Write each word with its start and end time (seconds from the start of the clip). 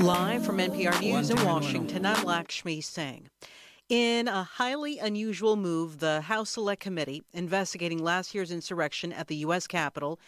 Live 0.00 0.46
from 0.46 0.56
NPR 0.56 0.98
News 1.02 1.28
in 1.28 1.44
Washington, 1.44 2.06
I'm 2.06 2.24
Lakshmi 2.24 2.80
Singh. 2.80 3.28
In 3.90 4.28
a 4.28 4.42
highly 4.42 4.98
unusual 4.98 5.56
move, 5.56 5.98
the 5.98 6.22
House 6.22 6.48
Select 6.48 6.80
Committee 6.80 7.22
investigating 7.34 8.02
last 8.02 8.34
year's 8.34 8.50
insurrection 8.50 9.12
at 9.12 9.28
the 9.28 9.36
U.S. 9.36 9.66
Capitol 9.66 10.18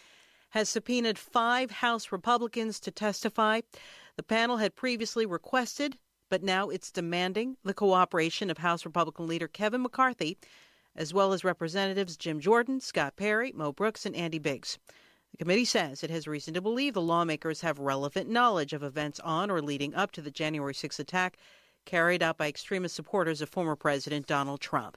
has 0.51 0.69
subpoenaed 0.69 1.17
five 1.17 1.71
House 1.71 2.11
Republicans 2.11 2.79
to 2.81 2.91
testify. 2.91 3.61
The 4.15 4.21
panel 4.21 4.57
had 4.57 4.75
previously 4.75 5.25
requested, 5.25 5.97
but 6.29 6.43
now 6.43 6.69
it's 6.69 6.91
demanding 6.91 7.57
the 7.63 7.73
cooperation 7.73 8.51
of 8.51 8.59
House 8.59 8.85
Republican 8.85 9.25
leader 9.25 9.47
Kevin 9.47 9.81
McCarthy, 9.81 10.37
as 10.95 11.15
well 11.15 11.33
as 11.33 11.43
Representatives 11.43 12.15
Jim 12.15 12.39
Jordan, 12.39 12.79
Scott 12.79 13.15
Perry, 13.15 13.51
Mo 13.51 13.71
Brooks, 13.71 14.05
and 14.05 14.15
Andy 14.15 14.37
Biggs. 14.37 14.77
The 15.33 15.39
committee 15.39 15.65
says 15.65 16.03
it 16.03 16.11
has 16.11 16.27
reason 16.27 16.53
to 16.53 16.61
believe 16.61 16.93
the 16.93 17.01
lawmakers 17.01 17.61
have 17.61 17.79
relevant 17.79 18.29
knowledge 18.29 18.71
of 18.71 18.83
events 18.83 19.19
on 19.21 19.49
or 19.49 19.63
leading 19.63 19.95
up 19.95 20.11
to 20.11 20.21
the 20.21 20.29
January 20.29 20.75
6 20.75 20.99
attack 20.99 21.37
carried 21.85 22.21
out 22.21 22.37
by 22.37 22.47
extremist 22.47 22.95
supporters 22.95 23.41
of 23.41 23.49
former 23.49 23.75
President 23.75 24.27
Donald 24.27 24.61
Trump. 24.61 24.95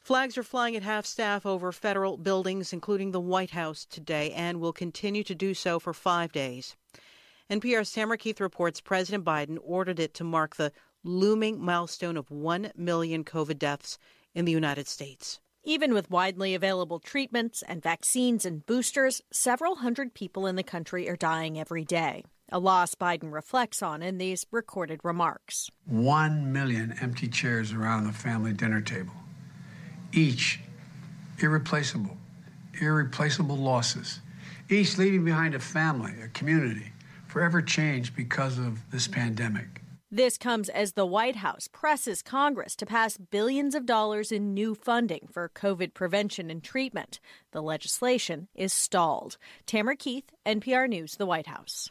Flags 0.00 0.38
are 0.38 0.42
flying 0.42 0.74
at 0.74 0.82
half 0.82 1.04
staff 1.04 1.44
over 1.44 1.72
federal 1.72 2.16
buildings, 2.16 2.72
including 2.72 3.10
the 3.10 3.20
White 3.20 3.50
House, 3.50 3.84
today, 3.84 4.32
and 4.32 4.60
will 4.60 4.72
continue 4.72 5.22
to 5.24 5.34
do 5.34 5.52
so 5.52 5.78
for 5.78 5.92
five 5.92 6.32
days. 6.32 6.74
NPR's 7.50 7.92
Tamara 7.92 8.16
Keith 8.16 8.40
reports 8.40 8.80
President 8.80 9.24
Biden 9.26 9.58
ordered 9.62 10.00
it 10.00 10.14
to 10.14 10.24
mark 10.24 10.56
the 10.56 10.72
looming 11.04 11.60
milestone 11.60 12.16
of 12.16 12.30
1 12.30 12.72
million 12.74 13.24
COVID 13.24 13.58
deaths 13.58 13.98
in 14.34 14.46
the 14.46 14.52
United 14.52 14.88
States. 14.88 15.38
Even 15.64 15.94
with 15.94 16.10
widely 16.10 16.56
available 16.56 16.98
treatments 16.98 17.62
and 17.62 17.80
vaccines 17.80 18.44
and 18.44 18.66
boosters, 18.66 19.22
several 19.30 19.76
hundred 19.76 20.12
people 20.12 20.44
in 20.48 20.56
the 20.56 20.64
country 20.64 21.08
are 21.08 21.14
dying 21.14 21.56
every 21.56 21.84
day. 21.84 22.24
A 22.50 22.58
loss 22.58 22.96
Biden 22.96 23.32
reflects 23.32 23.80
on 23.80 24.02
in 24.02 24.18
these 24.18 24.44
recorded 24.50 24.98
remarks. 25.04 25.70
One 25.86 26.52
million 26.52 26.96
empty 27.00 27.28
chairs 27.28 27.72
around 27.72 28.06
the 28.06 28.12
family 28.12 28.52
dinner 28.52 28.80
table, 28.80 29.14
each 30.10 30.58
irreplaceable, 31.38 32.16
irreplaceable 32.80 33.56
losses, 33.56 34.18
each 34.68 34.98
leaving 34.98 35.24
behind 35.24 35.54
a 35.54 35.60
family, 35.60 36.12
a 36.24 36.28
community, 36.28 36.90
forever 37.28 37.62
changed 37.62 38.16
because 38.16 38.58
of 38.58 38.80
this 38.90 39.06
pandemic. 39.06 39.81
This 40.14 40.36
comes 40.36 40.68
as 40.68 40.92
the 40.92 41.06
White 41.06 41.36
House 41.36 41.68
presses 41.72 42.20
Congress 42.20 42.76
to 42.76 42.84
pass 42.84 43.16
billions 43.16 43.74
of 43.74 43.86
dollars 43.86 44.30
in 44.30 44.52
new 44.52 44.74
funding 44.74 45.26
for 45.32 45.48
COVID 45.48 45.94
prevention 45.94 46.50
and 46.50 46.62
treatment. 46.62 47.18
The 47.52 47.62
legislation 47.62 48.48
is 48.54 48.74
stalled. 48.74 49.38
Tamara 49.64 49.96
Keith, 49.96 50.30
NPR 50.44 50.86
News, 50.86 51.16
the 51.16 51.24
White 51.24 51.46
House. 51.46 51.88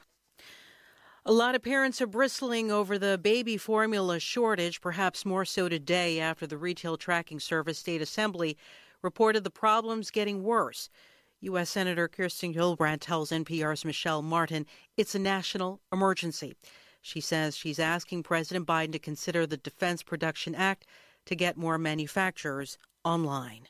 A 1.26 1.32
lot 1.32 1.56
of 1.56 1.64
parents 1.64 2.00
are 2.00 2.06
bristling 2.06 2.72
over 2.72 3.00
the 3.00 3.18
baby 3.18 3.58
formula 3.58 4.20
shortage, 4.20 4.82
perhaps 4.82 5.26
more 5.26 5.44
so 5.44 5.68
today 5.68 6.20
after 6.20 6.46
the 6.46 6.60
retail 6.60 6.98
tracking 6.98 7.40
service 7.40 7.82
Datasembly 7.82 8.56
reported 9.02 9.44
the 9.44 9.50
problems 9.50 10.12
getting 10.12 10.44
worse. 10.44 10.92
U.S. 11.40 11.72
Senator 11.72 12.08
Kirsten 12.08 12.54
Gillibrand 12.54 13.00
tells 13.00 13.32
NPR's 13.32 13.84
Michelle 13.84 14.22
Martin 14.22 14.68
it's 14.96 15.16
a 15.16 15.20
national 15.20 15.82
emergency. 15.92 16.54
She 17.02 17.20
says 17.20 17.58
she's 17.58 17.80
asking 17.80 18.24
President 18.24 18.68
Biden 18.68 18.92
to 18.92 19.00
consider 19.00 19.46
the 19.46 19.58
Defense 19.58 20.04
Production 20.04 20.54
Act 20.56 20.86
to 21.26 21.36
get 21.36 21.58
more 21.58 21.78
manufacturers 21.78 22.78
online. 23.04 23.68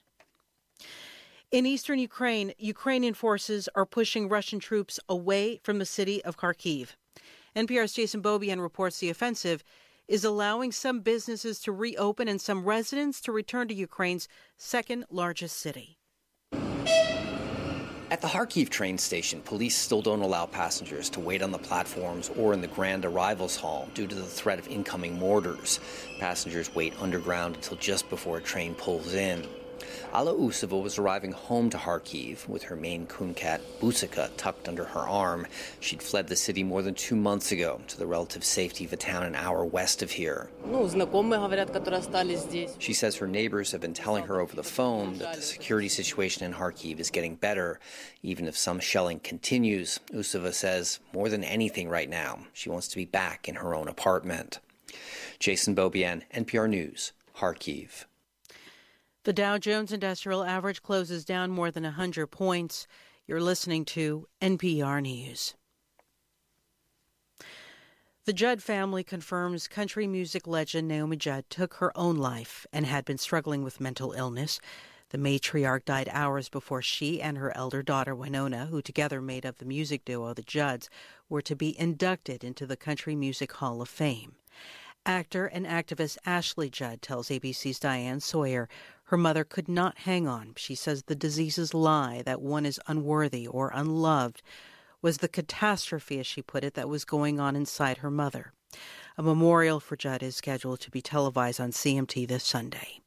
In 1.52 1.66
eastern 1.66 2.00
Ukraine, 2.00 2.54
Ukrainian 2.58 3.14
forces 3.14 3.68
are 3.76 3.86
pushing 3.86 4.30
Russian 4.30 4.60
troops 4.60 5.00
away 5.10 5.60
from 5.64 5.80
the 5.80 5.86
city 5.86 6.24
of 6.24 6.38
Kharkiv. 6.38 6.96
NPR's 7.56 7.94
Jason 7.94 8.22
Beaubien 8.22 8.62
reports 8.62 9.00
the 9.00 9.10
offensive 9.10 9.64
is 10.08 10.24
allowing 10.24 10.72
some 10.72 11.02
businesses 11.02 11.60
to 11.60 11.72
reopen 11.72 12.28
and 12.28 12.42
some 12.42 12.66
residents 12.66 13.22
to 13.22 13.32
return 13.32 13.68
to 13.68 13.74
Ukraine's 13.74 14.28
second 14.58 15.06
largest 15.10 15.58
city. 15.58 15.98
At 18.12 18.20
the 18.20 18.28
Kharkiv 18.28 18.68
train 18.68 18.98
station, 18.98 19.40
police 19.40 19.74
still 19.74 20.02
don't 20.02 20.20
allow 20.20 20.46
passengers 20.46 21.10
to 21.12 21.22
wait 21.22 21.42
on 21.42 21.52
the 21.52 21.58
platforms 21.58 22.30
or 22.38 22.52
in 22.52 22.60
the 22.60 22.68
Grand 22.68 23.06
Arrivals 23.06 23.56
Hall 23.56 23.88
due 23.94 24.06
to 24.06 24.14
the 24.14 24.26
threat 24.26 24.60
of 24.60 24.68
incoming 24.68 25.18
mortars. 25.18 25.80
Passengers 26.20 26.76
wait 26.76 26.94
underground 27.00 27.56
until 27.56 27.78
just 27.78 28.10
before 28.10 28.40
a 28.40 28.42
train 28.42 28.76
pulls 28.76 29.14
in. 29.14 29.48
Alla 30.14 30.34
Usova 30.34 30.82
was 30.82 30.98
arriving 30.98 31.32
home 31.32 31.70
to 31.70 31.78
Kharkiv 31.78 32.48
with 32.48 32.64
her 32.64 32.76
Maine 32.76 33.06
coon 33.08 33.34
cat 33.34 33.62
Busika 33.80 34.30
tucked 34.38 34.68
under 34.68 34.84
her 34.84 35.00
arm. 35.00 35.48
She'd 35.80 36.04
fled 36.04 36.28
the 36.28 36.36
city 36.36 36.64
more 36.64 36.82
than 36.82 36.96
two 36.96 37.16
months 37.16 37.52
ago 37.52 37.82
to 37.88 37.98
the 37.98 38.06
relative 38.06 38.44
safety 38.44 38.86
of 38.86 38.94
a 38.94 38.98
town 38.98 39.24
an 39.24 39.36
hour 39.36 39.64
west 39.66 40.02
of 40.02 40.12
here. 40.12 40.50
She 42.80 42.94
says 42.94 43.16
her 43.16 43.28
neighbors 43.28 43.72
have 43.72 43.82
been 43.82 43.94
telling 43.94 44.26
her 44.26 44.40
over 44.40 44.56
the 44.56 44.64
phone 44.64 45.18
that 45.20 45.36
the 45.36 45.42
security 45.42 45.90
situation 45.90 46.44
in 46.46 46.54
Kharkiv 46.54 47.00
is 47.00 47.10
getting 47.10 47.36
better, 47.36 47.80
even 48.24 48.48
if 48.48 48.58
some 48.58 48.80
shelling 48.80 49.20
continues. 49.20 50.00
Usova 50.12 50.54
says 50.54 51.00
more 51.14 51.30
than 51.30 51.44
anything 51.44 51.90
right 51.90 52.10
now, 52.10 52.40
she 52.54 52.70
wants 52.70 52.88
to 52.90 52.98
be 52.98 53.06
back 53.06 53.48
in 53.48 53.56
her 53.56 53.74
own 53.74 53.88
apartment. 53.88 54.60
Jason 55.40 55.74
Beaubien, 55.76 56.24
NPR 56.34 56.70
News, 56.70 57.14
Kharkiv. 57.38 58.06
The 59.24 59.34
Dow 59.34 59.60
Jones 59.60 59.92
Industrial 59.92 60.44
Average 60.44 60.82
closes 60.82 61.24
down 61.24 61.52
more 61.52 61.70
than 61.70 61.84
100 61.84 62.26
points. 62.28 62.88
You're 63.28 63.40
listening 63.40 63.86
to 63.86 64.28
NPR 64.42 65.00
News. 65.00 65.54
The 68.26 68.34
Judd 68.34 68.64
family 68.64 69.04
confirms 69.04 69.68
country 69.68 70.08
music 70.08 70.48
legend 70.48 70.88
Naomi 70.88 71.18
Judd 71.18 71.46
took 71.52 71.76
her 71.76 71.96
own 71.96 72.16
life 72.16 72.66
and 72.74 72.88
had 72.88 73.06
been 73.06 73.20
struggling 73.20 73.64
with 73.64 73.80
mental 73.80 74.14
illness. 74.14 74.60
The 75.10 75.20
matriarch 75.20 75.86
died 75.86 76.10
hours 76.12 76.50
before 76.50 76.82
she 76.82 77.22
and 77.22 77.38
her 77.38 77.56
elder 77.56 77.84
daughter 77.84 78.16
Wynonna, 78.16 78.70
who 78.70 78.82
together 78.82 79.22
made 79.22 79.46
up 79.46 79.60
the 79.60 79.66
music 79.66 80.04
duo 80.04 80.34
the 80.34 80.42
Judds, 80.42 80.90
were 81.30 81.44
to 81.44 81.56
be 81.56 81.80
inducted 81.80 82.44
into 82.44 82.66
the 82.66 82.78
Country 82.78 83.16
Music 83.16 83.52
Hall 83.52 83.84
of 83.84 83.90
Fame. 83.90 84.34
Actor 85.06 85.48
and 85.48 85.66
activist 85.66 86.20
Ashley 86.28 86.70
Judd 86.70 87.02
tells 87.02 87.30
ABC's 87.30 87.80
Diane 87.80 88.20
Sawyer 88.20 88.70
her 89.12 89.18
mother 89.18 89.44
could 89.44 89.68
not 89.68 89.98
hang 90.00 90.26
on. 90.26 90.54
She 90.56 90.74
says 90.74 91.04
the 91.04 91.16
disease's 91.16 91.74
lie 91.74 92.22
that 92.26 92.42
one 92.42 92.66
is 92.66 92.80
unworthy 92.88 93.46
or 93.46 93.70
unloved 93.76 94.42
was 95.02 95.18
the 95.18 95.28
catastrophe, 95.28 96.18
as 96.18 96.26
she 96.26 96.42
put 96.42 96.64
it, 96.64 96.76
that 96.76 96.88
was 96.88 97.04
going 97.04 97.38
on 97.38 97.58
inside 97.58 97.98
her 97.98 98.10
mother. 98.10 98.54
A 99.18 99.22
memorial 99.22 99.82
for 99.82 99.98
Judd 99.98 100.24
is 100.24 100.38
scheduled 100.38 100.80
to 100.80 100.90
be 100.90 101.02
televised 101.02 101.60
on 101.60 101.72
CMT 101.72 102.26
this 102.26 102.46
Sunday. 102.46 103.02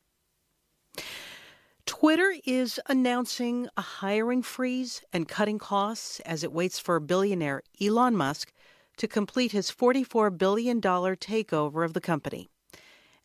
Twitter 1.86 2.34
is 2.44 2.78
announcing 2.86 3.70
a 3.78 3.80
hiring 3.80 4.42
freeze 4.42 5.00
and 5.10 5.26
cutting 5.26 5.58
costs 5.58 6.20
as 6.20 6.44
it 6.44 6.52
waits 6.52 6.78
for 6.78 7.00
billionaire 7.00 7.62
Elon 7.80 8.14
Musk 8.14 8.52
to 8.98 9.08
complete 9.08 9.52
his 9.52 9.70
$44 9.70 10.36
billion 10.36 10.82
takeover 10.82 11.82
of 11.82 11.94
the 11.94 12.02
company. 12.02 12.50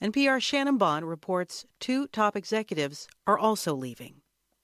NPR 0.01 0.41
Shannon 0.41 0.77
Bond 0.77 1.09
reports 1.09 1.65
two 1.81 2.07
top 2.07 2.37
executives 2.37 3.09
are 3.27 3.37
also 3.37 3.75
leaving. 3.75 4.18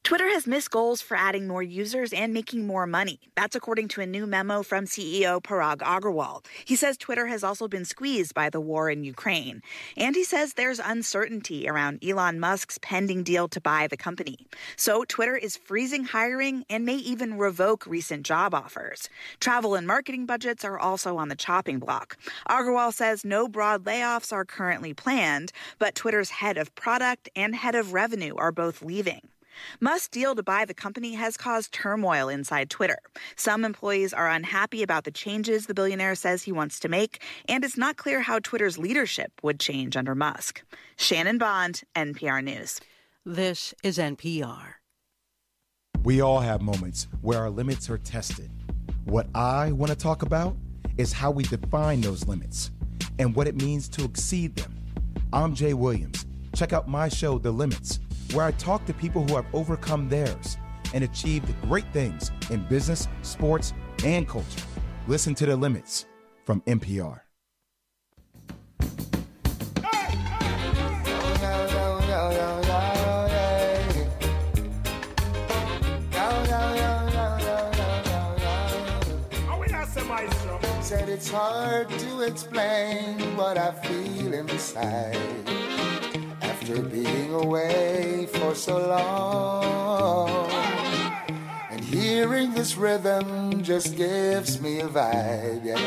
Twitter 0.05 0.29
has 0.29 0.45
missed 0.45 0.69
goals 0.69 1.01
for 1.01 1.17
adding 1.17 1.47
more 1.47 1.63
users 1.63 2.13
and 2.13 2.31
making 2.31 2.67
more 2.67 2.85
money. 2.85 3.19
That's 3.33 3.55
according 3.55 3.87
to 3.87 4.01
a 4.01 4.05
new 4.05 4.27
memo 4.27 4.61
from 4.61 4.85
CEO 4.85 5.41
Parag 5.41 5.77
Agrawal. 5.77 6.45
He 6.63 6.75
says 6.75 6.95
Twitter 6.95 7.25
has 7.25 7.43
also 7.43 7.67
been 7.67 7.85
squeezed 7.85 8.35
by 8.35 8.51
the 8.51 8.61
war 8.61 8.87
in 8.87 9.03
Ukraine. 9.03 9.63
And 9.97 10.15
he 10.15 10.23
says 10.23 10.53
there's 10.53 10.77
uncertainty 10.77 11.67
around 11.67 12.05
Elon 12.05 12.39
Musk's 12.39 12.77
pending 12.83 13.23
deal 13.23 13.47
to 13.47 13.59
buy 13.59 13.87
the 13.87 13.97
company. 13.97 14.45
So 14.75 15.05
Twitter 15.05 15.35
is 15.35 15.57
freezing 15.57 16.03
hiring 16.03 16.65
and 16.69 16.85
may 16.85 16.97
even 16.97 17.39
revoke 17.39 17.87
recent 17.87 18.27
job 18.27 18.53
offers. 18.53 19.09
Travel 19.39 19.73
and 19.73 19.87
marketing 19.87 20.27
budgets 20.27 20.63
are 20.63 20.77
also 20.77 21.17
on 21.17 21.29
the 21.29 21.35
chopping 21.35 21.79
block. 21.79 22.15
Agrawal 22.47 22.93
says 22.93 23.25
no 23.25 23.47
broad 23.47 23.85
layoffs 23.85 24.31
are 24.31 24.45
currently 24.45 24.93
planned, 24.93 25.51
but 25.79 25.95
Twitter's 25.95 26.29
head 26.29 26.59
of 26.59 26.75
product 26.75 27.27
and 27.35 27.55
head 27.55 27.73
of 27.73 27.93
revenue 27.93 28.35
are 28.35 28.51
both 28.51 28.83
leaving. 28.83 29.21
Musk's 29.79 30.07
deal 30.07 30.35
to 30.35 30.43
buy 30.43 30.65
the 30.65 30.73
company 30.73 31.13
has 31.13 31.37
caused 31.37 31.71
turmoil 31.71 32.29
inside 32.29 32.69
Twitter. 32.69 32.99
Some 33.35 33.65
employees 33.65 34.13
are 34.13 34.29
unhappy 34.29 34.83
about 34.83 35.03
the 35.03 35.11
changes 35.11 35.65
the 35.65 35.73
billionaire 35.73 36.15
says 36.15 36.43
he 36.43 36.51
wants 36.51 36.79
to 36.81 36.89
make, 36.89 37.21
and 37.47 37.63
it's 37.63 37.77
not 37.77 37.97
clear 37.97 38.21
how 38.21 38.39
Twitter's 38.39 38.77
leadership 38.77 39.31
would 39.43 39.59
change 39.59 39.95
under 39.95 40.15
Musk. 40.15 40.63
Shannon 40.95 41.37
Bond, 41.37 41.83
NPR 41.95 42.43
News. 42.43 42.79
This 43.25 43.73
is 43.83 43.97
NPR. 43.97 44.75
We 46.03 46.21
all 46.21 46.39
have 46.39 46.61
moments 46.61 47.07
where 47.21 47.39
our 47.39 47.49
limits 47.49 47.89
are 47.89 47.97
tested. 47.97 48.51
What 49.05 49.27
I 49.33 49.71
want 49.71 49.91
to 49.91 49.97
talk 49.97 50.21
about 50.21 50.55
is 50.97 51.11
how 51.11 51.31
we 51.31 51.43
define 51.43 52.01
those 52.01 52.27
limits 52.27 52.71
and 53.17 53.35
what 53.35 53.47
it 53.47 53.55
means 53.55 53.89
to 53.89 54.03
exceed 54.03 54.55
them. 54.55 54.75
I'm 55.33 55.55
Jay 55.55 55.73
Williams. 55.73 56.25
Check 56.53 56.71
out 56.71 56.87
my 56.87 57.09
show, 57.09 57.37
The 57.37 57.51
Limits 57.51 57.99
where 58.33 58.45
I 58.45 58.51
talk 58.51 58.85
to 58.85 58.93
people 58.93 59.25
who 59.25 59.35
have 59.35 59.45
overcome 59.53 60.09
theirs 60.09 60.57
and 60.93 61.03
achieved 61.03 61.53
great 61.63 61.85
things 61.93 62.31
in 62.49 62.65
business, 62.67 63.07
sports, 63.21 63.73
and 64.03 64.27
culture. 64.27 64.61
Listen 65.07 65.35
to 65.35 65.45
the 65.45 65.55
limits 65.55 66.05
from 66.45 66.61
NPR. 66.61 67.21
Said 80.81 81.09
it's 81.09 81.31
hard 81.31 81.89
to 81.89 82.21
explain 82.21 83.35
what 83.35 83.57
I 83.57 83.71
feel 83.71 84.35
inside 84.35 85.17
after 86.65 86.81
being 86.81 87.31
away 87.31 88.27
for 88.33 88.55
so 88.55 88.87
long. 88.87 90.49
And 91.69 91.79
hearing 91.79 92.55
this 92.55 92.75
rhythm 92.75 93.61
just 93.61 93.95
gives 93.95 94.59
me 94.59 94.79
a 94.79 94.87
vibe, 94.87 95.63
yeah. 95.63 95.77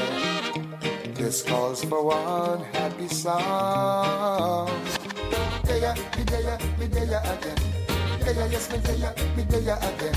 This 1.15 1.43
calls 1.43 1.83
for 1.83 2.05
one 2.05 2.63
happy 2.75 3.09
song. 3.09 4.71
Me 5.67 5.81
me 6.87 7.03
again. 7.11 7.59
Yes, 8.49 8.71
me 8.71 8.79
me 9.35 9.43
again. 9.59 10.15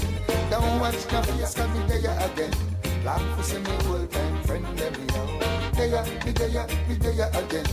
Don't 0.52 0.80
watch 0.80 1.12
no 1.12 1.22
cause 1.24 1.58
me 1.58 1.82
there 1.88 2.14
again. 2.22 2.54
Long 3.04 3.36
for 3.36 3.42
see 3.42 3.58
me 3.58 3.72
old 3.90 4.12
time 4.12 4.44
friend, 4.44 4.66
let 4.80 4.94
me 5.00 5.06
know. 5.08 5.26
Yeah, 5.74 6.06
me 6.24 6.32
there, 6.32 6.68
me 6.88 6.96
there 7.02 7.30
again. 7.34 7.66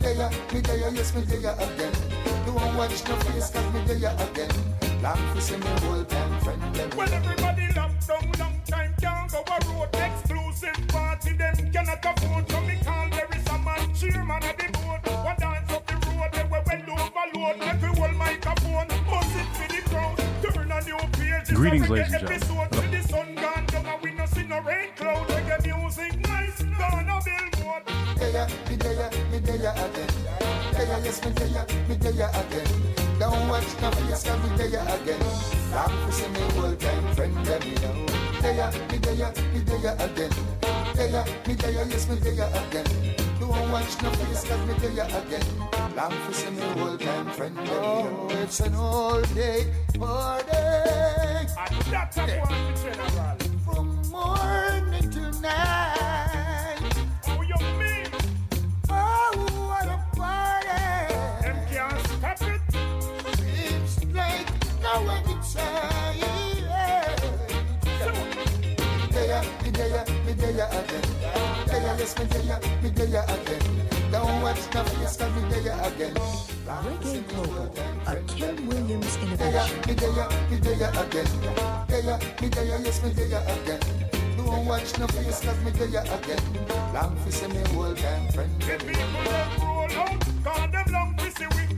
Yeah, 0.00 0.32
me 0.50 0.60
there, 0.60 0.90
yes, 0.94 1.14
me 1.14 1.20
there 1.22 1.52
again. 1.60 1.91
Don't 2.52 2.76
watch 2.76 3.08
no 3.08 3.16
face, 3.16 3.50
cause 3.50 3.72
me 3.72 3.80
there 3.86 4.14
again. 4.14 4.50
Long 5.02 5.16
for 5.32 5.40
see 5.40 5.56
me 5.56 5.66
old 5.88 6.06
time 6.06 6.40
friend, 6.40 6.76
let. 6.76 6.94
Well, 6.94 7.12
everybody 7.12 7.72
locked 7.74 8.06
down, 8.06 8.32
long 8.38 8.60
time 8.66 8.94
can't 9.00 9.32
go 9.32 9.40
a 9.40 9.72
road. 9.72 9.88
Exclusive 9.94 10.88
party, 10.88 11.32
them 11.32 11.54
cannot 11.72 12.04
afford. 12.04 12.50
So 12.50 12.60
me 12.60 12.76
call 12.84 13.08
there 13.08 13.28
is 13.34 13.46
a 13.48 13.58
man, 13.58 13.94
chairman 13.94 14.42
of 14.44 14.56
the 14.58 14.68
board. 14.76 15.00
One 15.24 15.36
dance 15.38 15.72
up 15.72 15.86
the 15.86 15.94
road, 15.94 16.28
they 16.32 16.44
were 16.44 16.62
well 16.66 17.00
overload. 17.00 17.58
Make 17.58 18.10
we 18.12 18.16
microphone, 18.18 18.88
bust 19.08 19.36
it 19.40 19.48
for 19.56 19.68
the 19.72 19.80
crowd. 19.88 20.16
Turn 20.42 20.70
a 20.70 20.80
new 20.84 20.98
page. 21.12 21.54
Greetings, 21.56 21.88
ladies 21.88 22.12
and 22.12 22.28
gentlemen. 22.28 22.68
Episode 22.68 22.70
till 22.72 22.90
the 22.90 23.08
sun 23.08 23.34
gone 23.34 23.66
down 23.66 23.86
and 23.86 24.02
we 24.02 24.12
no 24.12 24.26
see 24.26 24.44
no 24.44 24.60
rain 24.60 24.90
cloud. 24.96 25.26
Reggae 25.28 25.80
music 25.80 26.18
nice, 26.20 26.62
gonna 26.62 27.18
billboard. 27.24 27.82
there, 28.18 28.46
me 28.68 28.76
there, 28.76 29.10
me 29.30 29.38
there 29.38 29.72
again. 29.72 30.11
There, 30.92 31.04
yes, 31.06 31.24
me 31.24 31.30
there, 31.30 31.66
me 31.88 31.94
there 31.94 32.28
again. 32.28 32.66
Don't 33.18 33.48
watch 33.48 33.64
no 33.80 33.90
face, 33.92 34.24
cause 34.24 34.50
me 34.50 34.56
there 34.58 34.68
again. 34.68 35.20
Long 35.72 36.04
for 36.04 36.12
see 36.12 36.28
me 36.28 36.42
old 36.60 36.78
time 36.78 37.14
friend, 37.14 37.46
let 37.46 37.64
me 37.64 37.72
know. 37.76 38.06
There, 38.42 38.70
me 38.90 38.98
there, 38.98 39.32
me 39.54 39.60
there 39.64 39.94
again. 39.94 40.30
There, 40.94 41.24
me 41.48 41.54
there, 41.54 41.70
yes, 41.70 42.08
me 42.10 42.16
there 42.16 42.44
again. 42.44 42.84
Don't 43.40 43.72
watch 43.72 44.02
no 44.02 44.10
face, 44.10 44.44
cause 44.44 44.66
me 44.68 44.74
there 44.86 45.06
again. 45.06 45.96
Long 45.96 46.12
for 46.26 46.34
see 46.34 46.50
me 46.50 46.62
old 46.82 47.00
time 47.00 47.30
friend, 47.30 47.56
let 47.56 47.66
me 47.66 47.72
know. 47.72 48.28
Oh, 48.28 48.42
it's 48.42 48.60
an 48.60 48.74
all 48.74 49.22
day 49.34 49.72
party. 49.98 50.52
And 50.52 51.86
that's 51.90 52.18
a 52.18 52.38
one 52.40 52.76
general. 52.76 53.36
From 53.64 54.10
morning 54.10 55.10
to 55.10 55.40
night. 55.40 55.81
Yes, 72.02 72.18
me 72.18 72.24
there, 72.24 72.60
me 72.82 72.88
there 72.90 73.24
again. 73.24 73.62
Don't 74.10 74.42
watch 74.42 74.74
no 74.74 74.82
face, 74.84 75.16
cause 75.16 75.34
me 75.36 75.42
there 75.50 75.72
again. 75.86 76.14
Reggae 76.66 77.28
Global, 77.28 77.74
a 78.06 78.16
Ken 78.26 78.66
Williams 78.66 79.16
innovation. 79.22 79.78
me 79.86 79.94
there, 79.94 80.28
me 80.50 80.56
there 80.58 80.90
again. 81.02 81.30
There, 81.88 82.18
me 82.40 82.48
there, 82.48 82.80
yes, 82.82 83.02
me 83.02 83.10
there 83.10 83.42
again. 83.54 83.80
Don't 84.36 84.66
watch 84.66 84.98
no 84.98 85.06
face, 85.06 85.40
cause 85.44 85.64
me 85.64 85.70
there 85.70 86.02
again. 86.02 86.42
Long 86.92 87.16
for 87.22 87.30
see 87.30 87.46
me 87.46 87.62
old 87.76 87.96
time 87.96 88.28
friend. 88.32 88.62
The 88.62 88.76
people 88.78 89.22
them 89.22 89.50
roll 89.60 89.92
out, 90.02 90.20
call 90.44 90.68
them 90.68 90.86
long 90.92 91.16
to 91.18 91.30
see 91.30 91.46
we, 91.54 91.71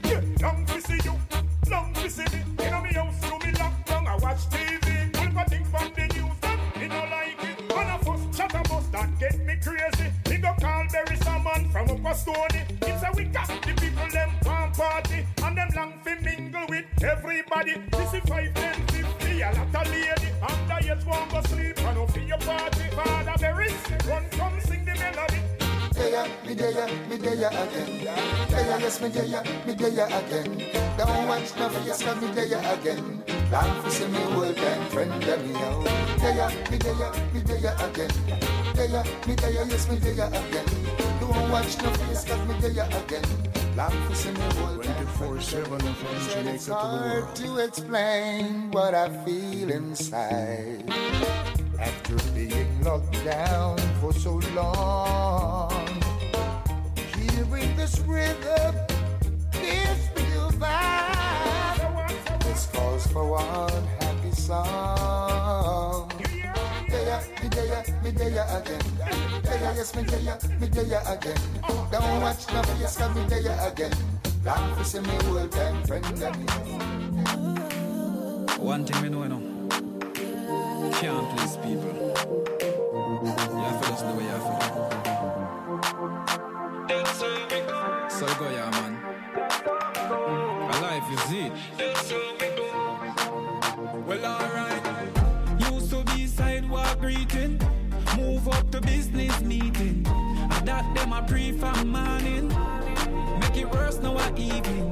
everybody. 17.05 17.75
This 17.93 18.15
is 18.15 18.21
five, 18.29 18.53
ten, 18.55 18.75
fifty, 18.89 19.43
a 19.43 19.53
lot 19.53 19.87
of 19.87 19.91
lady. 19.93 20.31
And 20.43 20.85
years 20.85 21.05
won't 21.05 21.31
go 21.31 21.41
sleep, 21.43 21.79
and 21.79 21.97
no 21.97 22.07
for 22.07 22.21
your 22.21 22.39
party. 22.39 22.85
Father 22.95 23.35
Barry, 23.41 23.69
run 24.09 24.25
come 24.31 24.61
sing 24.61 24.85
the 24.85 24.95
melody. 24.95 25.41
there, 25.95 26.27
me 26.47 26.55
there, 26.55 26.89
me 27.09 27.17
there 27.17 27.49
again. 27.49 28.05
There, 28.49 28.81
yes, 28.81 29.01
me 29.01 29.09
there, 29.09 29.43
me 29.67 29.75
there 29.75 30.07
again. 30.07 30.49
Don't 30.97 31.29
watch 31.29 31.57
no 31.57 31.69
face, 31.69 32.03
cause 32.03 32.21
me 32.21 32.29
there 32.33 32.59
again. 32.75 33.23
Long 33.53 33.83
for 33.83 33.91
see 33.91 34.07
me 34.07 34.19
old 34.35 34.57
time 34.57 34.87
friend, 34.91 35.27
let 35.27 35.45
me 35.45 35.53
know. 35.53 35.83
There, 36.19 36.49
me 36.71 36.79
there, 36.79 37.13
me 37.33 37.41
there 37.41 37.75
again. 37.87 38.11
There, 38.75 39.05
me 39.27 39.35
there, 39.35 39.53
yes, 39.53 39.89
me 39.89 39.97
there 39.99 40.27
again. 40.27 40.67
Don't 41.21 41.51
watch 41.51 41.77
no 41.83 41.91
face, 41.91 42.25
cause 42.25 42.49
me 42.49 42.55
there 42.61 42.89
again. 42.89 43.54
Long 43.77 43.91
for 44.07 44.15
see 44.15 44.31
me 44.31 44.41
old 44.63 44.85
time 44.85 45.07
friend. 45.09 45.41
24-7 45.41 45.95
from 45.97 46.47
it's 46.47 46.69
hard 46.69 47.35
to 47.35 47.59
explain 47.59 48.71
what 48.71 48.95
I 48.95 49.09
feel 49.25 49.69
inside 49.69 50.85
after 51.81 52.17
being 52.33 52.85
locked 52.85 53.25
down 53.25 53.77
for 54.01 54.13
so 54.13 54.35
long. 54.55 55.73
Hearing 57.17 57.75
this 57.75 57.99
rhythm 58.07 58.77
me 60.15 60.23
a 60.35 60.51
vibe. 60.55 62.41
This 62.45 62.67
calls 62.67 63.09
for 63.09 63.29
one 63.29 63.87
happy 63.99 64.31
song. 64.31 66.14
There, 67.05 67.21
me 67.43 67.49
there, 67.51 67.85
me 68.03 68.11
there 68.13 68.47
again. 68.57 68.81
There, 69.43 69.75
yes, 69.77 69.95
me 69.95 70.03
there, 70.05 70.39
me 70.59 70.67
there 70.69 71.03
again. 71.07 71.41
Don't 71.93 72.21
watch 72.23 72.49
no 72.51 72.63
face, 72.63 72.97
cause 72.97 73.15
me 73.15 73.23
there 73.29 73.69
again. 73.69 73.93
Long 74.43 74.75
for 74.75 74.85
see 74.85 75.01
me 75.01 75.19
old 75.29 75.53
time 75.53 75.85
friend 75.85 76.23
and. 76.23 76.37
One 78.59 78.87
thing 78.87 79.03
we 79.03 79.09
know, 79.11 79.23
you 79.23 79.29
know, 79.29 79.43
can't 80.95 81.29
please 81.37 81.57
people. 81.59 81.93
You 83.21 83.65
have 83.65 83.81
to 83.83 83.89
just 83.89 84.03
do 84.07 84.13
what 84.15 84.23
you 84.23 84.31
have 84.31 84.47
to 84.49 84.53
do. 86.89 87.05
So 88.09 88.27
go, 88.39 88.47
yeah, 88.49 88.71
man. 88.71 88.93
A 90.71 90.75
life 90.81 91.09
is 91.13 91.33
it. 91.33 91.53
Well, 94.07 94.25
alright. 94.25 94.94
Greeting, 97.05 97.61
move 98.17 98.49
up 98.49 98.71
to 98.71 98.81
business 98.81 99.39
meeting. 99.43 100.07
And 100.55 100.67
that 100.67 100.85
them 100.95 101.13
a 101.13 101.23
pre 101.23 101.53
morning. 101.85 102.49
Make 103.41 103.59
it 103.59 103.71
worse 103.71 103.99
now 103.99 104.17
a 104.17 104.29
evening. 104.39 104.91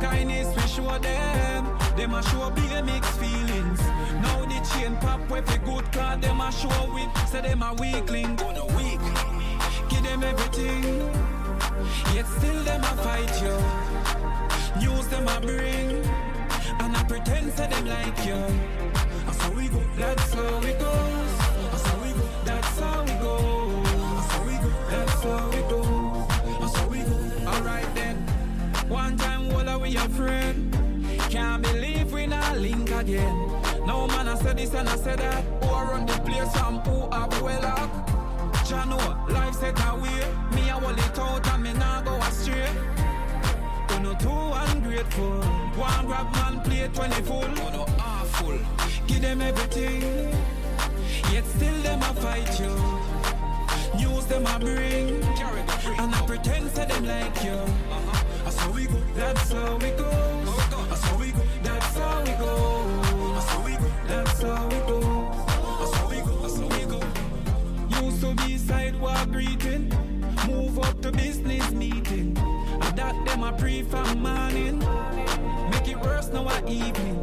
Kindness 0.00 0.48
we 0.56 0.62
show 0.62 0.98
them. 0.98 1.62
Them 1.96 2.14
a 2.14 2.22
show 2.24 2.50
be 2.50 2.66
a 2.74 2.82
mixed 2.82 3.16
feelings. 3.20 3.80
Now 4.24 4.44
the 4.44 4.58
chain 4.72 4.96
pop 4.96 5.20
with 5.30 5.48
a 5.54 5.58
good 5.58 5.86
card. 5.92 6.20
Them 6.20 6.40
a 6.40 6.50
show 6.50 6.92
with. 6.92 7.28
Say 7.28 7.42
them 7.42 7.62
a 7.62 7.74
weakling. 7.74 8.34
Gonna 8.34 8.66
weak. 8.76 9.04
Give 9.90 10.02
them 10.02 10.24
everything. 10.24 10.82
Yet 12.12 12.26
still 12.26 12.60
them 12.64 12.82
a 12.82 12.94
fight 13.04 13.34
you. 13.42 13.56
News 14.80 15.06
them 15.06 15.28
a 15.28 15.40
bring. 15.40 15.90
And 16.80 16.96
I 16.96 17.04
pretend 17.06 17.52
say 17.52 17.68
them 17.68 17.86
like 17.86 18.18
you. 18.26 18.97
We 19.58 19.66
go. 19.66 19.82
That's 19.96 20.34
how 20.34 20.60
it 20.62 20.78
goes. 20.78 21.38
That's 21.72 21.86
how 21.88 21.98
we 22.00 22.10
go. 22.12 22.28
That's 22.44 22.78
how 22.78 23.02
we 23.02 23.12
go. 23.14 23.82
That's 23.82 24.32
how 24.32 24.46
we 24.46 24.52
go. 24.52 24.70
That's 24.88 25.22
how 25.24 25.50
it 25.50 25.68
goes. 25.68 26.28
That's 26.60 26.76
how 26.76 26.86
we 26.86 26.98
go. 26.98 27.50
Alright 27.50 27.94
then. 27.96 28.16
One 28.88 29.16
time, 29.16 29.50
all 29.50 29.68
of 29.68 29.80
we 29.82 29.96
a 29.96 30.08
friend. 30.10 30.72
Can't 31.28 31.60
believe 31.60 32.12
we 32.12 32.26
not 32.26 32.56
link 32.58 32.88
again. 32.92 33.36
No 33.84 34.06
man, 34.06 34.28
I 34.28 34.36
said 34.36 34.58
this 34.58 34.74
and 34.74 34.88
I 34.88 34.96
said 34.96 35.18
that. 35.18 35.42
Who 35.64 35.68
a 35.70 35.84
run 35.86 36.06
the 36.06 36.12
place 36.20 36.54
and 36.62 36.78
who 36.86 37.10
have 37.10 37.42
well 37.42 37.66
up. 37.66 37.90
Jano, 38.68 39.28
life 39.28 39.54
set 39.54 39.76
away. 39.88 40.22
Me, 40.54 40.70
I 40.70 40.78
hold 40.78 40.98
it 40.98 41.18
out 41.18 41.48
and 41.48 41.62
me 41.64 41.72
nah 41.72 42.02
go 42.02 42.14
astray 42.18 42.97
too 44.18 44.52
ungrateful. 44.72 45.42
One 45.76 46.06
grab 46.06 46.32
man 46.34 46.60
plate 46.62 46.98
when 46.98 47.10
they 47.10 47.22
full. 47.22 47.44
Oh 47.44 47.70
no, 47.70 47.84
ah, 47.98 48.20
awful. 48.22 48.58
Give 49.06 49.20
them 49.22 49.40
everything, 49.40 50.02
yet 51.32 51.44
still 51.44 51.82
them 51.82 52.00
a 52.02 52.14
fight 52.14 52.60
you. 52.60 52.74
News 53.98 54.26
them 54.26 54.46
a 54.46 54.58
bring, 54.58 55.22
and 55.98 56.14
I 56.14 56.22
pretend 56.26 56.70
to 56.74 56.84
them 56.86 57.04
like 57.06 57.44
you. 57.44 57.60
That's 58.44 58.58
how 58.58 58.70
we 58.72 58.86
go. 58.86 58.98
That's 59.14 59.52
how 59.52 59.76
we 59.76 59.90
go. 59.90 60.10
That's 60.88 61.04
how 61.04 61.18
we 61.18 61.30
go. 61.32 61.42
That's 61.62 61.96
how 61.96 62.22
we 62.24 62.32
go. 62.32 62.84
That's 63.28 63.50
how 63.50 63.64
we 63.64 63.72
go. 63.72 63.90
That's 64.08 64.42
how 64.42 64.68
we 64.68 64.76
go. 64.86 65.00
That's 65.78 65.94
how 65.94 66.08
we 66.08 66.16
go. 66.20 66.36
That's 66.42 66.58
how 66.58 66.68
we 66.68 66.84
go. 66.86 67.00
Used 68.02 68.20
to 68.22 68.34
be 68.46 68.56
sidewalk 68.58 69.30
greeting, 69.30 69.92
move 70.46 70.78
up 70.78 71.00
to 71.02 71.12
business 71.12 71.70
meeting 71.72 71.97
that 72.98 73.14
them 73.24 73.44
a 73.44 73.52
pre 73.52 73.82
from 73.82 74.20
morning. 74.20 74.78
Make 75.70 75.88
it 75.88 76.00
worse 76.00 76.28
now 76.28 76.48
a 76.48 76.58
evening. 76.68 77.18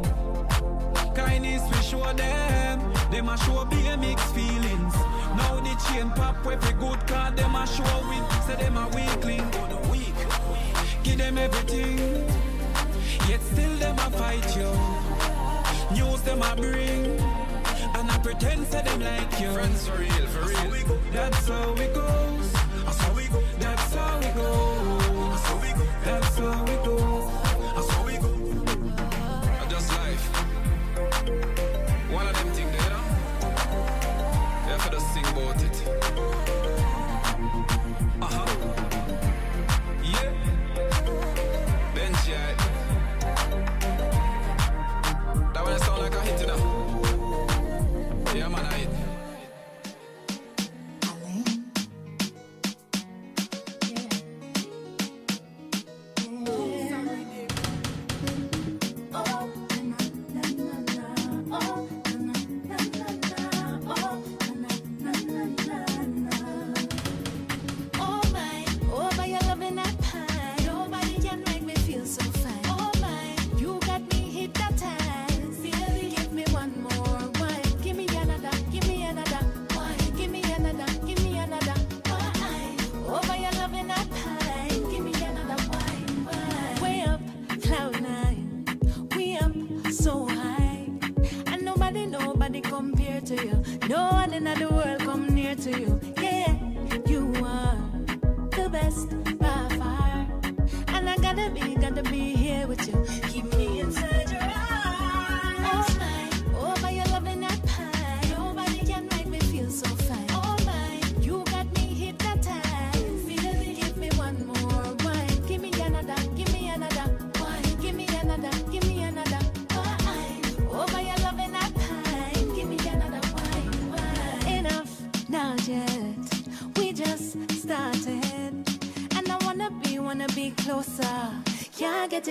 Kindness 1.14 1.62
we 1.70 1.80
show 1.82 2.12
them, 2.14 2.76
them 3.10 3.28
a 3.28 3.36
show 3.44 3.64
be 3.66 3.86
a 3.88 3.96
mixed 3.96 4.34
feelings. 4.34 4.94
Now 5.38 5.60
the 5.60 5.74
chain 5.86 6.08
pop 6.10 6.44
with 6.46 6.66
a 6.70 6.72
good 6.72 7.00
card, 7.06 7.36
them 7.36 7.54
a 7.54 7.66
show 7.66 7.96
win, 8.08 8.24
say 8.46 8.56
them 8.56 8.76
a 8.78 8.88
weakling. 8.96 9.46
Give 11.04 11.18
them 11.18 11.38
everything, 11.38 11.98
yet 13.28 13.42
still 13.42 13.76
them 13.76 13.98
a 13.98 14.10
fight 14.18 14.48
you. 14.56 14.72
News 15.94 16.22
them 16.22 16.42
a 16.42 16.56
bring, 16.56 17.04
and 17.98 18.10
I 18.10 18.18
pretend 18.22 18.66
say 18.66 18.82
them 18.82 19.00
like 19.00 19.40
you. 19.40 19.52
Friends 19.52 19.86
for 19.86 19.98
real, 19.98 20.26
for 20.34 20.48
real. 20.48 20.98
That's 21.12 21.48
how 21.48 21.74
it 21.74 21.94
goes. 21.94 22.52
That's 22.52 22.98
how 23.02 23.12
we 23.14 23.28
go. 23.28 23.42
That's 23.58 23.94
how 23.94 24.18
we 24.18 24.26
go. 24.40 24.85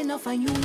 enough 0.05 0.27
and 0.27 0.43
you 0.43 0.64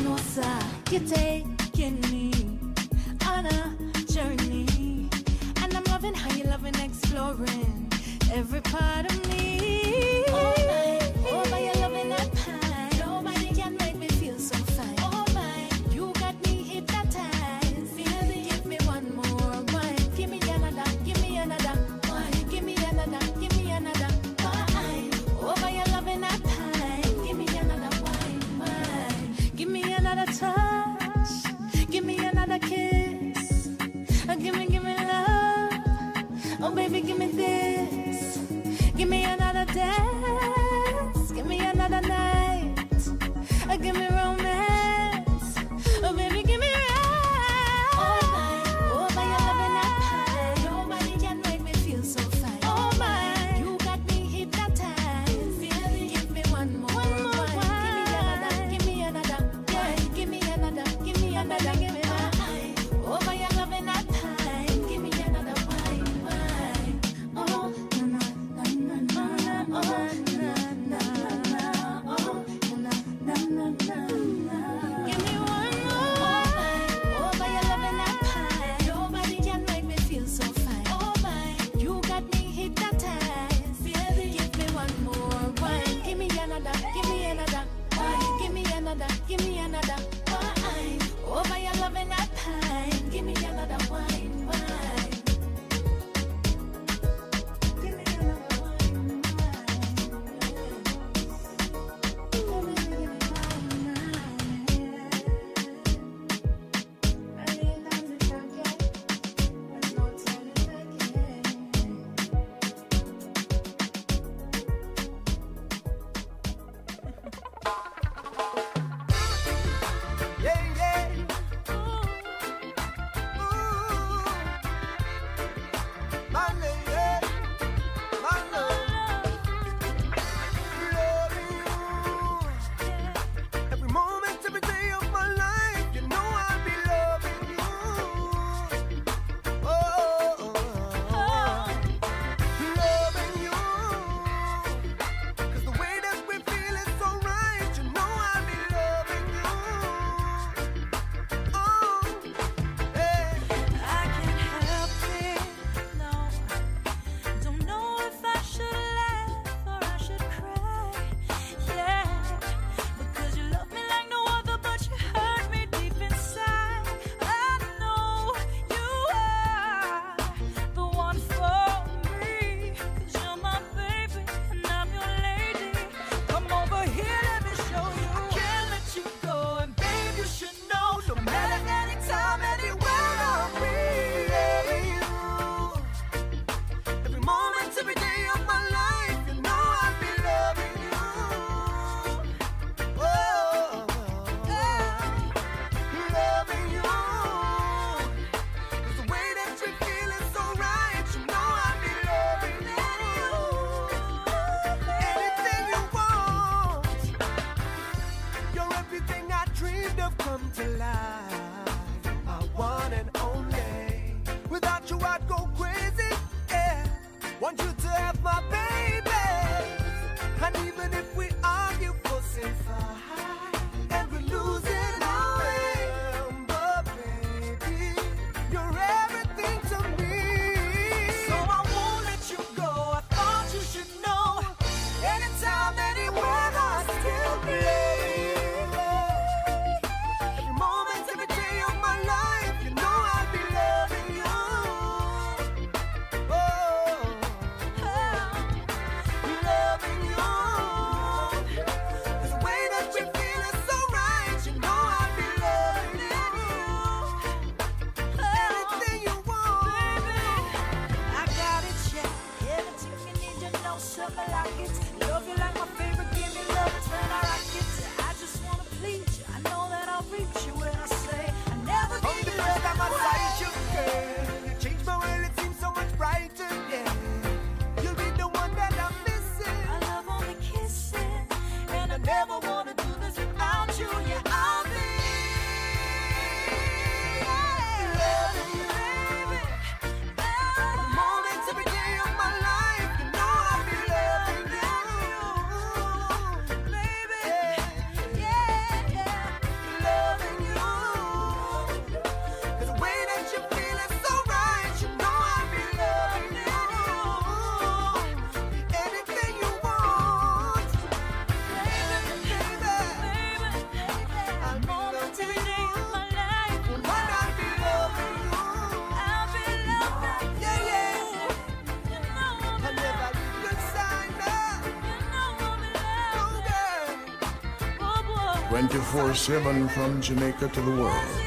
24 329.10 329.42
7 329.42 329.68
from 329.70 330.00
Jamaica 330.00 330.48
to 330.48 330.60
the 330.60 330.70
world. 330.70 331.19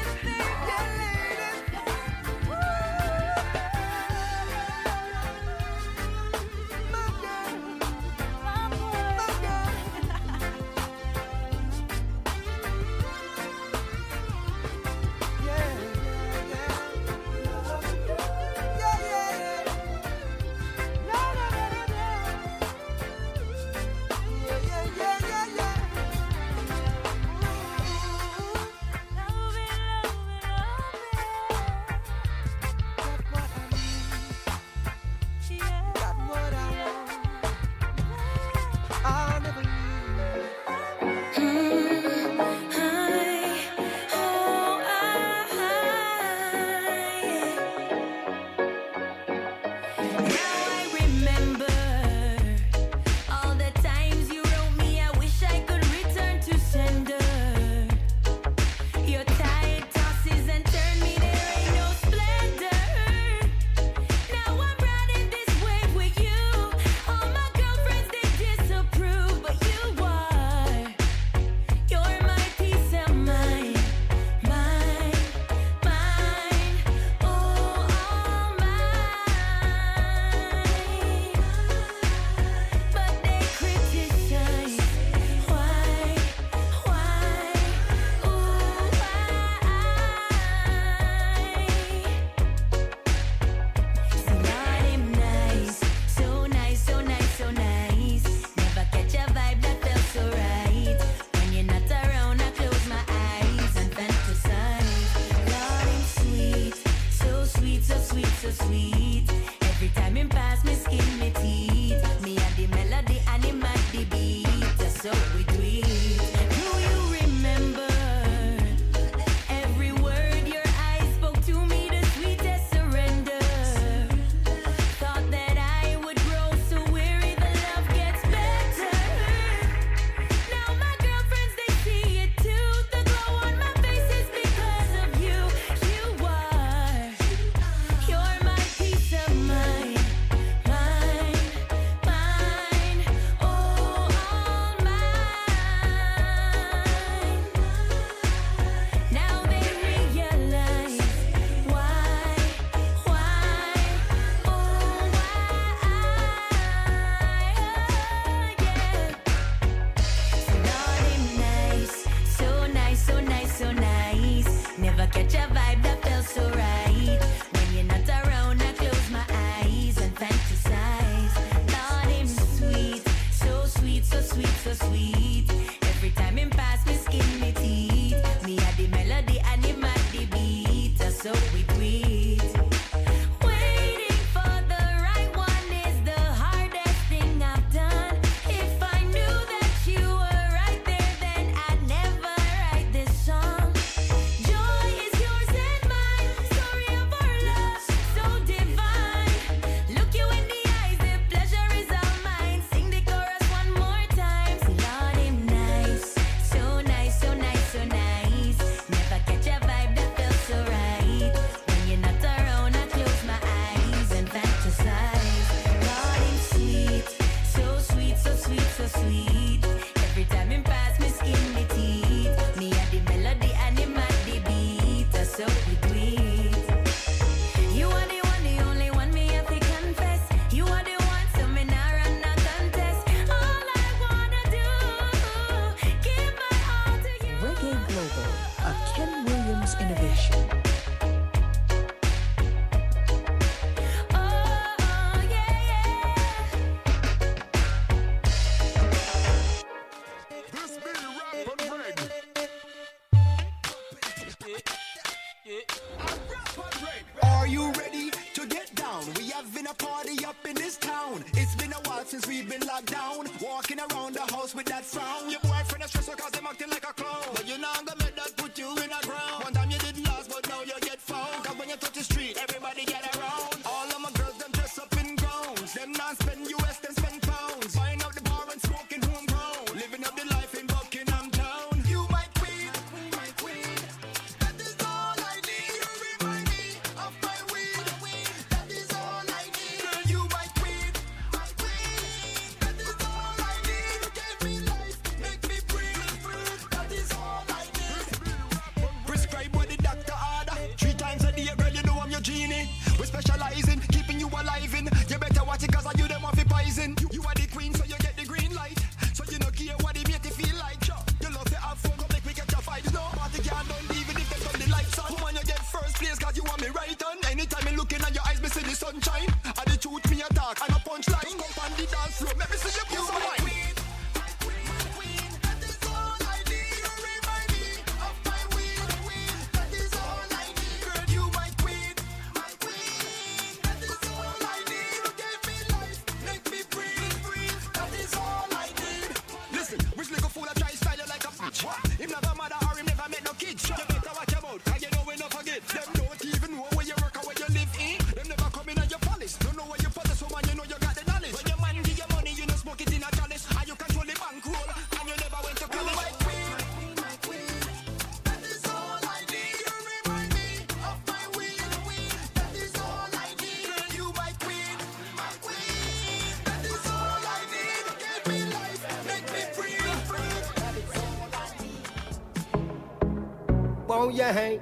you 374.14 374.22
hang. 374.22 374.60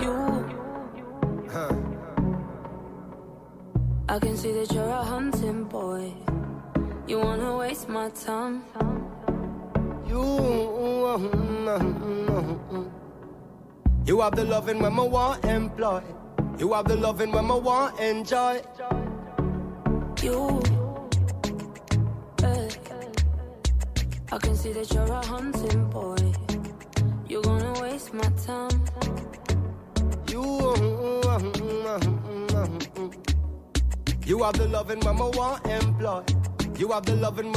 You, 0.00 0.14
huh. 1.50 1.74
I 4.08 4.18
can 4.18 4.36
see 4.36 4.52
that 4.52 4.72
you're 4.72 4.88
a 4.88 5.04
hunting 5.04 5.64
boy. 5.64 6.12
You 7.06 7.18
wanna 7.18 7.56
waste 7.58 7.88
my 7.90 8.08
time. 8.10 8.64
You, 10.08 10.22
you 14.06 14.20
have 14.20 14.34
the 14.34 14.44
loving 14.44 14.78
when 14.80 14.98
I 14.98 15.02
want 15.02 15.44
employ. 15.44 16.02
You 16.58 16.72
have 16.72 16.88
the 16.88 16.96
loving 16.96 17.32
when 17.32 17.50
I 17.50 17.54
want 17.54 18.00
enjoy. 18.00 18.62
You. 20.22 20.71
the 37.04 37.16
loving 37.16 37.51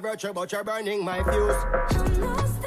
virtue, 0.00 0.32
but 0.32 0.52
you're 0.52 0.64
burning 0.64 1.04
my 1.04 1.22
fuse. 1.24 2.57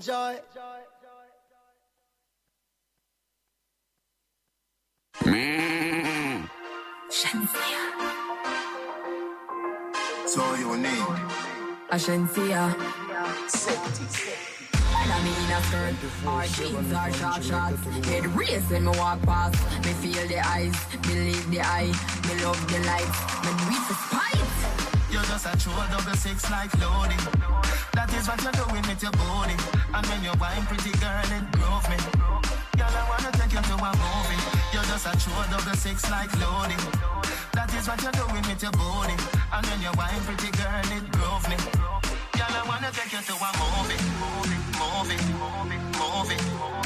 enjoy. 0.00 0.40
So 10.26 10.54
your 10.54 10.78
name? 10.78 10.94
Ashanzia. 11.92 12.74
I 15.02 15.22
mean 15.22 15.34
I 15.52 15.60
skirt 15.62 15.94
Our 16.26 16.46
jeans 16.46 16.92
are 16.92 17.12
sharp 17.12 17.42
shots 17.42 18.06
Head 18.06 18.26
race 18.36 18.70
when 18.70 18.84
me 18.84 18.90
walk 18.96 19.20
past 19.22 19.58
Me 19.84 19.92
feel 20.00 20.26
the 20.28 20.38
eyes, 20.46 20.74
believe 21.02 21.50
the 21.50 21.60
eye 21.60 21.92
Me 22.26 22.44
love 22.44 22.60
the 22.72 22.78
lights 22.86 23.18
Me 23.44 23.50
do 23.58 23.64
it 23.76 23.82
for 23.88 24.39
just 25.30 25.46
a 25.46 25.54
true 25.62 25.72
double 25.94 26.16
six 26.18 26.50
like 26.50 26.72
loading. 26.82 27.22
That 27.94 28.10
is 28.18 28.26
what 28.26 28.42
you're 28.42 28.50
doing 28.50 28.82
with 28.82 28.98
your 28.98 29.14
body. 29.14 29.54
And 29.94 30.04
when 30.10 30.20
you 30.26 30.34
wine, 30.42 30.66
pretty 30.66 30.90
girl, 30.98 31.30
it 31.30 31.46
groove 31.54 31.86
me. 31.86 31.98
Girl, 32.74 32.90
I 32.90 33.04
wanna 33.06 33.30
take 33.38 33.54
you 33.54 33.62
to 33.62 33.76
a 33.78 33.90
movie. 33.94 34.40
You're 34.74 34.88
just 34.90 35.06
a 35.06 35.14
true 35.22 35.44
double 35.46 35.78
six 35.78 36.10
like 36.10 36.34
loading. 36.42 36.82
That 37.54 37.70
is 37.78 37.86
what 37.86 38.02
you're 38.02 38.18
doing 38.18 38.42
with 38.42 38.58
your 38.58 38.74
body. 38.74 39.14
And 39.54 39.62
when 39.70 39.78
you 39.86 39.94
wine, 39.94 40.22
pretty 40.26 40.50
girl, 40.50 40.90
it 40.98 41.06
groove 41.14 41.46
me. 41.46 41.56
Girl, 42.34 42.50
I 42.50 42.62
wanna 42.66 42.90
take 42.90 43.14
you 43.14 43.22
to 43.22 43.34
a 43.38 43.50
movie, 43.62 44.02
movie, 44.18 44.58
movie, 44.82 45.20
movie. 45.94 46.34
movie. 46.34 46.79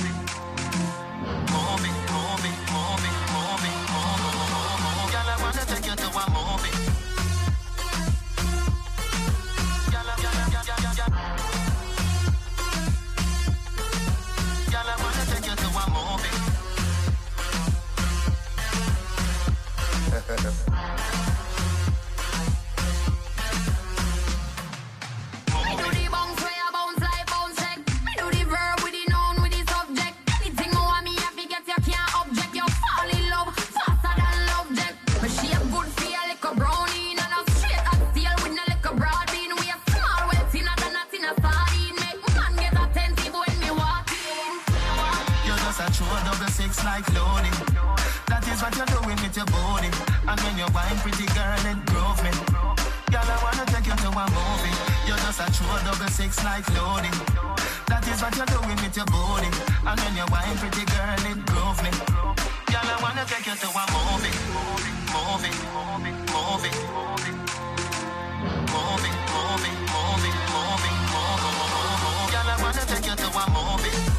better. 20.36 20.52
just 55.36 55.48
a 55.48 55.58
true 55.58 55.78
double 55.84 56.08
six 56.08 56.44
like 56.44 56.66
loading. 56.74 57.10
That 57.86 58.06
is 58.06 58.22
what 58.22 58.36
you're 58.36 58.46
doing 58.46 58.76
with 58.76 58.96
your 58.96 59.06
body. 59.06 59.50
And 59.86 59.98
when 60.00 60.14
you're 60.14 60.30
buying 60.30 60.56
pretty 60.58 60.84
girl, 60.86 61.26
it 61.26 61.38
groove 61.46 61.80
me. 61.82 61.90
Girl, 62.70 62.86
I 62.86 62.98
wanna 63.02 63.24
take 63.26 63.46
you 63.46 63.54
to 63.54 63.66
a 63.66 63.84
movie. 63.94 64.30
Movie, 64.54 64.94
movie, 65.10 65.54
movie, 65.74 66.14
movie. 66.30 67.34
Movie, 68.74 69.14
movie, 69.34 69.74
movie, 69.90 70.34
movie, 70.54 70.94
movie, 71.10 71.54
movie. 71.54 72.14
Girl, 72.30 72.50
I 72.50 72.58
wanna 72.62 72.84
take 72.86 73.06
you 73.06 73.16
to 73.16 73.26
a 73.26 73.44
movie. 73.50 74.13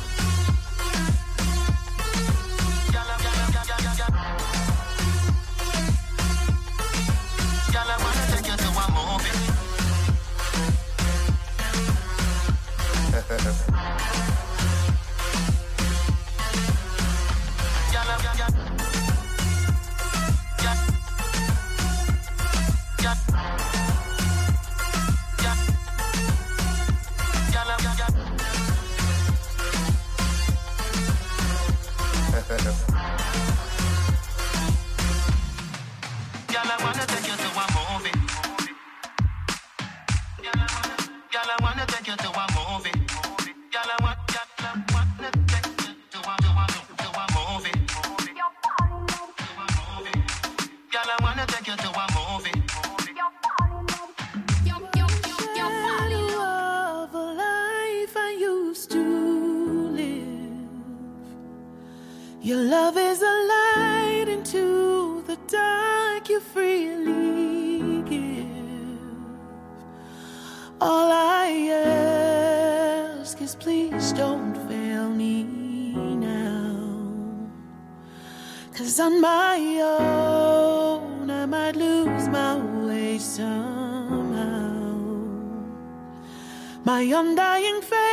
undying 87.15 87.81
faith. 87.81 88.04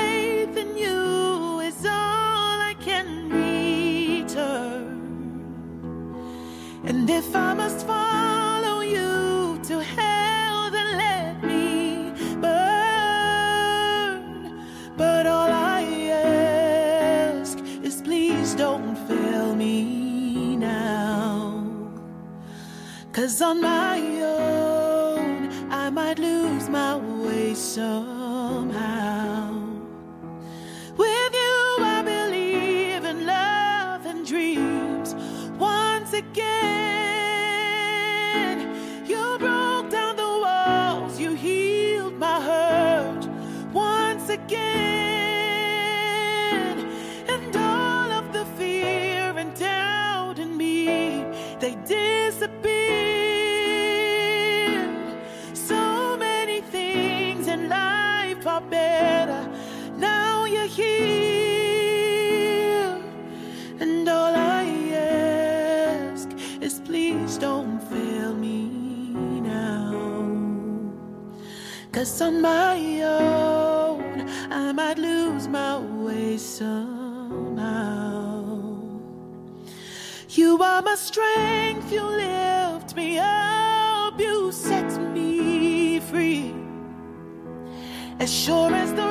as 88.22 88.32
sure 88.32 88.72
as 88.72 88.92
the 88.94 89.02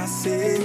I 0.00 0.06
say 0.06 0.59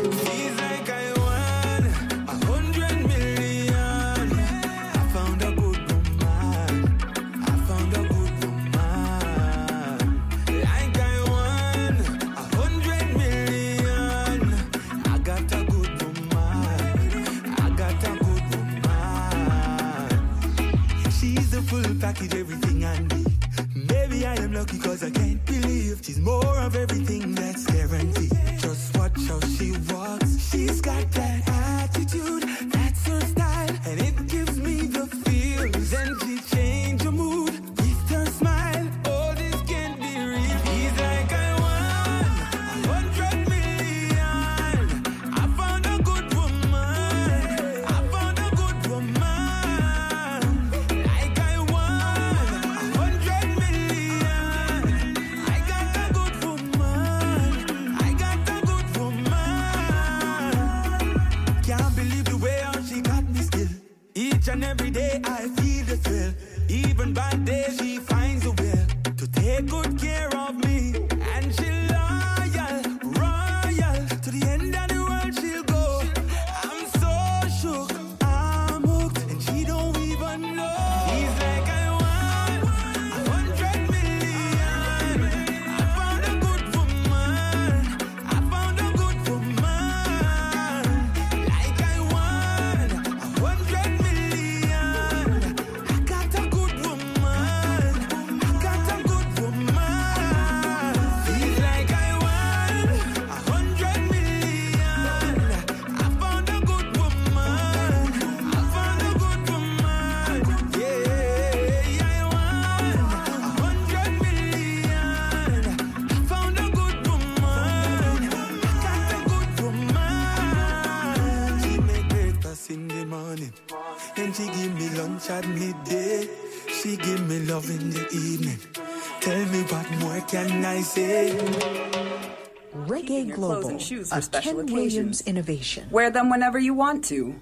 shoes 133.86 134.10
for 134.12 134.22
special 134.22 134.54
Ken 134.54 134.62
occasions. 134.62 134.96
Williams 134.96 135.22
innovation. 135.22 135.88
Wear 135.92 136.10
them 136.10 136.30
whenever 136.30 136.60
you 136.60 136.74
want 136.74 137.06
to. 137.06 137.36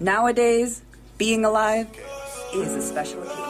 Nowadays, 0.00 0.82
being 1.18 1.44
alive 1.44 1.86
is 2.54 2.72
a 2.72 2.82
special 2.82 3.22
occasion. 3.22 3.44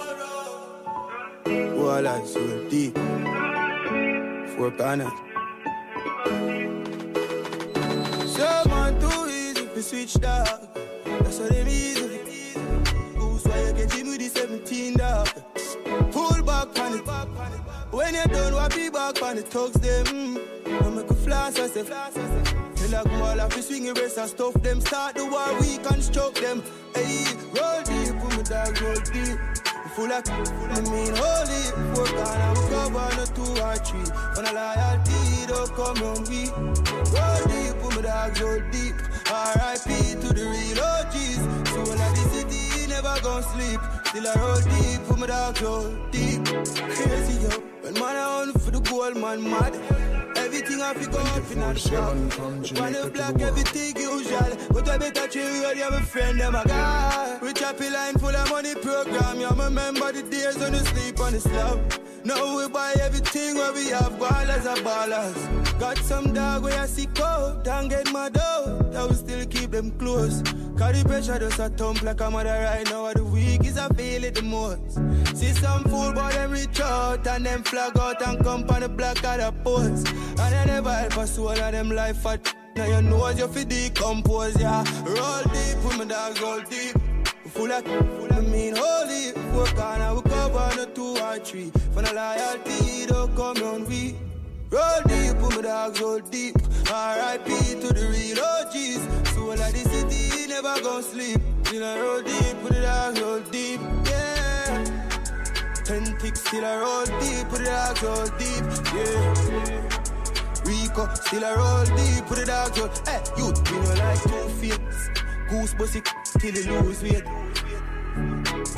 Four 4.57 4.70
banner. 4.70 5.11
Everything 50.95 51.27
I 51.27 51.41
pick 51.41 51.45
up 51.45 51.51
in 51.51 51.63
a 51.63 51.79
shop. 51.79 52.15
On 52.15 52.93
the 52.93 53.11
block, 53.13 53.41
everything 53.41 53.97
usual. 53.97 54.57
But 54.71 54.89
I 54.89 54.99
better 54.99 55.27
chill, 55.29 55.75
you 55.75 55.83
have 55.83 55.93
a 55.95 56.01
friend, 56.03 56.39
them 56.39 56.55
a 56.55 56.65
guy. 56.67 57.39
Rich 57.43 57.61
happy 57.61 57.91
line 57.91 58.15
full 58.15 58.35
of 58.35 58.51
money 58.51 58.75
program. 58.75 59.41
You 59.41 59.49
remember 59.49 60.13
the 60.13 60.23
days 60.23 60.57
when 60.59 60.73
you 60.75 60.81
sleep 60.81 61.21
on 61.21 61.33
the 61.33 61.41
slab. 61.41 62.01
Now 62.25 62.57
we 62.57 62.69
buy 62.69 62.95
everything 63.03 63.57
where 63.57 63.73
we 63.73 63.89
have 63.89 64.13
ballers 64.13 64.65
are 64.65 64.77
ballers. 64.77 65.79
Got 65.79 65.99
some 65.99 66.33
dog 66.33 66.63
where 66.63 66.81
I 66.81 66.87
see 66.87 67.07
cold, 67.07 67.65
don't 67.65 67.89
get 67.89 68.11
my 68.13 68.31
dough. 68.31 68.89
That 68.93 69.09
will 69.09 69.15
still 69.15 69.45
keep 69.47 69.73
them 69.73 69.91
close. 69.99 70.41
Cause 70.79 71.03
the 71.03 71.05
pressure 71.07 71.39
just 71.39 71.59
a 71.59 71.69
thump 71.69 72.03
like 72.03 72.21
a 72.21 72.31
mother 72.31 72.49
right 72.49 72.89
now. 72.89 73.13
The 73.13 73.25
week 73.25 73.34
is 73.67 73.79
I 73.79 73.89
feel 73.89 74.25
it 74.25 74.35
the 74.35 74.43
most. 74.43 74.95
See 75.37 75.53
some 75.53 75.85
fool, 75.85 76.12
but 76.12 76.33
them 76.33 76.51
reach 76.53 76.81
out 76.81 77.27
and 77.27 77.47
them 77.47 77.62
flag 77.62 77.99
out 77.99 78.23
and 78.27 78.43
come 78.43 78.69
on 78.71 78.81
the 78.81 78.89
block 78.89 79.25
of 79.25 79.39
the 79.39 79.53
post. 79.62 80.09
And 80.09 80.39
they 80.39 80.65
never 80.67 80.93
help 80.93 81.17
a 81.17 81.27
soul 81.27 81.51
of 81.51 81.57
them 81.57 81.91
life 81.91 82.19
for 82.19 82.39
now 82.77 82.87
you 82.87 83.03
know 83.03 83.25
as 83.27 83.39
you 83.39 83.47
fi 83.47 83.62
decompose, 83.62 84.61
yeah. 84.61 84.83
Roll 85.05 85.43
deep 85.45 85.85
with 85.85 85.97
my 85.97 86.05
dogs, 86.05 86.41
roll 86.41 86.61
deep. 86.62 86.97
Full 87.51 87.71
of, 87.71 87.85
full 87.85 88.33
of 88.33 88.49
mean 88.49 88.75
holy. 88.77 89.31
Four 89.53 89.67
corner, 89.67 90.15
we 90.15 90.23
cover 90.23 90.59
on 90.59 90.95
two 90.95 91.17
or 91.23 91.39
three. 91.39 91.71
For 91.93 92.03
the 92.03 92.12
loyalty, 92.12 93.07
don't 93.07 93.35
come 93.37 93.62
on 93.62 93.87
we. 93.87 94.17
Roll 94.71 95.03
deep 95.07 95.37
with 95.37 95.57
my 95.57 95.62
dogs, 95.62 96.01
roll 96.01 96.19
deep. 96.19 96.57
R.I.P. 96.91 97.81
to 97.81 97.93
the 97.93 98.09
real 98.11 98.43
OGs. 98.43 99.35
Soul 99.35 99.53
of 99.53 99.59
the 99.59 99.79
city, 99.91 100.49
never 100.49 100.81
gon' 100.83 101.03
sleep. 101.03 101.41
Still 101.75 101.87
I 101.87 101.99
roll 101.99 102.22
deep 102.22 102.62
with 102.62 102.72
the 102.72 102.83
dogs, 102.83 103.20
roll 103.20 103.41
deep. 103.51 103.81
Yeah. 104.07 104.85
Ten 105.83 106.16
ticks, 106.18 106.45
still 106.45 106.64
I 106.64 106.77
roll 106.77 107.05
deep 107.05 107.51
with 107.51 107.64
the 107.64 107.70
dogs, 107.75 108.01
roll 108.01 108.27
deep. 108.39 108.64
Yeah. 108.95 109.35
Rico, 110.64 111.12
still 111.14 111.45
I 111.45 111.55
roll 111.57 111.85
deep 111.97 112.31
with 112.31 112.39
the 112.39 112.45
dogs, 112.47 112.79
roll. 112.79 112.91
Hey, 113.05 113.25
you, 113.37 113.47
you 113.47 113.83
know 113.83 113.95
like 114.05 114.22
two 114.22 114.49
face. 114.61 115.11
Goose 115.51 115.75
pussy 115.75 116.03
till 116.39 116.55
you 116.55 116.81
lose 116.81 117.03
weight. 117.03 117.25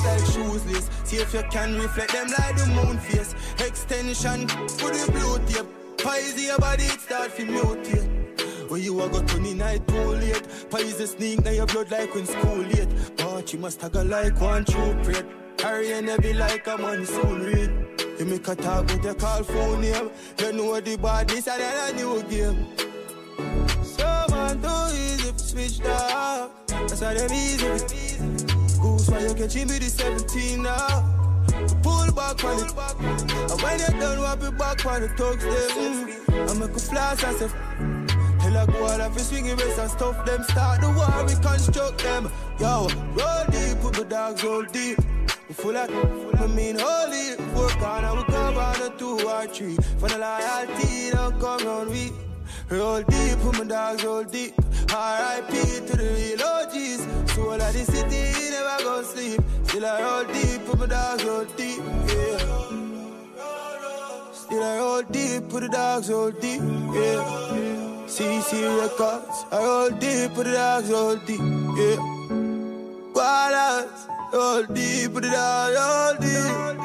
Like 0.01 0.25
shoesless, 0.33 0.89
see 1.05 1.17
if 1.17 1.31
you 1.35 1.43
can 1.51 1.77
reflect 1.77 2.13
them 2.13 2.29
like 2.29 2.55
the 2.57 2.65
moon 2.65 2.97
face. 2.97 3.35
Extension, 3.59 4.47
put 4.47 4.93
the 4.95 5.07
blue 5.11 5.37
tape. 5.45 5.67
Pies 6.03 6.43
your 6.43 6.57
body, 6.57 6.85
it 6.85 6.99
start 6.99 7.35
to 7.35 7.45
mutate. 7.45 8.16
When 8.69 8.81
you 8.83 9.01
a 9.01 9.09
20 9.09 9.53
night 9.53 9.87
too 9.87 9.95
late. 9.95 10.43
The 10.69 11.07
sneak, 11.07 11.43
now 11.43 11.51
your 11.51 11.65
blood 11.67 11.89
like 11.89 12.13
when 12.13 12.25
school 12.25 12.57
late. 12.57 12.89
But 13.15 13.53
you 13.53 13.59
must 13.59 13.79
go 13.91 14.01
like 14.01 14.39
one 14.41 14.65
true 14.65 14.93
prate. 15.03 15.25
Carrying 15.57 16.07
heavy 16.07 16.33
like 16.33 16.67
a 16.67 16.77
monsoon 16.77 17.43
rain. 17.43 17.87
You 18.19 18.25
make 18.25 18.47
a 18.47 18.55
talk 18.55 18.87
with 18.87 19.03
your 19.03 19.13
call 19.13 19.43
phone 19.43 19.81
name. 19.81 20.09
You 20.39 20.51
know 20.51 20.79
the 20.81 20.97
badness 20.97 21.47
and 21.47 21.61
then 21.61 21.89
a 21.89 21.97
new 21.97 22.23
game. 22.23 22.67
So 23.83 24.25
man, 24.31 24.61
too 24.61 24.95
easy 24.95 25.31
to 25.31 25.39
switch 25.39 25.81
up. 25.85 26.67
That's 26.67 27.01
why 27.01 27.13
them 27.13 27.31
easy. 27.31 27.67
Goose 28.81 29.09
why 29.09 29.19
you 29.19 29.33
catching 29.33 29.67
me 29.67 29.79
the 29.79 29.89
17 29.89 30.63
now. 30.63 31.13
Pull 31.81 32.11
back 32.11 32.43
on 32.43 32.65
it. 32.65 32.73
And 33.51 33.61
when 33.61 33.79
you're 33.79 33.99
done, 33.99 34.21
wrap 34.21 34.39
be 34.39 34.51
back 34.51 34.85
on 34.85 35.01
the 35.01 35.07
talks. 35.09 35.45
I 35.45 36.53
make 36.59 36.69
a 36.69 36.79
flash 36.79 37.23
and 37.23 37.37
say, 37.37 37.49
Tell 38.47 38.63
a 38.63 38.71
go 38.71 38.87
out 38.87 39.01
of 39.01 39.19
swing 39.19 39.47
it 39.47 39.61
rest 39.61 39.77
and 39.77 39.91
stuff 39.91 40.25
them. 40.25 40.41
Start 40.43 40.79
the 40.79 40.89
war, 40.91 41.25
reconstruct 41.27 42.01
them. 42.01 42.31
Yo, 42.57 42.87
roll 43.19 43.43
deep, 43.51 43.77
put 43.81 43.93
the 43.93 44.05
dogs 44.07 44.41
roll 44.41 44.63
deep. 44.63 44.97
We 45.49 45.53
full 45.53 45.75
of, 45.75 45.89
I 46.39 46.47
mean 46.47 46.77
holy. 46.79 47.35
Four 47.53 47.67
corner, 47.71 48.15
we 48.15 48.23
cover 48.23 48.59
on 48.61 48.81
a 48.83 48.97
two 48.97 49.19
or 49.27 49.47
three. 49.47 49.75
For 49.99 50.07
the 50.07 50.17
loyalty, 50.17 51.09
don't 51.11 51.37
come 51.41 51.67
round 51.67 51.89
we. 51.89 52.13
Roll 52.69 53.01
deep, 53.01 53.37
put 53.39 53.57
my 53.57 53.65
dogs 53.65 54.05
roll 54.05 54.23
deep. 54.23 54.53
R.I.P. 54.93 55.51
to 55.87 55.97
the 55.97 56.07
real 56.15 56.41
OGs. 56.41 57.33
Soul 57.33 57.51
of 57.51 57.73
the 57.73 57.83
city, 57.83 58.49
never 58.49 58.81
go 58.81 59.03
sleep. 59.03 59.41
Still 59.65 59.85
I 59.85 60.01
roll 60.01 60.23
deep, 60.23 60.65
put 60.65 60.79
my 60.79 60.85
dogs 60.85 61.25
roll 61.25 61.43
deep. 61.43 61.81
Yeah. 62.07 62.37
Still 64.31 64.63
I 64.63 64.77
roll 64.77 65.01
deep, 65.01 65.49
put 65.49 65.63
the 65.63 65.67
dogs 65.69 66.09
roll 66.09 66.31
deep. 66.31 66.61
Yeah. 66.93 67.96
CC 68.17 68.65
Records, 68.81 69.45
I 69.51 69.59
roll 69.61 69.89
deep, 69.91 70.33
put 70.33 70.45
the 70.45 70.53
dogs 70.53 70.89
roll 70.89 71.17
deep. 71.17 71.37
Yeah. 71.37 71.97
Gualas, 73.13 74.07
roll 74.33 74.63
deep, 74.73 75.13
put 75.13 75.21
the 75.21 75.29
dogs 75.29 75.75
roll 75.77 76.15
deep. 76.19 76.77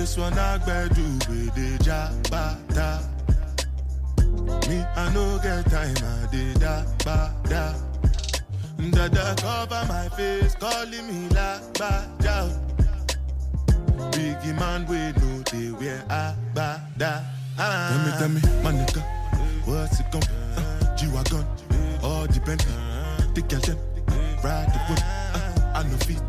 This 0.00 0.16
one 0.16 0.32
I 0.32 0.58
do 0.58 1.02
with 1.28 1.54
the 1.54 1.78
jabata. 1.84 3.02
Me, 4.68 4.84
I 4.96 5.12
no 5.12 5.38
get 5.42 5.70
time, 5.70 5.96
I 6.02 6.26
did 6.30 6.58
da 6.58 6.84
ba 7.04 7.34
da. 7.48 7.74
Dada 8.90 9.34
cover 9.40 9.84
my 9.86 10.08
face, 10.16 10.54
calling 10.56 11.06
me 11.06 11.28
la 11.28 11.60
ba. 11.78 12.69
Biggie 14.12 14.58
man, 14.58 14.86
we 14.86 14.96
know 15.20 15.42
they 15.50 15.70
wear 15.72 16.02
a 16.08 16.34
ba 16.54 16.80
da. 16.96 17.20
Tell 17.56 17.98
me, 18.04 18.10
tell 18.18 18.28
me, 18.28 18.40
my 18.62 18.72
nigga, 18.72 19.02
what's 19.66 20.00
it 20.00 20.06
gon' 20.10 20.22
uh, 20.22 20.96
G-Wagon, 20.96 21.44
all 22.02 22.26
the 22.26 22.40
Bentley, 22.40 22.72
the 23.34 23.42
them, 23.42 23.76
ride 24.42 24.68
the 24.72 24.78
whip, 24.88 25.00
uh, 25.34 25.72
I 25.74 25.82
no 25.82 25.96
fit, 25.98 26.22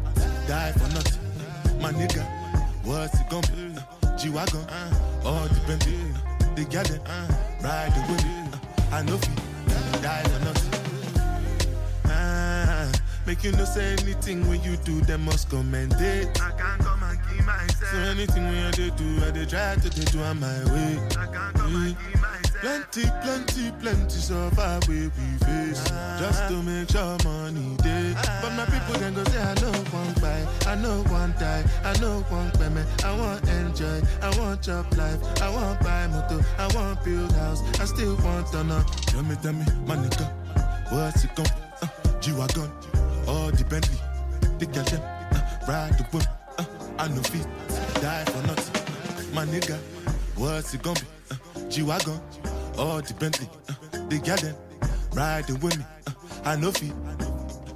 die 0.47 0.71
for 0.73 0.89
nothing. 0.93 1.81
My 1.81 1.91
nigga, 1.93 2.23
what's 2.83 3.19
it 3.19 3.29
gon' 3.29 3.41
be? 3.43 3.79
Uh, 3.79 4.17
G-Wagon, 4.17 4.65
all 5.23 5.47
the 5.47 5.61
Bentley, 5.67 5.97
the 6.55 6.63
them, 6.65 7.01
ride 7.63 7.91
the 7.95 8.01
whip, 8.11 8.23
uh, 8.91 8.95
I 8.95 9.01
no 9.03 9.17
fit, 9.17 10.01
die 10.01 10.23
for 10.23 10.45
nothing. 10.45 10.70
Ah, 13.31 13.33
make 13.33 13.43
you 13.45 13.51
no 13.53 13.63
say 13.63 13.93
anything 13.93 14.45
when 14.49 14.61
you 14.61 14.75
do, 14.83 14.99
them 15.01 15.23
must 15.23 15.49
commend 15.49 15.93
it. 15.99 16.27
I 16.41 16.51
can't 16.51 16.81
come 16.81 17.01
and 17.03 17.17
keep 17.29 17.45
myself. 17.45 17.91
So 17.91 17.97
anything 17.97 18.43
when 18.43 18.57
I 18.65 18.71
do, 18.71 19.25
I 19.25 19.31
dey 19.31 19.45
try 19.45 19.75
to 19.75 19.89
dey 19.89 20.03
do 20.11 20.21
on 20.21 20.37
my 20.41 20.59
way. 20.73 20.99
I 21.11 21.25
can't 21.31 21.55
come 21.55 21.75
and 21.75 21.97
keep 21.97 22.19
myself. 22.19 22.59
Plenty, 22.59 23.03
plenty, 23.23 23.71
plenty 23.79 24.17
suffer 24.19 24.79
we 24.89 25.07
we 25.07 25.27
face. 25.47 25.81
Just 26.19 26.49
to 26.49 26.61
make 26.61 26.89
sure 26.91 27.17
money 27.23 27.75
day 27.77 28.13
But 28.41 28.51
my 28.53 28.65
people 28.65 28.99
then 28.99 29.13
go 29.15 29.23
say 29.23 29.41
I 29.41 29.55
know 29.61 29.71
one 29.95 30.13
buy 30.21 30.45
I 30.67 30.75
know 30.75 31.01
one 31.09 31.33
die. 31.39 31.63
I 31.85 31.97
know 32.01 32.19
one 32.27 32.51
payment. 32.51 32.87
I 33.05 33.17
want 33.17 33.47
enjoy. 33.47 34.01
I 34.21 34.29
want 34.37 34.61
job 34.61 34.93
life. 34.97 35.21
I 35.41 35.49
want 35.49 35.79
buy 35.79 36.05
motor. 36.07 36.43
I 36.59 36.67
want 36.75 37.01
build 37.05 37.31
house. 37.31 37.61
I 37.79 37.85
still 37.85 38.17
want 38.17 38.51
to 38.51 38.63
know 38.65 38.83
Tell 39.07 39.23
me, 39.23 39.35
tell 39.41 39.53
me, 39.53 39.65
my 39.87 39.95
nigga 39.95 40.27
What's 40.91 41.23
it 41.23 41.33
gon' 41.35 41.47
uh, 41.81 41.87
G-Wagon 42.19 42.69
All 43.27 43.51
the 43.51 43.65
Bentley 43.69 43.97
The 44.59 44.65
girl 44.65 44.83
them 44.85 45.01
uh, 45.01 45.41
Ride 45.67 45.97
the 45.97 46.03
whip 46.11 46.23
uh, 46.57 46.65
I 46.97 47.07
know 47.07 47.21
feet 47.23 47.47
Die 48.01 48.25
for 48.25 48.47
nothing. 48.47 49.33
My 49.33 49.45
nigga 49.45 49.77
What's 50.35 50.73
it 50.73 50.81
gonna 50.81 50.99
be? 50.99 51.05
Uh, 51.31 51.69
G-Wagon 51.69 52.19
All 52.77 53.01
the 53.01 53.13
Bentley 53.19 53.49
uh, 53.69 53.73
The 54.09 54.19
girl 54.19 54.53
Riding 55.13 55.59
with 55.59 55.77
me 55.77 55.85
uh, 56.07 56.11
I 56.45 56.55
know 56.55 56.71
feet 56.71 56.93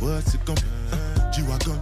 What's 0.00 0.34
it 0.34 0.44
gonna 0.44 0.60
be? 0.60 0.66
Uh, 0.92 1.30
G-Wagon, 1.32 1.78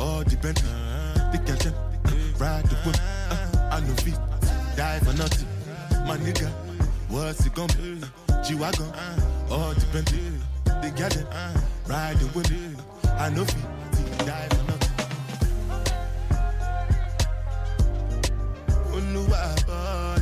all 0.00 0.22
the 0.24 0.36
Bentley, 0.36 0.68
uh, 0.68 1.30
the 1.30 1.38
Kelton, 1.38 1.72
uh, 1.72 2.10
ride 2.38 2.64
the 2.64 2.74
whip. 2.84 2.96
Uh, 3.30 3.70
I 3.70 3.80
know 3.80 3.94
feet, 4.02 4.18
die 4.76 4.98
for 4.98 5.12
nothing. 5.16 5.46
My 6.06 6.16
nigga, 6.18 6.48
what's 7.08 7.46
it 7.46 7.54
gonna 7.54 7.72
be? 7.74 8.00
G-Wagon, 8.44 8.90
all 9.50 9.72
the 9.74 9.86
Bentley, 9.92 10.32
the 10.64 10.90
Kelton, 10.96 11.26
ride 11.86 12.16
the 12.18 12.26
whip. 12.34 12.50
I 13.18 13.28
know 13.30 13.44
feet, 13.44 13.66
die 14.26 14.48
for 14.50 14.64
nothing. 14.70 14.90
Oluwa 18.94 19.40
bọ́ọ̀lù. 19.68 20.21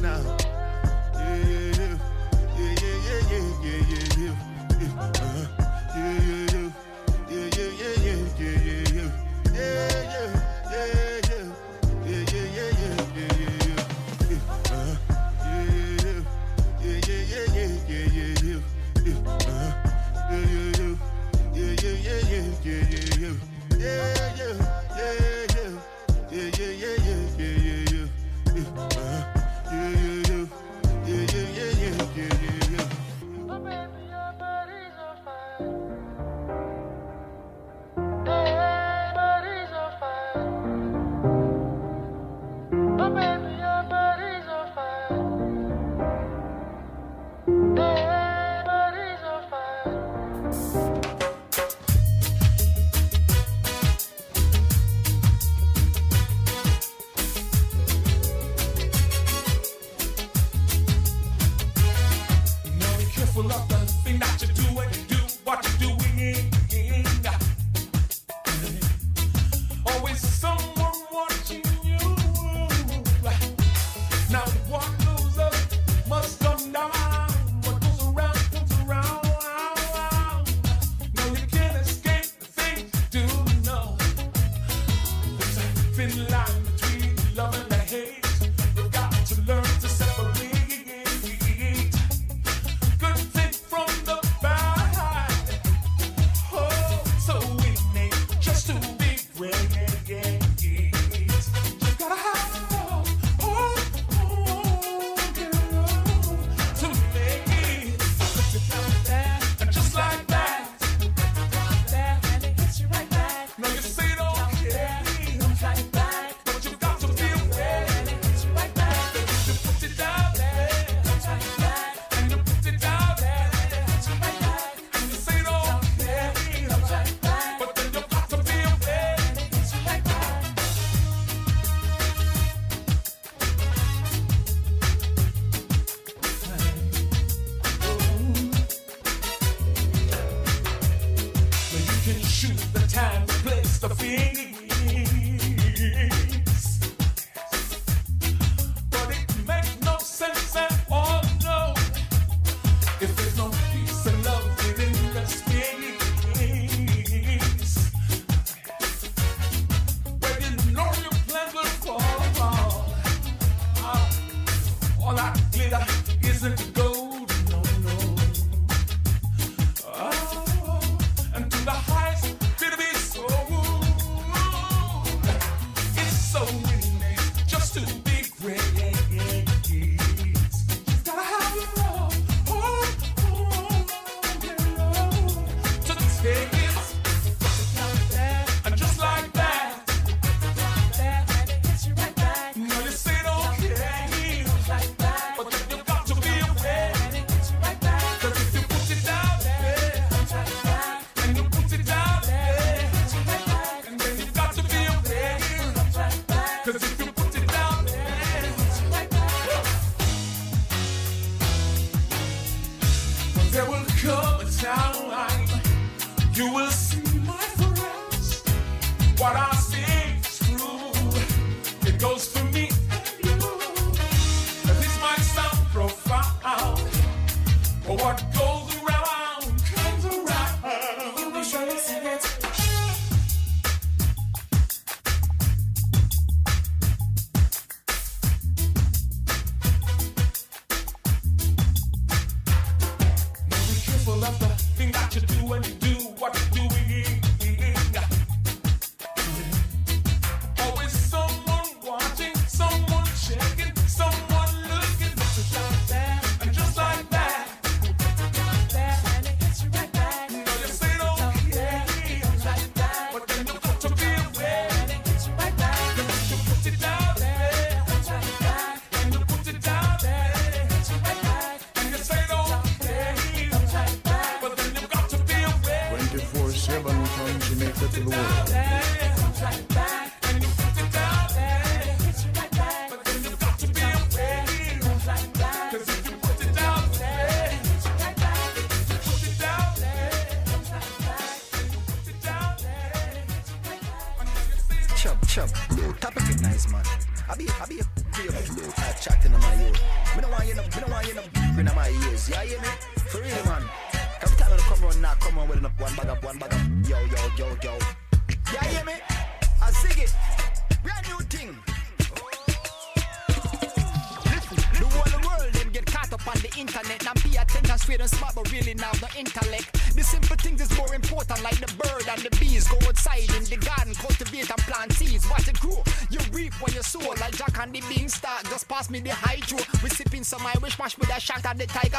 the 331.61 331.66
type 331.66 331.89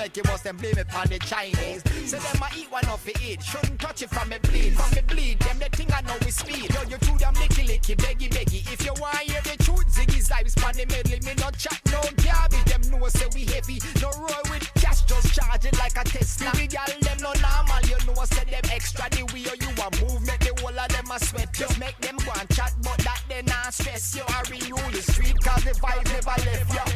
make 0.00 0.16
you 0.16 0.22
must 0.24 0.46
and 0.46 0.56
blame 0.58 0.78
it 0.78 0.88
pon 0.88 1.06
the 1.08 1.18
Chinese. 1.18 1.84
Say 2.08 2.18
them 2.18 2.42
I 2.42 2.48
eat 2.56 2.72
one 2.72 2.86
off 2.86 3.06
it 3.06 3.20
eat. 3.20 3.42
Shouldn't 3.42 3.78
touch 3.78 4.00
it 4.00 4.08
from 4.08 4.30
me 4.30 4.38
bleed. 4.48 4.72
From 4.72 4.90
me 4.96 5.02
bleed, 5.06 5.38
them 5.40 5.58
the 5.58 5.68
thing 5.76 5.92
I 5.92 6.00
know 6.00 6.16
is 6.26 6.36
speed. 6.36 6.72
Yo, 6.72 6.80
you 6.88 6.96
too 7.04 7.18
them 7.20 7.34
licky 7.34 7.68
licky, 7.68 7.94
beggy 8.00 8.28
beggy. 8.32 8.60
If 8.72 8.80
you 8.86 8.94
want 8.96 9.18
hear 9.18 9.42
the 9.42 9.62
truth, 9.62 9.88
Ziggy's 9.92 10.30
life's 10.30 10.54
pon 10.54 10.72
the 10.72 10.86
medley. 10.86 11.20
Me 11.20 11.34
not 11.36 11.52
chat 11.58 11.80
no 11.92 12.00
garbage. 12.24 12.64
Them 12.64 12.82
know 12.88 13.08
say 13.08 13.28
we 13.34 13.44
heavy. 13.44 13.78
No 14.00 14.08
roll 14.16 14.44
with 14.48 14.72
cash, 14.80 15.04
just 15.04 15.34
charge 15.34 15.66
it 15.66 15.76
like 15.76 15.96
a 16.00 16.04
Tesla. 16.04 16.50
We 16.56 16.66
gal 16.66 16.88
them 16.88 17.18
no 17.20 17.32
normal. 17.36 17.80
You 17.84 18.00
know 18.08 18.16
I 18.16 18.24
said 18.24 18.48
them 18.48 18.64
extra. 18.72 19.04
The 19.10 19.28
way 19.36 19.44
you 19.44 19.70
a 19.84 19.88
move, 20.00 20.24
make 20.24 20.40
the 20.40 20.56
whole 20.64 20.80
of 20.80 20.88
them 20.88 21.12
a 21.12 21.20
sweat. 21.20 21.52
Just 21.52 21.78
make 21.78 21.98
them 22.00 22.16
go 22.24 22.32
and 22.40 22.48
chat, 22.56 22.72
but 22.80 22.96
that 23.04 23.20
they 23.28 23.42
not 23.42 23.74
stress. 23.74 24.16
You 24.16 24.24
I 24.24 24.40
renew 24.48 24.80
the 24.96 25.02
street 25.04 25.36
cause 25.44 25.64
the 25.64 25.76
vibe 25.76 26.08
never 26.08 26.36
left 26.48 26.72
you. 26.72 26.89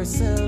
yourself. 0.00 0.39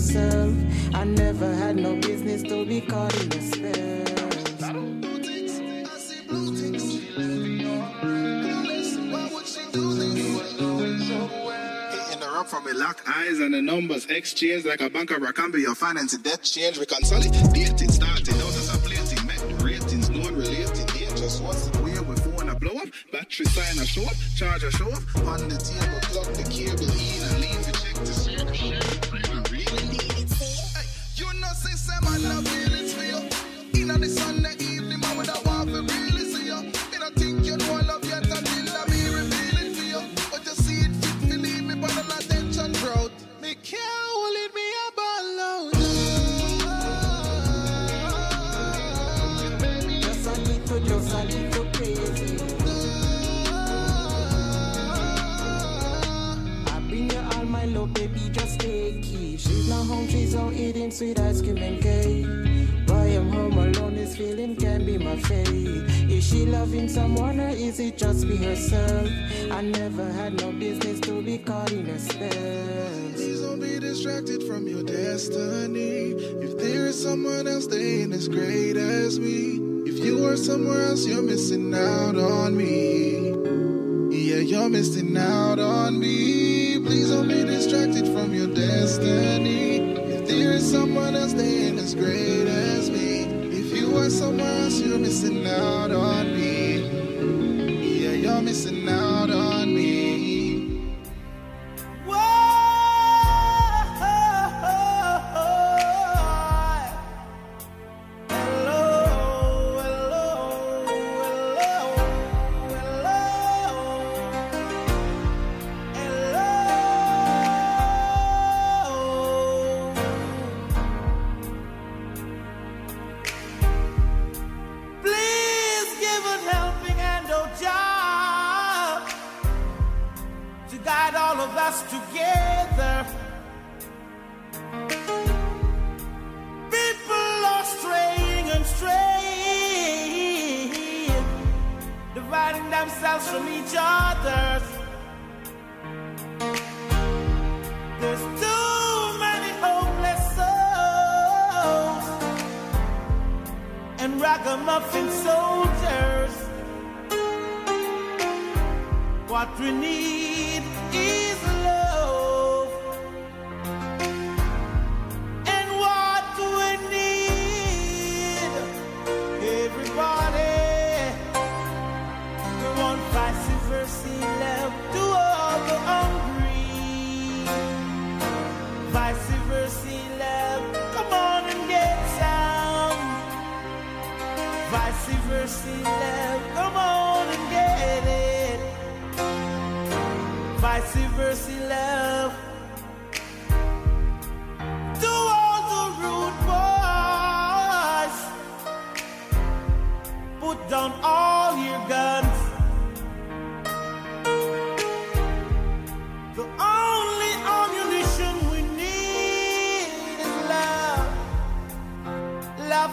myself. 0.00 0.54
I 0.94 1.04
never 1.04 1.54
had 1.54 1.76
no 1.76 1.94
business 1.96 2.42
to 2.44 2.64
be 2.64 2.80
caught 2.80 3.14
in 3.20 3.28
the 3.28 3.40
spell. 3.40 4.68
I 4.68 4.72
don't 4.72 5.00
do 5.00 5.18
things, 5.22 5.88
I 5.90 5.98
see 5.98 6.26
blue 6.26 6.56
things. 6.56 6.92
She 6.92 7.00
left 7.16 7.40
me 7.42 7.64
on 7.66 9.12
Why 9.12 9.28
would 9.32 9.46
she 9.46 9.62
do? 9.72 9.90
He 10.14 10.34
was. 10.34 10.60
Interrupt 12.12 12.50
from 12.50 12.66
a 12.66 12.72
lock, 12.74 13.02
eyes 13.06 13.40
and 13.40 13.52
the 13.54 13.62
numbers 13.62 14.06
exchange 14.06 14.64
like 14.64 14.80
a 14.80 14.88
bank 14.88 15.10
of 15.10 15.18
Rakambi. 15.18 15.60
Your 15.60 15.74
finance 15.74 16.16
debt 16.18 16.42
change, 16.42 16.78
We 16.78 16.86
reconsolidate 16.86 17.82
it, 17.82 17.90
started 17.90 18.34
out 18.34 18.56
as 18.60 18.74
a 18.74 18.78
plating, 18.78 19.26
met 19.26 19.62
ratings, 19.62 20.08
known 20.10 20.34
relating, 20.34 20.86
dangerous. 20.86 21.40
What's 21.40 21.66
the 21.68 21.82
way 21.82 21.98
with 22.00 22.24
phone 22.24 22.48
a 22.48 22.54
blow 22.58 22.80
up? 22.80 22.88
Battery 23.12 23.46
sign 23.46 23.78
a 23.78 23.86
show 23.86 24.04
up, 24.04 24.16
charger 24.34 24.70
show 24.70 24.90
up, 24.90 25.02
on 25.26 25.48
the 25.48 25.56
table, 25.56 26.00
plug 26.12 26.34
the 26.34 26.44
cable 26.50 26.88
in 26.88 27.22
and 27.28 27.40
leave 27.40 27.66
the 27.66 27.72
check 27.72 27.94
to 28.04 28.29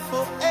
Love 0.10 0.47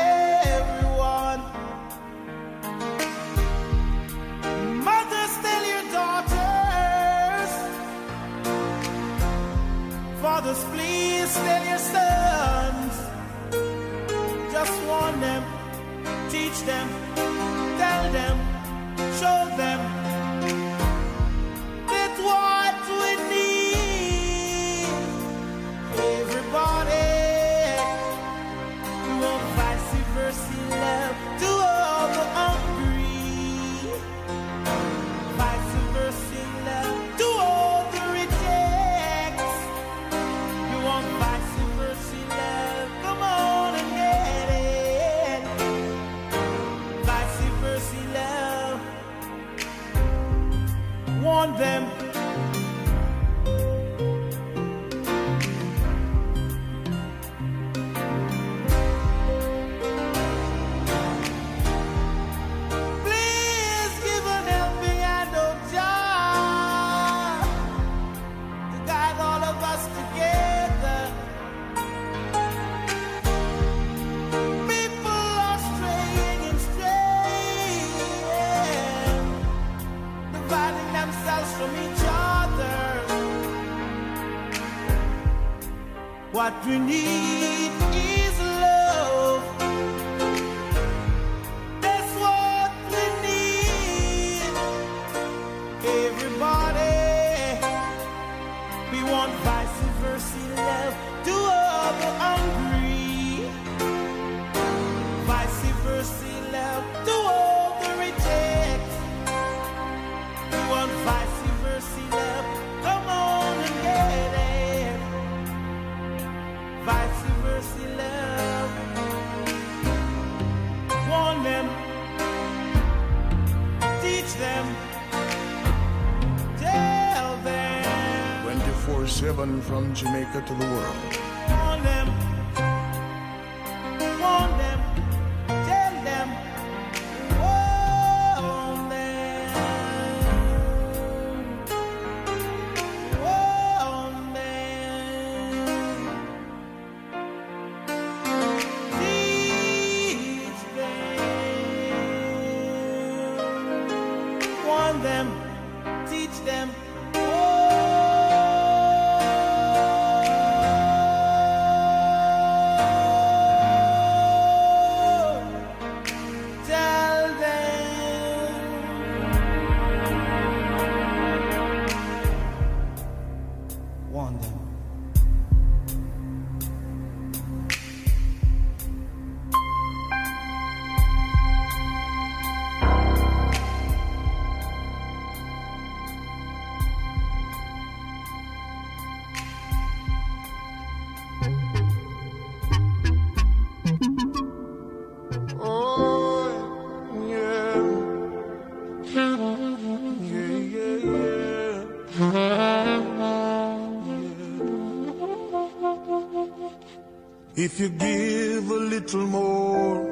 If 207.59 207.79
you 207.79 207.89
give 207.89 208.69
a 208.69 208.75
little 208.75 209.25
more 209.25 210.05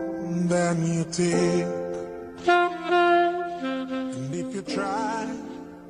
than 0.48 0.84
you 0.84 1.04
take, 1.12 1.68
and 4.18 4.34
if 4.34 4.56
you 4.56 4.64
try 4.64 5.30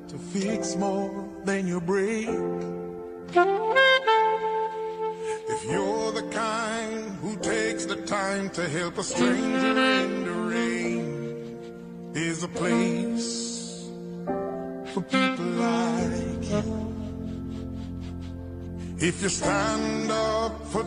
to 0.08 0.18
fix 0.18 0.76
more 0.76 1.26
than 1.46 1.66
you 1.66 1.80
break, 1.80 2.28
if 5.48 5.64
you're 5.64 6.12
the 6.12 6.28
kind 6.30 7.16
who 7.22 7.38
takes 7.38 7.86
the 7.86 8.02
time 8.04 8.50
to 8.50 8.68
help 8.68 8.98
a 8.98 9.02
stranger 9.02 9.80
in 10.02 10.24
the 10.26 10.32
rain, 10.32 11.58
there's 12.12 12.42
a 12.42 12.48
place 12.48 13.88
for 14.92 15.00
people 15.00 15.46
like 15.56 16.50
you. 16.50 16.92
If 18.98 19.22
you 19.22 19.28
stand 19.28 20.10
up 20.10 20.66
for 20.68 20.82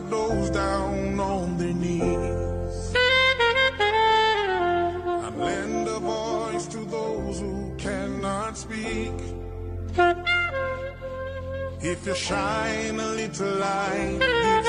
shine 12.14 12.98
a 12.98 13.08
little 13.12 13.54
light. 13.58 14.59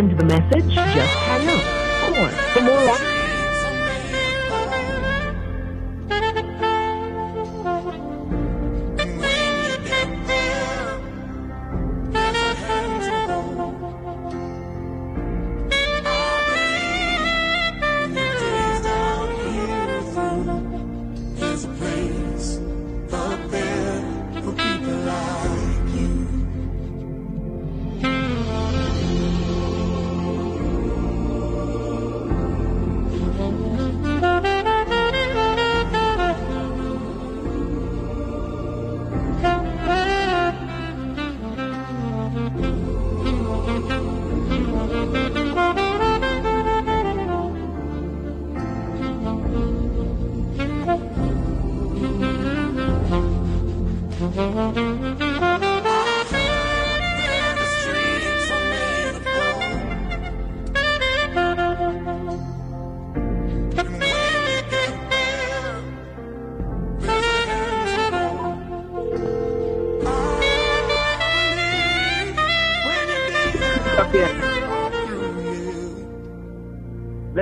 end 0.00 0.18
the 0.18 0.24
message, 0.24 0.74
just 0.74 1.14
hang 1.26 1.46
up. 1.48 1.64
Or 2.16 2.28
for 2.52 2.62
more 2.62 2.96
There's 21.36 21.64
a 21.64 21.89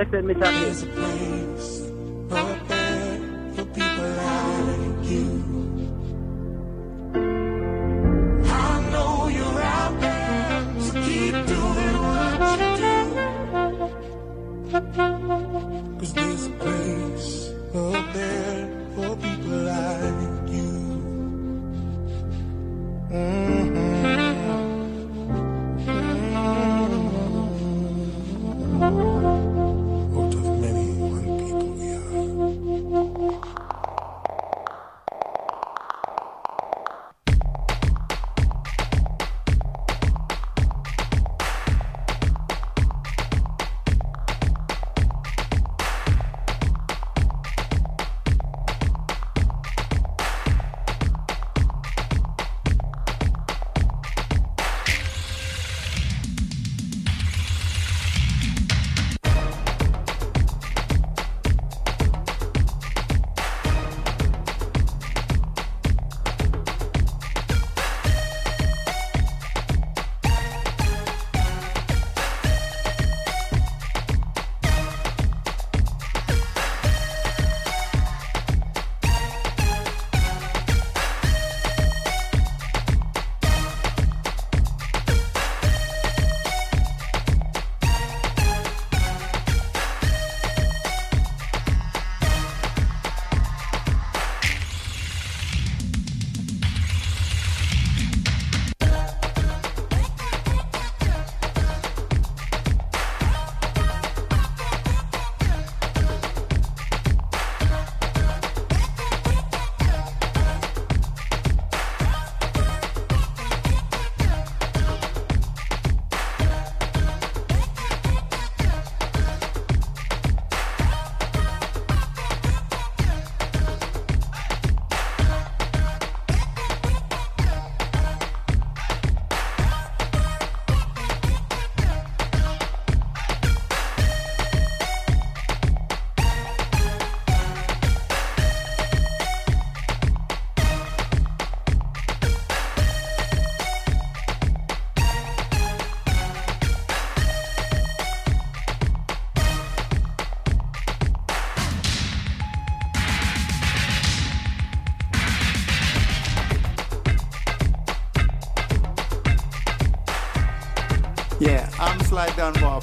este 0.09 0.23
mensaje. 0.23 0.88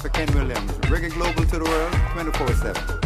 Ken 0.09 0.27
Williams. 0.33 0.71
Reggae 0.89 1.11
Global 1.13 1.45
to 1.45 1.59
the 1.59 1.63
world, 1.63 1.93
24 2.13 2.47
7. 2.53 2.96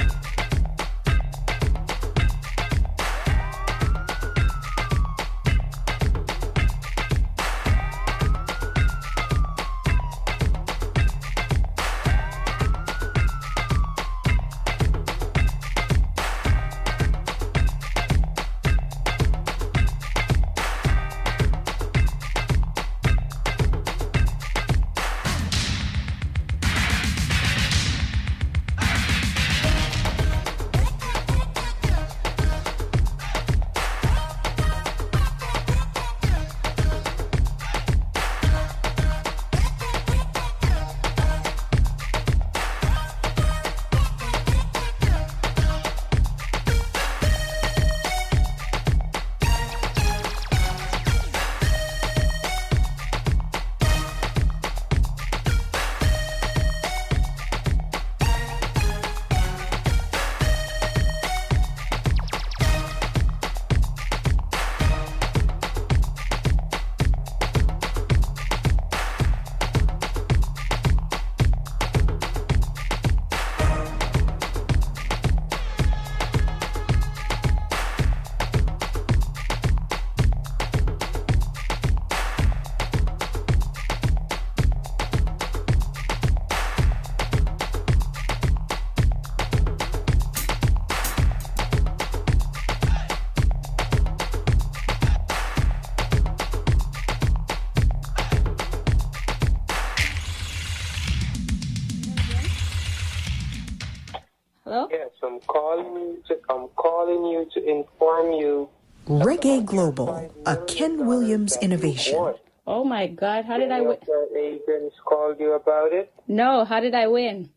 Reggae 109.61 109.65
Global, 109.65 110.31
a 110.45 110.57
Ken 110.65 111.05
Williams 111.05 111.57
innovation. 111.61 112.33
Oh 112.67 112.83
my 112.83 113.07
God! 113.07 113.45
How 113.45 113.57
did 113.57 113.71
I 113.71 113.81
win? 113.81 113.97
Your 114.07 114.27
agents 114.37 114.95
called 115.05 115.39
you 115.39 115.53
about 115.53 115.93
it. 115.93 116.11
No, 116.27 116.63
how 116.65 116.79
did 116.79 116.93
I 116.95 117.07
win? 117.07 117.49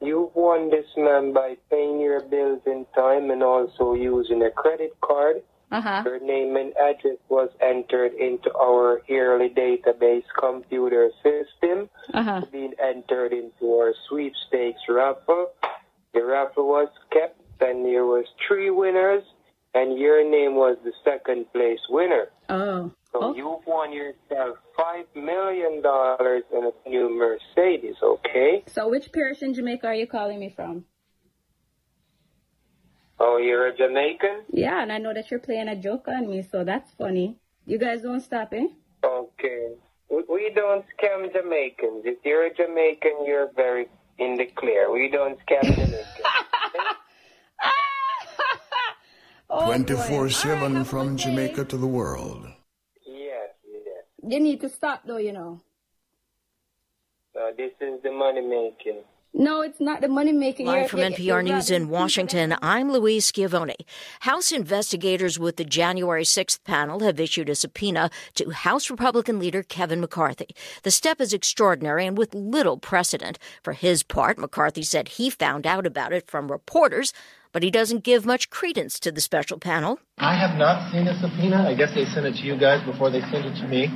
You've 0.00 0.34
won 0.34 0.70
this 0.70 0.86
man 0.96 1.32
by 1.32 1.56
paying 1.70 2.00
your 2.00 2.20
bills 2.20 2.60
in 2.66 2.86
time 2.94 3.30
and 3.30 3.42
also 3.42 3.94
using 3.94 4.42
a 4.42 4.50
credit 4.50 4.96
card. 5.00 5.42
Uh-huh. 5.70 6.02
Your 6.04 6.20
name 6.20 6.56
and 6.56 6.72
address 6.76 7.16
was 7.30 7.48
entered 7.60 8.12
into 8.14 8.52
our 8.54 9.00
yearly 9.08 9.48
database 9.48 10.24
computer 10.38 11.10
system, 11.22 11.88
Uh-huh. 12.12 12.42
being 12.50 12.74
entered 12.82 13.32
into 13.32 13.72
our 13.78 13.94
sweepstakes 14.08 14.80
raffle. 14.88 15.46
The 16.12 16.24
raffle 16.24 16.68
was 16.68 16.88
kept, 17.10 17.40
and 17.62 17.86
there 17.86 18.04
was 18.04 18.26
three 18.46 18.68
winners, 18.70 19.22
and 19.74 19.98
your 19.98 20.28
name 20.28 20.54
was 20.54 20.76
the 20.84 20.92
second 21.04 21.46
place 21.52 21.80
winner. 21.88 22.28
Oh. 22.48 22.92
So 23.12 23.34
you've 23.34 23.66
won 23.66 23.92
yourself 23.92 24.56
five 24.76 25.04
million 25.14 25.82
dollars 25.82 26.44
in 26.50 26.70
a 26.70 26.88
new 26.88 27.10
Mercedes. 27.10 27.96
Okay? 28.02 28.64
So 28.66 28.88
which 28.88 29.12
parish 29.12 29.42
in 29.42 29.52
Jamaica 29.52 29.86
are 29.86 29.94
you 29.94 30.06
calling 30.06 30.40
me 30.40 30.50
from? 30.54 30.84
Oh, 33.20 33.36
you're 33.36 33.66
a 33.66 33.76
Jamaican? 33.76 34.46
Yeah, 34.50 34.82
and 34.82 34.90
I 34.90 34.98
know 34.98 35.14
that 35.14 35.30
you're 35.30 35.40
playing 35.40 35.68
a 35.68 35.76
joke 35.76 36.08
on 36.08 36.28
me, 36.28 36.42
so 36.42 36.64
that's 36.64 36.90
funny. 36.92 37.36
You 37.66 37.78
guys 37.78 38.02
don't 38.02 38.20
stop, 38.20 38.52
eh? 38.52 38.66
Okay. 39.04 39.74
We, 40.10 40.24
we 40.28 40.52
don't 40.54 40.84
scam 40.96 41.32
Jamaicans. 41.32 42.02
If 42.04 42.18
you're 42.24 42.46
a 42.46 42.54
Jamaican, 42.54 43.24
you're 43.24 43.50
very 43.54 43.88
in 44.18 44.36
the 44.36 44.46
clear. 44.56 44.90
We 44.90 45.08
don't 45.10 45.38
scam 45.46 45.62
Jamaicans. 45.62 46.06
24 49.60 50.30
7 50.30 50.84
from 50.84 51.16
Jamaica 51.16 51.66
to 51.66 51.76
the 51.76 51.86
world. 51.86 52.46
yes, 53.06 53.50
yes. 53.64 54.04
You 54.26 54.40
need 54.40 54.60
to 54.62 54.68
stop, 54.68 55.02
though, 55.06 55.18
you 55.18 55.32
know. 55.32 55.60
Uh, 57.38 57.50
this 57.56 57.72
is 57.80 58.02
the 58.02 58.10
money 58.10 58.40
making. 58.40 59.02
No, 59.34 59.62
it's 59.62 59.80
not 59.80 60.02
the 60.02 60.08
money 60.08 60.32
making. 60.32 60.66
Live 60.66 60.90
from 60.90 61.00
NPR 61.00 61.42
News 61.42 61.70
in 61.70 61.88
Washington, 61.88 62.54
I'm 62.60 62.92
Louise 62.92 63.24
Schiavone. 63.26 63.76
House 64.20 64.52
investigators 64.52 65.38
with 65.38 65.56
the 65.56 65.64
January 65.64 66.24
6th 66.24 66.62
panel 66.64 67.00
have 67.00 67.18
issued 67.18 67.48
a 67.48 67.54
subpoena 67.54 68.10
to 68.34 68.50
House 68.50 68.90
Republican 68.90 69.38
leader 69.38 69.62
Kevin 69.62 70.00
McCarthy. 70.00 70.54
The 70.82 70.90
step 70.90 71.18
is 71.18 71.32
extraordinary 71.32 72.06
and 72.06 72.18
with 72.18 72.34
little 72.34 72.76
precedent. 72.76 73.38
For 73.62 73.72
his 73.72 74.02
part, 74.02 74.36
McCarthy 74.36 74.82
said 74.82 75.08
he 75.08 75.30
found 75.30 75.66
out 75.66 75.86
about 75.86 76.12
it 76.12 76.30
from 76.30 76.52
reporters, 76.52 77.14
but 77.52 77.62
he 77.62 77.70
doesn't 77.70 78.02
give 78.02 78.24
much 78.24 78.50
credence 78.50 78.98
to 79.00 79.12
the 79.12 79.20
special 79.20 79.58
panel. 79.58 79.98
I 80.18 80.34
have 80.34 80.58
not 80.58 80.90
seen 80.92 81.06
a 81.06 81.18
subpoena. 81.20 81.68
I 81.68 81.74
guess 81.74 81.94
they 81.94 82.04
sent 82.06 82.26
it 82.26 82.34
to 82.36 82.42
you 82.42 82.58
guys 82.58 82.84
before 82.84 83.10
they 83.10 83.20
sent 83.20 83.46
it 83.46 83.60
to 83.60 83.68
me. 83.68 83.86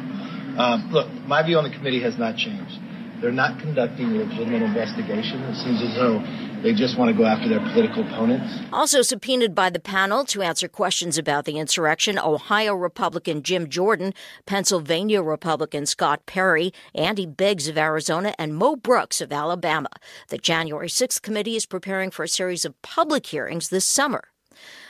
Um, 0.58 0.88
look, 0.92 1.10
my 1.26 1.42
view 1.42 1.58
on 1.58 1.64
the 1.64 1.74
committee 1.76 2.02
has 2.02 2.16
not 2.18 2.36
changed. 2.36 2.78
They're 3.20 3.32
not 3.32 3.58
conducting 3.58 4.12
a 4.12 4.24
legitimate 4.24 4.62
investigation. 4.62 5.42
It 5.42 5.56
seems 5.56 5.82
as 5.82 5.94
though 5.94 6.22
they 6.62 6.74
just 6.74 6.98
want 6.98 7.10
to 7.10 7.16
go 7.16 7.24
after 7.24 7.48
their 7.48 7.60
political 7.60 8.02
opponents. 8.02 8.58
Also 8.72 9.02
subpoenaed 9.02 9.54
by 9.54 9.70
the 9.70 9.80
panel 9.80 10.24
to 10.26 10.42
answer 10.42 10.68
questions 10.68 11.16
about 11.16 11.44
the 11.44 11.58
insurrection, 11.58 12.18
Ohio 12.18 12.74
Republican 12.74 13.42
Jim 13.42 13.68
Jordan, 13.68 14.12
Pennsylvania 14.46 15.22
Republican 15.22 15.86
Scott 15.86 16.26
Perry, 16.26 16.72
Andy 16.94 17.26
Biggs 17.26 17.68
of 17.68 17.78
Arizona, 17.78 18.34
and 18.38 18.54
Mo 18.54 18.76
Brooks 18.76 19.20
of 19.20 19.32
Alabama. 19.32 19.90
The 20.28 20.38
January 20.38 20.88
6th 20.88 21.22
committee 21.22 21.56
is 21.56 21.66
preparing 21.66 22.10
for 22.10 22.24
a 22.24 22.28
series 22.28 22.64
of 22.64 22.80
public 22.82 23.26
hearings 23.26 23.68
this 23.70 23.86
summer. 23.86 24.24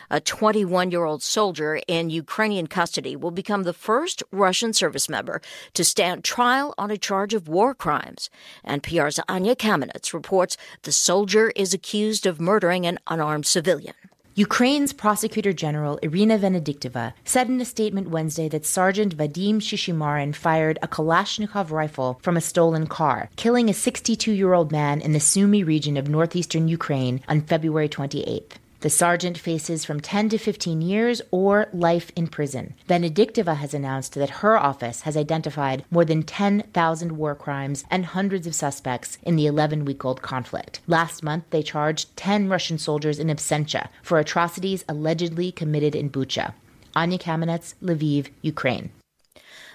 A 0.09 0.20
21 0.20 0.93
year 0.93 1.05
old 1.05 1.23
soldier 1.23 1.81
in 1.89 2.11
Ukrainian 2.11 2.69
custody 2.69 3.16
will 3.16 3.33
become 3.33 3.65
the 3.65 3.73
first 3.73 4.23
Russian 4.31 4.73
service 4.73 5.09
member 5.09 5.41
to 5.74 5.85
stand 5.85 6.23
trial 6.23 6.74
on 6.78 6.93
a 6.93 6.97
charge 6.97 7.35
of 7.35 7.49
war 7.49 7.74
crimes. 7.74 8.31
NPR's 8.65 9.19
Anya 9.28 9.57
Kamenetz 9.57 10.12
reports 10.12 10.57
the 10.83 10.93
soldier 10.93 11.51
is 11.57 11.74
accused 11.74 12.24
of 12.24 12.41
murdering 12.41 12.87
an 12.87 13.01
unarmed 13.09 13.47
civilian. 13.47 13.95
Ukraine's 14.37 14.93
prosecutor 14.93 15.53
general 15.53 15.99
Irina 16.03 16.39
Venediktova 16.39 17.15
said 17.24 17.49
in 17.49 17.61
a 17.61 17.65
statement 17.65 18.11
Wednesday 18.11 18.49
that 18.51 18.66
Sergeant 18.66 19.16
Vadim 19.16 19.57
Shishimarin 19.57 20.35
fired 20.35 20.78
a 20.83 20.89
Kalashnikov 20.89 21.70
rifle 21.70 22.20
from 22.23 22.37
a 22.37 22.43
stolen 22.43 22.87
car, 22.87 23.31
killing 23.37 23.69
a 23.69 23.74
62 23.74 24.31
year 24.31 24.53
old 24.53 24.70
man 24.70 25.01
in 25.01 25.12
the 25.12 25.20
Sumy 25.20 25.65
region 25.65 25.97
of 25.97 26.09
northeastern 26.09 26.69
Ukraine 26.69 27.23
on 27.27 27.41
February 27.41 27.89
28th. 27.89 28.59
The 28.86 28.90
sergeant 28.90 29.36
faces 29.36 29.84
from 29.84 29.98
10 29.98 30.28
to 30.28 30.38
15 30.38 30.80
years 30.80 31.20
or 31.32 31.66
life 31.72 32.12
in 32.14 32.28
prison. 32.28 32.74
Venediktova 32.88 33.56
has 33.56 33.74
announced 33.74 34.14
that 34.14 34.38
her 34.46 34.56
office 34.56 35.00
has 35.00 35.16
identified 35.16 35.84
more 35.90 36.04
than 36.04 36.22
10,000 36.22 37.18
war 37.18 37.34
crimes 37.34 37.84
and 37.90 38.06
hundreds 38.06 38.46
of 38.46 38.54
suspects 38.54 39.18
in 39.24 39.34
the 39.34 39.46
11 39.46 39.84
week 39.84 40.04
old 40.04 40.22
conflict. 40.22 40.78
Last 40.86 41.24
month, 41.24 41.42
they 41.50 41.64
charged 41.64 42.16
10 42.16 42.48
Russian 42.48 42.78
soldiers 42.78 43.18
in 43.18 43.26
absentia 43.26 43.88
for 44.04 44.20
atrocities 44.20 44.84
allegedly 44.88 45.50
committed 45.50 45.96
in 45.96 46.08
Bucha. 46.08 46.54
Anya 46.94 47.18
Kamenetz, 47.18 47.74
Lviv, 47.82 48.28
Ukraine. 48.40 48.90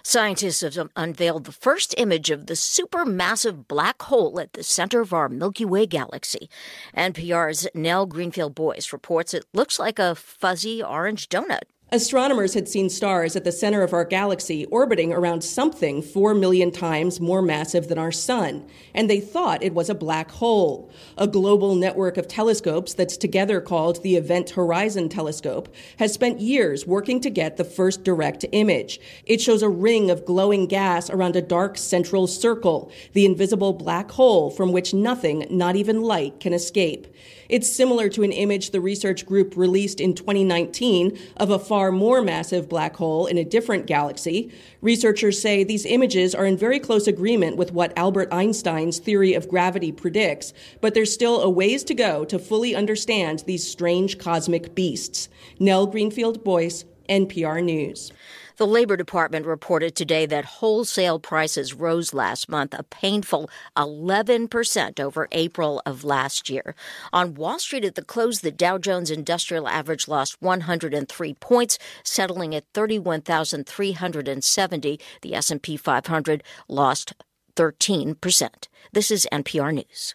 Scientists 0.03 0.61
have 0.61 0.89
unveiled 0.95 1.45
the 1.45 1.51
first 1.51 1.93
image 1.97 2.29
of 2.29 2.47
the 2.47 2.53
supermassive 2.53 3.67
black 3.67 4.01
hole 4.03 4.39
at 4.39 4.53
the 4.53 4.63
center 4.63 5.01
of 5.01 5.13
our 5.13 5.29
Milky 5.29 5.65
Way 5.65 5.85
galaxy. 5.85 6.49
NPR's 6.97 7.67
Nell 7.75 8.07
Greenfieldboyce 8.07 8.91
reports 8.91 9.33
it 9.33 9.45
looks 9.53 9.77
like 9.79 9.99
a 9.99 10.15
fuzzy 10.15 10.81
orange 10.81 11.29
donut. 11.29 11.63
Astronomers 11.93 12.53
had 12.53 12.69
seen 12.69 12.87
stars 12.87 13.35
at 13.35 13.43
the 13.43 13.51
center 13.51 13.81
of 13.81 13.91
our 13.91 14.05
galaxy 14.05 14.65
orbiting 14.67 15.11
around 15.11 15.43
something 15.43 16.01
4 16.01 16.33
million 16.33 16.71
times 16.71 17.19
more 17.19 17.41
massive 17.41 17.89
than 17.89 17.97
our 17.97 18.13
sun, 18.13 18.65
and 18.93 19.09
they 19.09 19.19
thought 19.19 19.61
it 19.61 19.73
was 19.73 19.89
a 19.89 19.93
black 19.93 20.31
hole. 20.31 20.89
A 21.17 21.27
global 21.27 21.75
network 21.75 22.15
of 22.15 22.29
telescopes 22.29 22.93
that's 22.93 23.17
together 23.17 23.59
called 23.59 24.01
the 24.03 24.15
Event 24.15 24.51
Horizon 24.51 25.09
Telescope 25.09 25.67
has 25.99 26.13
spent 26.13 26.39
years 26.39 26.87
working 26.87 27.19
to 27.19 27.29
get 27.29 27.57
the 27.57 27.65
first 27.65 28.05
direct 28.05 28.45
image. 28.53 28.97
It 29.25 29.41
shows 29.41 29.61
a 29.61 29.67
ring 29.67 30.09
of 30.09 30.23
glowing 30.23 30.67
gas 30.67 31.09
around 31.09 31.35
a 31.35 31.41
dark 31.41 31.77
central 31.77 32.25
circle, 32.25 32.89
the 33.11 33.25
invisible 33.25 33.73
black 33.73 34.11
hole 34.11 34.49
from 34.49 34.71
which 34.71 34.93
nothing, 34.93 35.45
not 35.49 35.75
even 35.75 36.01
light, 36.01 36.39
can 36.39 36.53
escape. 36.53 37.13
It's 37.51 37.69
similar 37.69 38.07
to 38.07 38.23
an 38.23 38.31
image 38.31 38.69
the 38.69 38.79
research 38.79 39.25
group 39.25 39.57
released 39.57 39.99
in 39.99 40.13
2019 40.13 41.19
of 41.35 41.49
a 41.49 41.59
far 41.59 41.91
more 41.91 42.21
massive 42.21 42.69
black 42.69 42.95
hole 42.95 43.25
in 43.25 43.37
a 43.37 43.43
different 43.43 43.87
galaxy. 43.87 44.53
Researchers 44.79 45.41
say 45.41 45.65
these 45.65 45.85
images 45.85 46.33
are 46.33 46.45
in 46.45 46.55
very 46.55 46.79
close 46.79 47.07
agreement 47.07 47.57
with 47.57 47.73
what 47.73 47.91
Albert 47.97 48.29
Einstein's 48.31 48.99
theory 48.99 49.33
of 49.33 49.49
gravity 49.49 49.91
predicts, 49.91 50.53
but 50.79 50.93
there's 50.93 51.13
still 51.13 51.41
a 51.41 51.49
ways 51.49 51.83
to 51.83 51.93
go 51.93 52.23
to 52.23 52.39
fully 52.39 52.73
understand 52.73 53.43
these 53.45 53.69
strange 53.69 54.17
cosmic 54.17 54.73
beasts. 54.73 55.27
Nell 55.59 55.85
Greenfieldboyce, 55.91 56.85
NPR 57.09 57.61
News. 57.61 58.13
The 58.61 58.67
Labor 58.67 58.95
Department 58.95 59.47
reported 59.47 59.95
today 59.95 60.27
that 60.27 60.45
wholesale 60.45 61.17
prices 61.17 61.73
rose 61.73 62.13
last 62.13 62.47
month 62.47 62.75
a 62.77 62.83
painful 62.83 63.49
11% 63.75 64.99
over 64.99 65.27
April 65.31 65.81
of 65.83 66.03
last 66.03 66.47
year. 66.47 66.75
On 67.11 67.33
Wall 67.33 67.57
Street 67.57 67.85
at 67.85 67.95
the 67.95 68.03
close, 68.03 68.41
the 68.41 68.51
Dow 68.51 68.77
Jones 68.77 69.09
Industrial 69.09 69.67
Average 69.67 70.07
lost 70.07 70.39
103 70.43 71.33
points, 71.33 71.79
settling 72.03 72.53
at 72.53 72.65
31,370. 72.75 74.99
The 75.23 75.33
S&P 75.33 75.75
500 75.75 76.43
lost 76.67 77.13
13%. 77.55 78.67
This 78.93 79.09
is 79.09 79.27
NPR 79.31 79.73
News. 79.73 80.13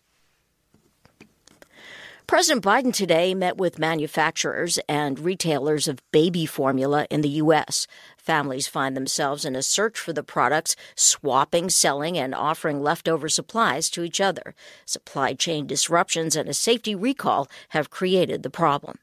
President 2.26 2.64
Biden 2.64 2.92
today 2.92 3.34
met 3.34 3.56
with 3.56 3.78
manufacturers 3.78 4.80
and 4.88 5.20
retailers 5.20 5.86
of 5.86 6.02
baby 6.10 6.44
formula 6.44 7.06
in 7.08 7.20
the 7.20 7.28
U.S. 7.28 7.86
Families 8.26 8.66
find 8.66 8.96
themselves 8.96 9.44
in 9.44 9.54
a 9.54 9.62
search 9.62 9.96
for 10.00 10.12
the 10.12 10.24
products, 10.24 10.74
swapping, 10.96 11.70
selling, 11.70 12.18
and 12.18 12.34
offering 12.34 12.82
leftover 12.82 13.28
supplies 13.28 13.88
to 13.90 14.02
each 14.02 14.20
other. 14.20 14.56
Supply 14.84 15.32
chain 15.32 15.64
disruptions 15.64 16.34
and 16.34 16.48
a 16.48 16.52
safety 16.52 16.96
recall 16.96 17.48
have 17.68 17.88
created 17.88 18.42
the 18.42 18.50
problem. 18.50 18.98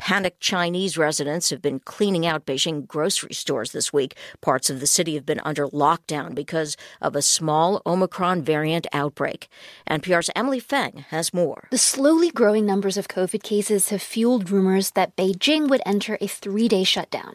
Panicked 0.00 0.40
Chinese 0.40 0.96
residents 0.96 1.50
have 1.50 1.60
been 1.60 1.78
cleaning 1.78 2.26
out 2.26 2.46
Beijing 2.46 2.86
grocery 2.86 3.34
stores 3.34 3.72
this 3.72 3.92
week. 3.92 4.16
Parts 4.40 4.70
of 4.70 4.80
the 4.80 4.86
city 4.86 5.12
have 5.14 5.26
been 5.26 5.42
under 5.44 5.66
lockdown 5.68 6.34
because 6.34 6.74
of 7.02 7.14
a 7.14 7.20
small 7.20 7.82
Omicron 7.84 8.40
variant 8.40 8.86
outbreak. 8.94 9.46
NPR's 9.90 10.30
Emily 10.34 10.58
Feng 10.58 11.04
has 11.10 11.34
more. 11.34 11.68
The 11.70 11.76
slowly 11.76 12.30
growing 12.30 12.64
numbers 12.64 12.96
of 12.96 13.08
COVID 13.08 13.42
cases 13.42 13.90
have 13.90 14.00
fueled 14.00 14.50
rumors 14.50 14.92
that 14.92 15.16
Beijing 15.16 15.68
would 15.68 15.82
enter 15.84 16.16
a 16.22 16.26
three 16.26 16.66
day 16.66 16.82
shutdown. 16.82 17.34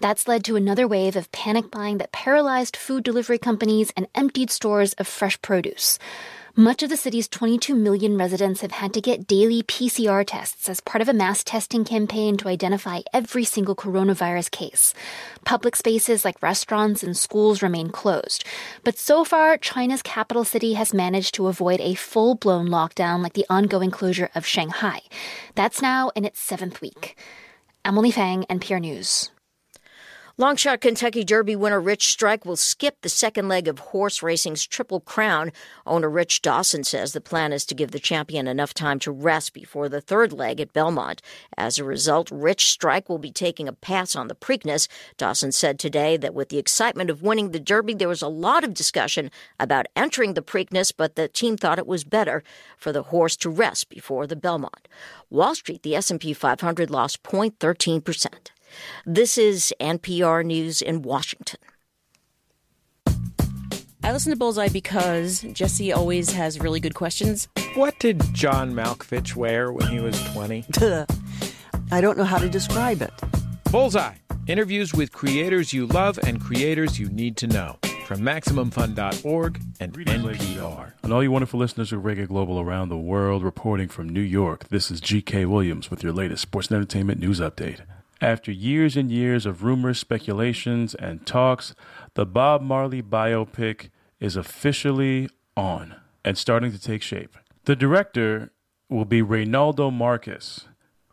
That's 0.00 0.26
led 0.26 0.42
to 0.44 0.56
another 0.56 0.88
wave 0.88 1.16
of 1.16 1.30
panic 1.32 1.70
buying 1.70 1.98
that 1.98 2.12
paralyzed 2.12 2.78
food 2.78 3.04
delivery 3.04 3.38
companies 3.38 3.92
and 3.94 4.06
emptied 4.14 4.50
stores 4.50 4.94
of 4.94 5.06
fresh 5.06 5.40
produce. 5.42 5.98
Much 6.58 6.82
of 6.82 6.88
the 6.88 6.96
city's 6.96 7.28
22 7.28 7.74
million 7.74 8.16
residents 8.16 8.62
have 8.62 8.72
had 8.72 8.90
to 8.90 8.98
get 9.02 9.26
daily 9.26 9.62
PCR 9.64 10.24
tests 10.26 10.70
as 10.70 10.80
part 10.80 11.02
of 11.02 11.08
a 11.08 11.12
mass 11.12 11.44
testing 11.44 11.84
campaign 11.84 12.34
to 12.38 12.48
identify 12.48 13.02
every 13.12 13.44
single 13.44 13.76
coronavirus 13.76 14.50
case. 14.50 14.94
Public 15.44 15.76
spaces 15.76 16.24
like 16.24 16.40
restaurants 16.42 17.02
and 17.02 17.14
schools 17.14 17.60
remain 17.60 17.90
closed. 17.90 18.42
But 18.84 18.96
so 18.96 19.22
far, 19.22 19.58
China's 19.58 20.00
capital 20.00 20.44
city 20.44 20.72
has 20.72 20.94
managed 20.94 21.34
to 21.34 21.48
avoid 21.48 21.78
a 21.82 21.92
full 21.92 22.34
blown 22.34 22.68
lockdown 22.68 23.22
like 23.22 23.34
the 23.34 23.44
ongoing 23.50 23.90
closure 23.90 24.30
of 24.34 24.46
Shanghai. 24.46 25.02
That's 25.56 25.82
now 25.82 26.10
in 26.16 26.24
its 26.24 26.40
seventh 26.40 26.80
week. 26.80 27.18
Emily 27.84 28.10
Feng, 28.10 28.44
NPR 28.44 28.80
News. 28.80 29.30
Longshot 30.38 30.82
Kentucky 30.82 31.24
Derby 31.24 31.56
winner 31.56 31.80
Rich 31.80 32.08
Strike 32.08 32.44
will 32.44 32.56
skip 32.56 33.00
the 33.00 33.08
second 33.08 33.48
leg 33.48 33.66
of 33.66 33.78
horse 33.78 34.22
racing's 34.22 34.66
Triple 34.66 35.00
Crown. 35.00 35.50
Owner 35.86 36.10
Rich 36.10 36.42
Dawson 36.42 36.84
says 36.84 37.14
the 37.14 37.22
plan 37.22 37.54
is 37.54 37.64
to 37.64 37.74
give 37.74 37.90
the 37.90 37.98
champion 37.98 38.46
enough 38.46 38.74
time 38.74 38.98
to 38.98 39.10
rest 39.10 39.54
before 39.54 39.88
the 39.88 40.02
third 40.02 40.34
leg 40.34 40.60
at 40.60 40.74
Belmont. 40.74 41.22
As 41.56 41.78
a 41.78 41.84
result, 41.84 42.30
Rich 42.30 42.66
Strike 42.66 43.08
will 43.08 43.16
be 43.16 43.32
taking 43.32 43.66
a 43.66 43.72
pass 43.72 44.14
on 44.14 44.28
the 44.28 44.34
Preakness. 44.34 44.88
Dawson 45.16 45.52
said 45.52 45.78
today 45.78 46.18
that 46.18 46.34
with 46.34 46.50
the 46.50 46.58
excitement 46.58 47.08
of 47.08 47.22
winning 47.22 47.52
the 47.52 47.58
Derby, 47.58 47.94
there 47.94 48.06
was 48.06 48.20
a 48.20 48.28
lot 48.28 48.62
of 48.62 48.74
discussion 48.74 49.30
about 49.58 49.86
entering 49.96 50.34
the 50.34 50.42
Preakness, 50.42 50.92
but 50.94 51.14
the 51.14 51.28
team 51.28 51.56
thought 51.56 51.78
it 51.78 51.86
was 51.86 52.04
better 52.04 52.44
for 52.76 52.92
the 52.92 53.04
horse 53.04 53.36
to 53.36 53.48
rest 53.48 53.88
before 53.88 54.26
the 54.26 54.36
Belmont. 54.36 54.86
Wall 55.30 55.54
Street, 55.54 55.82
the 55.82 55.96
S&P 55.96 56.34
500 56.34 56.90
lost 56.90 57.22
0.13 57.22 58.04
percent. 58.04 58.52
This 59.04 59.38
is 59.38 59.72
NPR 59.80 60.44
News 60.44 60.82
in 60.82 61.02
Washington. 61.02 61.60
I 64.02 64.12
listen 64.12 64.30
to 64.30 64.36
Bullseye 64.36 64.68
because 64.68 65.42
Jesse 65.52 65.92
always 65.92 66.30
has 66.30 66.60
really 66.60 66.78
good 66.78 66.94
questions. 66.94 67.48
What 67.74 67.98
did 67.98 68.22
John 68.32 68.72
Malkovich 68.72 69.34
wear 69.34 69.72
when 69.72 69.88
he 69.88 69.98
was 69.98 70.22
20? 70.32 70.64
I 71.90 72.00
don't 72.00 72.16
know 72.16 72.24
how 72.24 72.38
to 72.38 72.48
describe 72.48 73.02
it. 73.02 73.12
Bullseye 73.72 74.14
interviews 74.46 74.94
with 74.94 75.12
creators 75.12 75.72
you 75.72 75.86
love 75.86 76.20
and 76.24 76.40
creators 76.40 77.00
you 77.00 77.08
need 77.08 77.36
to 77.38 77.48
know 77.48 77.78
from 78.06 78.20
MaximumFun.org 78.20 79.60
and 79.80 79.92
NPR. 79.92 80.92
And 81.02 81.12
all 81.12 81.22
you 81.22 81.32
wonderful 81.32 81.58
listeners 81.58 81.92
of 81.92 82.02
Reggae 82.02 82.28
Global 82.28 82.60
around 82.60 82.88
the 82.88 82.96
world, 82.96 83.42
reporting 83.42 83.88
from 83.88 84.08
New 84.08 84.20
York, 84.20 84.68
this 84.68 84.90
is 84.92 85.00
G.K. 85.00 85.46
Williams 85.46 85.90
with 85.90 86.04
your 86.04 86.12
latest 86.12 86.42
sports 86.42 86.68
and 86.68 86.76
entertainment 86.76 87.18
news 87.18 87.40
update. 87.40 87.80
After 88.20 88.50
years 88.50 88.96
and 88.96 89.10
years 89.10 89.44
of 89.44 89.62
rumors, 89.62 89.98
speculations, 89.98 90.94
and 90.94 91.26
talks, 91.26 91.74
the 92.14 92.24
Bob 92.24 92.62
Marley 92.62 93.02
biopic 93.02 93.90
is 94.20 94.36
officially 94.36 95.28
on 95.56 95.96
and 96.24 96.38
starting 96.38 96.72
to 96.72 96.80
take 96.80 97.02
shape. 97.02 97.36
The 97.64 97.76
director 97.76 98.52
will 98.88 99.04
be 99.04 99.20
Reinaldo 99.20 99.90
Marcus, 99.90 100.66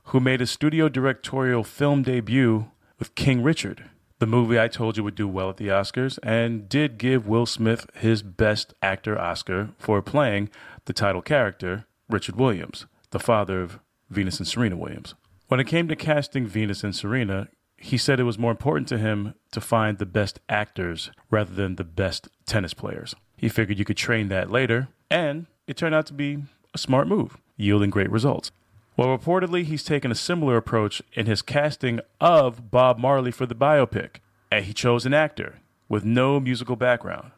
who 0.06 0.20
made 0.20 0.42
a 0.42 0.48
studio 0.48 0.88
directorial 0.88 1.64
film 1.64 2.04
debut 2.04 2.70
with 3.00 3.16
King 3.16 3.44
Richard, 3.44 3.90
the 4.20 4.26
movie 4.26 4.60
I 4.60 4.70
told 4.70 4.96
you 4.96 5.04
would 5.04 5.16
do 5.16 5.28
well 5.28 5.50
at 5.50 5.58
the 5.58 5.68
Oscars, 5.68 6.20
and 6.24 6.70
did 6.70 6.98
give 6.98 7.28
Will 7.28 7.46
Smith 7.46 7.86
his 7.96 8.24
Best 8.24 8.74
Actor 8.82 9.20
Oscar 9.20 9.72
for 9.78 10.02
playing 10.02 10.50
the 10.86 10.94
title 10.94 11.22
character, 11.22 11.86
Richard 12.10 12.38
Williams, 12.38 12.86
the 13.10 13.20
father 13.20 13.62
of 13.62 13.80
Venus 14.10 14.38
and 14.38 14.48
Serena 14.48 14.78
Williams. 14.78 15.16
When 15.48 15.60
it 15.60 15.68
came 15.68 15.88
to 15.88 15.96
casting 15.96 16.48
Venus 16.48 16.84
and 16.84 16.96
Serena, 16.96 17.50
he 17.78 17.98
said 17.98 18.20
it 18.20 18.24
was 18.24 18.40
more 18.40 18.52
important 18.52 18.88
to 18.88 18.98
him 18.98 19.36
to 19.52 19.60
find 19.62 19.98
the 19.98 20.06
best 20.06 20.40
actors 20.48 21.12
rather 21.30 21.54
than 21.54 21.76
the 21.76 21.84
best 21.84 22.30
tennis 22.46 22.74
players. 22.74 23.14
He 23.36 23.50
figured 23.50 23.78
you 23.78 23.86
could 23.86 23.98
train 23.98 24.30
that 24.30 24.50
later, 24.50 24.88
and 25.12 25.48
it 25.68 25.76
turned 25.76 25.94
out 25.94 26.06
to 26.08 26.14
be 26.14 26.44
a 26.74 26.78
smart 26.78 27.08
move, 27.08 27.38
yielding 27.58 27.90
great 27.90 28.10
results. 28.10 28.52
Well, 28.96 29.16
reportedly, 29.16 29.66
he's 29.66 29.84
taken 29.84 30.12
a 30.12 30.16
similar 30.16 30.56
approach 30.56 31.02
in 31.14 31.26
his 31.26 31.42
casting 31.42 32.00
of 32.22 32.72
Bob 32.72 32.98
Marley 32.98 33.32
for 33.32 33.46
the 33.46 33.56
biopic, 33.56 34.18
and 34.52 34.66
he 34.66 34.74
chose 34.74 35.06
an 35.06 35.14
actor 35.14 35.60
with 35.90 36.06
no 36.06 36.40
musical 36.40 36.76
background. 36.76 37.32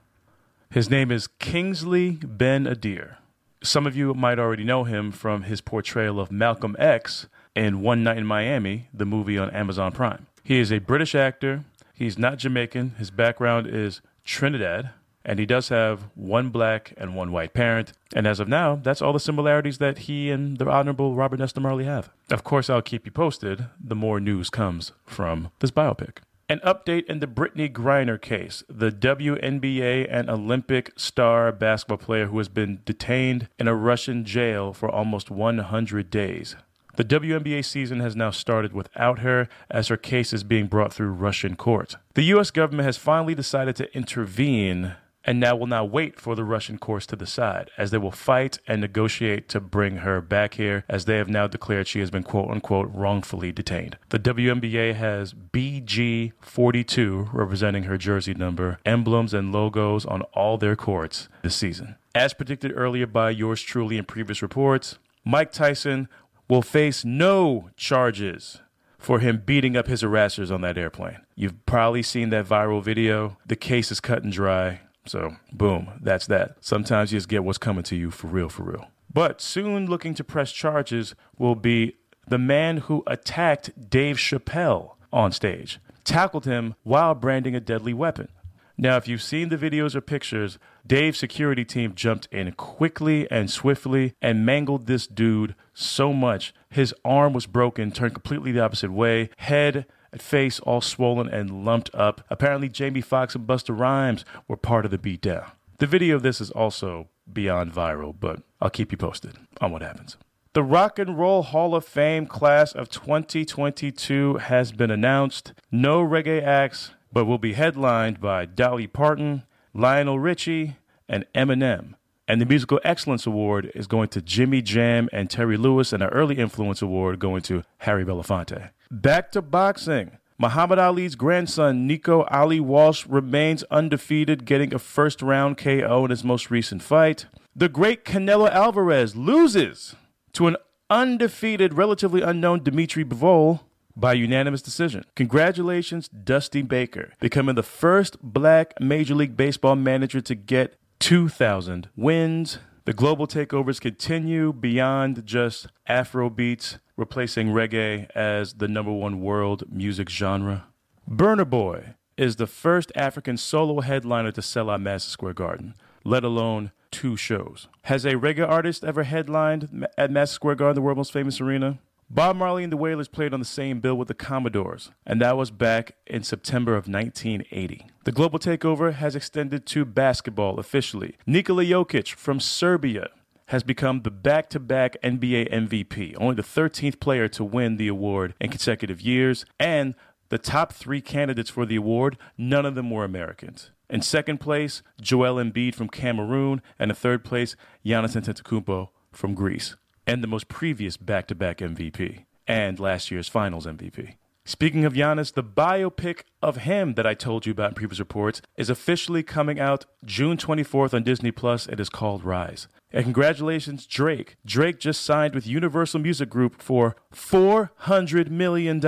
His 0.70 0.90
name 0.90 1.12
is 1.12 1.28
Kingsley 1.28 2.12
Ben-Adir. 2.12 3.18
Some 3.64 3.88
of 3.88 3.96
you 3.96 4.14
might 4.14 4.38
already 4.38 4.64
know 4.64 4.84
him 4.84 5.12
from 5.12 5.44
his 5.44 5.62
portrayal 5.62 6.20
of 6.20 6.32
Malcolm 6.32 6.76
X 6.78 7.28
in 7.56 7.82
One 7.82 8.04
Night 8.04 8.18
in 8.18 8.26
Miami, 8.26 8.90
the 8.94 9.06
movie 9.06 9.38
on 9.38 9.50
Amazon 9.52 9.92
Prime. 9.92 10.28
He 10.44 10.60
is 10.60 10.72
a 10.72 10.80
British 10.80 11.16
actor. 11.16 11.64
He's 11.94 12.18
not 12.18 12.38
Jamaican. 12.38 12.96
His 12.98 13.10
background 13.10 13.68
is 13.68 14.02
Trinidad, 14.26 14.92
and 15.24 15.40
he 15.40 15.46
does 15.46 15.70
have 15.70 16.04
one 16.14 16.50
black 16.50 16.94
and 16.98 17.16
one 17.16 17.32
white 17.32 17.54
parent. 17.54 17.94
And 18.14 18.28
as 18.28 18.40
of 18.40 18.48
now, 18.48 18.76
that's 18.76 19.02
all 19.02 19.14
the 19.14 19.20
similarities 19.20 19.78
that 19.80 20.00
he 20.00 20.30
and 20.30 20.58
the 20.58 20.70
Honorable 20.70 21.16
Robert 21.16 21.40
Nesta 21.40 21.60
Marley 21.60 21.86
have. 21.86 22.10
Of 22.30 22.44
course, 22.44 22.70
I'll 22.70 22.82
keep 22.82 23.06
you 23.06 23.12
posted 23.12 23.66
the 23.80 23.96
more 23.96 24.20
news 24.20 24.50
comes 24.50 24.92
from 25.06 25.52
this 25.60 25.72
biopic. 25.72 26.18
An 26.48 26.60
update 26.60 27.06
in 27.08 27.22
the 27.22 27.28
Brittney 27.28 27.72
Griner 27.72 28.22
case, 28.22 28.64
the 28.70 28.92
WNBA 28.92 30.08
and 30.08 30.30
Olympic 30.30 30.92
star 30.96 31.52
basketball 31.52 31.98
player 31.98 32.28
who 32.28 32.38
has 32.38 32.50
been 32.50 32.82
detained 32.86 33.48
in 33.58 33.68
a 33.68 33.74
Russian 33.74 34.26
jail 34.26 34.72
for 34.72 34.88
almost 34.88 35.32
100 35.32 36.12
days. 36.12 36.56
The 36.96 37.04
WNBA 37.04 37.66
season 37.66 38.00
has 38.00 38.16
now 38.16 38.32
started 38.32 38.72
without 38.72 39.20
her 39.20 39.50
as 39.70 39.90
her 39.90 39.98
case 39.98 40.32
is 40.32 40.44
being 40.44 40.68
brought 40.68 40.94
through 40.94 41.10
Russian 41.10 41.56
court. 41.56 41.96
The 42.14 42.24
U.S. 42.24 42.52
government 42.52 42.86
has 42.86 42.98
finally 42.98 43.36
decided 43.36 43.76
to 43.78 43.96
intervene 43.96 44.96
and 45.26 45.40
now 45.40 45.56
will 45.56 45.68
now 45.68 45.84
wait 45.84 46.20
for 46.20 46.36
the 46.36 46.44
Russian 46.44 46.78
courts 46.78 47.06
to 47.08 47.16
decide, 47.16 47.70
as 47.78 47.92
they 47.92 47.98
will 47.98 48.12
fight 48.12 48.60
and 48.68 48.80
negotiate 48.80 49.50
to 49.50 49.60
bring 49.60 49.98
her 49.98 50.22
back 50.22 50.54
here, 50.54 50.86
as 50.88 51.06
they 51.06 51.18
have 51.18 51.28
now 51.28 51.48
declared 51.48 51.88
she 51.88 52.00
has 52.00 52.12
been 52.12 52.24
quote 52.24 52.50
unquote 52.50 52.90
wrongfully 52.94 53.52
detained. 53.52 53.98
The 54.10 54.20
WNBA 54.20 54.96
has 54.96 55.34
BG42 55.34 57.34
representing 57.34 57.84
her 57.84 57.98
jersey 57.98 58.36
number, 58.36 58.80
emblems, 58.86 59.34
and 59.34 59.52
logos 59.52 60.06
on 60.06 60.22
all 60.34 60.58
their 60.58 60.76
courts 60.76 61.28
this 61.42 61.56
season. 61.56 61.96
As 62.14 62.34
predicted 62.34 62.72
earlier 62.76 63.08
by 63.08 63.32
yours 63.32 63.62
truly 63.62 63.98
in 63.98 64.06
previous 64.06 64.42
reports, 64.42 65.00
Mike 65.28 65.52
Tyson 65.52 66.08
will 66.48 66.62
face 66.62 67.04
no 67.04 67.70
charges 67.76 68.62
for 68.98 69.20
him 69.20 69.44
beating 69.46 69.78
up 69.78 69.88
his 69.88 70.02
harassers 70.02 70.52
on 70.52 70.62
that 70.62 70.78
airplane. 70.78 71.20
You've 71.36 71.66
probably 71.66 72.02
seen 72.02 72.30
that 72.30 72.48
viral 72.48 72.84
video. 72.84 73.38
The 73.46 73.56
case 73.56 73.92
is 73.92 74.00
cut 74.00 74.24
and 74.24 74.32
dry. 74.32 74.82
So, 75.06 75.36
boom, 75.52 76.00
that's 76.02 76.26
that. 76.28 76.58
Sometimes 76.62 77.12
you 77.12 77.18
just 77.18 77.30
get 77.30 77.44
what's 77.44 77.60
coming 77.60 77.84
to 77.84 77.96
you 77.96 78.10
for 78.10 78.28
real, 78.28 78.50
for 78.50 78.64
real. 78.64 78.88
But 79.14 79.42
soon 79.42 79.86
looking 79.86 80.14
to 80.16 80.24
press 80.24 80.52
charges 80.52 81.14
will 81.38 81.56
be 81.56 81.98
the 82.28 82.40
man 82.40 82.78
who 82.78 83.04
attacked 83.06 83.90
Dave 83.90 84.18
Chappelle 84.18 84.96
on 85.14 85.32
stage, 85.32 85.80
tackled 86.04 86.46
him 86.46 86.76
while 86.84 87.14
branding 87.14 87.56
a 87.56 87.60
deadly 87.60 87.94
weapon. 87.94 88.30
Now, 88.78 88.98
if 88.98 89.08
you've 89.08 89.22
seen 89.22 89.50
the 89.50 89.58
videos 89.58 89.96
or 89.96 90.02
pictures, 90.02 90.60
Dave's 90.86 91.18
security 91.18 91.64
team 91.64 91.96
jumped 91.96 92.28
in 92.32 92.52
quickly 92.54 93.30
and 93.32 93.50
swiftly 93.50 94.14
and 94.22 94.46
mangled 94.46 94.86
this 94.86 95.08
dude 95.08 95.56
so 95.74 96.12
much. 96.12 96.54
His 96.70 96.94
arm 97.06 97.32
was 97.32 97.46
broken, 97.46 97.92
turned 97.92 98.14
completely 98.14 98.52
the 98.52 98.64
opposite 98.64 98.92
way, 98.92 99.30
head 99.38 99.86
and 100.12 100.22
face 100.22 100.60
all 100.60 100.82
swollen 100.82 101.30
and 101.30 101.66
lumped 101.66 101.90
up. 101.94 102.26
Apparently, 102.30 102.68
Jamie 102.68 103.02
Foxx 103.02 103.36
and 103.36 103.48
Busta 103.48 103.78
Rhymes 103.78 104.26
were 104.48 104.58
part 104.58 104.84
of 104.86 104.92
the 104.92 104.98
beatdown. 104.98 105.52
The 105.78 105.88
video 105.88 106.16
of 106.16 106.24
this 106.24 106.42
is 106.42 106.52
also 106.52 107.08
beyond 107.32 107.74
viral, 107.74 108.16
but 108.18 108.42
I'll 108.62 108.70
keep 108.70 108.92
you 108.92 108.98
posted 108.98 109.36
on 109.62 109.72
what 109.72 109.82
happens. 109.82 110.18
The 110.54 110.64
Rock 110.64 111.00
and 111.00 111.18
Roll 111.18 111.44
Hall 111.44 111.76
of 111.76 111.84
Fame 111.84 112.28
class 112.28 112.72
of 112.72 112.90
2022 112.90 114.36
has 114.36 114.72
been 114.72 114.90
announced. 114.90 115.54
No 115.70 116.02
reggae 116.02 116.42
acts, 116.42 116.92
but 117.16 117.24
will 117.24 117.38
be 117.38 117.54
headlined 117.54 118.20
by 118.20 118.46
Dolly 118.46 118.88
Parton, 118.88 119.44
Lionel 119.74 120.20
Richie, 120.20 120.76
and 121.08 121.26
Eminem. 121.34 121.94
And 122.28 122.42
the 122.42 122.46
Musical 122.46 122.82
Excellence 122.84 123.26
Award 123.26 123.72
is 123.74 123.88
going 123.88 124.10
to 124.10 124.22
Jimmy 124.22 124.62
Jam 124.62 125.08
and 125.14 125.30
Terry 125.30 125.56
Lewis, 125.56 125.94
and 125.94 126.04
an 126.04 126.10
Early 126.10 126.36
Influence 126.36 126.82
Award 126.82 127.20
going 127.20 127.42
to 127.44 127.64
Harry 127.78 128.04
Belafonte. 128.04 128.72
Back 128.92 129.32
to 129.32 129.42
boxing. 129.42 130.18
Muhammad 130.38 130.78
Ali's 130.78 131.16
grandson, 131.16 131.88
Nico 131.88 132.24
Ali 132.24 132.60
Walsh, 132.60 133.08
remains 133.08 133.64
undefeated, 133.72 134.44
getting 134.44 134.74
a 134.74 134.80
first 134.80 135.22
round 135.22 135.58
KO 135.58 136.04
in 136.04 136.10
his 136.12 136.26
most 136.26 136.52
recent 136.52 136.84
fight. 136.84 137.28
The 137.56 137.70
great 137.70 138.04
Canelo 138.04 138.52
Alvarez 138.52 139.16
loses 139.16 139.96
to 140.34 140.48
an 140.48 140.58
undefeated, 140.90 141.76
relatively 141.76 142.22
unknown 142.22 142.62
Dimitri 142.62 143.06
Bivol 143.06 143.62
by 143.96 144.14
unanimous 144.14 144.62
decision. 144.62 145.06
Congratulations, 145.16 146.08
Dusty 146.08 146.62
Baker, 146.62 147.14
becoming 147.20 147.56
the 147.56 147.64
first 147.64 148.22
black 148.22 148.74
Major 148.80 149.16
League 149.16 149.38
Baseball 149.38 149.76
manager 149.76 150.22
to 150.22 150.36
get 150.36 150.76
2,000 151.00 151.90
wins. 151.96 152.60
The 152.86 152.94
global 152.94 153.26
takeovers 153.28 153.82
continue 153.82 154.54
beyond 154.54 155.26
just 155.26 155.68
Afro 155.88 156.30
beats, 156.30 156.78
replacing 156.98 157.48
reggae 157.48 158.10
as 158.12 158.56
the 158.56 158.68
number 158.68 158.92
one 158.92 159.22
world 159.22 159.64
music 159.72 160.10
genre. 160.10 160.66
Burna 161.10 161.50
Boy 161.50 161.96
is 162.18 162.36
the 162.36 162.48
first 162.48 162.92
African 162.96 163.38
solo 163.38 163.82
headliner 163.82 164.32
to 164.32 164.42
sell 164.42 164.70
out 164.70 164.82
Madison 164.82 165.12
Square 165.12 165.34
Garden, 165.34 165.76
let 166.04 166.24
alone 166.24 166.72
two 166.92 167.18
shows. 167.18 167.68
Has 167.84 168.06
a 168.06 168.14
reggae 168.14 168.48
artist 168.48 168.84
ever 168.84 169.04
headlined 169.04 169.88
at 169.98 170.12
Madison 170.12 170.36
Square 170.36 170.56
Garden, 170.56 170.76
the 170.76 170.82
world's 170.82 170.98
most 170.98 171.12
famous 171.12 171.42
arena? 171.42 171.80
Bob 172.10 172.36
Marley 172.36 172.64
and 172.64 172.72
the 172.72 172.78
Wailers 172.78 173.08
played 173.08 173.34
on 173.34 173.40
the 173.40 173.46
same 173.46 173.80
bill 173.80 173.96
with 173.96 174.08
the 174.08 174.14
Commodores, 174.14 174.92
and 175.08 175.20
that 175.22 175.38
was 175.38 175.50
back 175.50 175.96
in 176.06 176.22
September 176.22 176.74
of 176.74 176.88
1980. 176.88 177.88
The 178.04 178.12
global 178.12 178.38
takeover 178.38 178.94
has 178.94 179.16
extended 179.16 179.66
to 179.68 179.86
basketball 179.86 180.60
officially. 180.60 181.18
Nikola 181.26 181.64
Jokic 181.64 182.14
from 182.14 182.40
Serbia 182.40 183.10
has 183.48 183.64
become 183.64 184.04
the 184.04 184.12
back 184.12 184.50
to 184.52 184.60
back 184.60 184.98
NBA 185.02 185.52
MVP, 185.52 186.16
only 186.20 186.36
the 186.36 186.44
13th 186.44 187.00
player 187.00 187.28
to 187.30 187.44
win 187.44 187.78
the 187.78 187.88
award 187.88 188.36
in 188.40 188.52
consecutive 188.52 189.02
years, 189.02 189.44
and 189.60 189.96
the 190.30 190.38
top 190.38 190.74
three 190.74 191.02
candidates 191.02 191.50
for 191.50 191.66
the 191.66 191.76
award, 191.76 192.20
none 192.38 192.68
of 192.68 192.76
them 192.76 192.92
were 192.92 193.04
Americans. 193.04 193.72
In 193.90 194.04
second 194.04 194.40
place, 194.40 194.84
Joel 195.02 195.44
Embiid 195.44 195.74
from 195.74 195.90
Cameroon, 195.90 196.62
and 196.78 196.92
in 196.92 196.96
third 196.96 197.24
place, 197.24 197.56
Giannis 197.84 198.16
Antetokounmpo 198.16 198.90
from 199.12 199.34
Greece 199.34 199.76
and 200.08 200.24
the 200.24 200.28
most 200.28 200.48
previous 200.48 200.98
back 200.98 201.28
to 201.28 201.36
back 201.36 201.60
MVP 201.60 202.26
and 202.48 202.80
last 202.80 203.12
year's 203.12 203.28
finals 203.28 203.66
MVP. 203.66 204.16
Speaking 204.48 204.86
of 204.86 204.94
Giannis, 204.94 205.34
the 205.34 205.44
biopic 205.44 206.22
of 206.40 206.58
him 206.58 206.94
that 206.94 207.08
I 207.08 207.16
told 207.16 207.48
you 207.48 207.52
about 207.52 207.70
in 207.72 207.76
previous 207.76 207.98
reports 207.98 208.44
is 208.56 208.70
officially 208.70 209.24
coming 209.24 209.60
out 209.60 209.86
June 210.04 210.38
24th 210.38 210.94
on 210.94 211.02
Disney 211.02 211.32
Plus. 211.32 211.66
It 211.66 211.80
is 211.80 211.90
called 211.90 212.24
Rise. 212.24 212.68
And 212.94 213.04
congratulations, 213.04 213.88
Drake. 213.88 214.36
Drake 214.46 214.80
just 214.80 215.02
signed 215.02 215.34
with 215.34 215.48
Universal 215.48 216.02
Music 216.02 216.30
Group 216.30 216.62
for 216.62 216.96
$400 217.12 218.30
million. 218.30 218.80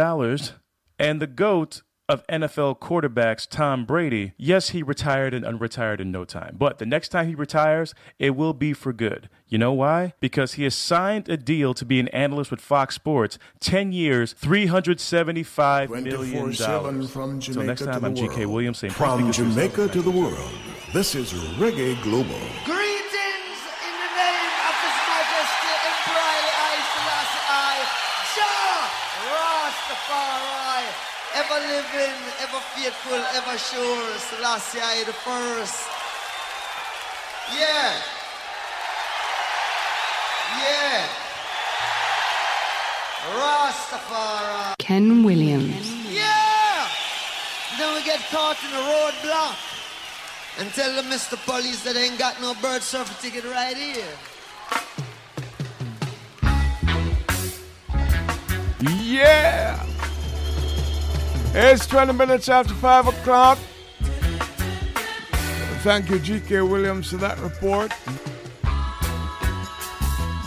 And 1.00 1.20
the 1.20 1.28
GOAT 1.28 1.82
of 2.10 2.26
NFL 2.28 2.80
quarterbacks, 2.80 3.46
Tom 3.48 3.86
Brady, 3.86 4.32
yes, 4.38 4.70
he 4.70 4.82
retired 4.82 5.34
and 5.34 5.44
unretired 5.44 6.00
in 6.00 6.10
no 6.10 6.24
time. 6.24 6.56
But 6.58 6.78
the 6.78 6.86
next 6.86 7.10
time 7.10 7.28
he 7.28 7.36
retires, 7.36 7.94
it 8.18 8.30
will 8.36 8.54
be 8.54 8.72
for 8.72 8.94
good. 8.94 9.30
You 9.50 9.58
know 9.58 9.74
why? 9.74 10.14
Because 10.22 10.54
he 10.54 10.64
has 10.64 10.74
signed 10.74 11.28
a 11.28 11.36
deal 11.36 11.74
to 11.74 11.84
be 11.84 12.00
an 12.00 12.08
analyst 12.10 12.50
with 12.50 12.62
Fox 12.62 12.96
Sports, 12.96 13.38
10 13.60 13.92
years, 13.92 14.34
$375 14.36 15.90
million. 16.04 16.54
so 16.54 17.62
next 17.62 17.82
time, 17.84 18.06
I'm 18.06 18.16
GK. 18.16 18.46
Williams 18.46 18.78
saying 18.78 18.94
From 18.94 19.30
Jamaica 19.32 19.90
to 19.90 20.02
the 20.02 20.12
world, 20.12 20.52
this 20.94 21.14
is 21.14 21.34
Reggae 21.60 22.02
Global. 22.04 22.40
Greetings 22.64 23.60
in 23.84 23.94
the 24.00 24.12
name 24.16 24.52
of 24.64 24.76
His 24.80 24.96
Majesty 25.12 25.74
Emperor 25.92 26.40
I 26.56 26.80
Selassie 26.88 27.44
I, 27.52 27.84
Jah 28.36 28.88
Rastafari, 29.28 30.88
ever 31.50 31.68
living, 31.68 32.16
ever 32.42 32.60
faithful, 32.76 33.14
ever 33.14 33.58
sure, 33.58 34.18
Selassie 34.18 34.80
I 34.82 35.04
the 35.06 35.14
first. 35.14 35.88
Yeah. 37.56 37.94
Yeah. 40.60 41.08
Rastafari. 43.32 44.76
Ken 44.80 45.24
Williams. 45.24 45.90
Yeah! 46.12 46.88
Then 47.78 47.96
we 47.96 48.04
get 48.04 48.20
caught 48.32 48.58
in 48.64 48.72
a 48.74 48.84
roadblock 48.92 49.58
and 50.60 50.70
tell 50.74 50.94
the 50.96 51.04
Mr. 51.04 51.38
Police 51.46 51.84
that 51.84 51.94
they 51.94 52.06
ain't 52.06 52.20
got 52.20 52.42
no 52.42 52.56
bird 52.56 52.82
surfer 52.82 53.22
ticket 53.22 53.46
right 53.46 53.78
here. 53.78 54.04
Yeah! 58.82 59.87
It's 61.54 61.88
20 61.88 62.14
minutes 62.14 62.50
after 62.50 62.74
5 62.74 63.08
o'clock. 63.08 63.58
Thank 65.82 66.10
you, 66.10 66.20
G.K. 66.20 66.62
Williams, 66.62 67.12
for 67.12 67.18
that 67.18 67.40
report. 67.40 67.92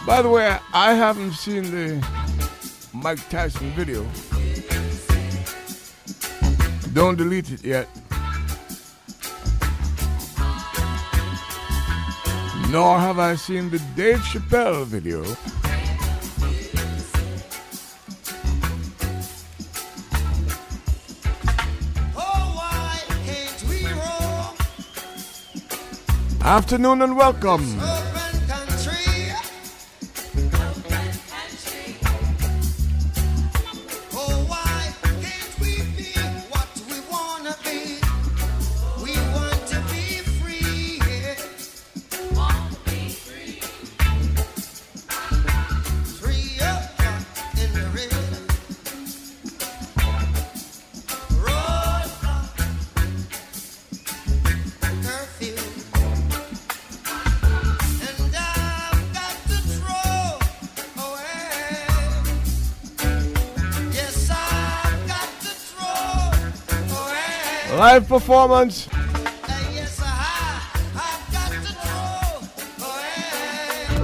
By 0.06 0.22
the 0.22 0.28
way, 0.28 0.58
I 0.72 0.94
haven't 0.94 1.32
seen 1.32 1.64
the 1.64 2.06
Mike 2.92 3.26
Tyson 3.28 3.70
video. 3.70 4.06
Don't 6.92 7.16
delete 7.16 7.50
it 7.52 7.64
yet. 7.64 7.88
Nor 12.70 12.98
have 12.98 13.18
I 13.18 13.34
seen 13.36 13.70
the 13.70 13.80
Dave 13.96 14.18
Chappelle 14.18 14.84
video. 14.84 15.24
Afternoon 26.50 27.02
and 27.02 27.16
welcome. 27.16 27.99
Live 67.92 68.06
performance. 68.06 68.88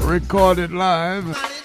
Recorded 0.05 0.73
live. 0.73 1.56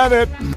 Are 0.00 0.22
it. 0.22 0.49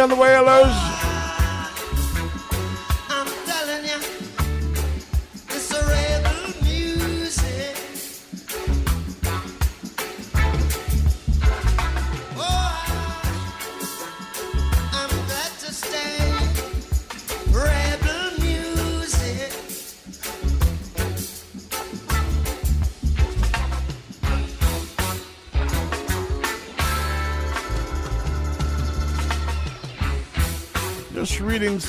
And 0.00 0.10
the 0.10 0.16
Wailers. 0.16 0.89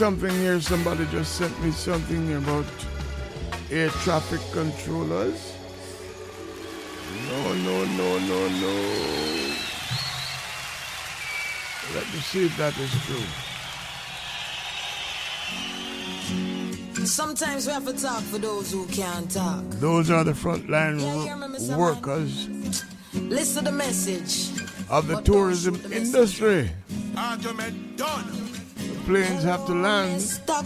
Something 0.01 0.31
here. 0.31 0.59
Somebody 0.59 1.05
just 1.11 1.35
sent 1.35 1.53
me 1.63 1.69
something 1.69 2.33
about 2.33 2.65
air 3.69 3.89
traffic 4.03 4.41
controllers. 4.51 5.53
No, 7.29 7.53
no, 7.53 7.85
no, 7.85 8.17
no, 8.17 8.47
no. 8.63 8.73
Let 11.93 12.05
me 12.11 12.19
see 12.29 12.45
if 12.47 12.57
that 12.57 12.75
is 12.79 12.91
true. 13.05 13.27
Sometimes 17.05 17.67
we 17.67 17.73
have 17.73 17.85
to 17.85 17.93
talk 17.93 18.23
for 18.23 18.39
those 18.39 18.71
who 18.71 18.87
can't 18.87 19.29
talk. 19.29 19.63
Those 19.87 20.09
are 20.09 20.23
the 20.23 20.33
frontline 20.33 20.99
yeah, 20.99 21.77
workers. 21.77 22.49
Listen 23.13 23.65
to 23.65 23.69
the 23.69 23.77
message 23.77 24.49
of 24.89 25.07
the 25.07 25.21
tourism 25.21 25.75
industry. 25.91 26.71
Argument 27.15 27.97
done 27.97 28.50
planes 29.11 29.43
have 29.43 29.65
to 29.65 29.73
land. 29.73 30.21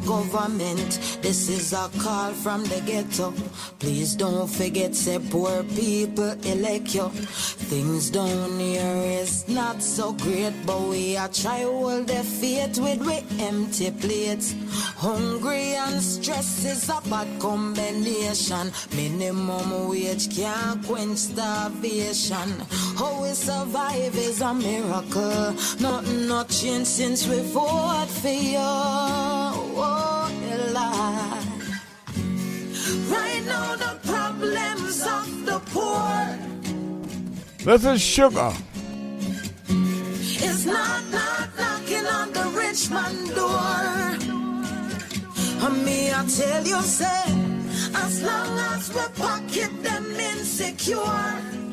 Government, 0.06 1.18
this 1.22 1.50
is 1.50 1.74
a 1.74 1.90
call 2.00 2.32
from 2.34 2.64
the 2.66 2.80
ghetto. 2.86 3.34
Please 3.80 4.14
don't 4.14 4.48
forget, 4.48 4.94
say 4.94 5.20
poor 5.32 5.64
people 5.64 6.36
elect 6.44 6.94
you. 6.94 7.10
Things 7.70 8.12
down 8.12 8.60
here 8.60 9.22
is 9.22 9.48
not 9.48 9.82
so 9.82 10.14
great, 10.14 10.54
but 10.66 10.80
we 10.82 11.18
are 11.18 11.30
try 11.30 11.62
hold 11.62 12.08
the 12.08 12.24
faith 12.24 12.78
with 12.78 13.02
we 13.08 13.24
empty 13.40 13.90
plates. 13.90 14.54
Hungry 14.98 15.74
and 15.76 16.02
stress 16.02 16.66
is 16.66 16.90
a 16.90 17.02
bad 17.10 17.28
combination. 17.40 18.72
Minimum 18.96 19.88
wage 19.90 20.36
can't 20.36 20.86
quench 20.86 21.18
starvation. 21.18 22.50
How 23.00 23.24
we 23.24 23.30
survive 23.30 24.16
is 24.16 24.42
a 24.42 24.54
miracle. 24.54 25.56
Nothing 25.80 26.28
not 26.28 26.50
changed 26.50 26.88
since 26.88 27.26
we 27.28 27.40
fought 27.54 28.10
for 28.10 28.35
This 37.66 37.84
is 37.84 38.00
sugar. 38.00 38.54
It's 39.68 40.66
not, 40.66 41.04
not 41.12 41.50
knocking 41.58 42.06
on 42.06 42.32
the 42.32 42.44
rich 42.56 42.92
man 42.92 43.26
door. 43.34 44.16
And 45.66 45.84
me, 45.84 46.12
I 46.12 46.24
tell 46.28 46.64
you, 46.64 46.80
say, 46.84 47.24
as 47.96 48.22
long 48.22 48.60
as 48.60 48.94
we 48.94 49.02
pocket 49.20 49.82
them 49.82 50.06
insecure. 50.06 51.65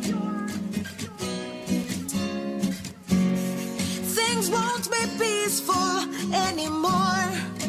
Things 4.24 4.50
won't 4.50 4.90
be 4.90 5.02
peaceful 5.18 5.98
anymore. 6.32 7.61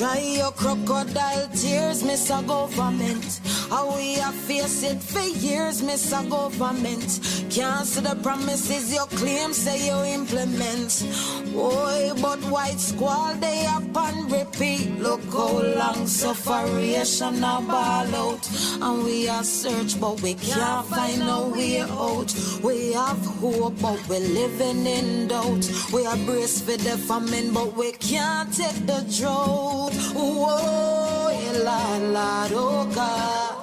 Dry 0.00 0.16
your 0.38 0.50
crocodile 0.52 1.46
tears, 1.48 2.02
miss 2.02 2.30
a 2.30 2.42
government. 2.42 3.38
How 3.68 3.94
we 3.94 4.14
have 4.14 4.34
faced 4.34 4.82
it 4.82 4.96
for 5.02 5.20
years, 5.20 5.82
miss 5.82 6.10
a 6.10 6.24
government. 6.24 7.20
Cancel 7.50 8.04
the 8.04 8.18
promises 8.22 8.94
you 8.94 9.04
claim, 9.20 9.52
say 9.52 9.88
you 9.88 10.02
implement. 10.14 11.04
Boy, 11.52 12.12
but 12.22 12.38
white 12.44 12.80
squall, 12.80 13.34
they 13.34 13.66
up 13.66 13.94
and 13.94 14.32
repeat. 14.32 14.98
Look 15.00 15.22
how 15.24 15.60
long 15.60 16.06
sufferation 16.06 17.44
a 17.44 17.60
ball 17.60 18.14
out. 18.24 18.48
And 18.80 19.04
we 19.04 19.28
are 19.28 19.44
search, 19.44 20.00
but 20.00 20.22
we 20.22 20.32
can't 20.32 20.86
find 20.86 21.20
no 21.20 21.48
way 21.48 21.80
out. 21.82 22.34
We 22.62 22.94
have 22.94 23.22
hope, 23.42 23.78
but 23.82 24.00
we're 24.08 24.20
living 24.20 24.86
in 24.86 25.28
doubt. 25.28 25.70
We 25.92 26.06
are 26.06 26.16
braced 26.24 26.64
for 26.64 26.78
the 26.78 26.96
famine, 26.96 27.52
but 27.52 27.76
we 27.76 27.92
can't 27.92 28.50
take 28.50 28.86
the 28.86 29.04
drought. 29.18 29.89
Whoa, 30.14 31.30
yeah, 31.30 31.56
Lord, 31.68 32.02
Lord, 32.16 32.52
oh 32.54 32.84
God. 32.94 33.54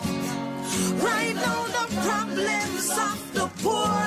Right 1.04 1.36
now, 1.36 1.66
the 1.78 1.86
problems 2.02 2.90
of 3.10 3.20
the 3.34 3.48
poor 3.64 4.02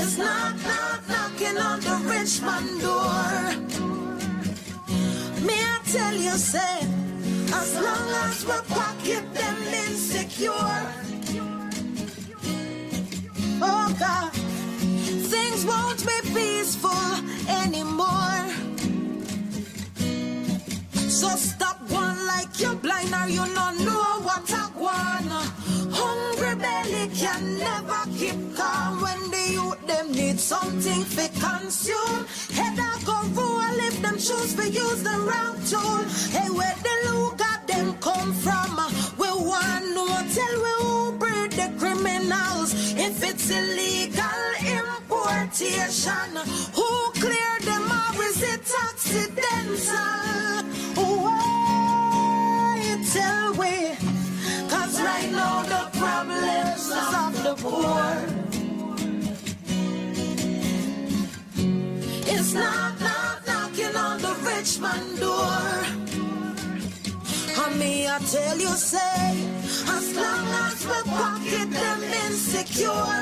is 0.00 0.18
not, 0.18 0.54
not 0.64 1.00
knocking 1.08 1.58
on 1.58 1.80
the 1.80 1.96
rich 2.10 2.40
man 2.42 2.66
door. 2.78 3.30
Me, 5.46 5.54
I 5.54 5.80
tell 5.86 6.14
you, 6.14 6.36
say, 6.36 6.78
as 7.52 7.74
long 7.74 8.08
as 8.24 8.44
we 8.44 8.58
pocket 8.74 9.24
them 9.34 9.56
insecure. 9.88 10.78
Oh 13.62 13.94
God, 13.98 14.30
things 15.32 15.64
won't 15.64 16.00
be 16.06 16.18
peaceful 16.34 17.06
anymore. 17.48 18.44
So 20.94 21.28
stop 21.36 21.78
one 21.90 22.26
like 22.26 22.60
you're 22.60 22.74
blind 22.74 23.12
or 23.14 23.28
you 23.28 23.44
don't 23.54 23.78
know 23.84 24.20
what 24.28 24.52
I 24.52 24.70
want. 24.76 25.30
Hungry 25.92 26.54
belly 26.56 27.08
can 27.16 27.58
never 27.58 28.02
keep 28.18 28.56
calm 28.56 29.00
when 29.02 29.30
them 29.90 30.12
need 30.12 30.38
something 30.38 31.04
to 31.16 31.28
consume. 31.46 32.20
Head 32.56 32.78
I 32.78 32.94
go 33.04 33.16
roll 33.36 33.78
if 33.88 34.00
them 34.02 34.16
choose 34.26 34.54
to 34.54 34.66
use 34.68 35.02
the 35.02 35.16
wrong 35.26 35.56
tool. 35.70 36.02
Hey, 36.34 36.48
where 36.58 36.76
the 36.86 36.94
look 37.10 37.40
at 37.40 37.66
them 37.66 37.88
come 37.98 38.32
from? 38.44 38.70
We 39.20 39.28
want 39.50 39.84
no 39.96 40.06
tell 40.36 40.56
we 40.64 40.72
who 40.82 41.18
breed 41.20 41.52
the 41.60 41.68
criminals. 41.80 42.70
If 43.06 43.22
it's 43.30 43.50
illegal 43.50 44.42
importation, 44.78 46.30
who 46.76 46.88
clear 47.24 47.52
them 47.68 47.86
or 48.00 48.22
is 48.28 48.40
it 48.54 48.66
accidental? 48.88 50.20
You 52.86 52.96
tell 53.14 53.46
we? 53.60 53.74
Cause 54.72 54.94
right 55.02 55.30
now 55.32 55.62
the 55.74 55.82
problems 55.98 56.84
of 57.22 57.32
the 57.44 57.54
poor 57.62 58.49
It's 62.42 62.54
not, 62.54 62.98
not 63.00 63.46
knocking 63.46 63.94
on 63.94 64.18
the 64.22 64.34
rich 64.48 64.80
man 64.80 65.16
door. 65.16 65.60
Me 67.78 68.08
I 68.08 68.18
tell 68.18 68.58
you 68.58 68.68
say 68.68 69.46
As 69.86 70.16
long 70.16 70.46
as 70.64 70.86
we 70.86 71.10
pocket 71.10 71.70
them 71.70 72.02
insecure 72.02 73.20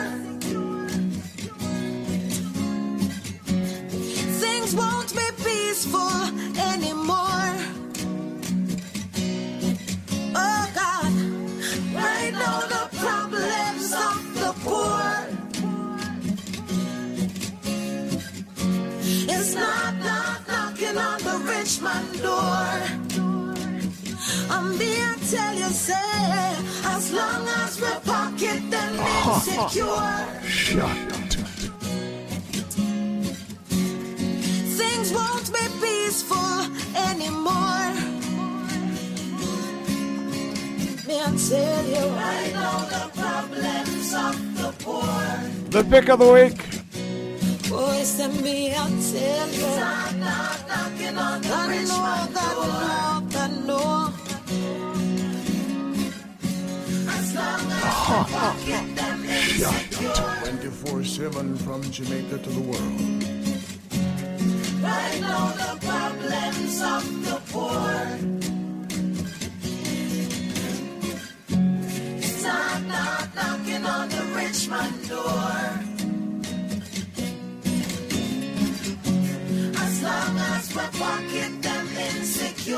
Things 4.40 4.74
won't 4.74 5.12
be 5.14 5.28
peaceful 5.44 6.22
anymore. 6.72 7.52
Oh 10.34 10.64
God, 10.80 11.12
right 11.94 12.32
now 12.32 12.60
the 12.74 12.88
problems 12.96 13.92
of 13.92 14.34
the 14.40 14.52
poor 14.64 15.27
It's 19.40 19.54
not, 19.54 19.94
not 19.98 20.48
knocking 20.48 20.98
on 20.98 21.18
the 21.20 21.38
rich 21.46 21.80
man 21.80 22.04
door. 22.26 22.70
I'm 24.50 24.80
here 24.80 25.14
to 25.14 25.30
tell 25.30 25.54
you, 25.54 25.70
say, 25.70 26.56
as 26.84 27.12
long 27.12 27.46
as 27.62 27.80
we 27.80 27.88
pocket 28.04 28.68
them 28.68 28.94
oh. 28.98 29.44
insecure. 29.46 30.48
Shut 30.48 31.22
Things 34.78 35.12
won't 35.12 35.52
be 35.52 35.64
peaceful 35.86 36.58
anymore. 37.08 37.94
Me 41.06 41.14
I 41.20 41.30
tell 41.48 41.84
you 41.86 42.04
right 42.22 42.50
now 42.54 42.78
the 42.92 43.04
problems 43.14 44.14
of 44.14 44.34
the 44.58 44.70
poor. 44.82 45.70
The 45.70 45.84
pick 45.88 46.08
of 46.08 46.18
the 46.18 46.32
week. 46.32 46.77
Boys 47.68 48.08
send 48.08 48.40
me 48.40 48.72
I 48.72 48.88
you 48.88 49.60
the 49.60 49.82
I 49.82 50.12
know, 51.84 52.00
I 53.36 53.48
know 53.66 54.12
As 57.10 57.34
long 57.34 57.60
as 57.70 57.82
we 58.08 58.24
pocket 58.32 58.86
them 58.96 59.20
insecure 59.24 60.14
24 60.40 61.04
7 61.04 61.56
from 61.58 61.82
Jamaica 61.90 62.38
to 62.38 62.50
the 62.50 62.60
world. 62.60 63.18
The 65.58 65.76
problems 65.84 66.80
of 66.80 67.04
the 67.26 67.38
poor. 67.52 67.88
It's 72.16 72.42
not, 72.44 72.82
not 72.86 73.34
knocking 73.34 73.84
on 73.84 74.08
the 74.08 74.22
rich 74.34 74.68
man 74.70 74.92
door 75.06 75.97
As 79.90 80.02
long 80.02 80.36
as 80.36 80.74
we're 80.76 80.90
pocket 81.00 81.62
them 81.62 81.88
insecure. 81.96 82.76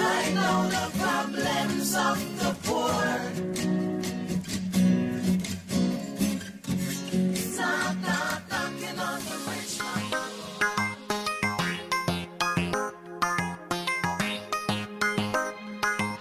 Right 0.00 0.32
now 0.34 0.66
the 0.74 0.90
problems 0.98 1.94
of 1.94 2.18
the 2.40 2.52
poor. 2.64 3.04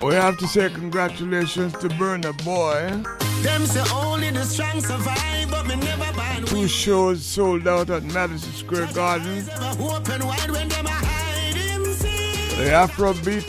We 0.07 0.13
have 0.13 0.37
to 0.37 0.47
say 0.47 0.69
congratulations 0.69 1.73
to 1.73 1.87
Burna 1.89 2.33
Boy. 2.45 3.03
Them 3.43 3.65
say 3.65 3.83
only 3.93 4.29
the 4.31 4.45
strong 4.45 4.79
survive, 4.79 5.51
but 5.51 5.67
me 5.67 5.75
never 5.75 6.09
ban 6.15 6.45
Two 6.45 6.65
shows 6.69 7.25
sold 7.25 7.67
out 7.67 7.89
at 7.89 8.03
Madison 8.03 8.53
Square 8.53 8.87
Garden. 8.93 9.43
Open 9.81 10.25
wide 10.25 10.49
when 10.49 10.69
them 10.69 10.85
a 10.85 10.89
hide 10.89 11.53
him 11.53 11.83
see. 11.93 12.55
The 12.55 12.71
Afrobeat 12.71 13.43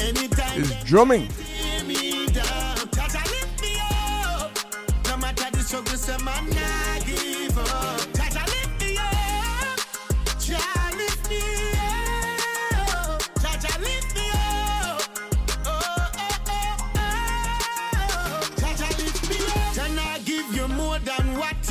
Anytime 0.00 0.62
is 0.62 0.74
drumming. 0.84 1.28
down, 2.32 2.76
touch 2.88 3.14
and 3.16 3.30
lift 3.34 3.60
me 3.60 3.76
up. 3.80 4.50
No 5.08 5.16
matter 5.18 5.50
the 5.54 5.62
struggle, 5.62 5.98
say 5.98 6.16
man 6.24 6.48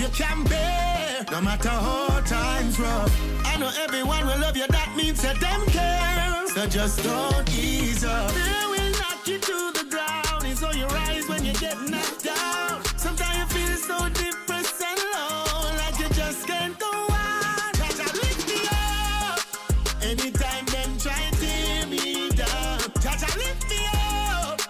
you 0.08 0.26
can 0.26 0.44
bear. 0.46 1.26
No 1.32 1.42
matter 1.42 1.70
how 1.70 2.22
times 2.22 2.80
rough, 2.80 3.12
I 3.46 3.58
know 3.58 3.72
everyone 3.84 4.26
will 4.26 4.40
love 4.40 4.56
you. 4.56 4.68
That 4.68 4.94
means 4.96 5.22
that 5.22 5.40
them 5.40 5.62
care. 5.68 6.48
So 6.48 6.68
just 6.68 7.04
don't 7.04 7.50
ease 7.58 8.04
up. 8.04 8.32
They 8.32 8.66
will 8.72 8.92
knock 9.00 9.28
you 9.28 9.40
to 9.40 9.58
the 9.74 9.86
ground. 9.90 10.46
It's 10.46 10.64
on 10.64 10.78
your 10.78 10.90
rise 10.90 11.28
when 11.28 11.44
you 11.46 11.54
get 11.54 11.78
knocked 11.90 12.24
down. 12.24 12.84
Sometimes 12.98 13.38
you 13.38 13.46
feel 13.56 13.76
so 13.78 13.98
depressed 14.10 14.82
and 14.82 15.00
low, 15.14 15.76
like 15.82 16.00
you 16.00 16.10
just 16.16 16.48
can't 16.48 16.78
go 16.80 16.92
on. 16.92 17.74
Try 17.74 17.90
to 17.90 18.08
lift 18.22 18.48
me 18.48 18.60
up. 18.72 19.40
Anytime 20.02 20.66
them 20.66 20.98
try 20.98 21.20
to 21.32 21.38
tear 21.40 21.86
me 21.88 22.30
down, 22.30 22.80
try 23.02 23.16
to 23.16 23.30
lift 23.38 23.70
me 23.70 23.82
up. 23.94 24.62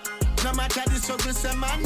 No 0.44 0.54
matter 0.54 0.84
the 0.90 1.00
struggle, 1.00 1.34
some 1.34 1.60
man 1.60 1.82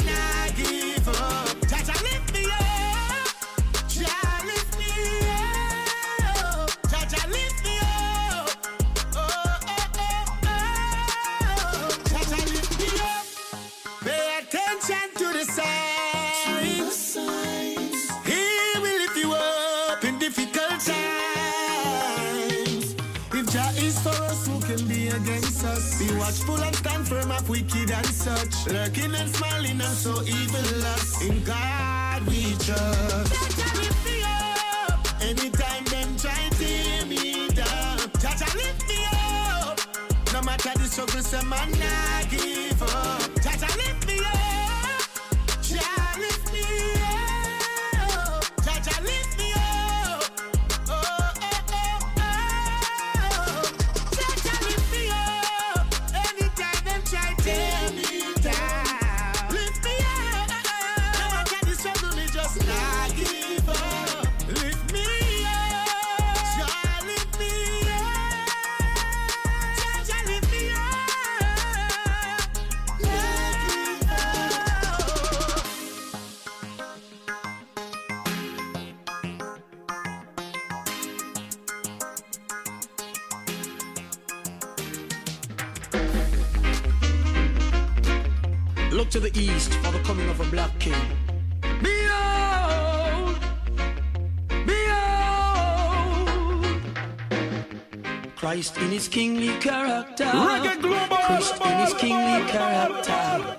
Christ 98.62 98.78
in 98.78 98.90
his 98.92 99.08
kingly 99.08 99.58
character. 99.58 100.30
Christ 100.30 101.60
in 101.66 101.78
his 101.80 101.94
kingly 101.94 102.48
character. 102.48 103.56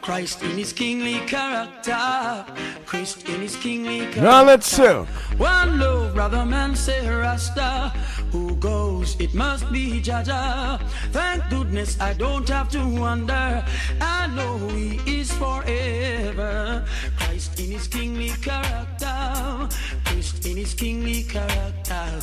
Christ 0.00 0.42
in 0.42 0.56
his 0.56 0.72
kingly 0.72 1.18
character. 1.26 2.46
Christ 2.86 3.28
in 3.28 3.42
his 3.42 3.54
kingly 3.56 3.98
character. 3.98 4.22
Now 4.22 4.44
let's 4.44 4.66
see. 4.66 5.04
One 5.36 5.78
love, 5.78 6.14
brother 6.14 6.46
man, 6.46 6.74
say 6.74 7.06
Rasta. 7.06 7.92
Who 8.32 8.56
goes? 8.56 9.20
It 9.20 9.34
must 9.34 9.70
be 9.70 10.00
Jaja. 10.00 10.80
Thank 11.12 11.46
goodness 11.50 12.00
I 12.00 12.14
don't 12.14 12.48
have 12.48 12.70
to 12.70 12.82
wonder. 12.98 13.62
I 14.00 14.26
know 14.28 14.56
He 14.68 15.20
is 15.20 15.30
forever. 15.32 16.82
Christ 17.18 17.60
in 17.60 17.72
His 17.72 17.88
kingly 17.88 18.30
character. 18.40 19.68
Christ 20.06 20.46
in 20.46 20.56
His 20.56 20.72
kingly 20.72 21.24
character. 21.24 22.22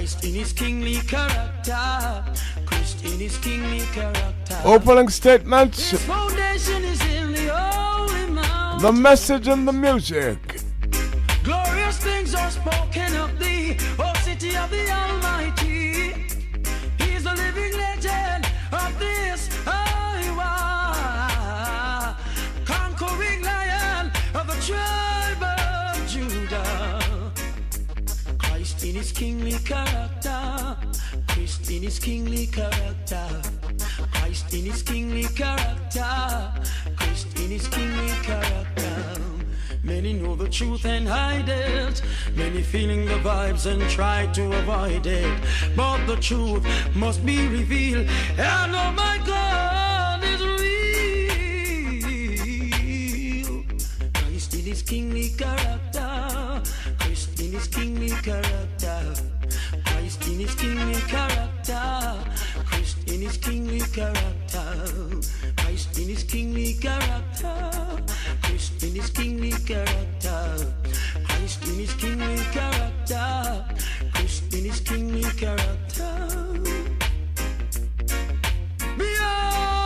Christ 0.00 0.24
in 0.24 0.32
His 0.32 0.54
kingly 0.54 0.94
character. 0.94 2.24
Christ 2.64 3.04
in 3.04 3.18
His 3.18 3.36
kingly 3.36 3.80
character. 3.92 4.58
Opening 4.64 5.10
statements. 5.10 5.90
His 5.90 6.02
foundation 6.04 6.82
is 6.84 7.02
in 7.14 7.34
the 7.34 7.48
holy 7.52 8.30
mountain. 8.30 8.80
The 8.80 8.92
message 8.92 9.46
and 9.46 9.68
the 9.68 9.74
music. 9.74 10.62
Glorious 11.44 11.98
things 11.98 12.34
are 12.34 12.50
spoken 12.50 13.14
of 13.16 13.38
thee, 13.38 13.76
O 13.98 14.10
city 14.24 14.56
of 14.56 14.70
the 14.70 14.88
His 29.00 29.12
kingly 29.12 29.56
character, 29.64 30.76
Christ 31.28 31.70
in 31.70 31.82
his 31.82 31.98
kingly 31.98 32.46
character, 32.46 33.26
Christ 34.12 34.52
in 34.52 34.66
his 34.66 34.82
kingly 34.82 35.24
character, 35.24 36.52
Christ 36.96 37.28
in 37.40 37.48
his 37.48 37.66
kingly 37.68 38.12
character. 38.22 39.22
Many 39.82 40.12
know 40.12 40.34
the 40.36 40.50
truth 40.50 40.84
and 40.84 41.08
hide 41.08 41.48
it. 41.48 42.02
Many 42.36 42.60
feeling 42.60 43.06
the 43.06 43.18
vibes 43.24 43.64
and 43.64 43.80
try 43.88 44.26
to 44.34 44.52
avoid 44.58 45.06
it. 45.06 45.40
But 45.74 46.04
the 46.06 46.16
truth 46.16 46.62
must 46.94 47.24
be 47.24 47.48
revealed. 47.48 48.06
And 48.36 48.74
oh 48.76 48.92
my 48.92 49.18
God 49.24 50.22
is 50.24 50.42
real. 53.48 53.64
Christ 54.12 54.52
in 54.52 54.60
his 54.60 54.82
kingly 54.82 55.30
character. 55.30 56.09
In 57.50 57.56
his 57.56 57.66
kingly 57.66 58.10
character. 58.10 59.14
Christ 59.84 60.28
in 60.28 60.38
his 60.38 60.54
kingly 60.54 61.00
character. 61.08 62.16
Christ 62.64 62.98
in 63.08 63.22
his 63.22 63.36
kingly 63.38 63.80
character. 63.80 65.20
Christ 65.56 65.98
in 65.98 66.08
his 66.10 66.22
kingly 66.22 66.74
character. 66.74 67.56
Christ 68.42 68.82
in 68.84 68.94
his 68.94 69.10
kingly 69.10 69.50
character. 69.66 70.72
Christ 71.24 71.66
in 71.66 71.74
his 71.74 71.92
kingly 71.94 72.38
character. 72.52 73.64
Christ 74.14 74.54
in 74.54 74.64
his 74.66 74.80
kingly 74.80 75.24
character. 75.36 76.28
Behold, 78.96 79.79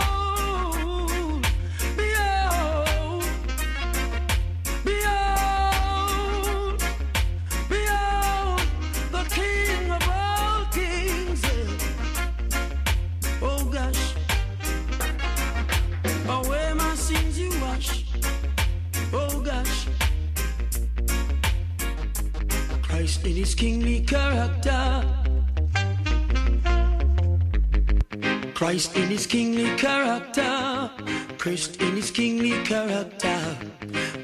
in 23.34 23.40
his 23.40 23.54
kingly 23.56 24.00
character. 24.00 25.04
Christ 28.54 28.96
in 28.96 29.08
his 29.08 29.26
kingly 29.26 29.76
character. 29.76 30.88
Christ 31.36 31.80
in 31.82 31.96
his 31.96 32.12
kingly 32.12 32.62
character. 32.62 33.36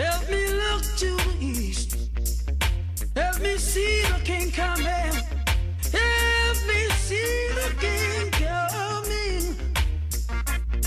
Help 0.00 0.30
me 0.30 0.46
look 0.46 0.82
to 0.96 1.14
the 1.16 1.36
east. 1.40 2.10
Help 3.14 3.38
me 3.42 3.58
see 3.58 4.00
the 4.04 4.18
King 4.24 4.50
coming. 4.50 5.12
Help 5.92 6.58
me 6.66 6.88
see 6.96 7.48
the 7.60 7.68
King 7.78 8.30
coming. 8.30 9.56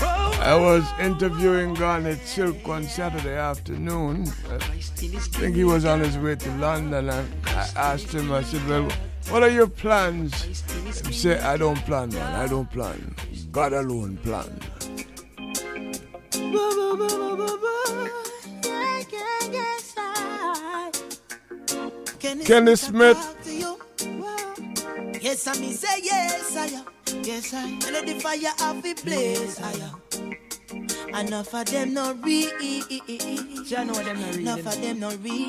Oh, 0.00 0.38
I 0.42 0.56
was 0.56 0.82
interviewing 1.00 1.74
Garnet 1.74 2.18
Silk 2.26 2.66
one 2.66 2.82
Saturday 2.82 3.36
afternoon. 3.36 4.26
I 4.50 4.58
think 5.38 5.54
he 5.54 5.62
was 5.62 5.84
on 5.84 6.00
his 6.00 6.18
way 6.18 6.34
to 6.34 6.50
London 6.56 7.08
and 7.08 7.28
I 7.46 7.68
asked 7.76 8.12
him, 8.12 8.32
I 8.32 8.42
said, 8.42 8.66
Well, 8.68 8.90
what 9.28 9.44
are 9.44 9.50
your 9.50 9.68
plans? 9.68 10.42
He 10.42 11.12
said, 11.12 11.40
I 11.42 11.56
don't 11.56 11.78
plan, 11.86 12.08
man. 12.08 12.34
I 12.34 12.48
don't 12.48 12.68
plan. 12.68 13.14
God 13.52 13.74
alone 13.74 14.16
plan. 14.16 14.58
Kenny 22.44 22.76
Smith. 22.76 23.18
Yes, 25.20 25.46
I 25.46 25.58
mean 25.58 25.72
say 25.72 26.00
yes, 26.02 26.56
I 26.56 26.66
am. 26.66 26.84
Yes, 27.24 27.54
I 27.54 27.78
let 27.90 28.06
the 28.06 28.20
fire 28.20 28.52
off 28.60 28.84
it 28.84 29.02
blaze, 29.04 29.58
I 29.60 29.72
am. 29.72 31.24
Enough 31.26 31.54
of 31.54 31.66
them 31.66 31.94
not 31.94 32.22
real. 32.24 32.50
Jah 33.64 33.84
know 33.84 33.94
them 33.94 34.20
not 34.20 34.36
real. 34.36 34.48
Enough 34.48 34.66
of 34.66 34.82
them 34.82 35.00
not 35.00 35.16
real. 35.22 35.48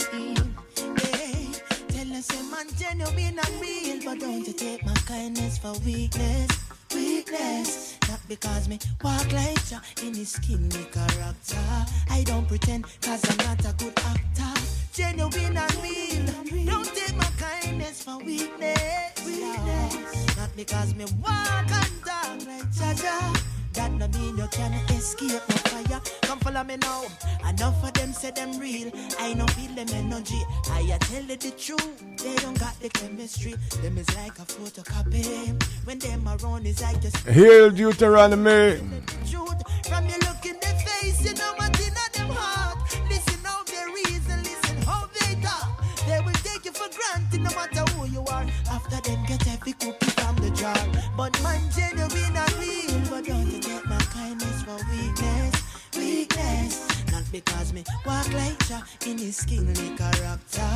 Hey, 1.02 1.50
tell 1.90 2.14
us 2.14 2.30
a 2.30 2.44
man 2.52 2.68
genuine 2.78 3.40
and 3.40 3.62
real, 3.62 4.00
but 4.06 4.20
don't 4.20 4.48
you 4.48 4.54
take 4.54 4.86
my 4.86 4.94
kindness 5.06 5.58
for 5.58 5.74
weakness. 5.86 6.50
Weakness. 6.94 7.95
Because 8.28 8.68
me 8.68 8.80
walk 9.04 9.32
like 9.34 9.72
ya 9.72 9.80
in 10.02 10.14
his 10.16 10.38
kingly 10.40 10.86
character. 10.86 11.62
I 12.10 12.24
don't 12.24 12.48
pretend 12.48 12.86
cause 13.02 13.22
I'm 13.30 13.38
not 13.46 13.66
a 13.66 13.74
good 13.78 13.94
actor. 14.00 14.62
Genuine 14.94 15.58
and 15.58 15.76
real. 15.84 16.66
Don't 16.66 16.86
take 16.96 17.16
my 17.16 17.30
kindness 17.38 18.02
for 18.04 18.18
weakness. 18.20 19.26
weakness. 19.26 20.38
Not 20.38 20.50
because 20.56 20.96
me 20.96 21.06
walk 21.22 21.70
and 21.70 22.04
talk 22.04 22.48
like 22.48 22.72
Jaja. 22.72 23.55
That 23.76 23.92
no 23.92 24.08
mean 24.08 24.38
you 24.38 24.48
can 24.52 24.74
escape 24.96 25.42
my 25.50 25.56
fire. 25.70 26.02
Come 26.22 26.40
follow 26.40 26.64
me 26.64 26.78
now. 26.78 27.04
Enough 27.50 27.84
of 27.84 27.94
them 27.94 28.14
say 28.14 28.32
them 28.32 28.58
real. 28.60 28.92
I 29.20 29.34
no 29.34 29.46
feel 29.48 29.74
them 29.76 29.88
energy. 29.94 30.42
I 30.72 30.98
tell 31.02 31.24
you 31.24 31.36
the 31.36 31.52
truth. 31.52 32.04
They 32.24 32.36
don't 32.36 32.58
got 32.60 32.80
the 32.80 32.90
chemistry. 32.90 33.56
Them 33.82 33.98
is 33.98 34.10
like 34.16 34.38
a 34.40 34.44
photocopy. 34.46 35.62
When 35.86 36.00
them 36.00 36.28
around 36.28 36.66
is 36.66 36.82
like 36.82 37.02
just 37.02 37.18
Hail 37.28 37.70
Deuteronomy. 37.70 38.80
truth. 39.30 39.62
From 39.88 40.06
you 40.08 40.18
look 40.28 40.46
in 40.46 40.58
their 40.62 40.76
face, 40.80 41.24
you 41.26 41.34
know 41.34 41.54
what's 41.58 41.88
in 41.88 41.94
them 42.14 42.30
heart. 42.30 42.78
Listen 43.10 43.40
how 43.44 43.64
they 43.64 43.86
reason, 43.94 44.42
listen 44.44 44.78
how 44.84 45.08
they 45.20 45.36
talk. 45.42 45.84
They 46.08 46.20
will 46.22 46.40
take 46.44 46.66
you 46.66 46.72
for 46.72 46.90
granted 46.96 47.42
no 47.42 47.50
matter 47.52 47.84
who 47.94 48.08
you 48.08 48.22
are. 48.32 48.46
After 48.72 49.00
them 49.10 49.24
get 49.28 49.48
every 49.48 49.74
cookie 49.74 50.12
from 50.12 50.36
the 50.38 50.50
jar. 50.52 50.78
But 51.18 51.42
man, 51.44 51.62
genuine 51.76 52.35
because 57.36 57.74
me 57.74 57.84
walk 58.06 58.32
like 58.32 58.70
ya 58.70 58.80
in 59.06 59.18
his 59.18 59.44
kingly 59.44 59.90
character. 59.98 60.72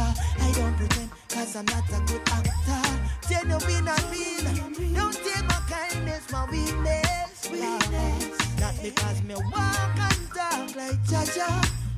I 0.45 0.52
don't 0.56 0.76
pretend 0.76 1.10
cause 1.30 1.56
I'm 1.56 1.64
not 1.65 1.88
a 1.88 1.99
good 2.06 2.22
actor. 2.36 2.84
Genuine 3.30 3.88
and 3.88 4.06
real. 4.11 4.94
Don't 4.94 5.15
take 5.15 5.45
my 5.48 5.61
kindness 5.72 6.26
for 6.27 6.45
weakness. 6.52 7.49
Not 8.60 8.76
because 8.84 9.23
me 9.23 9.36
walk 9.36 9.99
and 10.07 10.23
talk 10.36 10.76
like 10.76 10.99
Jaja. 11.07 11.49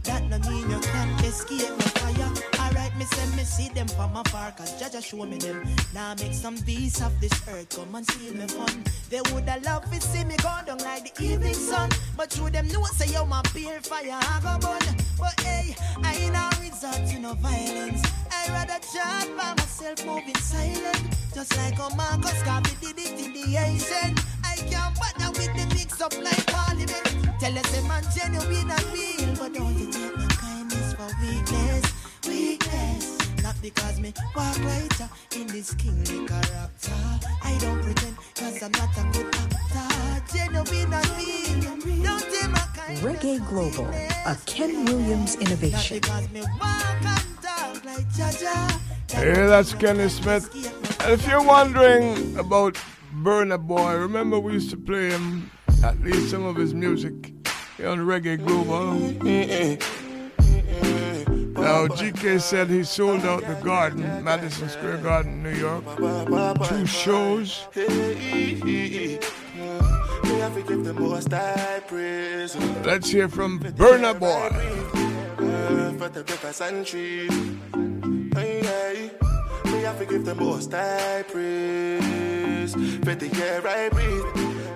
That 0.04 0.30
no 0.30 0.38
mean 0.48 0.70
you 0.70 0.80
can't 0.80 1.26
escape 1.26 1.74
my 1.80 1.90
fire. 1.98 2.61
Me 3.02 3.08
say 3.08 3.36
me 3.36 3.44
see 3.44 3.70
them 3.70 3.88
from 3.88 4.16
afar, 4.16 4.52
cause 4.52 4.80
Jaja 4.80 5.04
show 5.04 5.26
me 5.26 5.40
them. 5.40 5.68
Now 5.92 6.14
make 6.20 6.36
some 6.36 6.56
beasts 6.58 7.02
of 7.02 7.20
this 7.20 7.34
earth 7.50 7.70
come 7.76 7.96
and 7.96 8.06
see 8.12 8.30
me 8.30 8.46
fun. 8.46 8.84
They 9.10 9.22
woulda 9.32 9.60
love 9.66 9.90
to 9.90 10.00
see 10.00 10.24
me 10.24 10.36
go 10.38 10.54
down 10.68 10.78
like 10.86 11.12
the 11.16 11.24
evening 11.26 11.56
sun. 11.56 11.90
But 12.16 12.30
through 12.30 12.52
them 12.52 12.68
know 12.68 12.84
say 12.94 13.12
yo 13.12 13.26
my 13.26 13.42
beer 13.56 13.82
fire 13.82 14.20
I 14.22 14.40
go 14.44 14.54
burn. 14.62 14.96
But 15.18 15.40
hey, 15.40 15.76
I 16.04 16.14
ain't 16.14 16.36
a 16.36 16.46
resort 16.62 17.10
to 17.10 17.18
no 17.18 17.34
violence. 17.34 18.04
I 18.30 18.46
rather 18.54 18.78
chat 18.94 19.36
by 19.36 19.50
myself 19.58 20.06
moving 20.06 20.36
silent. 20.36 21.02
Just 21.34 21.58
like 21.58 21.80
a 21.80 21.96
Marcus 21.96 22.44
Garvey 22.44 22.76
did 22.82 23.00
it 23.00 23.20
in 23.20 23.34
the 23.34 23.58
Asian. 23.66 24.14
I 24.46 24.58
can't 24.70 24.94
bother 24.94 25.32
with 25.40 25.50
the 25.58 25.66
mix 25.74 26.00
up 26.02 26.14
like 26.22 26.46
parliament. 26.46 27.02
Tell 27.40 27.58
us 27.58 27.80
a 27.80 27.82
man 27.88 28.04
genuine 28.14 28.70
and 28.70 28.86
real, 28.94 29.34
but 29.40 29.56
don't 29.56 29.74
you 29.80 29.90
take 29.92 30.16
my 30.16 30.28
kindness 30.28 30.94
for 30.94 31.10
weakness, 31.20 31.71
weakness. 32.28 33.18
Not 33.44 33.56
because 33.62 34.00
me 34.00 34.14
walk 34.36 34.58
right 34.60 35.02
uh, 35.02 35.08
in 35.36 35.48
this 35.48 35.74
kingly 35.74 36.28
character. 36.28 36.94
I 37.44 37.58
don't 37.60 37.82
pretend 37.82 38.16
cause 38.36 38.62
I'm 38.64 38.72
not 38.72 38.98
a 38.98 39.04
good 39.12 39.36
actor. 39.36 40.38
Genuine 40.38 40.94
and 40.94 41.86
real, 41.86 42.04
don't 42.04 42.22
take 42.32 42.50
my 42.50 42.60
kindness. 42.76 43.02
Reggae 43.02 43.50
Global, 43.50 43.90
a 44.26 44.38
Ken 44.46 44.86
Williams 44.86 45.36
innovation. 45.36 46.00
Because 46.00 46.30
me 46.32 46.42
walk 46.42 46.86
and 47.02 47.38
talk 47.42 47.86
like 47.86 48.08
Jaja. 48.10 48.80
Hey, 49.12 49.34
that's 49.34 49.74
Kenny 49.74 50.08
Smith. 50.08 50.50
And 51.02 51.12
if 51.12 51.28
you're 51.28 51.44
wondering 51.44 52.38
about 52.38 52.78
Burna 53.22 53.60
Boy, 53.60 53.96
remember 53.96 54.40
we 54.40 54.54
used 54.54 54.70
to 54.70 54.78
play 54.78 55.10
him, 55.10 55.52
at 55.84 56.00
least 56.02 56.30
some 56.30 56.46
of 56.46 56.56
his 56.56 56.74
music, 56.74 57.34
here 57.78 57.90
on 57.90 58.00
Reggae 58.00 58.38
Global. 58.46 58.96
Now, 61.62 61.86
GK 61.86 62.42
said 62.42 62.70
he 62.70 62.84
sold 62.84 63.24
out 63.24 63.46
the 63.46 63.54
garden, 63.64 64.24
Madison 64.24 64.68
Square 64.68 64.98
Garden, 64.98 65.44
New 65.44 65.54
York. 65.54 65.86
Two 66.68 66.88
shows. 66.88 67.68
Let's 72.84 73.10
hear 73.12 73.30
from 73.30 73.60
Burna 73.60 74.18
Boy. 74.20 74.50
For 76.00 76.10
the 76.10 76.24
rivers 76.24 76.62
and 76.62 76.84
trees. 76.84 77.32
Hey, 78.34 78.62
hey. 78.64 79.12
Me 79.66 79.82
have 79.84 80.00
to 80.08 80.18
the 80.18 80.34
most 80.34 80.74
I 80.74 81.24
praise. 81.30 82.74
For 82.74 83.14
the 83.14 83.30
air 83.40 83.62
I 83.68 83.90
breathe. 83.90 84.26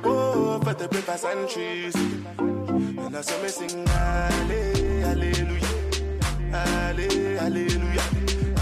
Oh, 0.03 0.60
for 0.64 0.76
the 0.76 0.88
rivers 0.88 1.24
and 1.24 1.49
trees. 1.49 1.95
And 1.95 3.16
I 3.18 3.22
saw 3.22 3.41
me 3.41 3.48
sing. 3.49 3.86
Halle- 6.56 7.38
Hallelujah. 7.38 8.07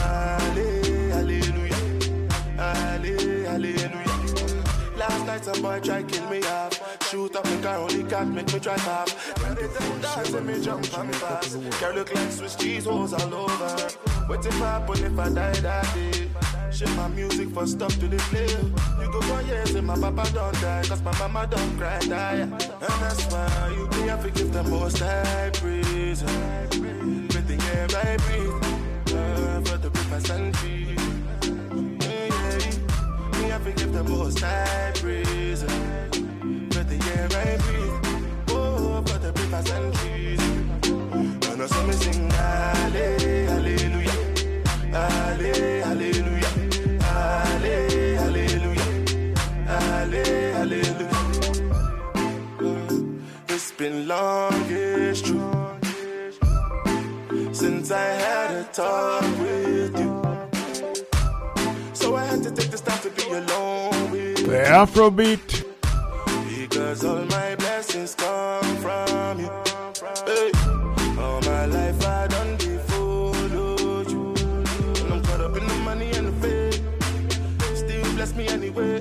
Halle- 0.01 1.11
Hallelujah. 1.15 1.81
Halle- 2.57 3.45
Hallelujah. 3.51 4.97
Last 4.97 5.25
night 5.27 5.43
some 5.45 5.61
boy 5.61 5.79
try 5.79 6.03
kill 6.03 6.27
me 6.29 6.41
off. 6.43 6.73
Shoot 7.09 7.35
up 7.35 7.43
the 7.43 7.57
car, 7.61 7.77
only 7.77 8.03
cat 8.03 8.27
make 8.27 8.51
me 8.53 8.59
drive 8.59 8.87
off. 8.87 9.09
When 9.43 9.55
they 9.55 9.67
them 9.67 10.01
dance 10.01 10.33
and 10.33 10.47
me 10.47 10.61
jump 10.63 10.97
on 10.97 11.07
me 11.07 11.13
fast. 11.13 11.57
Girl 11.79 11.93
look 11.93 12.13
like 12.15 12.31
Swiss 12.31 12.55
cheese 12.55 12.85
holes 12.85 13.13
all 13.13 13.33
over. 13.33 13.75
What 14.27 14.45
if 14.45 14.61
I 14.61 14.65
happen 14.65 15.03
if 15.05 15.19
I 15.19 15.29
die 15.29 15.59
that 15.61 15.93
day? 15.93 16.29
Share 16.71 16.89
my 16.95 17.07
music 17.09 17.49
for 17.49 17.67
stuff 17.67 17.93
to 17.99 18.07
the 18.07 18.17
play. 18.31 18.47
You 19.03 19.11
go 19.11 19.21
for 19.21 19.41
years 19.43 19.75
and 19.75 19.85
my 19.85 19.95
papa 19.95 20.27
don't 20.33 20.53
die. 20.61 20.83
Cause 20.87 21.01
my 21.03 21.15
mama 21.19 21.45
don't 21.47 21.77
cry 21.77 21.99
die. 21.99 22.39
And 22.41 22.51
that's 23.01 23.25
why 23.31 23.71
you 23.75 23.87
me 23.89 24.07
have 24.07 24.23
to 24.23 24.31
give 24.31 24.51
the 24.51 24.63
most 24.63 24.97
high 24.99 25.51
praise. 25.53 26.23
The 27.47 27.55
air 27.75 27.87
I 28.05 28.17
breathe. 28.23 28.63
For 29.67 29.77
the 29.77 29.89
rivers 29.89 30.29
and 30.29 30.53
trees. 30.55 30.99
Yeah, 31.99 32.27
yeah. 32.35 33.39
Me 33.41 33.49
have 33.49 33.63
to 33.65 33.71
give 33.73 33.91
the 33.93 34.03
most 34.03 34.39
high 34.39 34.91
praise. 34.95 35.63
For 36.73 36.83
the 36.91 36.97
air 37.15 37.27
I 37.45 37.57
breathe. 37.63 37.97
Oh, 38.49 39.03
for 39.05 39.17
the 39.19 39.31
rivers 39.39 39.69
and 39.71 39.93
trees. 39.95 40.41
And 41.49 41.61
I 41.61 41.67
saw 41.67 41.83
me 41.87 41.93
sing 41.93 42.29
Halle- 42.31 43.47
hallelujah. 43.51 44.19
Halle- 44.91 45.81
hallelujah. 45.87 46.53
Halle- 47.09 48.15
hallelujah. 48.21 48.89
Halle- 49.67 50.53
hallelujah. 50.57 51.09
It's 53.49 53.71
been 53.71 54.07
long, 54.07 54.53
it's 54.69 55.21
true. 55.21 55.52
Since 57.83 57.91
I 57.91 58.11
had 58.25 58.51
a 58.51 58.63
talk 58.71 59.23
with 59.39 59.99
you. 59.99 60.11
So 61.91 62.15
I 62.15 62.23
had 62.23 62.41
to 62.43 62.51
take 62.51 62.71
this 62.71 62.79
time 62.79 63.01
to 63.01 63.09
be 63.09 63.29
alone 63.29 64.09
with 64.09 64.39
you. 64.39 64.47
The 64.47 64.63
Afrobeat. 64.81 65.65
because 66.57 67.03
all 67.03 67.25
my 67.25 67.55
blessings 67.55 68.15
come 68.15 68.63
from 68.77 69.41
you. 69.41 69.51
Hey. 70.25 70.51
All 71.19 71.41
my 71.41 71.65
life 71.65 72.01
I 72.05 72.27
done 72.27 72.55
be 72.55 72.77
follow 72.87 73.75
you. 74.07 74.33
And 75.03 75.13
I'm 75.15 75.21
caught 75.23 75.41
up 75.41 75.57
in 75.57 75.67
the 75.67 75.75
money 75.83 76.09
and 76.13 76.27
the 76.29 76.35
fame. 76.41 77.75
Still 77.75 78.13
bless 78.15 78.33
me 78.33 78.47
anyway. 78.47 78.99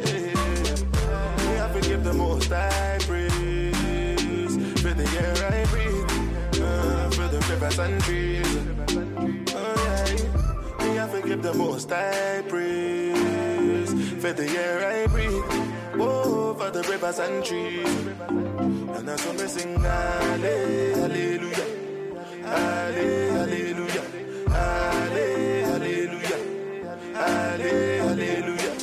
Me 1.45 1.53
I 1.61 1.71
forgive 1.73 2.03
the 2.03 2.15
most 2.15 2.51
I 2.51 2.99
praise. 3.03 4.57
For 4.83 4.93
the 4.93 5.07
air 5.23 5.37
I 5.53 5.65
breathe. 5.71 6.11
Uh, 6.61 7.11
for 7.11 7.29
the 7.29 7.39
rivers 7.49 7.79
and 7.79 8.03
trees. 8.03 8.42
The 11.41 11.55
most 11.55 11.91
I 11.91 12.43
praise. 12.49 13.91
For 14.23 14.33
the 14.33 14.47
air 14.49 14.87
I 14.87 15.07
breathe. 15.09 15.43
Oh, 15.99 16.55
for 16.55 16.71
the 16.71 16.83
rivers 16.89 17.19
and 17.19 17.45
trees. 17.45 17.89
And 18.29 19.09
that's 19.09 19.27
what 19.27 19.37
me 19.41 19.47
sing, 19.49 19.75
Halle- 19.81 20.95
hallelujah. 21.01 21.67
Halle- 22.45 23.31
hallelujah. 23.39 24.05
Halle- 24.51 25.65
hallelujah. 25.71 26.39
Hallelujah. 27.15 28.75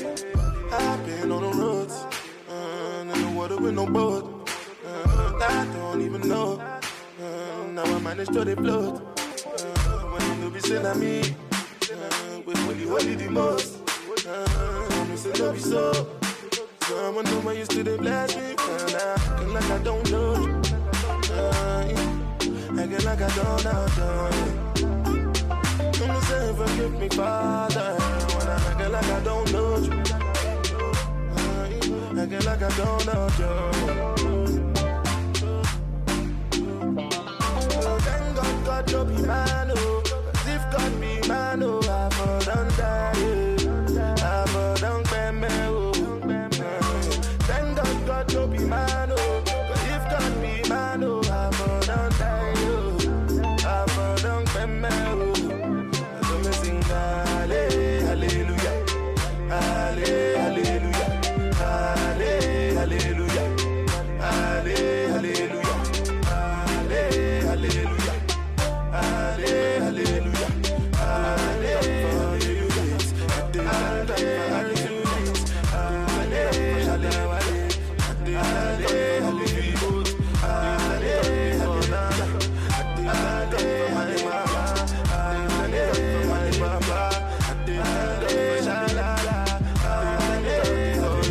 I've 0.71 1.05
been 1.05 1.31
on 1.31 1.41
the 1.43 1.51
roads, 1.57 2.05
And 2.49 3.11
in 3.11 3.21
the 3.21 3.31
water 3.39 3.57
with 3.57 3.75
no 3.75 3.85
boat. 3.85 4.49
Uh, 4.85 5.33
I 5.47 5.65
don't 5.77 6.01
even 6.01 6.27
know. 6.27 6.59
Uh, 6.59 7.67
now 7.71 7.83
I 7.83 7.99
managed 7.99 8.33
to 8.33 8.55
float. 8.55 9.01
Uh, 9.45 9.99
when 10.11 10.41
you 10.41 10.49
be 10.51 10.59
saying 10.59 10.85
at 10.85 10.97
me, 10.97 11.21
only 12.91 13.15
the 13.15 13.29
most. 13.29 13.77
Uh, 14.27 14.87
Mommy 14.91 15.15
said, 15.17 15.39
love 15.39 15.55
you 15.55 15.61
so. 15.61 16.07
Someone 16.81 17.25
know 17.25 17.41
my 17.41 17.53
used 17.53 17.71
to 17.71 17.83
they 17.83 17.97
bless 17.97 18.35
me. 18.35 18.55
Uh, 18.57 18.87
and 18.87 18.95
I 18.95 19.13
act 19.13 19.47
like 19.47 19.69
I 19.71 19.77
don't 19.83 20.11
know 20.11 20.35
you. 20.45 20.61
Acting 22.79 23.05
like 23.05 23.21
I 23.21 23.29
don't 23.35 23.63
know 23.65 23.85
you. 23.97 24.91
Come 25.93 26.09
and 26.09 26.23
say, 26.23 26.53
forgive 26.55 26.93
me, 26.99 27.09
Father. 27.09 27.95
When 28.35 28.47
I 28.47 28.55
act 28.55 28.91
like 28.91 29.05
I 29.05 29.19
don't 29.21 29.51
know 29.53 29.77
you. 29.77 29.91
Acting 32.21 32.45
like 32.45 32.63
I 32.63 32.69
don't 32.77 33.05
know 33.05 33.29
you. 33.39 33.51
Oh, 37.81 37.97
thank 38.01 38.35
God, 38.35 38.65
God, 38.65 38.91
you 38.91 39.03
be 39.05 39.21
man, 39.27 39.71
oh. 39.75 40.03
As 40.33 40.47
if 40.47 40.63
God 40.71 40.91
be 41.01 41.27
man, 41.27 41.63
oh. 41.63 41.88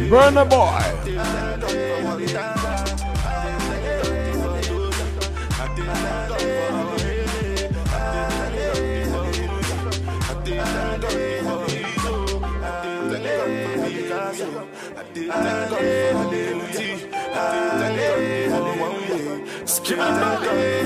Burna 0.09 0.49
Boy. 0.49 0.99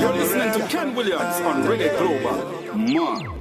You're 0.00 0.12
listening 0.12 0.52
to 0.52 0.66
Ken 0.68 0.94
Williams 0.96 1.40
on 1.42 1.62
Reggae 1.62 1.96
Global. 1.96 2.76
Man. 2.76 3.31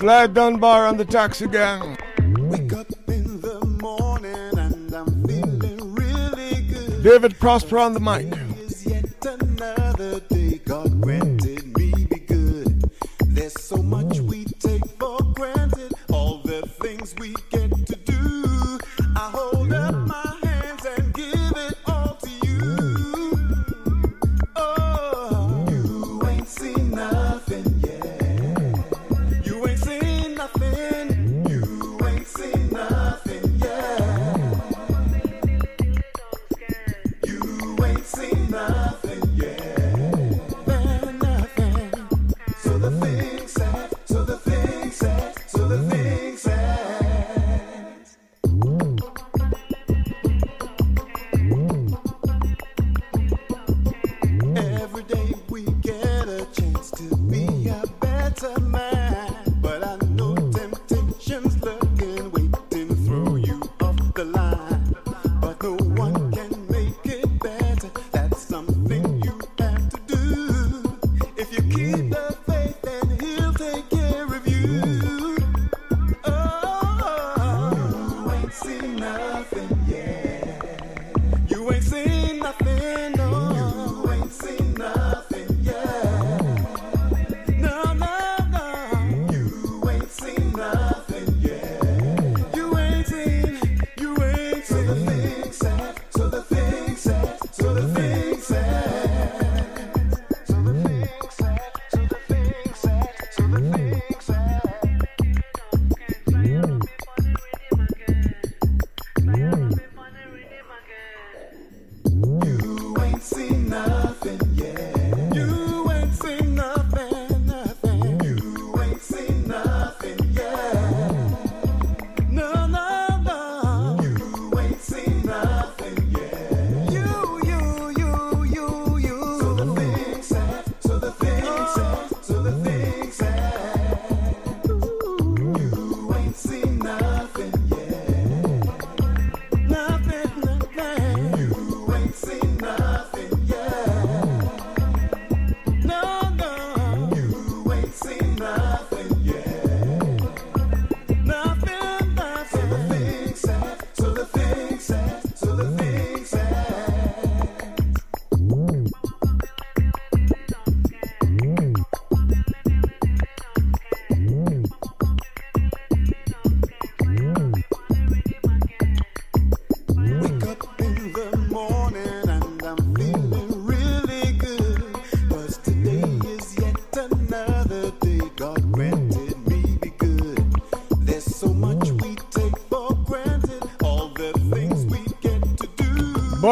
Sly 0.00 0.28
Dunbar 0.28 0.86
on 0.86 0.96
the 0.96 1.04
taxi 1.04 1.46
gang. 1.46 1.98
Wake 2.38 2.72
up 2.72 2.86
in 3.08 3.38
the 3.42 3.62
morning 3.82 4.58
and 4.58 4.94
I'm 4.94 5.28
feeling 5.28 5.94
really 5.94 6.62
good. 6.62 7.02
David 7.02 7.38
Prosper 7.38 7.76
on 7.76 7.92
the 7.92 8.00
mic. 8.00 8.39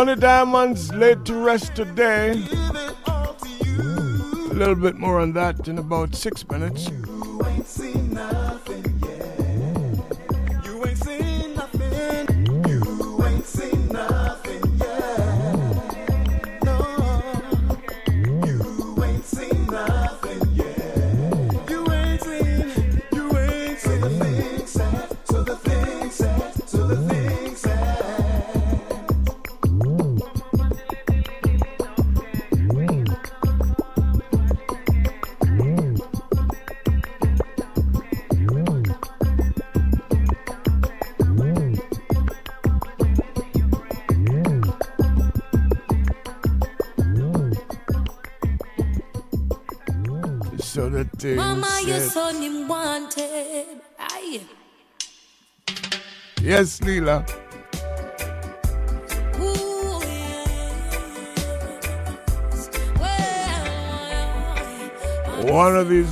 Tony 0.08 0.20
Diamond's 0.22 0.90
laid 0.94 1.26
to 1.26 1.34
rest 1.34 1.76
today. 1.76 2.30
A 3.06 4.54
little 4.54 4.74
bit 4.74 4.96
more 4.96 5.20
on 5.20 5.34
that 5.34 5.68
in 5.68 5.76
about 5.76 6.14
six 6.14 6.48
minutes. 6.48 6.88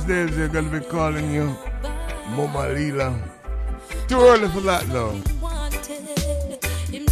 Days 0.07 0.37
they're 0.37 0.47
gonna 0.47 0.69
be 0.69 0.79
calling 0.79 1.33
you 1.33 1.53
Mama 2.29 2.69
Lila. 2.69 3.13
Too 4.07 4.19
early 4.19 4.47
for 4.49 4.61
that 4.61 4.87
though. 4.87 5.21
wanted. 5.41 5.87
Him 6.89 7.05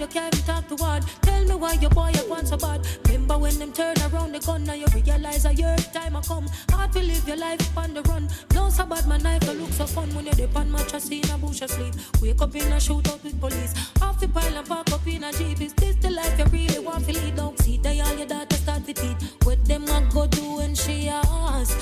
you 0.00 0.06
can't 0.06 0.46
talk 0.46 0.66
to 0.68 0.76
one. 0.76 1.02
Tell 1.20 1.44
me 1.44 1.54
why 1.54 1.74
your 1.74 1.90
boy 1.90 2.10
you 2.14 2.28
want 2.28 2.48
so 2.48 2.56
bad. 2.56 2.86
Remember 3.06 3.36
when 3.38 3.58
them 3.58 3.72
turn 3.72 3.96
around 4.10 4.32
the 4.32 4.38
gun, 4.38 4.64
now 4.64 4.72
you 4.72 4.86
realize 4.94 5.44
a 5.44 5.52
year 5.52 5.76
time 5.92 6.16
I 6.16 6.22
come. 6.22 6.46
Hard 6.70 6.92
to 6.92 7.00
live 7.00 7.28
your 7.28 7.36
life 7.36 7.76
on 7.76 7.92
the 7.92 8.02
run. 8.02 8.28
No 8.54 8.70
so 8.70 8.86
bad, 8.86 9.06
my 9.06 9.18
knife 9.18 9.44
you 9.44 9.52
look 9.52 9.72
so 9.72 9.86
fun 9.86 10.08
when 10.14 10.24
you're 10.24 10.34
deep 10.34 10.56
on 10.56 10.72
mattress 10.72 11.10
in 11.10 11.28
a 11.30 11.36
bush 11.36 11.60
asleep. 11.60 11.94
Wake 12.22 12.40
up 12.40 12.54
in 12.56 12.72
a 12.72 12.76
shootout 12.76 13.22
with 13.22 13.38
police. 13.38 13.74
Off 14.00 14.18
the 14.18 14.28
pile 14.28 14.56
and 14.56 14.66
park 14.66 14.90
up 14.90 15.06
in 15.06 15.24
a 15.24 15.32
jeep. 15.32 15.60
Is 15.60 15.74
this 15.74 15.96
the 15.96 16.10
life 16.10 16.38
you 16.38 16.46
really 16.46 16.78
want 16.78 17.06
to 17.06 17.12
lead? 17.12 17.36
Don't 17.36 17.58
see 17.58 17.76
they 17.76 18.00
all 18.00 18.16
your 18.16 18.26
daughter 18.26 18.56
start 18.56 18.86
to 18.86 18.94
teach. 18.94 19.22
What 19.44 19.62
them 19.66 19.84
a 19.84 20.08
go 20.12 20.26
do 20.26 20.56
when 20.56 20.74
she 20.74 21.08
ask? 21.08 21.78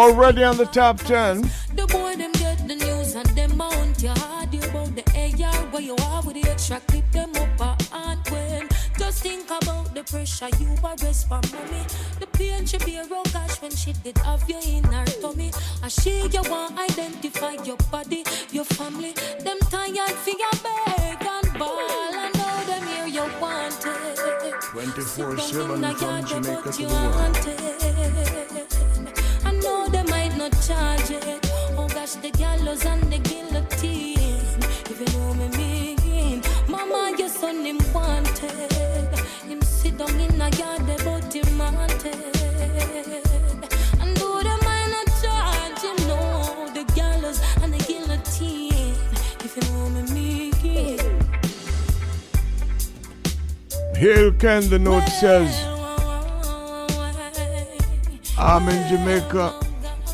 Already 0.00 0.42
on 0.44 0.56
the 0.56 0.64
top 0.64 0.96
10. 1.00 1.42
the 1.74 1.86
boy 1.88 2.16
them 2.16 2.32
get 2.32 2.66
the 2.66 2.74
news 2.74 3.14
and 3.14 3.26
them 3.36 3.54
mount 3.54 4.02
your 4.02 4.14
hard 4.16 4.50
you 4.50 4.62
about 4.62 4.96
the 4.96 5.04
AR 5.14 5.60
where 5.72 5.82
you 5.82 5.94
are 6.08 6.22
with 6.22 6.40
the 6.40 6.50
extra 6.50 6.80
clip 6.88 7.04
them 7.12 7.30
up 7.36 7.60
a 7.60 7.94
hand 7.94 8.20
when. 8.30 8.66
Just 8.98 9.22
think 9.22 9.44
about 9.50 9.94
the 9.94 10.02
pressure 10.04 10.48
you 10.58 10.68
arrest 10.82 11.28
for 11.28 11.42
mommy. 11.52 11.84
The 12.18 12.26
pain 12.32 12.64
she 12.64 12.78
be 12.78 12.96
a 12.96 13.04
raw 13.08 13.22
gosh 13.24 13.60
when 13.60 13.72
she 13.72 13.92
did 13.92 14.16
have 14.24 14.42
you 14.48 14.58
in 14.64 14.84
her 14.84 15.04
tummy. 15.20 15.52
And 15.82 15.92
she 15.92 16.26
you 16.32 16.42
want 16.48 16.78
identify 16.78 17.62
your 17.62 17.76
body 17.92 18.24
your 18.52 18.64
family. 18.64 19.12
Them 19.44 19.58
tired 19.68 20.16
for 20.24 20.30
your 20.30 20.56
beg 20.64 21.26
and 21.28 21.58
ball. 21.58 22.14
And 22.24 22.34
know 22.38 22.64
them 22.64 22.86
here 22.88 23.06
you 23.06 23.26
wanted 23.38 24.16
24-7 24.72 25.98
from 25.98 26.24
Jamaica 26.24 26.72
to 26.72 26.86
the 26.86 26.88
world. 26.88 28.59
Wanted 30.40 30.48
I 30.48 30.48
know 30.48 30.48
they 30.48 30.48
might 30.48 30.48
not 30.48 30.52
charge 30.62 31.10
it. 31.10 31.50
Oh 31.76 31.88
gosh, 31.88 32.14
the 32.14 32.30
gallows 32.30 32.84
and 32.86 33.02
the 33.12 33.18
guillotine. 33.18 34.18
If 34.88 35.00
you 35.00 35.06
know 35.18 35.34
me 35.34 35.48
mean, 35.56 36.42
Mama, 36.68 37.14
your 37.18 37.28
son 37.28 37.64
him 37.64 37.78
wanted. 37.92 38.72
Him 39.48 39.62
sit 39.62 39.98
down 39.98 40.20
in 40.20 40.40
a 40.40 40.48
yard, 40.50 40.86
they 40.86 40.96
both 41.04 41.32
him 41.32 41.58
wanted. 41.58 42.16
And 44.00 44.16
though 44.16 44.40
they 44.42 44.56
might 44.66 44.88
not 44.94 45.08
charge 45.22 45.82
him, 45.82 45.96
no, 46.08 46.68
the 46.74 46.84
gallows 46.94 47.40
and 47.62 47.72
the 47.74 47.78
guillotine. 47.84 48.94
If 49.44 49.56
you 49.56 49.62
know 49.72 49.88
me 49.90 50.02
mean. 50.12 50.98
Here 53.96 54.32
can 54.32 54.68
the 54.70 54.78
note 54.78 55.08
says, 55.08 55.66
I'm 58.38 58.68
in 58.68 58.88
Jamaica. 58.88 59.69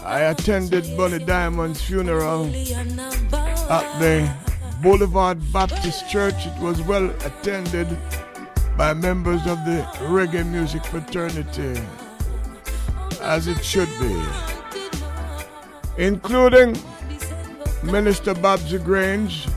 I 0.07 0.21
attended 0.21 0.97
Bunny 0.97 1.19
Diamond's 1.19 1.83
funeral 1.83 2.47
at 2.47 3.99
the 3.99 4.33
Boulevard 4.81 5.41
Baptist 5.53 6.09
Church. 6.09 6.47
It 6.47 6.57
was 6.63 6.81
well 6.83 7.11
attended 7.25 7.89
by 8.77 8.95
members 8.95 9.41
of 9.49 9.59
the 9.65 9.85
reggae 10.03 10.47
music 10.47 10.85
fraternity, 10.85 11.83
as 13.21 13.49
it 13.49 13.65
should 13.65 13.89
be, 13.99 14.17
including 15.99 16.79
Minister 17.83 18.35
Babsy 18.35 18.79
Grange, 18.79 19.49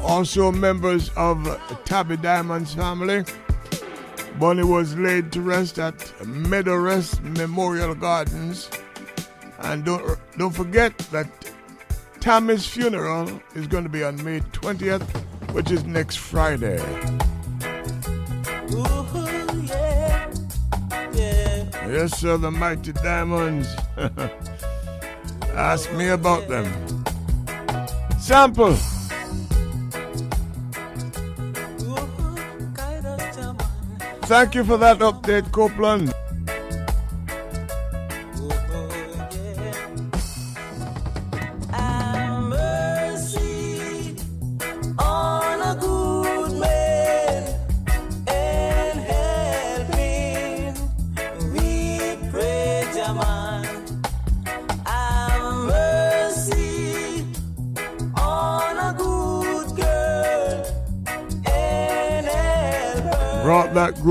also 0.00 0.50
members 0.50 1.10
of 1.16 1.36
Tabby 1.84 2.16
Diamond's 2.16 2.72
family. 2.72 3.26
Bunny 4.40 4.64
was 4.64 4.96
laid 4.96 5.32
to 5.32 5.42
rest 5.42 5.78
at 5.78 6.26
Meadow 6.26 6.76
Rest 6.76 7.22
Memorial 7.22 7.94
Gardens. 7.94 8.70
And 9.60 9.84
don't, 9.84 10.18
don't 10.36 10.54
forget 10.54 10.96
that 11.10 11.26
Tabby's 12.20 12.66
funeral 12.66 13.40
is 13.54 13.66
going 13.66 13.84
to 13.84 13.90
be 13.90 14.02
on 14.02 14.22
May 14.24 14.40
20th, 14.40 15.06
which 15.52 15.70
is 15.70 15.84
next 15.84 16.16
Friday. 16.16 16.78
Yes, 21.88 22.18
sir, 22.18 22.36
the 22.36 22.50
Mighty 22.50 22.92
Diamonds. 22.92 23.68
Ask 25.54 25.92
me 25.94 26.08
about 26.08 26.48
them. 26.48 26.66
Sample. 28.18 28.74
Thank 34.24 34.56
you 34.56 34.64
for 34.64 34.76
that 34.78 34.98
update, 34.98 35.52
Copeland. 35.52 36.12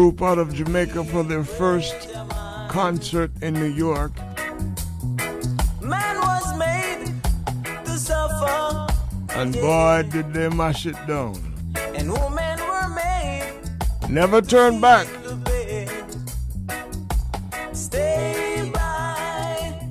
Group 0.06 0.22
out 0.22 0.38
of 0.38 0.54
Jamaica 0.54 1.04
for 1.06 1.24
their 1.24 1.44
first 1.44 1.96
concert 2.70 3.32
in 3.42 3.56
New 3.56 3.74
York. 3.86 4.12
Man 5.82 6.16
was 6.22 6.48
made 6.60 7.06
to 7.86 7.92
suffer, 7.98 8.86
And 9.32 9.52
boy, 9.54 10.04
did 10.12 10.32
they 10.32 10.48
mash 10.50 10.86
it 10.86 10.96
down. 11.08 11.34
and 11.98 12.12
women 12.14 12.58
were 12.70 12.90
made 12.94 13.52
Never 14.08 14.44
turn 14.44 14.80
back. 14.80 15.08
to 15.24 15.34
bed. 15.38 15.90
Stay 17.74 18.70
by 18.72 19.90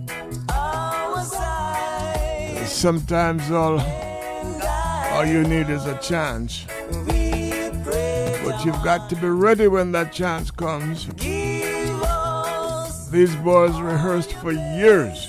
our 0.54 1.24
side. 1.24 2.68
Sometimes 2.68 3.50
all, 3.50 3.80
all 5.12 5.26
you 5.26 5.42
need 5.42 5.68
is 5.70 5.84
a 5.86 5.98
chance. 5.98 6.66
You've 8.64 8.82
got 8.82 9.10
to 9.10 9.16
be 9.16 9.28
ready 9.28 9.68
when 9.68 9.92
that 9.92 10.10
chance 10.10 10.50
comes. 10.50 11.06
These 13.10 13.36
boys 13.36 13.78
rehearsed 13.78 14.32
for 14.32 14.52
years 14.52 15.28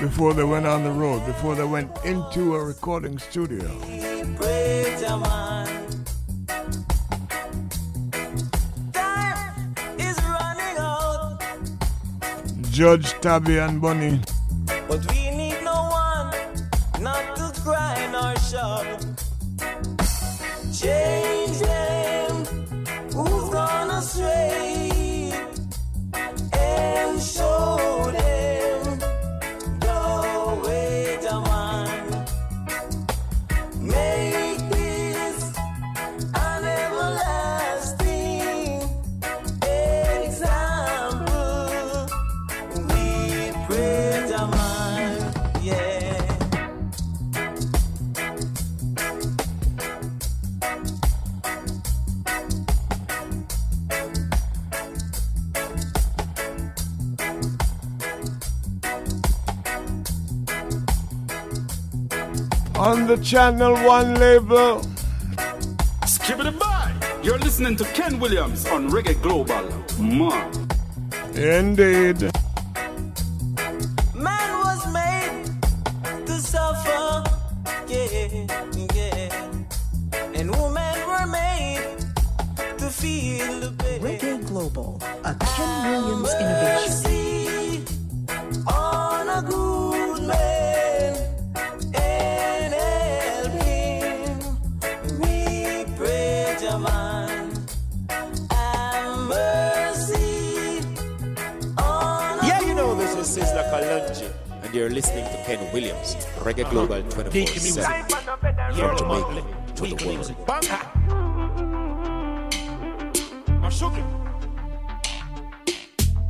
before 0.00 0.32
they 0.32 0.44
went 0.44 0.64
on 0.64 0.84
the 0.84 0.92
road, 0.92 1.26
before 1.26 1.56
they 1.56 1.64
went 1.64 1.90
into 2.04 2.54
a 2.54 2.64
recording 2.64 3.18
studio. 3.18 3.68
Judge 12.70 13.12
Tabby 13.20 13.58
and 13.58 13.82
Bunny. 13.82 14.20
but 14.86 15.04
we 15.10 15.30
need 15.32 15.60
no 15.64 15.88
one 15.90 16.32
not 17.02 17.34
to 17.34 17.60
cry 17.62 17.98
Channel 63.28 63.74
One 63.84 64.14
label. 64.14 64.80
Skip 66.06 66.40
it 66.40 66.58
by. 66.58 66.94
You're 67.22 67.36
listening 67.36 67.76
to 67.76 67.84
Ken 67.92 68.18
Williams 68.18 68.66
on 68.68 68.88
Reggae 68.88 69.20
Global. 69.20 69.68
Man. 70.02 70.50
Indeed. 71.34 72.37
And 104.68 104.76
you're 104.76 104.90
listening 104.90 105.24
to 105.24 105.42
Ken 105.44 105.72
Williams, 105.72 106.14
Reggae 106.40 106.62
uh-huh. 106.62 106.70
Global 106.70 107.02
24 107.10 107.46
7 107.46 108.04
from 108.04 108.96
Jamaica 108.96 109.42
to 109.74 109.86
the 109.86 110.04
world. 110.04 110.32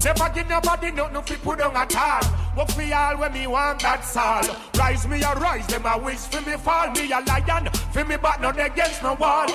Never 0.04 0.30
give 0.34 0.48
nobody 0.48 0.90
nothing 0.92 1.22
fi 1.22 1.34
put 1.36 1.60
on 1.60 1.76
at 1.76 1.96
all. 1.96 2.22
Work 2.56 2.70
for 2.70 2.94
all 2.94 3.16
when 3.18 3.32
me 3.32 3.46
want 3.46 3.80
that's 3.80 4.16
all. 4.16 4.42
Rise 4.78 5.06
me 5.06 5.20
a 5.22 5.34
rise, 5.34 5.66
them 5.66 5.84
a 5.84 5.98
wish 5.98 6.18
for 6.18 6.40
me 6.48 6.56
fall. 6.56 6.90
Me 6.92 7.10
a 7.10 7.20
lion, 7.20 7.68
for 7.92 8.04
me 8.04 8.16
back 8.16 8.40
not 8.40 8.58
against 8.58 9.02
no 9.02 9.14
wall. 9.14 9.48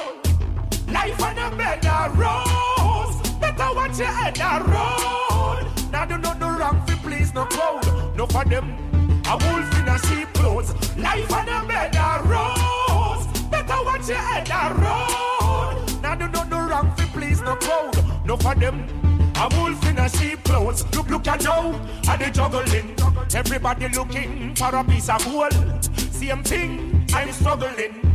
Life 0.89 1.23
on 1.23 1.37
a 1.39 1.55
bed 1.55 1.85
of 1.85 2.19
rose. 2.19 3.29
Better 3.39 3.73
watch 3.75 3.97
your 3.97 4.07
head 4.07 4.37
a 4.37 4.63
road. 4.63 5.91
Now 5.91 6.05
do 6.05 6.17
not 6.17 6.39
do 6.39 6.45
wrong 6.45 6.85
fi 6.85 6.95
please 6.95 7.33
no 7.33 7.45
crowd. 7.45 8.02
No 8.15 8.27
for 8.27 8.45
them, 8.45 8.77
a 9.25 9.37
wolf 9.37 9.79
in 9.79 9.87
a 9.87 9.97
sheep 10.07 10.31
clothes. 10.33 10.73
Life 10.97 11.31
on 11.33 11.49
a 11.49 11.67
bed 11.67 11.95
of 11.95 12.29
rose. 12.29 13.25
Better 13.49 13.83
watch 13.83 14.07
your 14.07 14.17
head 14.17 14.49
a 14.49 14.73
road. 14.75 16.01
Now 16.01 16.15
do 16.15 16.27
not 16.27 16.49
do 16.49 16.55
wrong 16.55 16.93
fi 16.95 17.05
please 17.05 17.41
no 17.41 17.55
crowd. 17.55 18.25
No 18.25 18.37
for 18.37 18.53
them. 18.53 18.87
A 19.35 19.49
wolf 19.57 19.89
in 19.89 19.97
a 19.97 20.07
sheep 20.09 20.43
clothes. 20.43 20.85
Look, 20.95 21.09
look 21.09 21.27
at 21.27 21.41
Joe, 21.41 21.79
and 22.07 22.21
they 22.21 22.29
juggling. 22.29 22.95
Everybody 23.33 23.89
looking 23.89 24.55
for 24.55 24.75
a 24.75 24.83
piece 24.83 25.09
of 25.09 25.25
gold. 25.25 25.83
Same 26.11 26.43
thing, 26.43 27.07
I'm 27.13 27.31
struggling. 27.31 28.12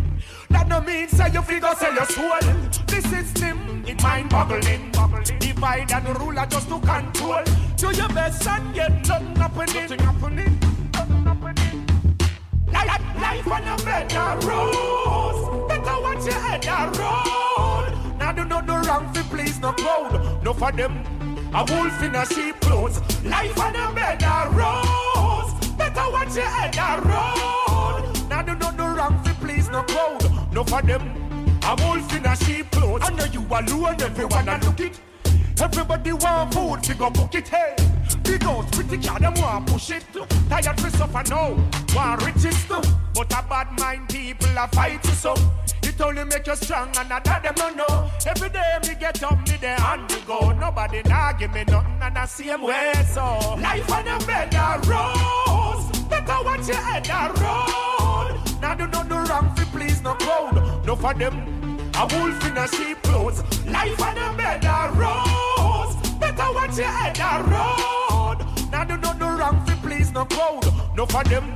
That 0.50 0.68
no 0.68 0.80
mean 0.80 1.08
say 1.08 1.30
you 1.32 1.42
figure 1.42 1.74
sell 1.76 1.94
your 1.94 2.06
soul. 2.06 2.40
The 2.86 3.02
system, 3.08 3.84
it 3.86 4.02
mind 4.02 4.30
boggling. 4.30 4.92
Divide 5.38 5.92
and 5.92 6.20
rule 6.20 6.38
are 6.38 6.46
just 6.46 6.68
to 6.68 6.78
control. 6.80 7.44
Do 7.76 7.90
your 7.92 8.08
best 8.08 8.46
and 8.46 8.74
get 8.74 9.08
nothing 9.08 9.36
happening. 9.36 10.58
Nothing 10.92 11.24
happening. 11.24 11.86
Life, 12.72 13.46
on 13.48 13.62
a 13.64 13.76
better 13.84 14.46
road. 14.46 15.68
Better 15.68 16.00
watch 16.00 16.24
your 16.24 16.34
head 16.34 16.64
a 16.66 16.90
road. 16.98 18.18
Now 18.18 18.32
do 18.32 18.44
not 18.44 18.66
do 18.66 18.72
wrong 18.72 19.12
fi 19.12 19.22
please 19.22 19.58
no 19.60 19.72
crowd. 19.72 20.42
No 20.44 20.52
for 20.52 20.72
them. 20.72 21.04
A 21.54 21.64
wolf 21.64 22.02
in 22.02 22.14
a 22.14 22.26
sheep 22.26 22.60
clothes. 22.60 23.00
Life 23.24 23.58
on 23.58 23.74
a 23.76 23.92
better 23.92 24.50
road. 24.50 25.50
Better 25.76 26.10
watch 26.10 26.34
your 26.36 26.44
head 26.44 26.76
a 26.76 27.00
road. 27.08 28.28
Now 28.28 28.42
do 28.42 28.54
not 28.54 28.76
do 28.76 28.84
wrong 28.84 29.22
fi 29.24 29.32
please 29.34 29.68
no 29.70 29.82
crowd. 29.82 30.37
No 30.52 30.64
for 30.64 30.82
them. 30.82 31.02
A 31.62 31.76
wolf 31.82 32.16
in 32.16 32.26
a 32.26 32.36
sheep 32.36 32.70
clothes. 32.70 33.02
I 33.04 33.10
know 33.10 33.24
you 33.26 33.40
alone, 33.40 34.00
everyone 34.00 34.48
a 34.48 34.58
look 34.58 34.80
it. 34.80 35.00
Everybody 35.60 36.12
want 36.12 36.54
food, 36.54 36.86
fi 36.86 36.94
go 36.94 37.10
book 37.10 37.34
it, 37.34 37.48
hey. 37.48 37.74
Big 38.22 38.42
house, 38.42 38.70
pretty 38.70 38.96
car, 38.98 39.18
them 39.18 39.34
want 39.34 39.66
push 39.66 39.90
it. 39.90 40.04
Tired 40.48 40.80
fi 40.80 40.88
suffer 40.88 41.22
now, 41.28 41.56
want 41.94 42.24
riches 42.24 42.64
too. 42.66 42.80
But 43.14 43.32
a 43.32 43.42
bad 43.48 43.78
mind 43.78 44.08
people 44.08 44.56
a 44.56 44.68
fight 44.68 45.04
you 45.04 45.10
so. 45.10 45.34
It 45.82 46.00
only 46.00 46.24
make 46.24 46.46
you 46.46 46.54
strong 46.54 46.88
and 46.96 47.10
that 47.10 47.24
them 47.24 47.54
don't 47.56 47.76
know. 47.76 48.10
Every 48.24 48.48
day 48.50 48.78
me 48.86 48.94
get 48.94 49.22
up, 49.22 49.38
me 49.48 49.56
there 49.60 49.80
and 49.80 50.02
me 50.02 50.20
go. 50.26 50.52
Nobody 50.52 51.02
nah 51.02 51.32
give 51.32 51.52
me 51.52 51.64
nothing 51.64 51.98
and 52.00 52.16
I 52.16 52.24
see 52.26 52.44
same 52.44 52.62
way 52.62 52.92
so. 53.12 53.56
Life 53.60 53.90
on 53.90 54.06
a 54.06 54.18
bed 54.24 54.54
of 54.54 54.88
rose. 54.88 55.97
Better 56.08 56.42
watch 56.44 56.68
your 56.68 56.76
head 56.76 57.08
a 57.08 57.32
road. 57.40 58.60
Now 58.60 58.74
do 58.74 58.86
not 58.86 59.08
do 59.08 59.14
wrong 59.14 59.54
fi 59.54 59.64
please 59.64 60.02
no 60.02 60.14
crowd. 60.14 60.86
No 60.86 60.96
for 60.96 61.14
them. 61.14 61.90
A 61.94 62.06
wolf 62.06 62.46
in 62.46 62.56
a 62.56 62.68
sheep 62.68 63.02
clothes. 63.02 63.42
Life 63.66 64.00
on 64.02 64.18
a 64.18 64.36
bed 64.36 64.64
of 64.64 64.98
rose. 64.98 65.96
Better 66.18 66.52
watch 66.52 66.76
your 66.78 66.86
head 66.86 67.18
a 67.18 67.42
road. 67.44 68.38
Now 68.70 68.84
do 68.84 68.96
not 68.96 69.18
do 69.18 69.24
wrong 69.24 69.64
fi 69.66 69.74
please 69.76 70.12
no 70.12 70.24
crowd. 70.24 70.64
No 70.96 71.06
for 71.06 71.24
them. 71.24 71.54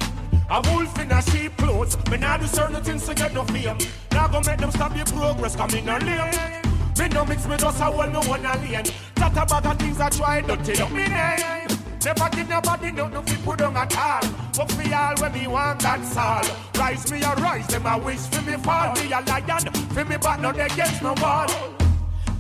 A 0.51 0.61
wolf 0.70 0.99
in 0.99 1.11
a 1.12 1.23
sheep 1.23 1.57
clothes. 1.57 1.97
Me 2.11 2.16
nah 2.19 2.37
do 2.37 2.47
certain 2.47 2.83
things 2.83 3.07
to 3.07 3.15
get 3.15 3.33
no 3.35 3.45
fame. 3.45 3.79
Now 4.11 4.29
go 4.29 4.41
make 4.41 4.59
them 4.59 4.70
stop 4.70 4.97
your 4.97 5.07
progress 5.07 5.57
coming 5.57 5.89
on 5.89 6.05
lane. 6.05 6.72
Me 6.98 7.09
no 7.09 7.24
mix 7.24 7.47
me 7.47 7.56
just 7.56 7.81
a 7.81 7.85
hold 7.85 8.12
me 8.12 8.28
one 8.28 8.44
a 8.44 8.56
lane. 8.59 8.85
That 9.16 9.36
a 9.36 9.47
bag 9.47 9.66
of 9.66 9.78
things 9.78 10.01
I 10.01 10.10
try 10.10 10.40
dirty 10.40 10.81
up 10.81 10.90
me 10.90 11.06
name. 11.09 11.78
Never 12.05 12.28
give 12.31 12.48
nobody 12.48 12.90
nothing 12.90 13.23
fi 13.23 13.36
put 13.44 13.62
on 13.62 13.77
at 13.77 13.97
all. 13.97 14.20
Work 14.59 14.70
for 14.70 14.94
all 14.94 15.14
when 15.20 15.32
me 15.32 15.47
want 15.47 15.81
that's 15.81 16.16
all. 16.16 16.43
Rise 16.77 17.10
me 17.12 17.23
a 17.23 17.35
rise, 17.36 17.66
them 17.69 17.86
a 17.86 17.98
wish 17.98 18.19
for 18.27 18.43
me 18.43 18.55
fall. 18.55 18.93
Me 18.94 19.12
a 19.12 19.20
lion, 19.20 19.73
for 19.94 20.05
me 20.05 20.16
back 20.16 20.40
not 20.40 20.59
against 20.59 21.02
no 21.02 21.14
wall. 21.20 21.47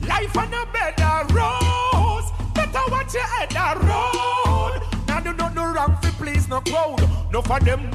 Life 0.06 0.36
on 0.36 0.52
a 0.52 0.66
bed 0.72 1.00
of 1.00 1.32
rose. 1.32 2.30
Better 2.54 2.90
watch 2.90 3.14
your 3.14 3.22
head 3.22 3.52
a 3.54 3.78
road. 3.78 4.82
Now 5.06 5.20
do 5.20 5.32
not 5.32 5.54
do 5.54 5.60
wrong 5.60 5.96
fi 6.02 6.10
please 6.10 6.48
no 6.48 6.60
crowd. 6.60 7.08
No 7.32 7.40
for 7.40 7.60
them. 7.60 7.88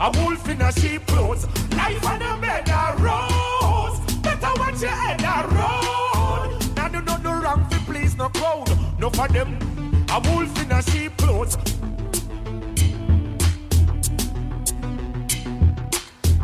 A 0.00 0.10
wolf 0.10 0.48
in 0.48 0.62
a 0.62 0.72
sheep 0.72 1.06
clothes. 1.06 1.46
Life 1.76 2.06
on 2.06 2.22
a 2.22 2.40
bed 2.40 2.70
of 2.70 3.02
rose. 3.02 3.99
Better 4.40 4.54
watch 4.60 4.80
your 4.80 4.90
head 4.90 5.20
a 5.22 5.46
road. 5.48 6.76
Now 6.76 6.88
do 6.88 7.00
not 7.02 7.22
do 7.22 7.28
wrong 7.30 7.66
fi 7.70 7.78
please 7.84 8.16
no 8.16 8.28
crowd. 8.28 8.68
No 8.98 9.10
for 9.10 9.28
them. 9.28 9.56
A 10.10 10.20
wolf 10.20 10.62
in 10.62 10.72
a 10.72 10.82
sheep 10.82 11.16
clothes. 11.16 11.56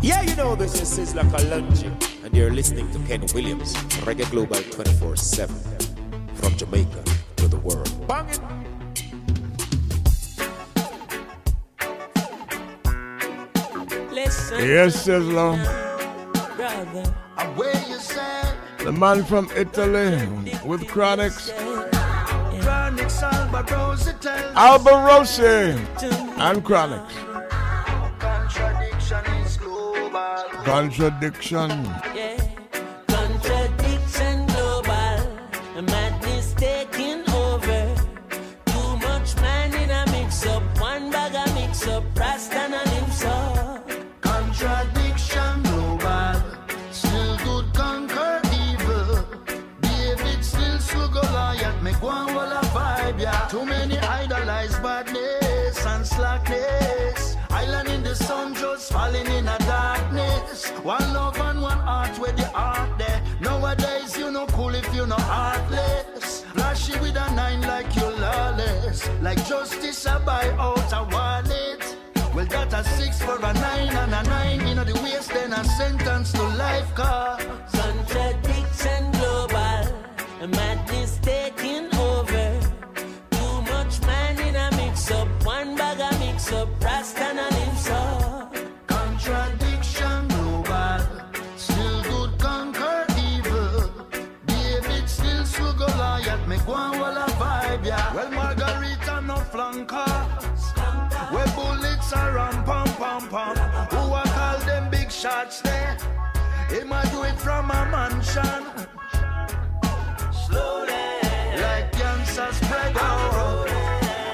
Yeah, 0.02 0.22
you 0.22 0.36
know 0.36 0.54
this 0.54 0.80
is 0.80 0.88
Sizzla 0.98 1.24
Kalonji, 1.30 1.90
and 2.24 2.36
you're 2.36 2.52
listening 2.52 2.88
to 2.92 2.98
Ken 3.08 3.24
Williams, 3.34 3.74
Reggae 4.06 4.30
Global 4.30 4.62
24 4.70 5.16
7 5.16 5.54
from 6.34 6.54
Jamaica 6.56 7.02
to 7.36 7.48
the 7.48 7.56
world. 7.58 7.90
Bang 8.06 8.28
it. 8.28 8.38
Listen, 14.12 14.58
Yes, 14.60 15.06
Sizzla. 15.06 15.85
Brother. 16.56 17.14
The 18.78 18.92
man 18.92 19.24
from 19.24 19.50
Italy 19.54 20.26
with 20.64 20.82
Chronixx. 20.84 21.52
Chronixx, 22.62 23.20
Alborosie 23.52 24.18
tells 24.20 24.56
Alba 24.56 24.90
and 26.38 26.64
Chronixx. 26.64 27.10
contradiction 28.18 29.26
is 29.44 29.56
global. 29.58 30.44
Contradiction. 30.64 31.70
Yeah. 32.14 32.40
Contradiction 33.06 34.46
global. 34.46 35.36
Falling 58.90 59.26
in 59.26 59.46
a 59.48 59.58
darkness. 59.58 60.70
One 60.82 61.12
love 61.12 61.38
and 61.38 61.60
one 61.62 61.78
heart 61.78 62.18
where 62.18 62.32
the 62.32 62.46
heart 62.46 62.98
there. 62.98 63.22
Nowadays 63.40 64.16
you 64.18 64.30
no 64.30 64.46
cool 64.46 64.74
if 64.74 64.94
you 64.94 65.06
no 65.06 65.16
heartless. 65.16 66.42
Flashy 66.54 66.98
with 67.00 67.16
a 67.16 67.34
nine 67.34 67.62
like 67.62 67.94
you 67.96 68.08
lawless. 68.08 69.08
Like 69.22 69.44
justice 69.46 70.06
I 70.06 70.18
buy 70.24 70.48
out 70.58 70.92
a 70.92 71.02
wallet. 71.12 71.96
Well, 72.34 72.46
that 72.46 72.72
a 72.72 72.84
six 72.84 73.22
for 73.22 73.38
a 73.38 73.52
nine 73.54 73.88
and 73.88 74.14
a 74.14 74.22
nine. 74.24 74.66
You 74.68 74.74
know 74.74 74.84
the 74.84 74.94
waste, 75.02 75.30
then 75.32 75.52
a 75.52 75.64
sentence 75.64 76.32
to 76.32 76.42
life 76.42 76.94
car. 76.94 77.38
Contradiction 77.72 79.10
global. 79.12 79.84
Madness 80.46 81.18
taking 81.22 81.86
over. 81.96 82.60
Too 83.30 83.62
much 83.72 84.00
man 84.02 84.38
in 84.38 84.54
a 84.54 84.70
mix 84.76 85.10
up. 85.10 85.28
One 85.44 85.76
bag 85.76 85.98
a 85.98 86.18
mix 86.18 86.52
up. 86.52 86.68
Rasta 86.84 87.35
bullets 102.06 102.12
are 102.12 102.38
on 102.38 102.64
pom 102.64 102.88
pom 102.96 103.28
pom. 103.28 103.56
Who 103.90 104.14
I 104.14 104.24
call 104.24 104.58
them 104.66 104.90
big 104.90 105.10
shots 105.10 105.60
there? 105.60 105.96
He 106.70 106.84
might 106.84 107.10
do 107.10 107.22
it 107.22 107.38
from 107.38 107.70
a 107.70 107.86
mansion. 107.90 108.64
Slowly. 110.32 110.92
Like 111.60 111.92
cancer 111.92 112.52
spread 112.52 112.96
out. 112.96 113.68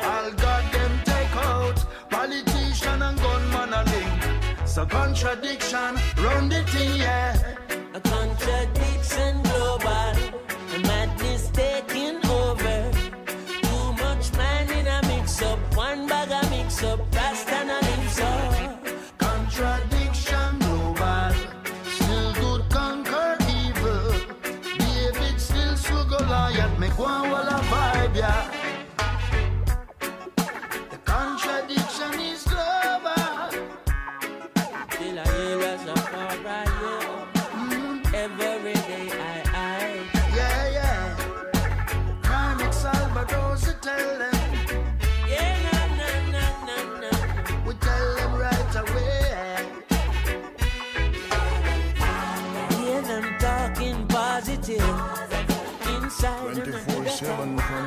All 0.05 0.31
got 0.32 0.73
them 0.73 1.01
take 1.05 1.36
out. 1.36 1.85
Politician 2.11 3.03
and 3.03 3.19
gunman 3.19 3.73
a 3.73 3.85
link. 3.85 4.66
So 4.66 4.86
contradiction, 4.86 5.99
run 6.19 6.49
the 6.49 6.62
thing, 6.65 6.97
yeah. 6.97 7.36
A 7.94 8.01
contradiction 8.01 9.41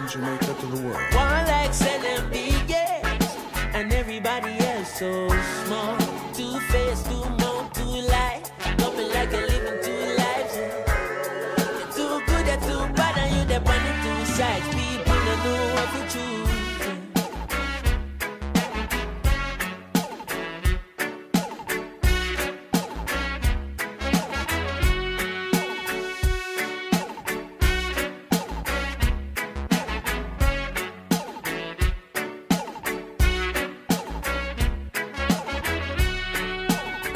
Jamaica 0.07 0.53
to 0.59 0.65
the 0.67 0.81
world. 0.83 1.13
One 1.13 1.47
like 1.47 1.73
them 1.73 2.29
big. 2.29 2.71
And 3.73 3.91
everybody 3.91 4.57
else 4.59 4.99
so 4.99 5.27
small. 5.65 5.97
Two 6.33 6.59
face, 6.71 7.01
two 7.03 7.27
mouth, 7.41 7.73
two 7.73 8.01
lie. 8.11 8.41
Coming 8.77 9.09
like 9.09 9.33
a 9.33 9.37
living 9.37 9.79
two 9.83 10.15
lives. 10.21 10.55
Too 11.95 12.21
good, 12.27 12.45
you're 12.45 12.61
too 12.61 12.93
bad, 12.93 13.17
and 13.17 13.35
you're 13.35 13.45
the 13.45 13.57
on 13.57 13.93
two 14.03 14.25
sides. 14.33 14.67
People 14.75 15.15
don't 15.25 15.43
know 15.43 15.73
what 15.73 15.89
to 15.93 16.13
choose. 16.13 16.44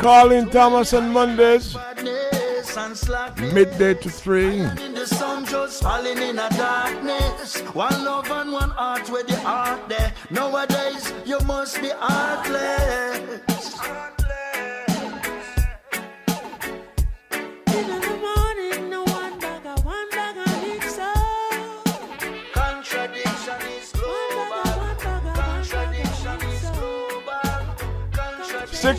Carlin 0.10 0.50
Thomas 0.50 0.92
Mondays, 0.92 1.76
and 1.76 2.98
slackness. 2.98 3.54
midday 3.54 3.94
to 3.94 4.10
3. 4.10 4.62
In 4.62 4.96
the 4.96 5.06
sun 5.06 5.46
just 5.46 5.84
falling 5.84 6.18
in 6.18 6.40
a 6.40 6.50
darkness. 6.50 7.60
One 7.76 8.04
love 8.04 8.32
and 8.32 8.52
one 8.52 8.72
heart 8.72 9.08
where 9.12 9.24
the 9.24 9.36
heart 9.42 9.88
there. 9.88 10.12
Nowadays 10.32 11.14
you 11.26 11.38
must 11.42 11.80
be 11.80 11.92
heartless. 11.94 13.49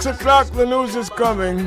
6 0.01 0.18
o'clock, 0.18 0.51
the 0.52 0.64
news 0.64 0.97
is 0.97 1.10
coming. 1.10 1.59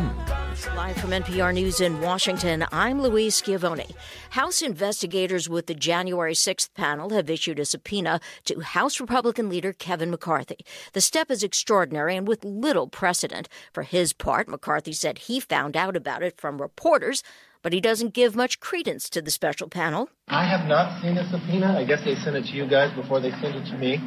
Live 0.76 0.98
from 0.98 1.12
NPR 1.12 1.54
News 1.54 1.80
in 1.80 2.02
Washington, 2.02 2.66
I'm 2.72 3.00
Louise 3.00 3.36
Schiavone. 3.36 3.86
House 4.32 4.64
investigators 4.64 5.48
with 5.48 5.68
the 5.68 5.76
January 5.76 6.34
6th 6.34 6.74
panel 6.74 7.12
have 7.12 7.30
issued 7.30 7.60
a 7.60 7.66
subpoena 7.66 8.20
to 8.46 8.60
House 8.62 9.00
Republican 9.00 9.50
leader 9.50 9.72
Kevin 9.72 10.10
McCarthy. 10.10 10.66
The 10.94 11.02
step 11.02 11.30
is 11.30 11.44
extraordinary 11.44 12.16
and 12.16 12.28
with 12.28 12.44
little 12.44 12.88
precedent. 12.88 13.50
For 13.72 13.84
his 13.84 14.14
part, 14.14 14.48
McCarthy 14.48 14.94
said 14.94 15.20
he 15.20 15.40
found 15.40 15.78
out 15.78 15.96
about 15.96 16.24
it 16.24 16.42
from 16.42 16.60
reporters, 16.60 17.22
but 17.62 17.72
he 17.72 17.80
doesn't 17.80 18.16
give 18.16 18.36
much 18.36 18.60
credence 18.60 19.12
to 19.12 19.22
the 19.22 19.30
special 19.30 19.70
panel. 19.70 20.10
I 20.28 20.46
have 20.46 20.68
not 20.68 21.00
seen 21.04 21.20
a 21.20 21.30
subpoena. 21.30 21.78
I 21.78 21.84
guess 21.84 22.04
they 22.04 22.16
sent 22.16 22.36
it 22.36 22.46
to 22.46 22.54
you 22.54 22.66
guys 22.66 22.96
before 22.96 23.20
they 23.20 23.30
sent 23.30 23.58
it 23.58 23.66
to 23.70 23.78
me. 23.78 23.98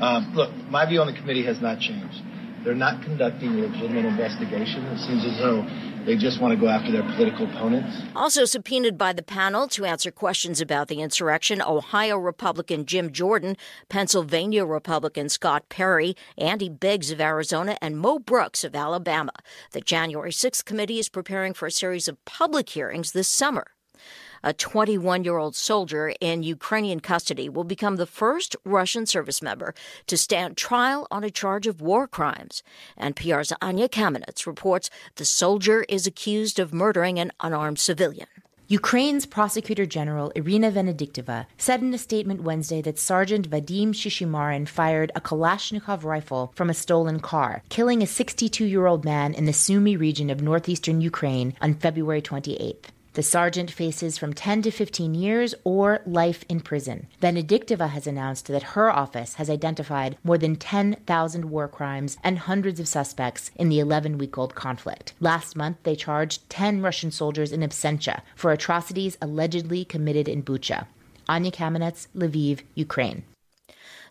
Um, 0.00 0.32
look, 0.34 0.52
my 0.68 0.86
view 0.86 1.00
on 1.00 1.06
the 1.06 1.12
committee 1.12 1.44
has 1.44 1.60
not 1.60 1.78
changed. 1.78 2.20
They're 2.64 2.74
not 2.74 3.02
conducting 3.02 3.58
a 3.58 3.66
legitimate 3.66 4.04
investigation. 4.04 4.84
It 4.86 4.98
seems 4.98 5.24
as 5.24 5.38
though 5.38 5.66
they 6.04 6.16
just 6.16 6.40
want 6.40 6.52
to 6.52 6.60
go 6.60 6.68
after 6.68 6.92
their 6.92 7.02
political 7.02 7.46
opponents. 7.46 8.02
Also 8.14 8.44
subpoenaed 8.44 8.98
by 8.98 9.12
the 9.12 9.22
panel 9.22 9.66
to 9.68 9.84
answer 9.84 10.10
questions 10.10 10.60
about 10.60 10.88
the 10.88 11.00
insurrection, 11.00 11.62
Ohio 11.62 12.16
Republican 12.18 12.84
Jim 12.84 13.12
Jordan, 13.12 13.56
Pennsylvania 13.88 14.64
Republican 14.64 15.28
Scott 15.28 15.68
Perry, 15.68 16.14
Andy 16.36 16.68
Biggs 16.68 17.10
of 17.10 17.20
Arizona, 17.20 17.76
and 17.80 17.98
Mo 17.98 18.18
Brooks 18.18 18.62
of 18.62 18.74
Alabama. 18.74 19.32
The 19.72 19.80
January 19.80 20.32
6th 20.32 20.64
committee 20.64 20.98
is 20.98 21.08
preparing 21.08 21.54
for 21.54 21.66
a 21.66 21.70
series 21.70 22.08
of 22.08 22.22
public 22.24 22.68
hearings 22.68 23.12
this 23.12 23.28
summer. 23.28 23.68
A 24.42 24.54
21 24.54 25.24
year 25.24 25.36
old 25.36 25.54
soldier 25.54 26.14
in 26.18 26.42
Ukrainian 26.42 27.00
custody 27.00 27.50
will 27.50 27.64
become 27.64 27.96
the 27.96 28.06
first 28.06 28.56
Russian 28.64 29.04
service 29.04 29.42
member 29.42 29.74
to 30.06 30.16
stand 30.16 30.56
trial 30.56 31.06
on 31.10 31.24
a 31.24 31.30
charge 31.30 31.66
of 31.66 31.82
war 31.82 32.08
crimes. 32.08 32.62
NPR's 32.98 33.52
Anya 33.60 33.86
Kamenetz 33.86 34.46
reports 34.46 34.88
the 35.16 35.26
soldier 35.26 35.84
is 35.90 36.06
accused 36.06 36.58
of 36.58 36.72
murdering 36.72 37.18
an 37.18 37.32
unarmed 37.40 37.78
civilian. 37.78 38.28
Ukraine's 38.66 39.26
prosecutor 39.26 39.84
general 39.84 40.32
Irina 40.34 40.70
Venediktova 40.70 41.44
said 41.58 41.82
in 41.82 41.92
a 41.92 41.98
statement 41.98 42.42
Wednesday 42.42 42.80
that 42.80 42.98
Sergeant 42.98 43.50
Vadim 43.50 43.88
Shishimarin 43.88 44.66
fired 44.66 45.12
a 45.14 45.20
Kalashnikov 45.20 46.02
rifle 46.02 46.52
from 46.54 46.70
a 46.70 46.74
stolen 46.74 47.20
car, 47.20 47.62
killing 47.68 48.02
a 48.02 48.06
62 48.06 48.64
year 48.64 48.86
old 48.86 49.04
man 49.04 49.34
in 49.34 49.44
the 49.44 49.52
Sumy 49.52 49.98
region 49.98 50.30
of 50.30 50.40
northeastern 50.40 51.02
Ukraine 51.02 51.52
on 51.60 51.74
February 51.74 52.22
28th. 52.22 52.86
The 53.14 53.22
sergeant 53.24 53.72
faces 53.72 54.16
from 54.16 54.34
10 54.34 54.62
to 54.62 54.70
15 54.70 55.14
years 55.14 55.54
or 55.64 56.00
life 56.06 56.44
in 56.48 56.60
prison. 56.60 57.08
Venediktova 57.20 57.88
has 57.88 58.06
announced 58.06 58.46
that 58.46 58.74
her 58.74 58.88
office 58.88 59.34
has 59.34 59.50
identified 59.50 60.16
more 60.22 60.38
than 60.38 60.54
10,000 60.54 61.44
war 61.46 61.66
crimes 61.66 62.18
and 62.22 62.38
hundreds 62.38 62.78
of 62.78 62.86
suspects 62.86 63.50
in 63.56 63.68
the 63.68 63.80
11 63.80 64.16
week 64.16 64.38
old 64.38 64.54
conflict. 64.54 65.12
Last 65.18 65.56
month, 65.56 65.78
they 65.82 65.96
charged 65.96 66.48
10 66.50 66.82
Russian 66.82 67.10
soldiers 67.10 67.50
in 67.50 67.60
absentia 67.60 68.20
for 68.36 68.52
atrocities 68.52 69.18
allegedly 69.20 69.84
committed 69.84 70.28
in 70.28 70.44
Bucha. 70.44 70.86
Anya 71.28 71.50
Kamenetz, 71.50 72.06
Lviv, 72.16 72.62
Ukraine. 72.74 73.24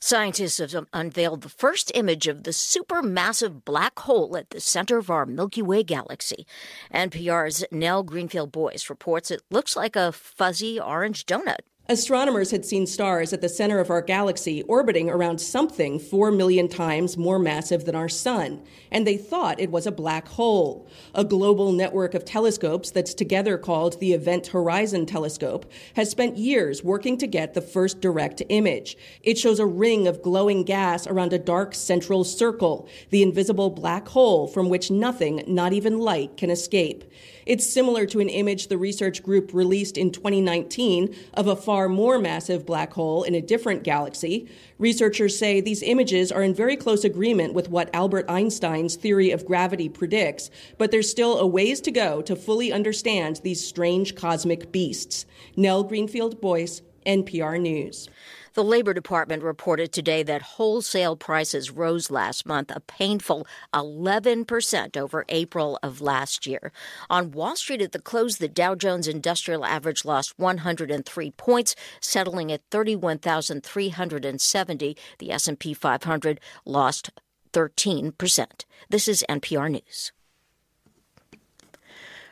Scientists 0.01 0.59
have 0.59 0.87
unveiled 0.93 1.41
the 1.41 1.49
first 1.49 1.91
image 1.93 2.25
of 2.27 2.43
the 2.43 2.51
supermassive 2.51 3.65
black 3.65 3.99
hole 3.99 4.37
at 4.37 4.49
the 4.49 4.61
center 4.61 4.97
of 4.97 5.09
our 5.09 5.25
Milky 5.25 5.61
Way 5.61 5.83
galaxy. 5.83 6.47
NPR's 6.93 7.65
Nell 7.69 8.05
Greenfieldboyce 8.05 8.89
reports 8.89 9.29
it 9.29 9.41
looks 9.51 9.75
like 9.75 9.97
a 9.97 10.13
fuzzy 10.13 10.79
orange 10.79 11.25
donut. 11.25 11.59
Astronomers 11.91 12.51
had 12.51 12.65
seen 12.65 12.85
stars 12.85 13.33
at 13.33 13.41
the 13.41 13.49
center 13.49 13.79
of 13.79 13.89
our 13.89 14.03
galaxy 14.03 14.61
orbiting 14.67 15.09
around 15.09 15.41
something 15.41 15.97
4 15.97 16.29
million 16.29 16.67
times 16.67 17.17
more 17.17 17.39
massive 17.39 17.85
than 17.85 17.95
our 17.95 18.07
sun, 18.07 18.61
and 18.91 19.07
they 19.07 19.17
thought 19.17 19.59
it 19.59 19.71
was 19.71 19.87
a 19.87 19.91
black 19.91 20.27
hole. 20.27 20.87
A 21.15 21.23
global 21.23 21.71
network 21.71 22.13
of 22.13 22.25
telescopes 22.25 22.91
that's 22.91 23.15
together 23.15 23.57
called 23.57 23.99
the 23.99 24.13
Event 24.13 24.45
Horizon 24.45 25.07
Telescope 25.07 25.65
has 25.95 26.11
spent 26.11 26.37
years 26.37 26.83
working 26.83 27.17
to 27.17 27.25
get 27.25 27.55
the 27.55 27.59
first 27.59 28.01
direct 28.01 28.43
image. 28.49 28.95
It 29.23 29.39
shows 29.39 29.57
a 29.57 29.65
ring 29.65 30.07
of 30.07 30.21
glowing 30.21 30.65
gas 30.65 31.07
around 31.07 31.33
a 31.33 31.39
dark 31.39 31.73
central 31.73 32.23
circle, 32.23 32.87
the 33.09 33.23
invisible 33.23 33.71
black 33.71 34.09
hole 34.09 34.47
from 34.47 34.69
which 34.69 34.91
nothing, 34.91 35.43
not 35.47 35.73
even 35.73 35.97
light, 35.97 36.37
can 36.37 36.51
escape. 36.51 37.03
It's 37.49 37.65
similar 37.65 38.05
to 38.05 38.19
an 38.19 38.29
image 38.29 38.67
the 38.67 38.77
research 38.77 39.23
group 39.23 39.55
released 39.55 39.97
in 39.97 40.11
2019 40.11 41.15
of 41.33 41.47
a 41.47 41.55
far 41.55 41.89
more 41.89 42.19
massive 42.19 42.63
black 42.63 42.93
hole 42.93 43.23
in 43.23 43.33
a 43.33 43.41
different 43.41 43.81
galaxy. 43.81 44.47
Researchers 44.77 45.35
say 45.35 45.59
these 45.59 45.81
images 45.81 46.31
are 46.31 46.43
in 46.43 46.53
very 46.53 46.77
close 46.77 47.03
agreement 47.03 47.55
with 47.55 47.67
what 47.67 47.89
Albert 47.91 48.27
Einstein's 48.29 48.97
theory 48.97 49.31
of 49.31 49.47
gravity 49.47 49.89
predicts, 49.89 50.51
but 50.77 50.91
there's 50.91 51.09
still 51.09 51.39
a 51.39 51.47
ways 51.47 51.81
to 51.81 51.89
go 51.89 52.21
to 52.21 52.35
fully 52.35 52.71
understand 52.71 53.41
these 53.43 53.65
strange 53.65 54.13
cosmic 54.13 54.71
beasts. 54.71 55.25
Nell 55.57 55.83
Greenfieldboyce, 55.83 56.81
NPR 57.07 57.59
News. 57.59 58.07
The 58.55 58.63
Labor 58.63 58.95
Department 58.95 59.43
reported 59.43 59.91
today 59.91 60.23
that 60.23 60.41
wholesale 60.41 61.15
prices 61.15 61.69
rose 61.69 62.09
last 62.09 62.47
month 62.47 62.71
a 62.75 62.79
painful 62.79 63.45
11% 63.73 64.97
over 64.97 65.23
April 65.29 65.77
of 65.83 66.01
last 66.01 66.47
year. 66.47 66.71
On 67.11 67.29
Wall 67.31 67.55
Street 67.55 67.83
at 67.83 67.91
the 67.91 68.01
close, 68.01 68.37
the 68.37 68.47
Dow 68.47 68.73
Jones 68.73 69.07
Industrial 69.07 69.63
Average 69.63 70.03
lost 70.03 70.39
103 70.39 71.29
points, 71.31 71.75
settling 72.01 72.51
at 72.51 72.63
31,370. 72.71 74.97
The 75.19 75.31
S&P 75.31 75.75
500 75.75 76.39
lost 76.65 77.11
13%. 77.53 78.65
This 78.89 79.07
is 79.07 79.23
NPR 79.29 79.69
News. 79.69 80.11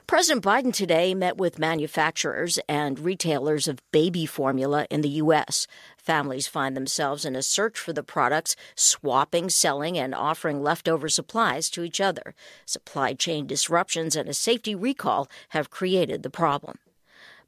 President 0.07 0.41
Biden 0.41 0.71
today 0.71 1.13
met 1.13 1.37
with 1.37 1.59
manufacturers 1.59 2.59
and 2.69 2.97
retailers 2.97 3.67
of 3.67 3.81
baby 3.91 4.25
formula 4.25 4.87
in 4.89 5.01
the 5.01 5.09
U.S. 5.09 5.67
Families 6.07 6.47
find 6.47 6.77
themselves 6.77 7.25
in 7.25 7.35
a 7.35 7.43
search 7.43 7.77
for 7.77 7.91
the 7.91 8.01
products, 8.01 8.55
swapping, 8.75 9.49
selling, 9.49 9.97
and 9.97 10.15
offering 10.15 10.63
leftover 10.63 11.09
supplies 11.09 11.69
to 11.71 11.83
each 11.83 11.99
other. 11.99 12.33
Supply 12.65 13.13
chain 13.13 13.45
disruptions 13.45 14.15
and 14.15 14.29
a 14.29 14.33
safety 14.33 14.73
recall 14.73 15.27
have 15.49 15.69
created 15.69 16.23
the 16.23 16.29
problem. 16.29 16.79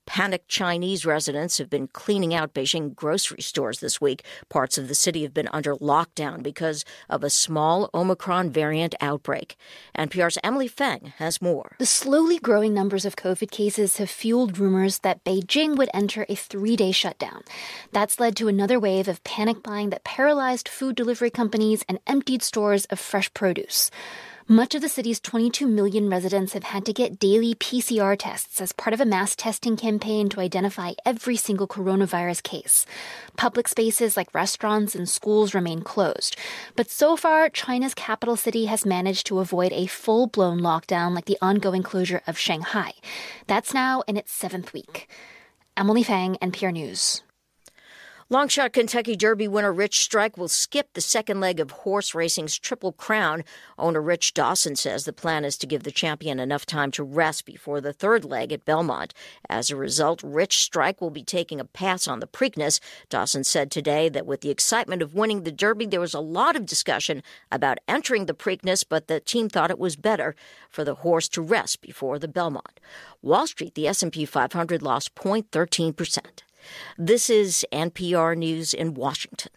Panicked 0.10 0.48
Chinese 0.48 1.06
residents 1.06 1.60
have 1.60 1.70
been 1.70 1.86
cleaning 1.86 2.34
out 2.34 2.56
Beijing 2.56 2.96
grocery 2.96 3.44
stores 3.44 3.80
this 3.80 4.02
week. 4.02 4.26
Parts 4.50 4.80
of 4.80 4.88
the 4.88 4.96
city 4.96 5.22
have 5.22 5.36
been 5.36 5.48
under 5.54 5.76
lockdown 5.76 6.42
because 6.42 6.84
of 7.12 7.24
a 7.24 7.30
small 7.30 7.92
Omicron 7.94 8.50
variant 8.50 8.96
outbreak. 9.02 9.56
NPR's 9.96 10.40
Emily 10.44 10.68
Feng 10.68 11.14
has 11.18 11.44
more. 11.44 11.76
The 11.78 11.86
slowly 11.86 12.40
growing 12.40 12.74
numbers 12.74 13.06
of 13.06 13.18
COVID 13.18 13.52
cases 13.52 13.98
have 13.98 14.10
fueled 14.10 14.58
rumors 14.58 14.98
that 15.00 15.24
Beijing 15.24 15.78
would 15.78 15.92
enter 15.94 16.26
a 16.28 16.34
three 16.34 16.76
day 16.76 16.92
shutdown. 16.92 17.44
That's 17.92 18.20
led 18.20 18.36
to 18.38 18.48
another 18.48 18.80
wave 18.80 19.08
of 19.08 19.24
panic 19.24 19.62
buying 19.62 19.92
that 19.92 20.04
paralyzed 20.04 20.68
food 20.68 20.96
delivery 20.96 21.30
companies 21.30 21.86
and 21.88 22.00
emptied 22.08 22.42
stores 22.42 22.86
of 22.86 23.00
fresh 23.00 23.32
produce. 23.36 23.92
Much 24.52 24.74
of 24.74 24.82
the 24.82 24.90
city's 24.90 25.20
22 25.20 25.68
million 25.68 26.10
residents 26.10 26.54
have 26.54 26.64
had 26.64 26.84
to 26.84 26.92
get 26.92 27.20
daily 27.20 27.54
PCR 27.54 28.18
tests 28.18 28.60
as 28.60 28.72
part 28.72 28.96
of 28.96 29.00
a 29.00 29.06
mass 29.06 29.36
testing 29.36 29.78
campaign 29.78 30.28
to 30.28 30.40
identify 30.40 30.92
every 31.06 31.36
single 31.36 31.68
coronavirus 31.68 32.42
case. 32.42 32.84
Public 33.38 33.68
spaces 33.68 34.18
like 34.18 34.34
restaurants 34.34 34.96
and 34.96 35.08
schools 35.08 35.54
remain 35.54 35.84
closed. 35.84 36.36
But 36.76 36.90
so 36.90 37.16
far, 37.16 37.48
China's 37.50 37.94
capital 37.94 38.36
city 38.36 38.66
has 38.66 38.88
managed 38.88 39.28
to 39.28 39.38
avoid 39.38 39.72
a 39.72 39.86
full 39.86 40.26
blown 40.26 40.62
lockdown 40.62 41.14
like 41.14 41.26
the 41.26 41.38
ongoing 41.44 41.84
closure 41.84 42.24
of 42.26 42.36
Shanghai. 42.36 42.94
That's 43.46 43.72
now 43.72 44.02
in 44.08 44.18
its 44.18 44.32
seventh 44.32 44.74
week. 44.74 45.08
Emily 45.78 46.02
Feng, 46.02 46.38
NPR 46.42 46.74
News. 46.74 47.22
Longshot 48.32 48.74
Kentucky 48.74 49.16
Derby 49.16 49.48
winner 49.48 49.74
Rich 49.74 50.02
Strike 50.02 50.38
will 50.38 50.48
skip 50.48 50.94
the 50.94 51.02
second 51.02 51.40
leg 51.40 51.60
of 51.60 51.72
horse 51.72 52.14
racing's 52.14 52.60
Triple 52.60 52.92
Crown. 52.92 53.44
Owner 53.80 54.04
Rich 54.04 54.36
Dawson 54.36 54.76
says 54.76 55.04
the 55.04 55.12
plan 55.12 55.44
is 55.44 55.58
to 55.58 55.66
give 55.66 55.82
the 55.82 55.90
champion 55.90 56.40
enough 56.40 56.64
time 56.64 56.92
to 56.92 57.04
rest 57.04 57.44
before 57.44 57.82
the 57.82 57.92
third 57.92 58.24
leg 58.24 58.54
at 58.54 58.66
Belmont. 58.66 59.16
As 59.50 59.72
a 59.72 59.76
result, 59.76 60.22
Rich 60.22 60.60
Strike 60.60 61.02
will 61.02 61.10
be 61.10 61.24
taking 61.24 61.60
a 61.60 61.66
pass 61.66 62.08
on 62.08 62.20
the 62.20 62.28
Preakness. 62.28 62.80
Dawson 63.10 63.44
said 63.44 63.72
today 63.72 64.10
that 64.10 64.28
with 64.28 64.42
the 64.42 64.52
excitement 64.52 65.02
of 65.02 65.16
winning 65.16 65.42
the 65.42 65.52
Derby, 65.52 65.88
there 65.88 66.00
was 66.00 66.14
a 66.14 66.20
lot 66.20 66.56
of 66.56 66.68
discussion 66.68 67.24
about 67.52 67.80
entering 67.88 68.28
the 68.28 68.36
Preakness, 68.36 68.86
but 68.88 69.08
the 69.08 69.20
team 69.20 69.50
thought 69.50 69.72
it 69.72 69.80
was 69.80 69.96
better 69.96 70.36
for 70.70 70.84
the 70.84 70.94
horse 71.02 71.28
to 71.30 71.42
rest 71.42 71.82
before 71.82 72.20
the 72.20 72.28
Belmont. 72.28 72.80
Wall 73.24 73.48
Street, 73.48 73.74
the 73.74 73.88
S&P 73.88 74.24
500 74.24 74.84
lost 74.84 75.16
0.13 75.16 75.96
percent. 75.96 76.44
This 76.98 77.30
is 77.30 77.66
NPR 77.72 78.38
News 78.38 78.74
in 78.74 78.94
Washington. 78.94 79.52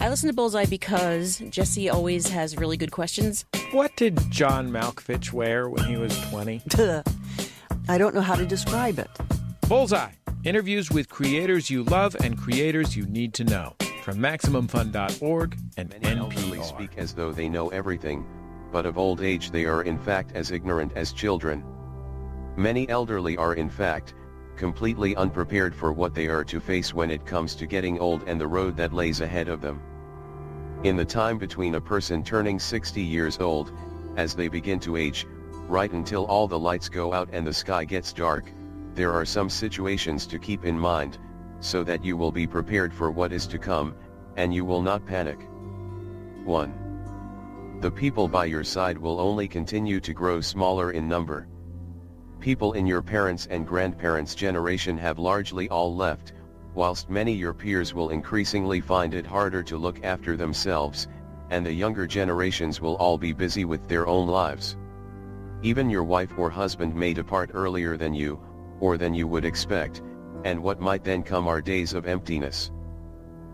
I 0.00 0.08
listen 0.10 0.28
to 0.28 0.34
Bullseye 0.34 0.66
because 0.66 1.38
Jesse 1.48 1.88
always 1.88 2.28
has 2.28 2.56
really 2.56 2.76
good 2.76 2.90
questions. 2.90 3.46
What 3.72 3.96
did 3.96 4.18
John 4.30 4.70
Malkovich 4.70 5.32
wear 5.32 5.68
when 5.68 5.84
he 5.84 5.96
was 5.96 6.18
20? 6.30 6.60
I 7.88 7.98
don't 7.98 8.14
know 8.14 8.20
how 8.20 8.34
to 8.34 8.44
describe 8.44 8.98
it. 8.98 9.08
Bullseye 9.68 10.12
interviews 10.44 10.90
with 10.90 11.08
creators 11.08 11.70
you 11.70 11.84
love 11.84 12.14
and 12.16 12.36
creators 12.38 12.94
you 12.94 13.06
need 13.06 13.32
to 13.34 13.44
know. 13.44 13.74
From 14.02 14.18
MaximumFun.org 14.18 15.58
and 15.78 15.88
Many 15.88 16.18
elderly 16.18 16.58
NPR. 16.58 16.64
speak 16.64 16.90
as 16.98 17.14
though 17.14 17.32
they 17.32 17.48
know 17.48 17.68
everything, 17.70 18.26
but 18.70 18.84
of 18.84 18.98
old 18.98 19.22
age 19.22 19.50
they 19.52 19.64
are 19.64 19.82
in 19.82 19.98
fact 19.98 20.32
as 20.34 20.50
ignorant 20.50 20.92
as 20.94 21.12
children. 21.14 21.64
Many 22.56 22.86
elderly 22.90 23.38
are 23.38 23.54
in 23.54 23.70
fact, 23.70 24.12
completely 24.56 25.16
unprepared 25.16 25.74
for 25.74 25.92
what 25.92 26.14
they 26.14 26.26
are 26.26 26.44
to 26.44 26.60
face 26.60 26.94
when 26.94 27.10
it 27.10 27.26
comes 27.26 27.54
to 27.54 27.66
getting 27.66 27.98
old 27.98 28.22
and 28.26 28.40
the 28.40 28.46
road 28.46 28.76
that 28.76 28.92
lays 28.92 29.20
ahead 29.20 29.48
of 29.48 29.60
them. 29.60 29.80
In 30.84 30.96
the 30.96 31.04
time 31.04 31.38
between 31.38 31.76
a 31.76 31.80
person 31.80 32.22
turning 32.22 32.58
60 32.58 33.00
years 33.00 33.38
old, 33.40 33.72
as 34.16 34.34
they 34.34 34.48
begin 34.48 34.78
to 34.80 34.96
age, 34.96 35.26
right 35.66 35.90
until 35.92 36.26
all 36.26 36.46
the 36.46 36.58
lights 36.58 36.88
go 36.88 37.12
out 37.12 37.28
and 37.32 37.46
the 37.46 37.52
sky 37.52 37.84
gets 37.84 38.12
dark, 38.12 38.52
there 38.94 39.12
are 39.12 39.24
some 39.24 39.50
situations 39.50 40.26
to 40.26 40.38
keep 40.38 40.64
in 40.64 40.78
mind, 40.78 41.18
so 41.60 41.82
that 41.82 42.04
you 42.04 42.16
will 42.16 42.30
be 42.30 42.46
prepared 42.46 42.92
for 42.92 43.10
what 43.10 43.32
is 43.32 43.46
to 43.46 43.58
come, 43.58 43.94
and 44.36 44.54
you 44.54 44.64
will 44.64 44.82
not 44.82 45.06
panic. 45.06 45.38
1. 46.44 47.78
The 47.80 47.90
people 47.90 48.28
by 48.28 48.44
your 48.44 48.64
side 48.64 48.98
will 48.98 49.18
only 49.18 49.48
continue 49.48 50.00
to 50.00 50.12
grow 50.12 50.40
smaller 50.40 50.92
in 50.92 51.08
number. 51.08 51.48
People 52.44 52.74
in 52.74 52.86
your 52.86 53.00
parents' 53.00 53.46
and 53.46 53.66
grandparents' 53.66 54.34
generation 54.34 54.98
have 54.98 55.18
largely 55.18 55.66
all 55.70 55.96
left, 55.96 56.34
whilst 56.74 57.08
many 57.08 57.32
your 57.32 57.54
peers 57.54 57.94
will 57.94 58.10
increasingly 58.10 58.82
find 58.82 59.14
it 59.14 59.24
harder 59.24 59.62
to 59.62 59.78
look 59.78 60.04
after 60.04 60.36
themselves, 60.36 61.08
and 61.48 61.64
the 61.64 61.72
younger 61.72 62.06
generations 62.06 62.82
will 62.82 62.96
all 62.96 63.16
be 63.16 63.32
busy 63.32 63.64
with 63.64 63.88
their 63.88 64.06
own 64.06 64.28
lives. 64.28 64.76
Even 65.62 65.88
your 65.88 66.04
wife 66.04 66.34
or 66.36 66.50
husband 66.50 66.94
may 66.94 67.14
depart 67.14 67.50
earlier 67.54 67.96
than 67.96 68.12
you, 68.12 68.38
or 68.78 68.98
than 68.98 69.14
you 69.14 69.26
would 69.26 69.46
expect, 69.46 70.02
and 70.44 70.62
what 70.62 70.82
might 70.82 71.02
then 71.02 71.22
come 71.22 71.48
are 71.48 71.62
days 71.62 71.94
of 71.94 72.04
emptiness. 72.06 72.70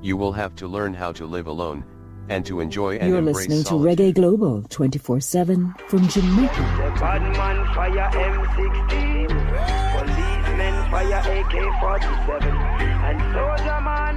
You 0.03 0.17
will 0.17 0.33
have 0.33 0.57
to 0.57 0.67
learn 0.67 0.95
how 0.95 1.12
to 1.12 1.27
live 1.27 1.47
alone, 1.47 1.85
and 2.31 2.47
to 2.47 2.61
enjoy 2.61 2.97
and 2.97 3.11
You're 3.11 3.19
embrace 3.19 3.48
listening 3.48 3.65
to. 3.65 3.74
Reggae 3.74 4.15
Global 4.15 4.62
24 4.70 5.20
7 5.20 5.74
from 5.89 6.09
Jamaica. 6.09 6.62
Bad 7.01 7.23
man 7.36 7.74
fire 7.74 8.11
M16 8.15 9.28
Policemen 9.93 10.90
fire 10.90 11.23
AK-47 11.36 12.44
And 13.09 13.19
soldier 13.35 13.81
man 13.82 14.16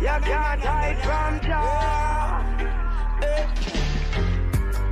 You 0.00 0.16
can't 0.26 0.62
hide 0.62 0.98
from 1.02 1.40
Jah 1.46 2.42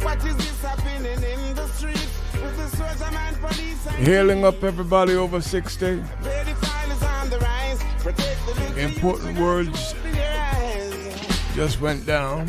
What 0.04 0.18
is 0.24 0.36
this 0.36 0.60
happening 0.62 1.22
in 1.22 1.54
the 1.54 1.66
street? 1.68 2.08
With 2.42 2.56
the 2.56 2.68
soldier 2.76 3.10
man 3.12 3.34
police 3.36 3.88
Healing 4.06 4.44
up 4.44 4.62
everybody 4.64 5.14
over 5.14 5.40
60. 5.40 6.02
Important 8.76 9.38
words 9.38 9.94
just 11.54 11.80
went 11.80 12.06
down. 12.06 12.46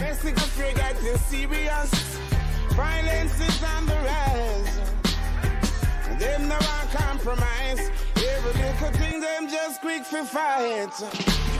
Violence 2.75 3.39
is 3.39 3.63
on 3.63 3.85
the 3.85 3.95
rise. 3.95 4.79
Them 6.19 6.47
no 6.47 6.57
compromise. 6.91 7.89
Every 8.15 8.53
little 8.61 8.91
thing 8.91 9.19
them 9.19 9.49
just 9.49 9.81
quick 9.81 10.03
for 10.05 10.23
fight. 10.23 10.93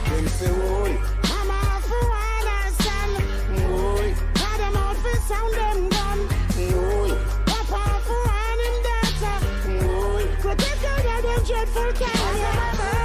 Them 0.05 0.27
say, 0.27 0.51
"Oi, 0.51 0.97
for. 1.89 3.11
Oi, 3.73 4.15
got 4.34 4.57
them 4.57 4.76
out 4.76 4.97
for 5.03 5.18
sound 5.27 5.53
them 5.53 5.89
gun. 5.89 6.19
Oi, 6.59 7.09
for 8.07 8.22
one. 8.27 8.57
Oi, 9.84 10.23
them 11.22 11.43
dreadful. 11.45 13.01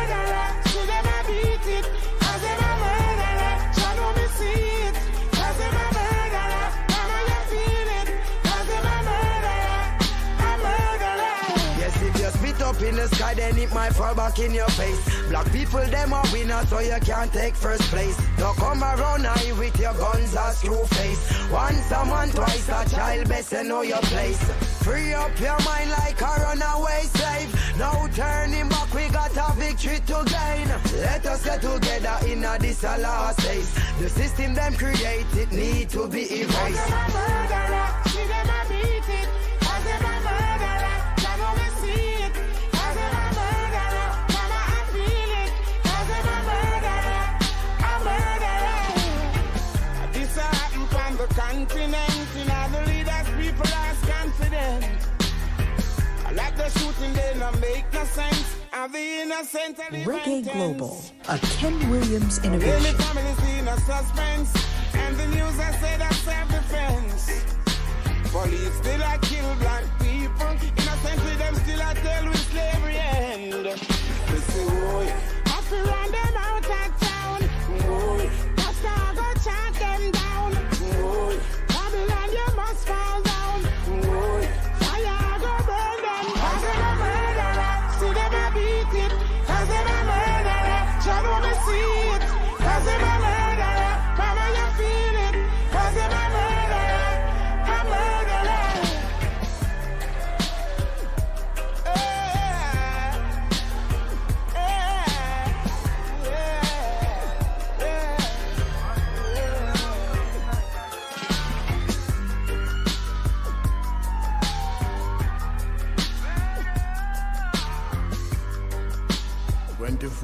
Then 13.37 13.57
it 13.59 13.73
might 13.73 13.93
fall 13.93 14.15
back 14.15 14.39
in 14.39 14.53
your 14.55 14.69
face. 14.71 15.29
Black 15.29 15.51
people, 15.53 15.85
them 15.85 16.13
are 16.13 16.25
winners, 16.33 16.69
so 16.69 16.81
you 16.81 16.99
can't 17.03 17.33
take 17.33 17.55
first 17.55 17.83
place. 17.83 18.17
Don't 18.39 18.57
come 18.57 18.83
around 18.83 19.27
here 19.39 19.55
with 19.55 19.79
your 19.79 19.95
guns 19.95 20.35
or 20.35 20.51
screw 20.53 20.85
face. 20.97 21.51
Once 21.51 21.91
a 21.91 22.05
man, 22.07 22.31
twice 22.31 22.69
a 22.69 22.89
child, 22.89 23.29
best 23.29 23.53
you 23.53 23.65
know 23.65 23.83
your 23.83 24.01
place. 24.13 24.43
Free 24.83 25.13
up 25.13 25.39
your 25.41 25.59
mind 25.65 25.91
like 25.91 26.21
a 26.21 26.33
runaway 26.43 27.03
slave. 27.15 27.77
No 27.79 28.09
turning 28.15 28.69
back, 28.69 28.93
we 28.95 29.09
got 29.09 29.37
a 29.37 29.53
victory 29.57 30.01
to 30.07 30.25
gain. 30.25 30.69
Let 31.03 31.27
us 31.27 31.45
get 31.45 31.61
together 31.61 32.19
in 32.27 32.45
a 32.45 32.59
this 32.59 32.81
days. 32.81 33.75
The 34.01 34.09
system 34.09 34.55
them 34.55 34.75
created 34.75 35.53
need 35.53 35.91
to 35.91 36.09
be 36.09 36.41
erased. 36.41 37.17
Like 56.37 56.57
the 56.57 56.69
shooting, 56.79 57.13
they 57.15 57.35
not 57.39 57.59
make 57.61 57.85
no 57.93 58.05
sense. 58.05 58.57
And 58.73 58.93
the 58.93 58.99
innocent 59.23 59.79
Reggae 59.79 60.39
intense. 60.39 60.57
Global, 60.57 61.03
a 61.29 61.39
Ken 61.39 61.91
Williams 61.91 62.39
innovation. 62.45 62.95
families 62.97 63.59
in 63.59 63.69
a 63.69 63.77
suspense, 63.81 64.53
and 64.95 65.17
the 65.17 65.27
news 65.29 65.59
I 65.59 65.73
that 65.99 66.15
self-defense. 66.27 67.45
Police 68.31 68.75
still 68.75 69.01
a 69.01 69.19
kill 69.23 69.55
black 69.57 69.85
people, 69.99 70.53
innocently 70.77 71.35
them 71.37 71.55
still 71.55 71.81
a 71.81 71.95
tell 71.95 72.25
with 72.29 72.45
slavery 72.51 72.99
end. 72.99 73.65
They 73.65 74.41
say, 74.51 74.67
oi, 74.95 75.07
have 75.47 75.69
to 75.71 75.77
run 75.77 76.11
them 76.13 76.35
out 76.37 76.59
of 76.59 76.91
town. 77.01 77.41
Pastor 78.57 79.01
go 79.17 79.29
chant 79.45 79.75
them 79.81 80.03
down. 80.11 80.51
Babylon 81.69 82.29
you 82.39 82.49
must 82.57 82.87
fall 82.87 83.23
down. 83.23 83.46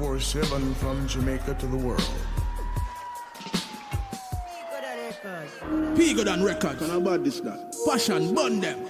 24 0.03 0.19
7 0.19 0.73
from 0.75 1.07
Jamaica 1.07 1.53
to 1.53 1.65
the 1.65 1.77
world. 1.77 2.03
Bigger 5.95 6.25
than 6.25 6.43
record. 6.43 6.77
Can 6.77 6.91
I 6.91 6.99
bad 6.99 7.23
this 7.23 7.39
guy, 7.39 7.57
Passion, 7.87 8.35
burn 8.35 8.59
them. 8.59 8.85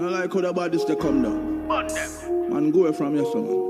I 0.00 0.20
like 0.20 0.32
how 0.32 0.40
the 0.40 0.52
bodies 0.54 0.86
they 0.86 0.96
come 0.96 1.22
down. 1.22 1.68
Burn 1.68 1.88
them. 1.88 2.50
Man, 2.50 2.70
go 2.70 2.86
away 2.86 2.96
from 2.96 3.16
your 3.16 3.30
son. 3.32 3.64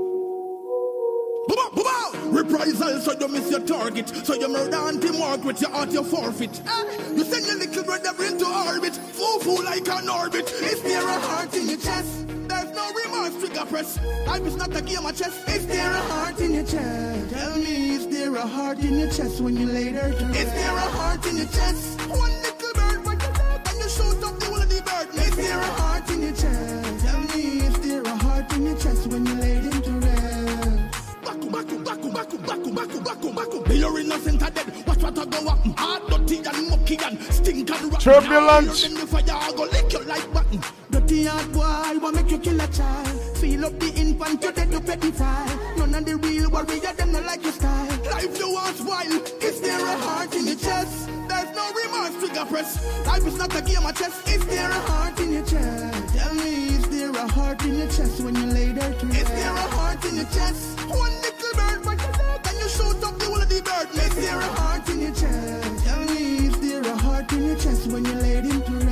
Reprisal, 2.31 2.99
so 3.01 3.13
you 3.19 3.27
miss 3.27 3.51
your 3.51 3.61
target. 3.61 4.07
So 4.09 4.35
you 4.35 4.47
murder 4.47 4.77
anti 4.77 5.11
mark 5.11 5.43
with 5.43 5.59
your 5.59 5.71
heart, 5.71 5.91
you 5.91 6.03
forfeit. 6.03 6.61
Eh? 6.65 7.13
You 7.15 7.23
send 7.25 7.47
your 7.47 7.57
little 7.57 7.83
brother 7.83 8.11
into 8.23 8.45
orbit. 8.45 8.95
Foo 8.95 9.39
foo 9.39 9.63
like 9.63 9.87
an 9.89 10.07
orbit. 10.07 10.49
Is 10.51 10.81
there 10.83 11.03
a 11.03 11.19
heart 11.19 11.53
in 11.53 11.67
your 11.67 11.79
chest? 11.79 12.36
There's 12.77 12.93
no 12.93 13.01
remorse, 13.01 13.39
trigger 13.39 13.65
press. 13.65 13.99
Life 14.27 14.45
is 14.45 14.55
not 14.55 14.75
a 14.75 14.81
game 14.83 15.03
of 15.03 15.17
chess. 15.17 15.35
Is 15.49 15.65
there 15.65 15.91
a 15.91 15.97
heart 15.97 16.39
in 16.39 16.53
your 16.53 16.63
chest? 16.63 17.33
Tell 17.33 17.57
me, 17.57 17.95
is 17.95 18.07
there 18.07 18.35
a 18.35 18.41
heart 18.45 18.77
in 18.79 18.99
your 18.99 19.09
chest 19.09 19.41
when 19.41 19.57
you 19.57 19.65
lay 19.65 19.89
there 19.89 20.11
to 20.11 20.25
Is 20.29 20.51
there 20.53 20.75
a 20.75 20.87
heart 20.97 21.25
in 21.25 21.37
your 21.37 21.47
chest? 21.47 21.99
One 22.01 22.29
little 22.29 22.73
bird, 22.75 23.03
but 23.03 23.17
you 23.23 23.29
love 23.33 23.61
and 23.65 23.79
you 23.79 23.89
shoot 23.89 24.23
up 24.23 24.39
the 24.39 24.45
whole 24.45 24.61
of 24.61 24.69
the 24.69 24.81
bird. 24.83 25.09
Is 25.15 25.35
there 25.35 25.57
a 25.59 25.65
heart 25.81 26.09
in 26.11 26.21
your 26.21 26.33
chest? 26.33 27.05
Tell 27.05 27.19
me, 27.19 27.41
is 27.65 27.79
there 27.79 28.03
a 28.03 28.15
heart 28.15 28.53
in 28.53 28.65
your 28.67 28.77
chest 28.77 29.07
when 29.07 29.25
you 29.25 29.33
laid 29.33 29.63
him 29.63 29.81
to 29.81 29.91
rest? 30.05 31.23
Baku, 31.23 31.49
baku, 31.49 31.79
baku, 31.79 32.09
baku, 32.11 32.37
baku, 32.37 32.71
baku, 32.71 32.99
baku, 33.01 33.33
baku. 33.33 33.63
Be 33.63 33.77
your 33.79 33.99
innocent 33.99 34.43
are 34.43 34.51
dead. 34.51 34.85
Watch 34.85 35.01
what 35.01 35.17
I 35.17 35.25
go 35.25 35.47
up. 35.49 35.65
Hard, 35.79 36.07
dirty 36.09 36.37
and 36.45 36.69
mucky 36.69 36.99
and 37.03 37.19
stink 37.33 37.71
and 37.71 37.91
rotten. 37.91 37.99
Turbulence. 37.99 38.83
Then 38.83 38.93
the 38.93 39.07
fire 39.07 39.23
I 39.27 39.51
go 39.57 39.63
lick 39.63 39.91
your 39.91 40.03
like 40.03 40.31
button. 40.31 40.61
Dirty 41.07 41.23
hard 41.23 41.53
boy, 41.53 41.99
want 42.03 42.15
make 42.17 42.31
you 42.31 42.37
kill 42.37 42.59
a 42.59 42.67
child. 42.67 43.07
Feel 43.37 43.63
up 43.63 43.79
the 43.79 43.93
infant, 43.95 44.43
you 44.43 44.51
dead 44.51 44.69
to 44.71 44.79
pedophile. 44.81 45.77
None 45.77 45.95
of 45.95 46.05
the 46.05 46.17
real 46.17 46.49
warrior, 46.49 46.93
them 46.97 47.13
not 47.13 47.23
like 47.23 47.43
your 47.43 47.53
style. 47.53 47.87
Life 48.11 48.37
you 48.37 48.51
want 48.51 48.77
wild. 48.81 49.31
Is 49.41 49.61
there 49.61 49.79
a 49.79 49.97
heart 49.99 50.35
in 50.35 50.47
your 50.47 50.57
chest? 50.57 51.07
There's 51.29 51.55
no 51.55 51.71
remorse, 51.71 52.11
trigger 52.19 52.45
press. 52.51 53.07
Life 53.07 53.25
is 53.25 53.37
not 53.37 53.55
a 53.55 53.61
game 53.61 53.85
of 53.85 53.95
chess. 53.95 54.27
Is 54.27 54.45
there 54.47 54.69
a 54.69 54.81
heart 54.91 55.17
in 55.21 55.31
your 55.31 55.45
chest? 55.45 56.13
Tell 56.13 56.33
me, 56.35 56.75
is 56.75 56.89
there 56.89 57.11
a 57.11 57.27
heart 57.31 57.63
in 57.63 57.77
your 57.77 57.87
chest 57.87 58.19
when 58.19 58.35
you 58.35 58.45
lay 58.47 58.73
there 58.73 58.93
to 58.93 59.05
Is 59.07 59.29
there 59.29 59.53
a 59.53 59.67
heart 59.79 60.03
in 60.03 60.15
your 60.17 60.25
chest? 60.25 60.77
One 60.89 61.13
little 61.23 61.53
bird, 61.55 61.83
but 61.85 61.97
you 62.03 62.11
love 62.19 62.41
and 62.49 62.57
you 62.59 62.67
shoot 62.67 63.03
up 63.07 63.17
the 63.17 63.25
whole 63.27 63.41
of 63.41 63.47
the 63.47 63.61
bird. 63.61 63.87
Is 63.95 64.15
there 64.15 64.39
a 64.39 64.49
heart 64.59 64.89
in 64.89 64.99
your 64.99 65.15
chest? 65.15 65.85
Tell 65.85 66.03
me, 66.03 66.47
is 66.47 66.59
there 66.59 66.81
a 66.81 66.97
heart 66.97 67.31
in 67.31 67.45
your 67.45 67.55
chest 67.55 67.87
when 67.87 68.03
you 68.03 68.13
laid 68.15 68.43
him 68.43 68.61
to 68.61 68.71
rest? 68.71 68.86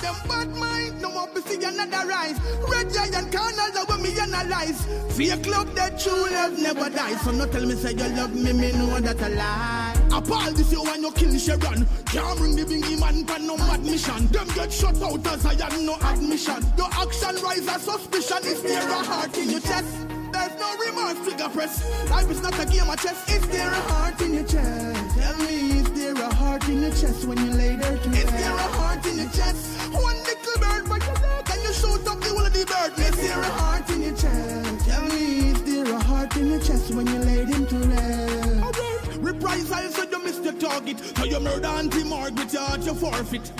Them 0.00 0.16
bad 0.28 0.48
mind, 0.56 1.02
no 1.02 1.10
want 1.10 1.34
to 1.34 1.42
see 1.42 1.62
another 1.62 2.06
rise. 2.08 2.38
Red 2.68 2.92
giant 2.92 3.32
canals 3.32 3.76
are 3.76 3.86
when 3.86 4.02
me 4.02 4.18
analyze. 4.18 4.86
Fake 5.16 5.46
love 5.46 5.74
that 5.74 6.00
true 6.00 6.30
love 6.30 6.58
never 6.58 6.88
dies. 6.90 7.20
So 7.22 7.32
no 7.32 7.46
tell 7.46 7.66
me 7.66 7.74
say 7.74 7.92
you 7.92 8.08
love 8.16 8.34
me, 8.34 8.52
me 8.52 8.72
know 8.72 9.00
that 9.00 9.20
a 9.20 9.28
lie. 9.28 9.94
Apart 10.12 10.54
this 10.56 10.72
you 10.72 10.82
when 10.82 11.02
you 11.02 11.12
kill 11.12 11.36
Sharon. 11.38 11.86
Can't 12.06 12.38
bring 12.38 12.56
the 12.56 12.64
bingy 12.64 12.98
man 12.98 13.24
for 13.26 13.38
no 13.38 13.56
mad 13.56 13.84
mission. 13.84 14.26
Them 14.28 14.48
get 14.54 14.72
shut 14.72 15.00
out 15.02 15.26
as 15.26 15.46
I 15.46 15.54
had 15.54 15.80
no 15.80 15.96
admission. 16.02 16.64
Your 16.76 16.88
action 16.92 17.36
rise 17.42 17.66
a 17.66 17.78
suspicion. 17.78 18.38
Is 18.44 18.62
there 18.62 18.88
a 18.88 19.02
heart 19.04 19.36
in 19.38 19.50
your 19.50 19.60
chest? 19.60 19.94
There's 20.32 20.58
no 20.58 20.76
remorse, 20.78 21.18
trigger 21.28 21.48
press. 21.50 22.10
Life 22.10 22.30
is 22.30 22.42
not 22.42 22.58
a 22.58 22.66
game 22.66 22.88
of 22.88 22.98
chess. 23.00 23.28
Is 23.30 23.46
there 23.48 23.68
a 23.68 23.80
heart 23.92 24.20
in 24.20 24.34
your 24.34 24.44
chest? 24.44 25.18
Tell 25.18 25.36
me, 25.38 25.79
there 26.14 26.24
a 26.24 26.34
heart 26.34 26.68
in 26.68 26.82
your 26.82 26.90
chest 26.90 27.24
when 27.24 27.38
you 27.38 27.52
lay 27.52 27.76
there 27.76 27.96
to 27.96 28.08
rest? 28.10 28.24
Is 28.24 28.30
there 28.30 28.54
a 28.54 28.68
heart 28.78 29.06
in 29.06 29.18
your 29.18 29.30
chest? 29.30 29.92
One 29.92 30.16
little 30.16 30.60
bird, 30.60 30.88
but 30.88 31.02
you 31.06 31.14
love 31.22 31.50
and 31.52 31.62
you 31.62 31.72
shoot 31.72 32.08
up 32.08 32.20
the 32.20 32.28
whole 32.28 32.46
of 32.46 32.52
the 32.52 32.64
bird. 32.64 32.98
Is 32.98 33.16
there 33.16 33.40
a 33.40 33.44
heart 33.44 33.90
in 33.90 34.02
your 34.02 34.16
chest? 34.16 34.88
Tell 34.88 35.06
me, 35.08 35.50
is 35.50 35.62
there 35.62 35.94
a 35.94 36.02
heart 36.02 36.36
in 36.36 36.48
your 36.48 36.60
chest 36.60 36.90
when 36.94 37.06
you 37.06 37.18
laid 37.18 37.48
him 37.48 37.66
to 37.66 37.76
rest? 37.76 38.60
Oh, 38.62 38.66
Alright, 38.66 39.16
reprisal 39.20 39.90
so 39.90 40.02
you 40.10 40.24
missed 40.24 40.44
your 40.44 40.54
target. 40.54 40.98
So 41.16 41.24
you 41.24 41.40
murder 41.40 41.66
Auntie 41.66 42.04
Margaret, 42.04 42.52
you 42.52 42.58
out 42.58 42.82
your 42.84 42.94
forfeit. 42.94 43.52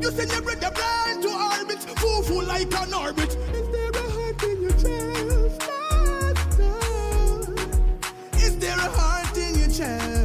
You 0.00 0.10
send 0.10 0.30
your 0.30 0.42
brother 0.42 0.70
blind 0.70 1.22
to 1.22 1.30
orbit, 1.30 1.80
foo 1.98 2.22
foo 2.22 2.42
like 2.42 2.72
an 2.74 2.94
orbit. 2.94 3.34
Is 3.34 3.68
there 3.72 3.90
a 3.90 4.10
heart 4.10 4.42
in 4.42 4.62
your 4.62 4.72
chest? 4.72 5.62
Is 8.36 8.58
there 8.58 8.76
a 8.78 8.90
heart 8.98 9.36
in 9.36 9.58
your 9.58 9.68
chest? 9.70 10.15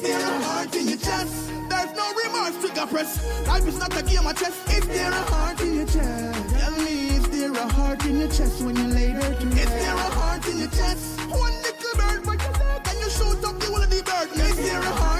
Is 0.00 0.08
there 0.08 0.18
a 0.18 0.42
heart 0.44 0.74
in 0.76 0.88
your 0.88 0.96
chest? 0.96 1.52
There's 1.68 1.92
no 1.92 2.06
remorse, 2.24 2.56
trigger 2.58 2.86
press. 2.86 3.46
Life 3.46 3.68
is 3.68 3.78
not 3.78 3.94
a 3.94 4.02
game 4.02 4.26
of 4.26 4.34
chess. 4.34 4.56
Is 4.72 4.88
there 4.88 5.10
a 5.10 5.22
heart 5.28 5.60
in 5.60 5.74
your 5.74 5.84
chest? 5.84 6.56
Tell 6.56 6.72
me, 6.78 7.08
is 7.16 7.28
there 7.28 7.52
a 7.52 7.68
heart 7.68 8.06
in 8.06 8.18
your 8.20 8.28
chest 8.28 8.62
when 8.62 8.76
you 8.76 8.86
lay 8.86 9.12
there 9.12 9.34
to 9.34 9.46
Is 9.46 9.68
there 9.68 9.94
a 9.94 10.10
heart 10.16 10.46
in 10.48 10.56
your 10.56 10.70
chest? 10.70 11.20
One 11.28 11.52
little 11.52 11.94
bird 12.00 12.24
by 12.24 12.32
your 12.32 12.52
leg 12.64 12.88
and 12.88 12.98
you 12.98 13.10
shoot 13.10 13.44
up 13.44 13.60
the 13.60 13.66
whole 13.66 13.82
of 13.82 13.90
the 13.90 14.02
bird. 14.02 14.28
Is 14.40 14.56
there 14.56 14.80
a 14.80 14.92
heart 15.02 15.19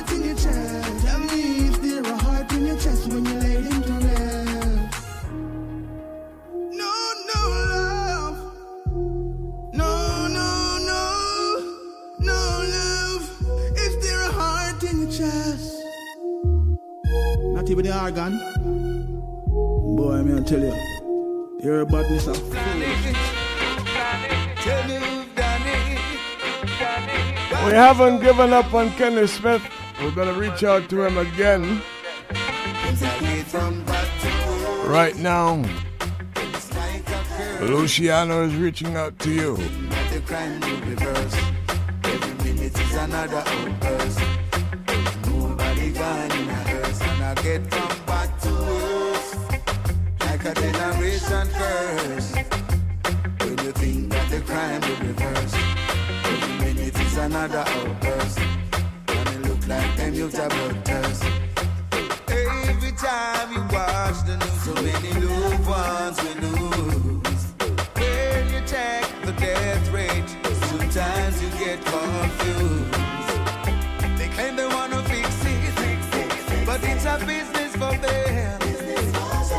Not 17.71 17.79
even 17.79 17.93
the 17.93 18.03
organ. 18.03 18.33
Boy, 19.97 20.15
I'm 20.15 20.27
gonna 20.27 20.43
tell 20.43 20.59
you. 20.59 20.75
Your 21.63 21.87
badness 21.87 22.27
of 22.27 22.43
We 27.65 27.73
haven't 27.73 28.23
given 28.23 28.53
up 28.53 28.75
on 28.75 28.91
Kenny 28.95 29.29
Smith. 29.29 29.63
We're 30.03 30.11
gonna 30.11 30.33
reach 30.33 30.65
out 30.65 30.89
to 30.89 31.05
him 31.05 31.19
again. 31.19 31.81
Right 34.85 35.17
now, 35.19 35.63
Luciano 37.61 38.47
is 38.47 38.57
reaching 38.57 38.97
out 38.97 39.17
to 39.21 39.31
you. 39.31 39.57
The 40.11 40.21
crime 40.27 40.59
will. 40.59 41.07
Every 42.03 42.53
minute 42.53 42.81
is 42.81 42.95
another 42.97 43.45
outburst. 43.47 44.19
Nobody 45.29 45.93
gone 45.93 46.50
get 47.35 47.63
from 47.71 48.07
bad 48.07 48.31
to 48.43 48.53
worse, 48.53 49.35
like 50.21 50.45
a 50.45 50.55
generation 50.55 51.49
curse. 51.59 52.35
When 53.41 53.59
you 53.65 53.73
think 53.73 54.13
that 54.13 54.31
the 54.31 54.41
crime 54.41 54.81
will 54.81 55.01
reverse, 55.09 55.55
every 56.25 56.55
minute 56.65 57.01
is 57.01 57.17
another 57.17 57.65
outburst, 57.67 58.39
and 59.09 59.29
it 59.29 59.49
look 59.49 59.67
like 59.69 59.97
them 59.97 60.15
are 60.15 60.75
thirst. 60.83 61.25
Every 62.29 62.93
time 62.93 63.53
you 63.53 63.63
watch 63.73 64.19
the 64.27 64.37
news, 64.41 64.63
so 64.65 64.75
many 64.75 65.13
loved 65.27 65.67
ones 65.67 66.19
we 66.25 66.40
it, 77.11 77.23
a 77.23 77.27
business 77.27 77.73
for 77.73 77.97
them. 78.07 78.61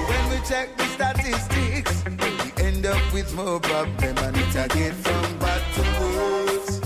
When 0.10 0.30
we 0.30 0.48
check 0.48 0.78
the 0.78 0.86
statistics, 0.86 2.04
we 2.06 2.64
end 2.64 2.86
up 2.86 3.14
with 3.14 3.34
more 3.36 3.60
problem 3.60 4.18
and 4.18 4.38
it's 4.38 4.56
a 4.56 4.68
get 4.68 4.94
from 4.94 5.40
bad 5.40 5.62
to 5.76 5.82
worse. 6.00 6.82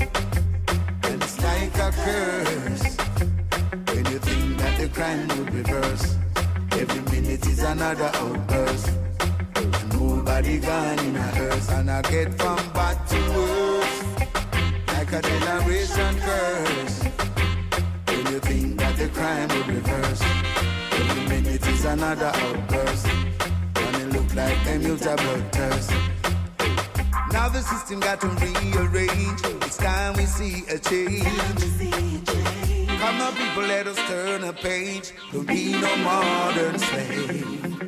And 1.04 1.24
it's 1.24 1.42
like 1.44 1.76
a 1.78 1.92
curse. 1.92 2.98
When 3.94 4.06
you 4.12 4.20
think 4.20 4.58
that 4.58 4.78
the 4.80 4.90
crime 4.90 5.28
will 5.28 5.46
reverse, 5.46 6.18
every 6.72 7.02
minute 7.12 7.46
is 7.48 7.60
another 7.64 8.12
outburst. 8.16 8.92
Nobody 9.94 10.60
gone 10.60 11.00
in 11.00 11.16
a 11.16 11.22
hearse, 11.22 11.70
and 11.72 11.90
I 11.90 12.02
get 12.02 12.34
from 12.40 12.58
bad 12.74 12.98
to 13.08 13.20
worse, 13.36 14.04
like 14.88 15.12
a 15.14 15.22
generation 15.22 16.20
curse. 16.20 17.04
When 18.08 18.34
you 18.34 18.40
think 18.40 18.78
that 18.80 18.98
the 18.98 19.08
crime 19.10 19.48
will 19.50 19.64
reverse, 19.76 20.45
another 21.86 22.32
outburst, 22.34 23.08
and 23.08 23.96
it 24.02 24.14
look 24.14 24.34
like 24.36 24.58
are 24.68 25.18
bloodthirst. 25.18 25.92
Now 27.32 27.48
the 27.50 27.62
system 27.62 28.00
got 28.00 28.22
to 28.22 28.28
rearrange. 28.28 29.42
It's 29.66 29.78
time 29.78 30.14
we 30.16 30.26
see 30.26 30.64
a 30.70 30.80
change. 30.80 31.26
Come 33.00 33.22
on, 33.22 33.36
people, 33.36 33.64
let 33.64 33.88
us 33.88 33.98
turn 34.08 34.44
a 34.44 34.54
page. 34.54 35.12
Don't 35.32 35.48
be 35.48 35.74
no 35.74 35.96
modern 35.98 36.80
slave. 36.80 37.88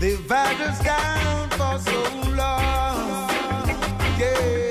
They've 0.00 0.28
had 0.28 0.60
us 0.60 0.82
down 0.84 1.50
for 1.50 1.78
so 1.78 2.02
long. 2.36 3.28
Yeah. 4.18 4.68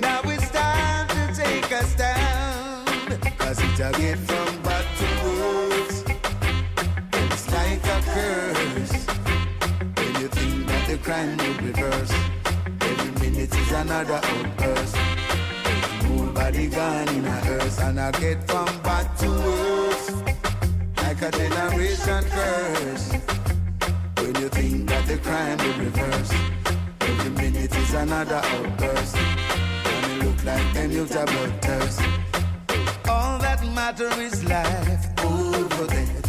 Now 0.00 0.20
it's 0.24 0.50
time 0.50 1.08
to 1.08 1.42
take 1.42 1.72
us 1.72 1.94
down. 1.94 2.86
Cause 3.38 3.60
it's 3.62 3.80
a 3.80 3.92
get 3.92 4.18
from 4.18 4.61
crime 11.22 11.36
will 11.36 11.66
reverse, 11.66 12.12
every 12.80 13.10
minute 13.20 13.54
is 13.54 13.72
another 13.72 14.20
outburst. 14.22 14.96
Nobody 16.08 16.66
gone 16.68 17.08
in 17.08 17.24
a 17.24 17.30
hearse, 17.46 17.78
and 17.80 18.00
I 18.00 18.10
get 18.12 18.38
from 18.48 18.66
bad 18.82 19.06
to 19.18 19.30
worse. 19.30 20.10
Like 20.96 21.22
a 21.22 21.30
generation 21.30 22.24
curse. 22.36 23.12
When 24.18 24.34
you 24.40 24.48
think 24.48 24.88
that 24.88 25.06
the 25.06 25.18
crime 25.18 25.58
will 25.58 25.78
reverse, 25.86 26.32
every 27.00 27.30
minute 27.30 27.74
is 27.76 27.94
another 27.94 28.40
outburst. 28.54 29.16
And 29.16 30.12
it 30.12 30.24
look 30.24 30.44
like 30.44 30.74
them 30.74 30.90
youth 30.90 31.16
are 31.16 31.26
bloodthirst. 31.26 32.00
All 33.08 33.38
that 33.38 33.64
matter 33.74 34.10
is 34.20 34.44
life 34.44 35.04
over 35.24 35.86
death. 35.86 36.28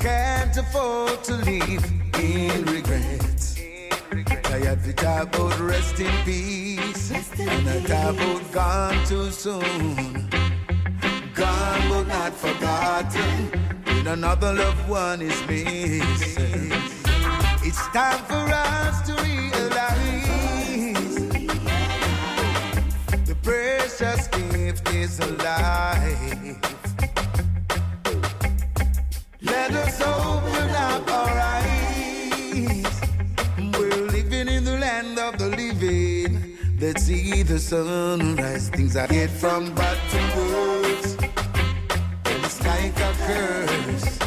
Can't 0.00 0.56
afford 0.56 1.22
to 1.24 1.34
live 1.34 1.99
in 2.20 2.64
regret. 2.66 3.40
Tired 4.42 4.84
to 4.84 4.92
talk 4.92 5.34
about 5.34 5.58
rest 5.60 5.98
in 6.00 6.12
peace. 6.24 7.10
And 7.38 7.86
talk 7.86 8.14
about 8.14 8.52
gone 8.52 9.06
too 9.06 9.30
soon. 9.30 10.28
Gone 11.34 11.88
but 11.88 12.04
not 12.06 12.32
forgotten. 12.34 13.50
When 13.86 14.06
another 14.06 14.52
loved 14.52 14.88
one 14.88 15.22
is 15.22 15.40
missing. 15.48 16.72
It's 17.62 17.86
time 17.88 18.24
for 18.24 18.46
us 18.52 19.02
to 19.06 19.12
realize 19.22 19.94
the 23.26 23.36
precious 23.42 24.28
gift 24.28 24.92
is 24.94 25.20
alive. 25.20 26.58
Let 29.42 29.70
us 29.72 30.00
open 30.00 30.70
up 30.70 31.10
our 31.10 31.38
eyes. 31.38 31.69
Living 34.40 34.56
in 34.56 34.64
the 34.64 34.78
land 34.78 35.18
of 35.18 35.36
the 35.36 35.48
living. 35.48 36.56
Let's 36.80 37.02
see 37.02 37.42
the 37.42 37.58
sunrise. 37.58 38.70
Things 38.70 38.96
I 38.96 39.06
get 39.06 39.28
from 39.28 39.66
to 39.66 40.20
worse. 40.38 41.16
And 42.24 42.44
it's 42.46 42.64
like 42.64 42.98
a 43.00 43.12
curse. 43.26 44.18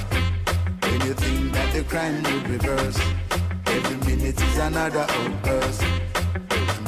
When 0.84 1.02
you 1.08 1.14
think 1.16 1.54
that 1.54 1.74
the 1.74 1.84
crime 1.86 2.22
will 2.22 2.44
reverse, 2.44 3.00
every 3.66 3.98
minute 4.06 4.40
is 4.40 4.58
another 4.60 5.04
outburst. 5.10 5.82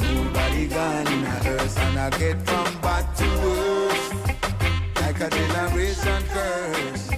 Nobody 0.02 0.68
gone 0.68 1.06
in 1.08 1.24
a 1.24 1.36
hearse, 1.46 1.76
and 1.78 1.98
I 1.98 2.10
get 2.10 2.40
from 2.46 2.80
bad 2.80 3.06
to 3.16 3.28
worse. 3.42 4.08
Like 5.00 5.20
a 5.20 5.30
generation 5.30 6.22
curse. 6.28 7.10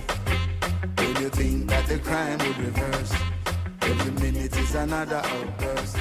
When 0.97 1.23
you 1.23 1.29
think 1.29 1.69
that 1.69 1.87
the 1.87 1.99
crime 1.99 2.39
will 2.39 2.55
reverse, 2.65 3.13
is 4.69 4.75
another 4.75 5.21
outburst. 5.25 5.97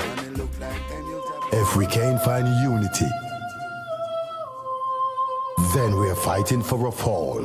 And 0.00 0.20
it 0.20 0.38
look 0.38 0.50
like 0.60 0.88
them 0.88 1.22
If 1.52 1.76
we 1.76 1.86
can't 1.86 2.20
find 2.22 2.46
unity, 2.62 3.10
then 5.74 5.96
we're 5.96 6.14
fighting 6.16 6.62
for 6.62 6.88
a 6.88 6.92
fall. 6.92 7.42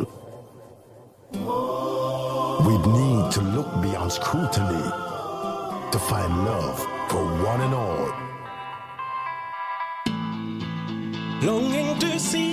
We 2.68 2.76
need 3.00 3.32
to 3.32 3.42
look 3.56 3.70
beyond 3.82 4.12
scrutiny 4.12 4.88
to 5.94 6.00
find 6.10 6.46
love 6.46 6.80
for 7.10 7.24
one 7.52 7.62
and 7.62 7.74
all. 7.74 8.08
Longing 11.44 12.00
to 12.00 12.20
see 12.20 12.47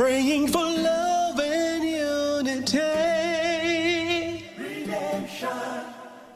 Praying 0.00 0.48
for 0.48 0.64
love 0.64 1.38
and 1.40 1.84
unity. 1.84 2.78
Redemption. 4.56 5.50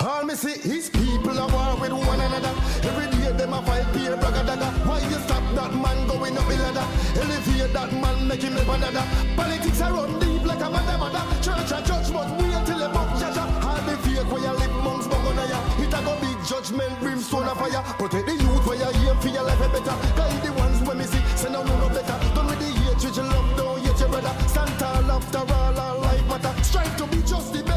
All 0.00 0.22
me 0.22 0.34
see 0.34 0.68
is 0.68 0.90
people 0.90 1.38
are 1.38 1.48
war 1.48 1.80
with 1.80 1.92
one 1.92 2.20
another. 2.20 2.52
Every 2.86 3.06
day 3.16 3.32
them 3.32 3.54
a 3.54 3.62
fight 3.62 3.90
peer 3.94 4.18
bragga 4.18 4.44
dagga. 4.44 4.68
Why 4.86 5.00
you 5.08 5.18
stop 5.24 5.42
that 5.54 5.72
man 5.72 6.06
going 6.06 6.36
up 6.36 6.46
the 6.46 6.56
ladder? 6.58 6.86
Elevate 7.18 7.72
that 7.72 7.90
man, 8.02 8.28
make 8.28 8.42
him 8.42 8.54
live 8.54 8.68
another. 8.68 9.04
Politics 9.34 9.80
are 9.80 9.94
run 9.94 10.18
deep 10.20 10.44
like 10.44 10.60
a 10.60 10.68
mother 10.68 10.98
mother. 10.98 11.24
Church 11.40 11.72
a 11.72 11.82
judge 11.88 12.12
must 12.12 12.34
wait 12.34 12.53
judgment, 16.54 17.00
brimstone 17.00 17.48
of 17.48 17.58
fire. 17.58 17.82
Protect 17.98 18.26
the 18.26 18.34
youth 18.34 18.66
where 18.66 18.76
you 18.78 19.10
aim 19.10 19.18
for 19.18 19.28
your 19.28 19.42
life 19.42 19.60
a 19.60 19.68
better. 19.68 19.96
Guide 20.16 20.42
the 20.44 20.52
ones 20.52 20.80
when 20.86 20.98
me 20.98 21.04
see, 21.04 21.22
say 21.36 21.50
no 21.50 21.62
no 21.62 21.88
better. 21.88 22.16
Done 22.34 22.46
with 22.46 22.60
the 22.60 22.70
hatred, 22.78 23.16
you 23.16 23.22
love, 23.22 23.56
don't 23.56 23.80
hate 23.80 23.98
your 23.98 24.08
brother. 24.08 24.34
Stand 24.46 24.70
tall 24.78 25.10
after 25.10 25.38
all, 25.38 25.78
our 25.78 25.98
life 25.98 26.26
matter. 26.28 26.54
Strive 26.62 26.96
to 26.96 27.06
be 27.06 27.18
just 27.22 27.52
the 27.52 27.62
best, 27.64 27.73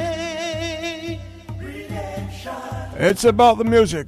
It's 2.97 3.25
about 3.25 3.57
the 3.57 3.65
music. 3.65 4.07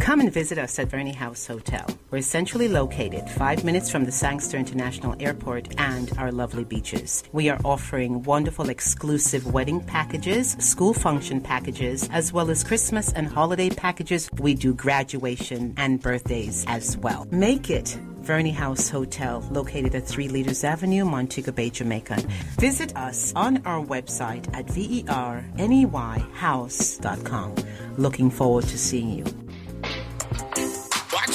Come 0.00 0.20
and 0.20 0.32
visit 0.32 0.56
us 0.56 0.78
at 0.78 0.88
Verney 0.88 1.12
House 1.12 1.46
Hotel. 1.46 1.86
We're 2.10 2.22
centrally 2.22 2.68
located, 2.68 3.28
five 3.28 3.64
minutes 3.64 3.90
from 3.90 4.06
the 4.06 4.12
Sangster 4.12 4.56
International 4.56 5.14
Airport 5.20 5.78
and 5.78 6.10
our 6.16 6.32
lovely 6.32 6.64
beaches. 6.64 7.22
We 7.32 7.50
are 7.50 7.60
offering 7.66 8.22
wonderful 8.22 8.70
exclusive 8.70 9.52
wedding 9.52 9.80
packages, 9.80 10.52
school 10.58 10.94
function 10.94 11.42
packages, 11.42 12.08
as 12.12 12.32
well 12.32 12.50
as 12.50 12.64
Christmas 12.64 13.12
and 13.12 13.28
holiday 13.28 13.68
packages. 13.68 14.30
We 14.38 14.54
do 14.54 14.72
graduation 14.72 15.74
and 15.76 16.00
birthdays 16.00 16.64
as 16.66 16.96
well. 16.96 17.28
Make 17.30 17.68
it 17.68 17.98
Verney 18.22 18.52
House 18.52 18.88
Hotel, 18.88 19.46
located 19.50 19.94
at 19.94 20.06
3 20.06 20.28
Leaders 20.28 20.64
Avenue, 20.64 21.04
Montego 21.04 21.52
Bay, 21.52 21.68
Jamaica. 21.68 22.16
Visit 22.58 22.96
us 22.96 23.34
on 23.36 23.58
our 23.66 23.84
website 23.84 24.48
at 24.54 24.64
verneyhouse.com. 24.66 27.54
Looking 27.98 28.30
forward 28.30 28.64
to 28.64 28.78
seeing 28.78 29.10
you. 29.10 29.26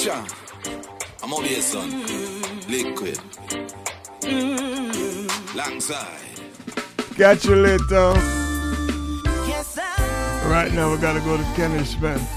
Watch. 0.06 0.30
I'm 1.22 1.34
on 1.34 1.44
here, 1.44 1.60
son. 1.60 1.90
Liquid. 2.68 3.18
Long 5.54 5.80
side. 5.80 6.20
Catch 7.16 7.46
you 7.46 7.56
later. 7.56 8.12
Right 10.48 10.72
now, 10.72 10.92
we 10.92 10.98
gotta 10.98 11.20
go 11.20 11.36
to 11.36 11.42
Kenny 11.56 11.84
Smith. 11.84 12.35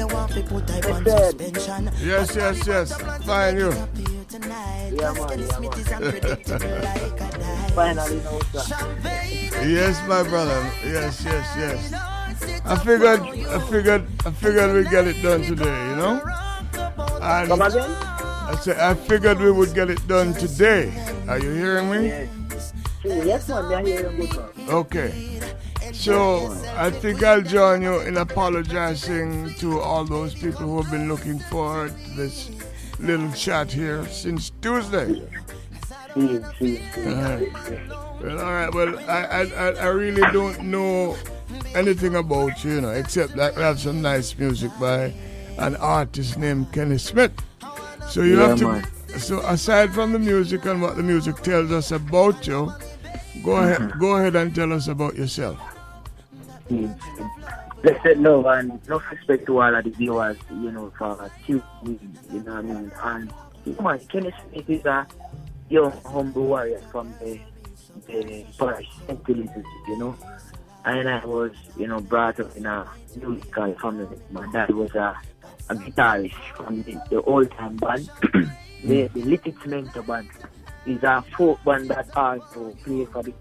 You 0.00 0.06
want 0.06 0.32
to 0.32 0.42
put 0.42 0.66
type 0.66 0.86
on 0.86 1.04
suspension. 1.04 1.90
Yes, 2.02 2.34
yes, 2.34 2.66
yes. 2.66 3.00
Fine, 3.24 3.56
you. 3.56 3.70
Yeah, 3.70 5.12
man, 5.12 5.48
Smith 5.48 5.78
is 5.78 5.92
unpredictable 5.92 6.68
like 6.82 7.20
a 7.20 7.38
die. 7.38 7.70
Finally, 7.74 8.20
no. 8.24 8.40
Yes, 9.62 10.00
my 10.08 10.22
brother. 10.22 10.70
Yes, 10.84 11.24
yes, 11.24 11.46
yes. 11.56 11.92
I 12.64 12.76
figured, 12.76 13.20
I 13.20 13.60
figured, 13.68 14.06
I 14.24 14.30
figured 14.30 14.74
we'd 14.74 14.90
get 14.90 15.06
it 15.06 15.22
done 15.22 15.42
today, 15.42 15.88
you 15.90 15.96
know? 15.96 16.22
And 17.22 17.48
Come 17.48 17.62
again? 17.62 17.90
I 17.90 18.58
said, 18.60 18.78
I 18.78 18.94
figured 18.94 19.38
we 19.38 19.50
would 19.50 19.74
get 19.74 19.90
it 19.90 20.06
done 20.08 20.32
today. 20.34 20.92
Are 21.28 21.38
you 21.38 21.52
hearing 21.52 21.90
me? 21.90 22.39
True, 23.00 23.22
Yes, 23.24 23.48
man, 23.48 23.68
me 23.68 23.74
are 23.74 23.84
hearing 23.86 24.16
good. 24.26 24.50
Okay. 24.68 25.40
So 25.92 26.52
I 26.76 26.90
think 26.90 27.22
I'll 27.22 27.40
join 27.42 27.82
you 27.82 28.00
in 28.00 28.16
apologizing 28.16 29.54
to 29.54 29.80
all 29.80 30.04
those 30.04 30.34
people 30.34 30.66
who 30.66 30.82
have 30.82 30.90
been 30.90 31.08
looking 31.08 31.38
forward 31.38 31.92
to 32.04 32.10
this 32.16 32.50
little 32.98 33.30
chat 33.32 33.72
here 33.72 34.06
since 34.06 34.50
Tuesday. 34.62 35.22
Alright. 36.16 37.52
Well, 38.22 38.38
all 38.38 38.52
right. 38.52 38.74
Well, 38.74 38.98
I, 39.08 39.20
I, 39.24 39.42
I- 39.70 39.74
I 39.74 39.86
really 39.86 40.22
don't 40.32 40.60
know 40.64 41.16
anything 41.74 42.16
about 42.16 42.62
you, 42.64 42.72
you 42.74 42.80
know, 42.82 42.90
except 42.90 43.34
that 43.36 43.56
we 43.56 43.62
have 43.62 43.80
some 43.80 44.02
nice 44.02 44.36
music 44.38 44.70
by 44.78 45.12
an 45.58 45.76
artist 45.76 46.36
named 46.38 46.70
Kenny 46.72 46.98
Smith. 46.98 47.32
So 48.08 48.22
you 48.22 48.38
Yeah, 48.38 48.48
have 48.48 48.58
to. 48.58 48.68
man. 48.68 48.86
So 49.18 49.40
aside 49.40 49.92
from 49.92 50.12
the 50.12 50.18
music 50.18 50.64
and 50.66 50.80
what 50.82 50.96
the 50.96 51.02
music 51.02 51.36
tells 51.38 51.70
us 51.72 51.90
about 51.90 52.46
you, 52.46 52.72
go 53.42 53.56
ahead, 53.56 53.78
mm-hmm. 53.78 53.98
go 53.98 54.16
ahead 54.16 54.36
and 54.36 54.54
tell 54.54 54.72
us 54.72 54.88
about 54.88 55.16
yourself. 55.16 55.58
Mm-hmm. 56.68 57.82
Blessed 57.82 58.18
love 58.18 58.44
and 58.46 58.88
no 58.88 59.00
respect 59.10 59.46
to 59.46 59.60
all 59.60 59.74
of 59.74 59.84
the 59.84 59.90
viewers, 59.90 60.36
you 60.50 60.70
know, 60.70 60.92
for 60.98 61.30
tuning 61.46 61.62
in, 61.84 62.18
you 62.30 62.42
know 62.42 62.54
what 62.54 62.58
I 62.58 62.62
mean? 62.62 62.92
And, 63.02 63.32
you 63.64 63.76
know, 63.80 63.98
Kenny 64.08 64.34
Smith 64.50 64.68
is 64.68 64.84
a 64.84 65.06
young, 65.70 65.92
humble 66.04 66.44
warrior 66.44 66.80
from 66.90 67.14
the, 67.20 67.40
the 68.06 68.44
parish, 68.58 68.88
St. 69.06 69.28
Elizabeth, 69.28 69.64
you 69.88 69.98
know? 69.98 70.16
And 70.84 71.08
I 71.08 71.24
was, 71.24 71.52
you 71.78 71.86
know, 71.86 72.00
brought 72.00 72.38
up 72.40 72.54
in 72.56 72.66
a 72.66 72.86
musical 73.16 73.74
family. 73.74 74.18
My 74.30 74.50
dad 74.52 74.70
was 74.74 74.94
a, 74.94 75.16
a 75.70 75.74
guitarist 75.74 76.34
from 76.56 76.82
the, 76.82 77.00
the 77.10 77.22
old 77.22 77.50
time 77.52 77.76
band, 77.76 78.10
the, 78.84 79.08
the 79.08 79.22
Lytics 79.22 79.62
Mento 79.66 80.06
band. 80.06 80.28
Is 80.86 81.02
a 81.02 81.22
folk 81.36 81.62
band 81.64 81.90
that 81.90 82.08
also 82.16 82.74
play 82.84 83.04
for 83.04 83.22
the 83.22 83.34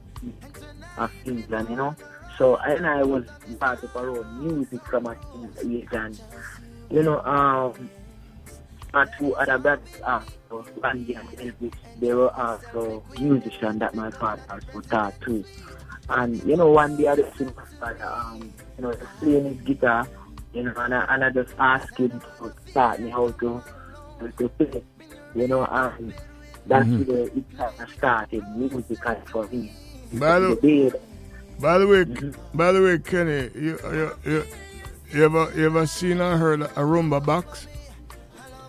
of 0.98 1.11
England, 1.26 1.69
you 1.69 1.76
know. 1.77 1.95
So 2.38 2.58
and 2.58 2.85
I 2.85 3.03
was 3.03 3.26
part 3.59 3.84
of 3.84 3.95
around 3.95 4.43
music 4.43 4.84
from 4.85 5.08
a 5.08 5.16
age 5.66 5.88
and 5.92 6.19
you 6.90 7.03
know, 7.03 7.22
um 7.22 7.90
and 8.93 9.09
two 9.18 9.35
other 9.35 9.58
brothers 9.58 10.01
also, 10.03 10.66
Randy 10.82 11.14
and 11.14 11.30
Elvis, 11.30 11.74
they 12.00 12.14
were 12.14 12.34
also 12.35 13.03
musicians 13.19 13.80
that 13.80 13.93
my 13.93 14.09
father 14.11 14.42
also 14.50 14.82
taught 14.82 15.22
too. 15.22 15.43
And 16.09 16.43
you 16.43 16.58
know, 16.58 16.72
one 16.72 16.98
day 16.98 17.08
I 17.08 17.16
just 17.16 17.38
father, 17.80 18.03
um, 18.03 18.51
you 18.77 18.84
know, 18.84 18.93
playing 19.19 19.53
his 19.56 19.61
guitar, 19.66 20.08
you 20.53 20.64
know, 20.64 20.74
and 20.77 20.93
I, 20.95 21.06
and 21.14 21.24
I 21.24 21.30
just 21.30 21.53
asked 21.59 21.98
him 21.98 22.19
to 22.40 22.53
start 22.68 23.00
me 23.00 23.09
how 23.11 23.30
to, 23.30 23.64
to 24.38 24.50
play, 24.50 24.84
you 25.35 25.48
know, 25.48 25.66
and 25.66 26.14
that's 26.70 26.88
Mhm. 26.88 27.08
where 27.08 27.28
it 27.28 27.58
kind 27.58 27.74
of 27.82 27.90
started 27.98 28.44
musical 28.56 29.16
for 29.32 29.48
me. 29.48 29.74
By 30.14 30.40
the, 30.40 30.94
by 31.60 31.78
the 31.78 31.88
way, 31.88 32.04
by 32.54 32.72
the 32.72 32.82
way, 32.82 32.98
Kenny, 33.00 33.50
you 33.56 33.78
you, 33.84 34.12
you, 34.26 34.44
you 35.12 35.24
ever 35.26 35.52
you 35.56 35.66
ever 35.66 35.86
seen 35.86 36.22
or 36.22 36.38
heard 36.38 36.62
a 36.62 36.84
rumba 36.94 37.24
box? 37.26 37.68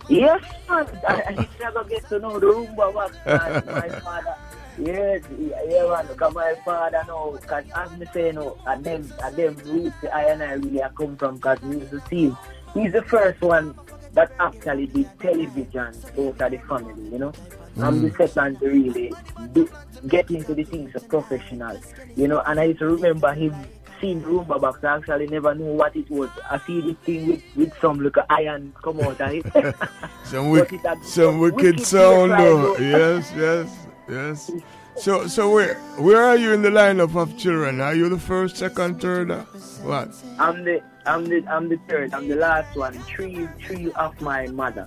Yes, 0.09 0.41
man. 0.69 0.87
I, 1.07 1.21
I 1.29 1.47
never 1.59 1.83
get 1.85 2.07
to 2.09 2.19
know 2.19 2.37
the 2.39 2.47
rumba 2.47 2.93
box, 2.93 3.15
man. 3.25 3.63
My 3.65 3.89
father. 4.05 4.35
Yes, 4.79 5.21
yeah, 5.69 5.85
man. 5.87 6.07
Because 6.07 6.33
my 6.33 6.55
father 6.65 7.03
know, 7.07 7.37
because 7.39 7.65
as 7.75 7.91
me 7.97 8.05
say, 8.13 8.31
no, 8.31 8.57
at 8.67 8.83
them, 8.83 9.11
at 9.23 9.35
them 9.35 9.55
roots, 9.65 9.95
I 10.13 10.23
and 10.25 10.43
I 10.43 10.53
really 10.53 10.81
are 10.81 10.89
come 10.91 11.15
from, 11.17 11.35
because 11.35 11.59
he's 11.63 11.89
the 11.89 12.01
team. 12.01 12.37
He's 12.73 12.91
the 12.93 13.01
first 13.03 13.41
one 13.41 13.75
that 14.13 14.31
actually 14.39 14.87
did 14.87 15.07
television 15.19 15.79
out 15.79 16.17
of 16.17 16.37
the 16.51 16.57
family, 16.67 17.09
you 17.11 17.19
know. 17.19 17.33
I'm 17.79 18.01
the 18.01 18.09
Mm. 18.09 18.17
second 18.17 18.59
to 18.59 18.67
really 18.67 19.13
do, 19.53 19.69
get 20.07 20.29
into 20.31 20.53
the 20.53 20.63
things 20.63 20.95
of 20.95 21.07
professional, 21.07 21.77
you 22.15 22.27
know. 22.27 22.41
And 22.45 22.59
I 22.59 22.65
used 22.65 22.79
to 22.79 22.87
remember 22.87 23.33
him 23.33 23.55
seeing 23.99 24.21
rumba 24.23 24.59
box. 24.59 24.83
I 24.83 24.97
actually 24.97 25.27
never 25.27 25.53
knew 25.55 25.73
what 25.73 25.95
it 25.95 26.09
was. 26.09 26.29
I 26.49 26.59
see 26.65 26.81
this 26.81 26.95
thing 27.05 27.27
with, 27.27 27.43
with 27.55 27.73
some 27.79 27.99
little 27.99 28.23
iron 28.29 28.73
come 28.83 28.99
out 29.01 29.21
of 29.21 29.31
it. 29.33 29.75
Some 30.25 30.49
wicked, 30.49 30.73
it 30.79 30.85
had 30.87 31.03
some 31.03 31.39
wicked 31.39 31.55
wicked 31.61 31.79
sound, 31.81 32.31
though. 32.31 32.77
Yes, 32.77 33.31
yes, 33.35 33.69
yes. 34.09 34.51
So, 34.95 35.27
so 35.27 35.51
where, 35.53 35.75
where 35.97 36.23
are 36.23 36.37
you 36.37 36.53
in 36.53 36.61
the 36.61 36.69
lineup 36.69 37.15
of 37.15 37.37
children? 37.37 37.81
Are 37.81 37.93
you 37.95 38.07
the 38.09 38.17
first, 38.19 38.55
second, 38.57 39.01
third? 39.01 39.29
or 39.31 39.41
What? 39.83 40.09
I'm 40.39 40.63
the 40.63 40.81
I'm 41.05 41.25
the 41.25 41.43
I'm 41.49 41.67
the 41.69 41.77
third. 41.89 42.13
I'm 42.13 42.27
the 42.27 42.35
last 42.35 42.77
one. 42.77 42.93
Three 42.93 43.47
three 43.65 43.91
of 43.93 44.19
my 44.21 44.47
mother. 44.47 44.85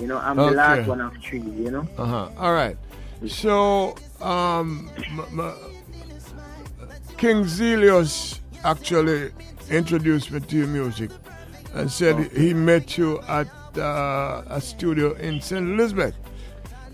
You 0.00 0.06
know, 0.06 0.18
I'm 0.18 0.38
Okay. 0.38 0.50
the 0.50 0.56
last 0.56 0.88
one 0.88 1.00
of 1.00 1.12
three. 1.22 1.40
You 1.40 1.70
know. 1.70 1.88
Uh 1.98 2.04
huh. 2.04 2.28
All 2.38 2.52
right. 2.52 2.76
So, 3.26 3.96
um, 4.20 4.90
King 7.16 7.44
Zelius 7.44 8.38
actually 8.64 9.30
introduced 9.70 10.30
me 10.30 10.40
to 10.40 10.56
your 10.56 10.68
music 10.68 11.10
and 11.74 11.90
said 11.90 12.30
he 12.32 12.54
met 12.54 12.96
you 12.96 13.20
at 13.22 13.48
uh, 13.76 14.42
a 14.48 14.60
studio 14.60 15.14
in 15.14 15.40
St. 15.40 15.66
Elizabeth. 15.68 16.14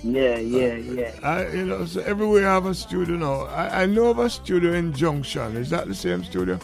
Yeah, 0.02 0.36
yeah, 0.38 0.74
yeah. 0.74 1.12
I, 1.22 1.48
you 1.48 1.64
know, 1.64 1.84
so 1.86 2.00
everywhere 2.02 2.48
I 2.48 2.54
have 2.54 2.66
a 2.66 2.74
studio 2.74 3.16
now. 3.16 3.42
I, 3.46 3.82
I 3.82 3.86
know 3.86 4.08
of 4.08 4.18
a 4.18 4.28
studio 4.28 4.72
in 4.72 4.92
Junction. 4.92 5.56
Is 5.56 5.70
that 5.70 5.88
the 5.88 5.94
same 5.94 6.24
studio? 6.24 6.58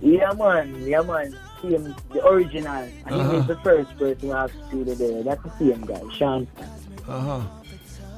Yeah, 0.00 0.32
man. 0.32 0.80
Yeah, 0.86 1.02
man. 1.02 1.36
Same, 1.62 1.94
the 2.12 2.26
original. 2.26 2.72
And 3.06 3.14
Uh-huh. 3.14 3.30
he 3.30 3.36
was 3.36 3.46
the 3.46 3.56
first 3.56 3.96
person 3.98 4.28
to 4.30 4.36
have 4.36 4.52
studio 4.68 4.94
there. 4.94 5.22
That's 5.22 5.42
the 5.42 5.52
same 5.58 5.80
guy, 5.82 6.00
Sean. 6.16 6.46
Uh 7.08 7.20
huh. 7.20 7.40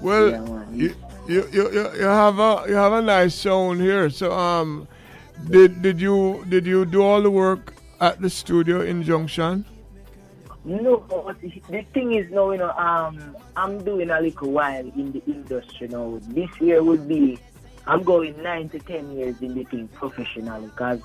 Well, 0.00 0.30
Yeah, 0.30 0.64
you, 0.72 0.94
you, 1.28 1.48
you, 1.52 1.90
you, 1.94 2.04
have 2.04 2.38
a 2.38 2.64
you 2.68 2.74
have 2.74 2.92
a 2.92 3.02
nice 3.02 3.34
sound 3.34 3.80
here. 3.80 4.10
So 4.10 4.32
um, 4.32 4.88
did 5.50 5.82
did 5.82 6.00
you 6.00 6.44
did 6.48 6.66
you 6.66 6.84
do 6.84 7.02
all 7.02 7.22
the 7.22 7.30
work 7.30 7.74
at 8.00 8.20
the 8.20 8.28
studio 8.30 8.80
in 8.82 9.02
Junction? 9.02 9.64
No, 10.64 10.98
but 11.08 11.40
the 11.40 11.50
the 11.70 11.82
thing 11.94 12.14
is 12.14 12.30
now, 12.30 12.50
you 12.50 12.58
know, 12.58 12.70
um, 12.70 13.36
I'm 13.56 13.82
doing 13.84 14.10
a 14.10 14.20
little 14.20 14.50
while 14.52 14.86
in 14.94 15.12
the 15.12 15.22
industry 15.26 15.88
now. 15.88 16.18
This 16.28 16.50
year 16.60 16.82
would 16.82 17.06
be, 17.08 17.38
I'm 17.86 18.02
going 18.02 18.40
nine 18.42 18.68
to 18.70 18.78
ten 18.78 19.10
years 19.16 19.40
in 19.42 19.54
the 19.54 19.64
thing 19.64 19.88
professionally 19.88 20.66
because 20.66 21.00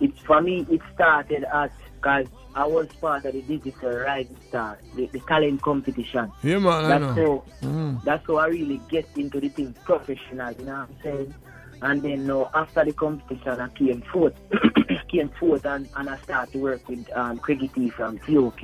it's 0.00 0.18
for 0.20 0.40
me, 0.40 0.66
it 0.70 0.80
started 0.94 1.44
as, 1.52 1.70
because 1.96 2.26
I 2.54 2.66
was 2.66 2.88
part 3.00 3.24
of 3.24 3.34
the 3.34 3.42
Digicel 3.42 4.04
Rising 4.04 4.36
Star, 4.48 4.78
the, 4.94 5.06
the 5.06 5.20
talent 5.20 5.62
competition. 5.62 6.32
Yeah, 6.42 6.58
man, 6.58 6.84
I 6.84 6.88
That's 6.98 7.16
know. 7.16 7.44
how, 7.62 7.68
Mm. 7.68 8.02
that's 8.04 8.26
how 8.26 8.36
I 8.36 8.46
really 8.46 8.80
get 8.90 9.08
into 9.16 9.40
the 9.40 9.48
thing 9.48 9.74
professional, 9.84 10.52
you 10.58 10.64
know 10.64 10.72
what 10.72 10.88
I'm 10.88 10.96
saying? 11.02 11.34
And 11.82 12.02
then 12.02 12.26
now 12.26 12.50
after 12.54 12.84
the 12.84 12.92
competition, 12.92 13.60
I 13.60 13.68
came 13.68 14.02
fourth, 14.12 14.34
came 15.08 15.28
forth, 15.40 15.64
and, 15.66 15.88
and 15.96 16.08
I 16.10 16.18
started 16.18 16.52
to 16.52 16.58
work 16.58 16.88
with 16.88 17.06
um, 17.16 17.38
Craigie 17.38 17.68
T 17.68 17.90
from 17.90 18.18
TOK. 18.20 18.62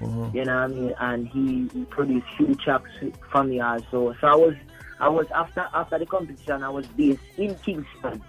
Uh-huh. 0.00 0.30
You 0.34 0.44
know 0.44 0.54
what 0.54 0.62
I 0.62 0.66
mean? 0.66 0.94
And 0.98 1.28
he, 1.28 1.68
he 1.72 1.84
produced 1.86 2.26
few 2.36 2.54
tracks 2.56 2.90
for 3.30 3.44
me 3.44 3.60
also. 3.60 4.14
So 4.20 4.26
I 4.26 4.34
was, 4.34 4.54
I 5.00 5.08
was 5.08 5.26
after 5.34 5.66
after 5.74 5.98
the 5.98 6.06
competition, 6.06 6.62
I 6.62 6.68
was 6.68 6.86
based 6.88 7.20
in 7.36 7.54
Kingston. 7.56 8.22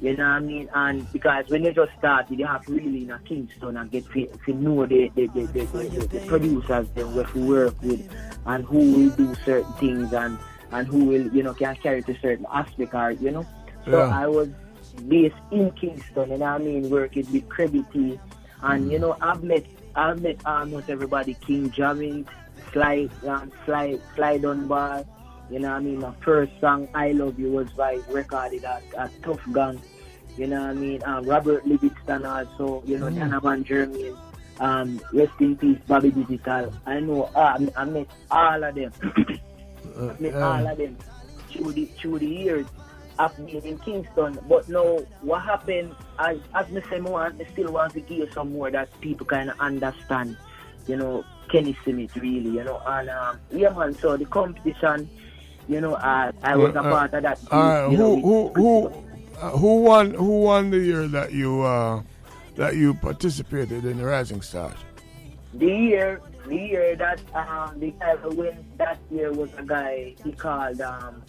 You 0.00 0.14
know 0.16 0.24
what 0.24 0.30
I 0.32 0.40
mean? 0.40 0.68
And 0.74 1.10
because 1.12 1.48
when 1.48 1.64
you 1.64 1.72
just 1.72 1.92
started, 1.98 2.38
you 2.38 2.46
have 2.46 2.64
to 2.66 2.72
really 2.72 3.04
in 3.04 3.10
a 3.10 3.18
Kingston 3.20 3.76
and 3.78 3.90
get 3.90 4.04
to, 4.12 4.26
to 4.44 4.52
know 4.52 4.84
the 4.84 5.10
the, 5.14 5.26
the, 5.28 5.46
the, 5.46 5.64
the, 5.64 6.06
the 6.06 6.26
producers 6.26 6.88
them 6.90 7.14
where 7.14 7.24
to 7.24 7.46
work 7.46 7.74
with 7.82 8.06
and 8.44 8.64
who 8.64 8.78
will 8.78 9.10
do 9.16 9.34
certain 9.44 9.72
things 9.74 10.12
and 10.12 10.38
and 10.72 10.86
who 10.86 11.06
will 11.06 11.26
you 11.34 11.42
know 11.42 11.54
can 11.54 11.74
carry 11.76 12.02
to 12.02 12.18
certain 12.20 12.46
aspect 12.52 12.94
or 12.94 13.12
you 13.12 13.30
know. 13.30 13.46
So 13.86 13.98
Yeah. 13.98 14.22
I 14.22 14.26
was 14.26 14.48
based 15.08 15.36
in 15.50 15.70
Kingston, 15.72 16.30
you 16.30 16.38
know 16.38 16.52
what 16.52 16.60
I 16.60 16.64
mean, 16.64 16.90
working 16.90 17.26
with 17.32 17.48
Craigie 17.48 17.84
T 17.92 18.20
and 18.62 18.90
you 18.90 18.98
know 18.98 19.16
I've 19.20 19.42
met 19.42 19.64
I've 19.94 20.20
met 20.20 20.44
almost 20.44 20.90
everybody, 20.90 21.34
King 21.34 21.70
Jammy, 21.70 22.26
Sly, 22.72 23.08
um, 23.26 23.50
Sly, 23.64 23.98
Slide 24.14 24.44
on 24.44 24.68
Bar. 24.68 25.04
You 25.50 25.60
know 25.60 25.68
what 25.70 25.76
I 25.76 25.80
mean? 25.80 26.00
My 26.00 26.12
first 26.22 26.52
song 26.60 26.88
I 26.94 27.12
Love 27.12 27.38
You 27.38 27.50
was 27.52 27.70
by 27.70 28.00
recorded 28.10 28.64
at, 28.64 28.82
at 28.98 29.22
Tuff 29.22 29.40
Gong. 29.52 29.80
You 30.36 30.48
know 30.48 30.60
what 30.60 30.70
I 30.70 30.74
mean? 30.74 31.02
Um, 31.04 31.24
Robert 31.24 31.66
Livingston 31.66 32.26
also, 32.26 32.82
you 32.84 32.98
know, 32.98 33.06
Mm. 33.06 33.18
Donovan 33.18 33.64
Germain. 33.64 34.16
Um, 34.58 35.00
rest 35.12 35.32
in 35.40 35.56
peace, 35.56 35.78
Bobby 35.86 36.10
Digital. 36.10 36.72
I 36.86 37.00
know 37.00 37.24
uh, 37.34 37.58
I 37.76 37.84
met 37.84 38.08
all 38.30 38.62
of 38.64 38.74
them. 38.74 38.92
Uh, 39.96 40.08
I 40.10 40.20
met 40.20 40.32
yeah. 40.34 40.46
all 40.46 40.66
of 40.66 40.76
them 40.76 40.94
through 41.48 41.72
the 41.72 41.86
through 41.86 42.18
the 42.18 42.26
years 42.26 42.66
of 43.18 43.34
being 43.46 43.62
in 43.64 43.78
Kingston. 43.78 44.38
But 44.46 44.68
now 44.68 44.98
what 45.22 45.42
happened 45.42 45.94
as 46.18 46.38
as 46.54 46.68
me 46.68 46.82
say, 46.90 47.00
want 47.00 47.40
still 47.52 47.72
want 47.72 47.94
to 47.94 48.00
give 48.00 48.30
some 48.34 48.52
more 48.52 48.70
that 48.70 48.88
people 49.00 49.24
kind 49.24 49.48
of 49.48 49.58
understand, 49.58 50.36
you 50.86 50.96
know, 50.96 51.24
Kenny 51.50 51.74
Smith 51.84 52.14
really, 52.16 52.50
you 52.50 52.64
know. 52.64 52.82
And 52.86 53.08
um, 53.08 53.40
yeah 53.50 53.70
man, 53.70 53.94
so 53.94 54.18
the 54.18 54.26
competition, 54.26 55.08
you 55.68 55.80
know, 55.80 55.94
uh, 55.94 56.32
I 56.42 56.56
was 56.56 56.74
a 56.74 56.80
Uh, 56.80 56.90
part 56.90 57.14
of 57.14 57.22
that. 57.22 57.38
All 57.50 57.60
right, 57.60 57.90
you 57.90 57.98
know, 57.98 58.16
who 58.20 58.48
who 58.54 58.88
who 58.88 58.92
uh, 59.40 59.50
who 59.50 59.82
won 59.82 60.14
who 60.14 60.40
won 60.42 60.70
the 60.70 60.78
year 60.78 61.06
that 61.08 61.32
you 61.32 61.62
uh, 61.62 62.02
that 62.56 62.76
you 62.76 62.94
participated 62.94 63.84
in 63.84 63.98
the 63.98 64.04
Rising 64.04 64.42
Stars? 64.42 64.78
The 65.54 65.66
year, 65.66 66.20
the 66.46 66.56
year 66.56 66.96
that 66.96 67.20
um 67.34 67.80
the 67.80 67.90
guy 67.92 68.16
who 68.16 68.30
win 68.36 68.64
that 68.78 68.98
year 69.10 69.32
was 69.32 69.50
a 69.58 69.62
guy 69.62 70.14
he 70.22 70.32
called 70.32 70.80
um 70.80 71.22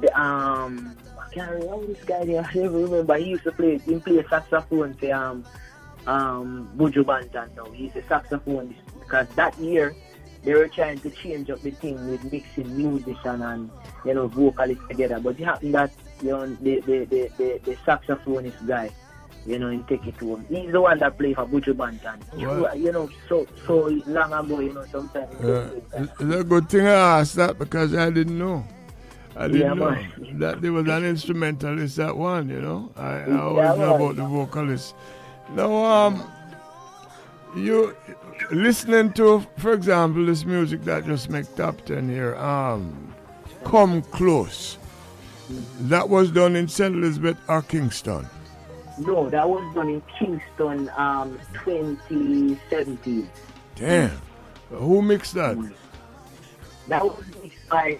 the 0.00 0.08
um 0.20 0.96
I 1.20 1.32
can't 1.34 1.50
remember 1.50 1.86
this 1.86 2.04
guy 2.04 2.24
there. 2.24 2.42
I 2.50 2.54
never 2.54 2.78
remember. 2.78 3.16
He 3.16 3.30
used 3.30 3.44
to 3.44 3.52
play 3.52 3.78
he 3.78 3.98
play 3.98 4.24
saxophone 4.28 4.94
for 4.94 5.12
um 5.12 5.44
um 6.06 6.68
Buju 6.76 7.04
Banton 7.04 7.48
now. 7.56 7.64
He's 7.72 7.94
a 7.96 8.02
saxophonist 8.02 8.76
because 9.00 9.28
that 9.36 9.56
year 9.58 9.94
they 10.44 10.54
were 10.54 10.68
trying 10.68 11.00
to 11.00 11.10
change 11.10 11.50
up 11.50 11.62
the 11.62 11.70
thing 11.72 12.06
with 12.08 12.22
mixing 12.32 12.76
musician 12.76 13.42
and 13.42 13.70
you 14.04 14.14
know 14.14 14.28
vocalists 14.28 14.84
together. 14.88 15.20
But 15.20 15.40
it 15.40 15.44
happened 15.44 15.74
that 15.74 15.92
you 16.20 16.30
know 16.30 16.46
the 16.46 16.80
the 16.80 17.04
the, 17.06 17.30
the, 17.38 17.60
the 17.64 17.76
saxophonist 17.86 18.66
guy 18.66 18.90
you 19.46 19.58
know, 19.58 19.68
and 19.68 19.86
take 19.86 20.06
it 20.06 20.16
to 20.18 20.36
him. 20.36 20.46
He's 20.48 20.72
the 20.72 20.80
one 20.80 20.98
that 21.00 21.18
played 21.18 21.34
for 21.36 21.46
Buju 21.46 21.74
Banton. 21.74 22.18
Well- 22.34 22.76
You 22.78 22.92
know, 22.92 23.10
so 23.28 23.46
so 23.66 23.90
long 24.06 24.32
ago, 24.32 24.60
you 24.60 24.72
know, 24.72 24.86
sometimes. 24.90 25.28
Uh, 25.44 25.68
it's 25.92 26.20
a 26.20 26.44
good 26.44 26.68
thing 26.70 26.86
I 26.86 27.20
asked 27.20 27.36
that 27.36 27.58
because 27.58 27.94
I 27.94 28.08
didn't 28.10 28.38
know. 28.38 28.64
I 29.36 29.48
didn't 29.48 29.60
Yeah, 29.60 29.74
know 29.74 29.90
man. 29.90 30.12
that 30.38 30.62
there 30.62 30.72
was 30.72 30.86
an 30.88 31.04
instrumentalist 31.04 31.96
that 31.96 32.16
one. 32.16 32.48
You 32.48 32.60
know, 32.62 32.90
I, 32.96 33.02
I 33.02 33.26
Yeah, 33.28 33.40
always 33.42 33.76
know 33.78 33.90
about 33.94 34.16
the 34.16 34.24
vocalist. 34.24 34.94
Now, 35.50 35.74
um, 35.84 36.24
you 37.56 37.94
listening 38.50 39.12
to, 39.14 39.46
for 39.58 39.72
example, 39.72 40.26
this 40.26 40.44
music 40.44 40.82
that 40.84 41.04
just 41.06 41.30
make 41.30 41.52
top 41.56 41.84
ten 41.84 42.08
here. 42.08 42.36
Um, 42.36 43.14
come 43.64 44.02
close. 44.02 44.78
That 45.80 46.08
was 46.08 46.30
done 46.30 46.56
in 46.56 46.68
St. 46.68 46.94
Elizabeth 46.94 47.36
or 47.48 47.62
Kingston. 47.62 48.26
No, 48.98 49.28
that 49.28 49.48
was 49.48 49.74
done 49.74 49.88
in 49.88 50.02
Kingston, 50.18 50.90
um, 50.96 51.38
2017. 51.52 53.28
Damn. 53.74 54.10
Who 54.70 55.02
mixed 55.02 55.34
that? 55.34 55.56
That 56.88 57.04
was 57.04 57.24
mixed 57.42 57.68
by 57.68 57.98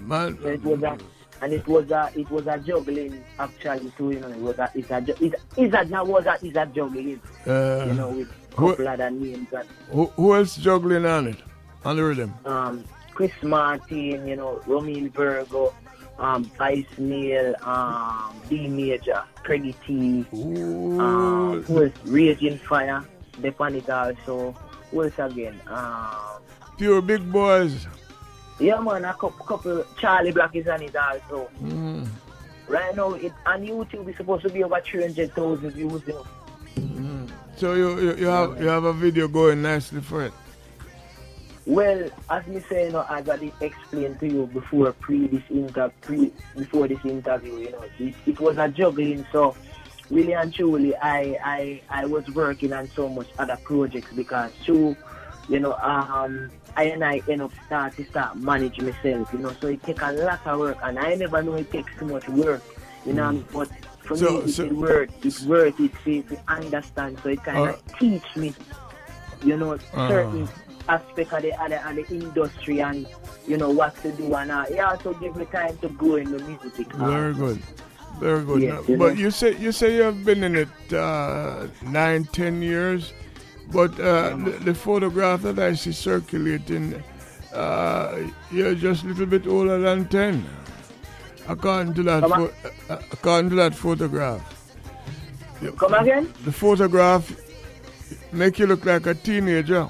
Man, 0.00 0.38
it 0.44 0.62
was 0.64 0.82
a, 0.82 0.98
and 1.42 1.52
it 1.52 1.66
was 1.66 1.90
a 1.90 2.10
it 2.14 2.30
was 2.30 2.46
a 2.46 2.58
juggling 2.58 3.22
actually 3.38 3.90
too. 3.98 4.12
You 4.12 4.20
know, 4.20 4.28
it 4.28 4.38
was 4.38 4.58
a 4.58 4.70
it's 4.74 4.90
a 4.90 5.00
ju- 5.00 5.14
it's, 5.20 5.74
a 5.74 5.84
that 5.84 6.06
was 6.06 6.24
a 6.26 6.38
it's 6.42 6.56
a 6.56 6.66
juggling. 6.66 7.20
Uh, 7.46 7.84
you 7.88 7.94
know, 7.94 8.08
with 8.10 8.30
who- 8.56 8.70
couple 8.70 8.88
other 8.88 9.10
names 9.10 9.48
and 9.52 9.68
Who, 9.90 10.06
who 10.06 10.34
else 10.34 10.56
juggling 10.56 11.04
on 11.06 11.28
it? 11.28 11.36
On 11.84 11.96
the 11.96 12.04
rhythm? 12.04 12.32
um, 12.46 12.84
Chris 13.12 13.32
Martin, 13.42 14.26
you 14.26 14.36
know, 14.36 14.62
Romain 14.66 15.10
Virgo, 15.10 15.74
um, 16.18 16.44
Vice 16.56 16.86
Neil, 16.96 17.54
um, 17.62 18.40
D 18.48 18.68
Major, 18.68 19.22
Craigie 19.42 19.74
T, 19.84 20.24
um, 20.32 21.62
who 21.66 21.82
is 21.82 21.92
Raging 22.04 22.58
Fire, 22.58 23.04
they 23.38 23.52
on 23.58 23.74
it 23.74 23.90
also. 23.90 24.52
Who 24.90 25.04
else 25.04 25.18
again? 25.18 25.60
Um, 25.66 26.40
Pure 26.78 27.02
big 27.02 27.30
boys. 27.32 27.86
Yeah, 28.62 28.80
man, 28.80 29.04
a 29.04 29.12
couple, 29.12 29.44
couple 29.46 29.84
Charlie 29.98 30.32
Black 30.32 30.54
is 30.56 30.68
on 30.68 30.82
it 30.82 30.96
also. 30.96 31.50
Mm. 31.62 32.08
Right 32.68 32.94
now, 32.96 33.12
it 33.12 33.32
on 33.44 33.66
YouTube 33.66 34.08
it's 34.08 34.16
supposed 34.16 34.44
to 34.44 34.50
be 34.50 34.62
over 34.64 34.80
300,000 34.80 35.70
views. 35.70 36.02
You 36.06 36.12
know. 36.12 36.26
So 37.56 37.74
you, 37.74 38.00
you, 38.00 38.14
you 38.16 38.26
have 38.26 38.60
you 38.60 38.66
have 38.66 38.84
a 38.84 38.92
video 38.92 39.28
going 39.28 39.62
nicely 39.62 40.00
for 40.00 40.24
it. 40.24 40.32
Well, 41.64 42.10
as 42.28 42.44
me 42.48 42.60
say, 42.68 42.86
you 42.86 42.92
know, 42.92 43.06
as 43.08 43.28
I 43.28 43.36
did 43.36 43.52
explain 43.60 44.16
to 44.16 44.26
you 44.26 44.46
before 44.46 44.92
pre 44.92 45.28
this 45.28 45.42
inter 45.48 45.92
pre 46.00 46.32
before 46.56 46.88
this 46.88 47.04
interview, 47.04 47.58
you 47.58 47.70
know, 47.70 47.84
it, 48.00 48.14
it 48.26 48.40
was 48.40 48.58
a 48.58 48.68
juggling. 48.68 49.24
So 49.30 49.54
really 50.10 50.32
and 50.32 50.52
truly, 50.52 50.96
I 50.96 51.38
I 51.44 51.82
I 51.88 52.06
was 52.06 52.28
working 52.30 52.72
on 52.72 52.88
so 52.88 53.08
much 53.08 53.28
other 53.38 53.56
projects 53.62 54.12
because 54.12 54.50
through, 54.64 54.96
you 55.48 55.60
know, 55.60 55.74
um, 55.74 56.50
and 56.76 57.04
I 57.04 57.20
end 57.28 57.42
up 57.42 57.52
start 57.66 57.96
to 57.96 58.04
start 58.06 58.36
manage 58.36 58.80
myself, 58.80 59.32
you 59.32 59.38
know. 59.40 59.52
So 59.60 59.68
it 59.68 59.82
take 59.82 60.00
a 60.02 60.12
lot 60.12 60.40
of 60.46 60.58
work, 60.58 60.78
and 60.82 60.98
I 60.98 61.14
never 61.14 61.42
know 61.42 61.54
it 61.54 61.70
takes 61.70 61.92
too 61.98 62.06
much 62.06 62.28
work, 62.28 62.62
you 63.06 63.12
know. 63.12 63.42
But 63.52 63.68
for 64.04 64.16
So- 64.16 64.30
me, 64.30 64.38
it's 64.44 64.56
so- 64.56 64.68
worth 64.68 65.10
it's 65.24 65.42
worth 65.44 65.78
it 65.80 65.92
to, 66.04 66.22
to 66.22 66.38
understand. 66.48 67.18
So 67.22 67.28
it 67.30 67.42
kind 67.44 67.58
of 67.70 67.76
Uh, 67.76 67.98
teach 67.98 68.36
me, 68.36 68.54
you 69.44 69.56
know, 69.56 69.72
Uh. 69.94 70.08
certain 70.08 70.48
aspect 70.88 71.32
of 71.32 71.42
the, 71.42 71.62
of 71.62 71.68
the, 71.70 71.88
of 71.88 71.94
the 71.96 72.14
industry 72.14 72.80
and 72.80 73.06
you 73.46 73.56
know 73.56 73.70
what 73.70 73.94
to 74.02 74.10
do 74.12 74.34
and 74.34 74.50
uh, 74.50 74.64
it 74.68 74.80
also 74.80 75.12
give 75.14 75.34
me 75.36 75.44
time 75.46 75.76
to 75.78 75.88
grow 75.90 76.16
in 76.16 76.30
the 76.32 76.38
music. 76.42 76.92
uh, 76.94 77.06
Very 77.08 77.34
good. 77.34 77.62
Very 78.18 78.44
good. 78.44 78.62
Yeah, 78.62 78.80
you 78.88 78.96
but 78.96 79.14
know. 79.14 79.20
you 79.20 79.30
say 79.30 79.56
you 79.56 79.70
say 79.72 79.94
you 79.94 80.02
have 80.02 80.24
been 80.24 80.42
in 80.42 80.56
it 80.56 80.92
uh, 80.92 81.66
nine, 81.82 82.24
ten 82.24 82.62
years, 82.62 83.12
but 83.72 83.98
uh, 84.00 84.36
the, 84.36 84.50
the 84.64 84.74
photograph 84.74 85.42
that 85.42 85.58
I 85.58 85.74
see 85.74 85.92
circulating, 85.92 87.02
uh, 87.52 88.18
you're 88.50 88.74
just 88.74 89.04
a 89.04 89.06
little 89.08 89.26
bit 89.26 89.46
older 89.46 89.78
than 89.78 90.06
ten, 90.08 90.44
according 91.48 91.94
to 91.94 92.02
that. 92.04 92.22
Pho- 92.28 92.52
uh, 92.88 92.98
according 93.12 93.50
to 93.50 93.56
that 93.56 93.74
photograph. 93.74 94.40
Come 95.78 95.94
again? 95.94 96.32
The 96.44 96.52
photograph 96.52 97.32
make 98.32 98.58
you 98.58 98.66
look 98.66 98.84
like 98.84 99.06
a 99.06 99.14
teenager. 99.14 99.88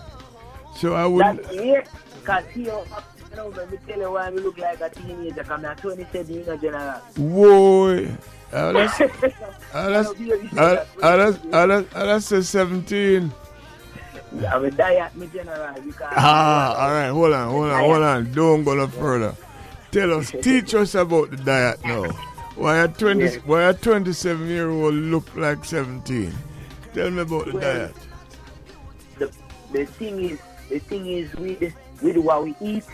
So 0.77 0.95
I 0.95 1.07
would. 1.07 1.25
That's 1.25 1.49
it. 1.53 1.89
Because 2.21 2.45
he, 2.53 2.63
you 2.65 2.85
know, 3.37 3.49
let 3.49 3.71
me 3.71 3.79
tell 3.89 3.99
you 3.99 4.13
why 4.13 4.31
we 4.31 4.41
look 4.41 4.59
like 4.59 4.81
a 4.81 4.91
teenager. 4.91 5.43
Because 5.43 5.65
I'm 5.65 5.77
27, 5.77 6.35
you 6.35 6.45
know, 6.45 6.57
General. 6.57 7.01
Whoa. 7.17 8.17
Uh, 8.53 8.73
that's, 8.73 9.01
uh, 9.01 9.09
that's, 9.73 10.09
uh, 10.11 10.85
uh, 11.03 11.17
that's, 11.17 11.39
uh, 11.53 11.67
that's, 11.67 11.95
uh, 11.97 12.05
that's 12.07 12.33
a 12.33 12.45
17. 12.45 13.23
I'm 13.23 13.33
a 14.41 14.71
diet, 14.71 15.15
me 15.17 15.29
general. 15.33 15.75
Because 15.85 16.13
Ah, 16.17 16.75
all 16.85 16.91
right. 16.93 17.09
Hold 17.09 17.33
on, 17.33 17.51
hold 17.51 17.71
on, 17.71 17.81
hold 17.85 18.03
on. 18.03 18.33
Don't 18.33 18.65
go 18.65 18.75
no 18.75 18.87
further. 18.89 19.35
Tell 19.91 20.13
us, 20.15 20.31
teach 20.43 20.75
us 20.75 20.95
about 20.95 21.31
the 21.31 21.37
diet 21.39 21.85
now. 21.85 22.05
Why 22.57 22.79
a 22.85 22.89
20, 22.89 23.21
Yes. 23.21 23.37
why 23.45 23.63
a 23.65 23.75
27 23.75 24.47
year 24.49 24.71
old 24.71 24.95
look 24.95 25.35
like 25.37 25.65
17? 25.65 26.33
Tell 26.95 27.11
me 27.11 27.23
about 27.23 27.47
the 27.47 27.53
Well, 27.53 27.61
diet. 27.61 27.95
the, 29.19 29.33
the 29.73 29.87
thing 29.87 30.21
is, 30.23 30.39
the 30.69 30.79
thing 30.79 31.07
is, 31.07 31.35
we 31.37 31.55
do 32.13 32.21
what 32.23 32.45
we 32.45 32.55
eat. 32.61 32.85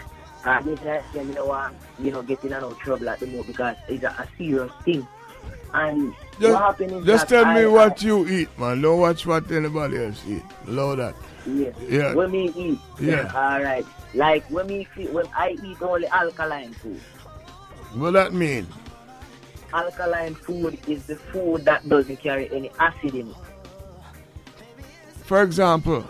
And 0.45 0.65
this 0.67 0.81
is, 0.81 1.03
you 1.15 1.25
know, 1.35 1.47
what, 1.47 1.73
you 1.99 2.13
know, 2.13 2.23
getting 2.23 2.53
out 2.53 2.63
of 2.63 2.79
trouble 2.79 3.09
at 3.09 3.19
the 3.19 3.27
moment 3.27 3.49
because 3.49 3.77
it's 3.89 4.05
a, 4.05 4.09
a 4.09 4.29
serious 4.39 4.71
thing. 4.85 5.07
And 5.75 6.15
Just, 6.41 7.05
just 7.05 7.29
tell 7.29 7.45
me 7.47 7.63
I- 7.63 7.67
what 7.67 8.03
you 8.03 8.27
eat, 8.29 8.57
man. 8.59 8.81
Don't 8.81 9.01
watch 9.01 9.27
what 9.27 9.51
anybody 9.51 10.05
else 10.05 10.23
eat. 10.27 10.43
Allow 10.67 10.95
that. 10.97 11.15
Yeah. 11.47 11.71
Yeah. 11.89 12.15
When 12.15 12.31
me 12.31 12.53
eat. 12.57 12.79
Yeah. 13.01 13.31
All 13.35 13.63
right. 13.63 13.85
Like 14.15 14.49
when 14.51 14.67
me 14.67 14.85
feel, 14.85 15.13
when 15.13 15.27
I 15.37 15.57
eat 15.65 15.81
only 15.83 16.07
alkaline 16.09 16.73
food. 16.75 17.01
What 17.95 18.13
that 18.13 18.33
mean? 18.33 18.67
Alkaline 19.73 20.35
food 20.35 20.79
is 20.87 21.07
the 21.07 21.17
food 21.17 21.65
that 21.65 21.89
doesn't 21.89 22.19
carry 22.21 22.51
any 22.55 22.71
acid 22.79 23.15
in 23.15 23.29
it. 23.31 23.37
For 25.25 25.43
example, 25.43 26.05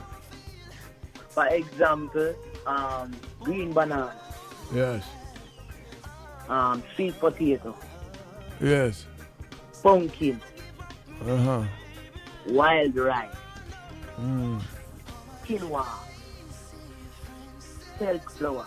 For 1.30 1.46
example, 1.48 2.34
um, 2.66 3.14
green 3.40 3.72
banana, 3.72 4.12
yes, 4.74 5.04
um, 6.48 6.82
sweet 6.94 7.18
potato, 7.18 7.76
yes, 8.60 9.06
pumpkin, 9.82 10.40
uh 11.26 11.36
huh. 11.36 11.62
wild 12.46 12.94
rice, 12.96 13.34
Mm. 14.20 14.60
quinoa, 15.46 15.86
silk 17.98 18.30
flour. 18.32 18.66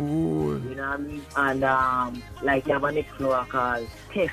Ooh. 0.00 0.60
You 0.68 0.74
know 0.76 0.90
what 0.90 0.98
I 1.00 1.02
mean? 1.02 1.22
And 1.36 1.64
um, 1.64 2.22
like 2.42 2.66
you 2.66 2.72
have 2.72 2.84
a 2.84 2.92
next 2.92 3.12
flour 3.16 3.44
called 3.46 3.86
Teff, 4.12 4.30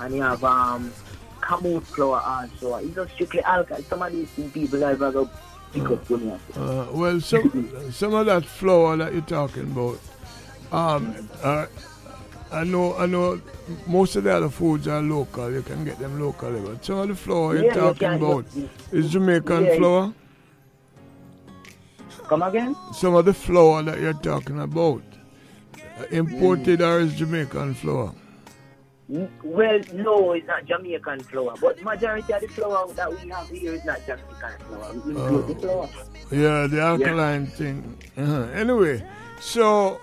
and 0.00 0.14
you 0.14 0.22
have 0.22 0.44
um, 0.44 0.92
Kamut 1.40 1.82
flour 1.82 2.20
also. 2.20 2.76
It's 2.76 2.94
just 2.94 3.12
strictly 3.14 3.42
alcohol. 3.42 3.82
Some 3.82 4.02
of 4.02 4.12
these 4.12 4.28
people 4.52 4.78
like 4.78 4.98
to 4.98 5.28
pick 5.72 5.82
up 5.90 6.10
Uh, 6.56 6.86
well, 6.92 7.20
some 7.20 7.90
some 7.90 8.14
of 8.14 8.26
that 8.26 8.44
flour 8.44 8.96
that 8.96 9.12
you're 9.12 9.22
talking 9.22 9.64
about, 9.64 9.98
um, 10.70 11.28
uh, 11.42 11.66
I 12.54 12.64
know 12.64 12.96
I 12.96 13.06
know 13.06 13.40
most 13.86 14.16
of 14.16 14.24
the 14.24 14.32
other 14.34 14.48
foods 14.48 14.86
are 14.88 15.02
local. 15.02 15.50
You 15.52 15.62
can 15.62 15.84
get 15.84 15.98
them 15.98 16.20
locally, 16.20 16.60
but 16.60 16.84
some 16.84 16.98
of 16.98 17.08
the 17.08 17.14
flour 17.14 17.54
you're 17.56 17.64
Yeah, 17.64 17.74
talking 17.74 18.08
can, 18.08 18.22
about 18.22 18.46
is 18.92 19.10
Jamaican 19.10 19.64
Yeah. 19.64 19.76
flour. 19.76 20.14
Come 22.28 22.42
again? 22.42 22.76
Some 22.92 23.14
of 23.14 23.24
the 23.24 23.34
flour 23.34 23.82
that 23.82 24.00
you're 24.00 24.12
talking 24.14 24.60
about, 24.60 25.02
uh, 25.98 26.04
imported 26.10 26.80
or 26.80 27.00
is 27.00 27.14
Jamaican 27.14 27.74
flour. 27.74 28.12
Well, 29.08 29.80
no, 29.92 30.32
it's 30.32 30.46
not 30.46 30.64
Jamaican 30.64 31.20
flour, 31.24 31.54
but 31.60 31.82
majority 31.82 32.32
of 32.32 32.40
the 32.40 32.48
flour 32.48 32.88
that 32.94 33.10
we 33.10 33.28
have 33.28 33.48
here 33.50 33.74
is 33.74 33.84
not 33.84 34.00
Jamaican 34.06 34.54
flour. 34.66 35.46
We 35.48 35.54
flour. 35.54 35.88
Yeah, 36.30 36.66
the 36.66 36.80
alkaline 36.80 37.46
thing. 37.46 37.98
Uh-huh. 38.16 38.46
Anyway, 38.54 39.04
so 39.40 40.00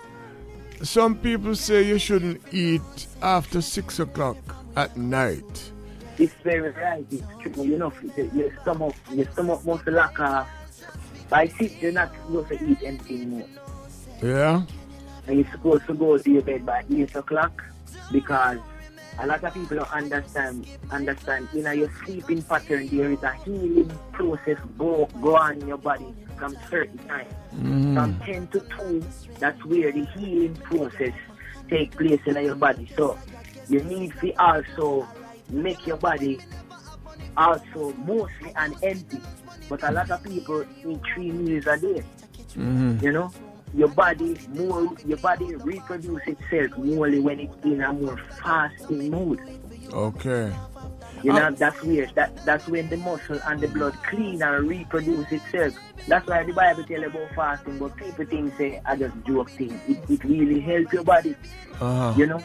some 0.82 1.16
people 1.16 1.54
say 1.54 1.82
you 1.82 1.98
shouldn't 1.98 2.40
eat 2.52 3.06
after 3.22 3.60
six 3.60 3.98
o'clock 4.00 4.36
at 4.76 4.96
night. 4.96 5.72
It's 6.18 6.34
very 6.44 6.70
right. 6.72 7.04
It's 7.10 7.24
true. 7.40 7.64
You 7.64 7.78
know, 7.78 7.92
your 8.16 8.52
stomach, 8.62 8.94
your 9.10 9.26
stomach 9.32 9.64
must 9.64 9.86
lack 9.86 10.18
of. 10.20 10.46
By 11.28 11.48
six, 11.48 11.74
you're 11.80 11.92
not 11.92 12.12
supposed 12.14 12.48
to 12.48 12.64
eat 12.64 12.78
anything 12.82 13.30
more. 13.30 13.48
Yeah. 14.22 14.62
and 15.26 15.36
you're 15.38 15.50
supposed 15.50 15.86
to 15.86 15.94
go 15.94 16.18
to 16.18 16.30
your 16.30 16.42
bed 16.42 16.66
by 16.66 16.84
8 16.92 17.14
o'clock 17.16 17.62
because 18.10 18.58
a 19.18 19.26
lot 19.26 19.42
of 19.44 19.54
people 19.54 19.76
don't 19.76 19.92
understand 19.92 20.66
understand 20.90 21.48
you 21.52 21.62
know 21.62 21.70
your 21.70 21.90
sleeping 22.04 22.42
pattern 22.42 22.88
there 22.88 23.10
is 23.12 23.22
a 23.22 23.32
healing 23.44 23.90
process 24.12 24.58
go 24.78 25.08
go 25.20 25.36
on 25.36 25.60
in 25.60 25.68
your 25.68 25.76
body 25.78 26.14
from 26.42 26.56
certain 26.68 26.98
time 27.06 27.28
Mhm. 27.54 27.94
from 27.94 28.18
10 28.26 28.48
to 28.48 28.58
2 28.76 29.04
that's 29.38 29.64
where 29.64 29.92
the 29.92 30.04
healing 30.06 30.56
process 30.56 31.14
take 31.70 31.96
place 31.96 32.20
in 32.26 32.34
your 32.34 32.56
body 32.56 32.90
so 32.96 33.16
you 33.68 33.80
need 33.84 34.12
to 34.20 34.32
also 34.42 35.06
make 35.50 35.86
your 35.86 35.98
body 35.98 36.40
also 37.36 37.94
mostly 38.04 38.52
and 38.56 38.74
empty 38.82 39.20
but 39.68 39.84
a 39.84 39.92
lot 39.92 40.10
of 40.10 40.20
people 40.24 40.64
eat 40.84 41.00
three 41.14 41.30
meals 41.30 41.64
a 41.68 41.76
day 41.78 42.02
Mhm. 42.56 43.00
you 43.00 43.12
know, 43.12 43.32
your 43.72 43.88
body 43.88 44.36
more 44.48 44.88
your 45.06 45.18
body 45.18 45.54
reproduce 45.54 46.22
itself 46.26 46.76
morely 46.76 47.20
when 47.20 47.38
it's 47.38 47.64
in 47.64 47.80
a 47.82 47.92
more 47.92 48.18
fasting 48.42 49.10
mood. 49.10 49.40
Okay. 49.92 50.52
You 51.22 51.32
know, 51.32 51.50
that's 51.50 51.82
where 51.82 52.06
that 52.14 52.44
that's 52.44 52.66
when 52.66 52.88
the 52.88 52.96
muscle 52.96 53.38
and 53.46 53.60
the 53.60 53.68
blood 53.68 53.94
clean 54.02 54.42
and 54.42 54.68
reproduce 54.68 55.30
itself. 55.30 55.74
That's 56.08 56.26
why 56.26 56.42
the 56.42 56.52
Bible 56.52 56.84
tell 56.84 57.04
about 57.04 57.34
fasting, 57.34 57.78
but 57.78 57.96
people 57.96 58.24
think 58.24 58.56
say 58.56 58.80
I 58.84 58.96
just 58.96 59.14
joke 59.26 59.50
thing. 59.50 59.80
It, 59.88 60.10
it 60.10 60.24
really 60.24 60.60
help 60.60 60.92
your 60.92 61.04
body. 61.04 61.36
Uh-huh. 61.80 62.14
You 62.16 62.26
know? 62.26 62.42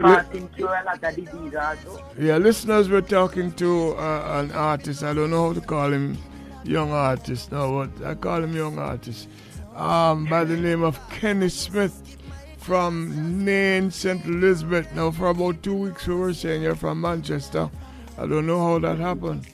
Fasting 0.00 0.48
cure 0.48 0.74
a 0.74 0.84
lot 0.84 1.02
of 1.02 1.14
disease 1.14 1.54
also. 1.54 2.02
Yeah, 2.18 2.38
listeners, 2.38 2.88
we're 2.88 3.02
talking 3.02 3.52
to 3.52 3.94
uh, 3.96 4.42
an 4.42 4.52
artist. 4.52 5.02
I 5.02 5.12
don't 5.12 5.30
know 5.30 5.48
how 5.48 5.52
to 5.52 5.60
call 5.60 5.92
him 5.92 6.16
young 6.64 6.92
artist 6.92 7.52
now, 7.52 7.84
but 7.84 8.06
I 8.06 8.14
call 8.14 8.42
him 8.42 8.56
young 8.56 8.78
artist. 8.78 9.28
Um, 9.74 10.26
by 10.26 10.44
the 10.44 10.56
name 10.56 10.82
of 10.82 10.98
Kenny 11.10 11.48
Smith 11.50 12.16
from 12.58 13.44
Nain, 13.44 13.90
St. 13.90 14.24
Elizabeth. 14.24 14.94
Now, 14.94 15.10
for 15.10 15.28
about 15.28 15.62
two 15.62 15.74
weeks, 15.74 16.06
we 16.06 16.14
were 16.14 16.32
saying 16.32 16.62
you're 16.62 16.76
from 16.76 17.00
Manchester. 17.00 17.70
I 18.18 18.26
don't 18.26 18.46
know 18.46 18.58
how 18.58 18.78
that 18.78 18.98
happened. 18.98 19.46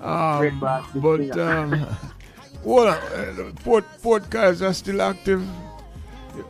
Um, 0.00 0.60
but, 0.60 1.38
um, 1.38 1.86
well, 2.62 2.88
uh, 2.88 3.50
Port, 3.64 3.84
Port 4.02 4.30
Kaiser 4.30 4.72
still 4.72 5.02
active. 5.02 5.46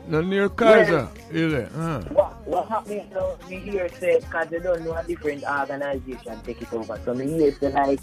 No, 0.08 0.20
near 0.20 0.48
Kaiser, 0.48 1.08
is 1.30 1.52
it? 1.52 1.70
Uh. 1.76 2.00
What 2.04 2.46
what 2.46 2.68
happened 2.68 3.10
now, 3.12 3.36
me 3.48 3.58
hear 3.58 3.88
say, 4.00 4.18
because 4.20 4.48
they 4.48 4.58
don't 4.58 4.84
know 4.84 4.94
a 4.94 5.04
different 5.04 5.44
organization 5.44 6.40
take 6.44 6.60
it 6.62 6.72
over. 6.72 7.00
So 7.04 7.14
me 7.14 7.26
hear 7.26 7.52
say 7.52 7.72
like, 7.72 8.00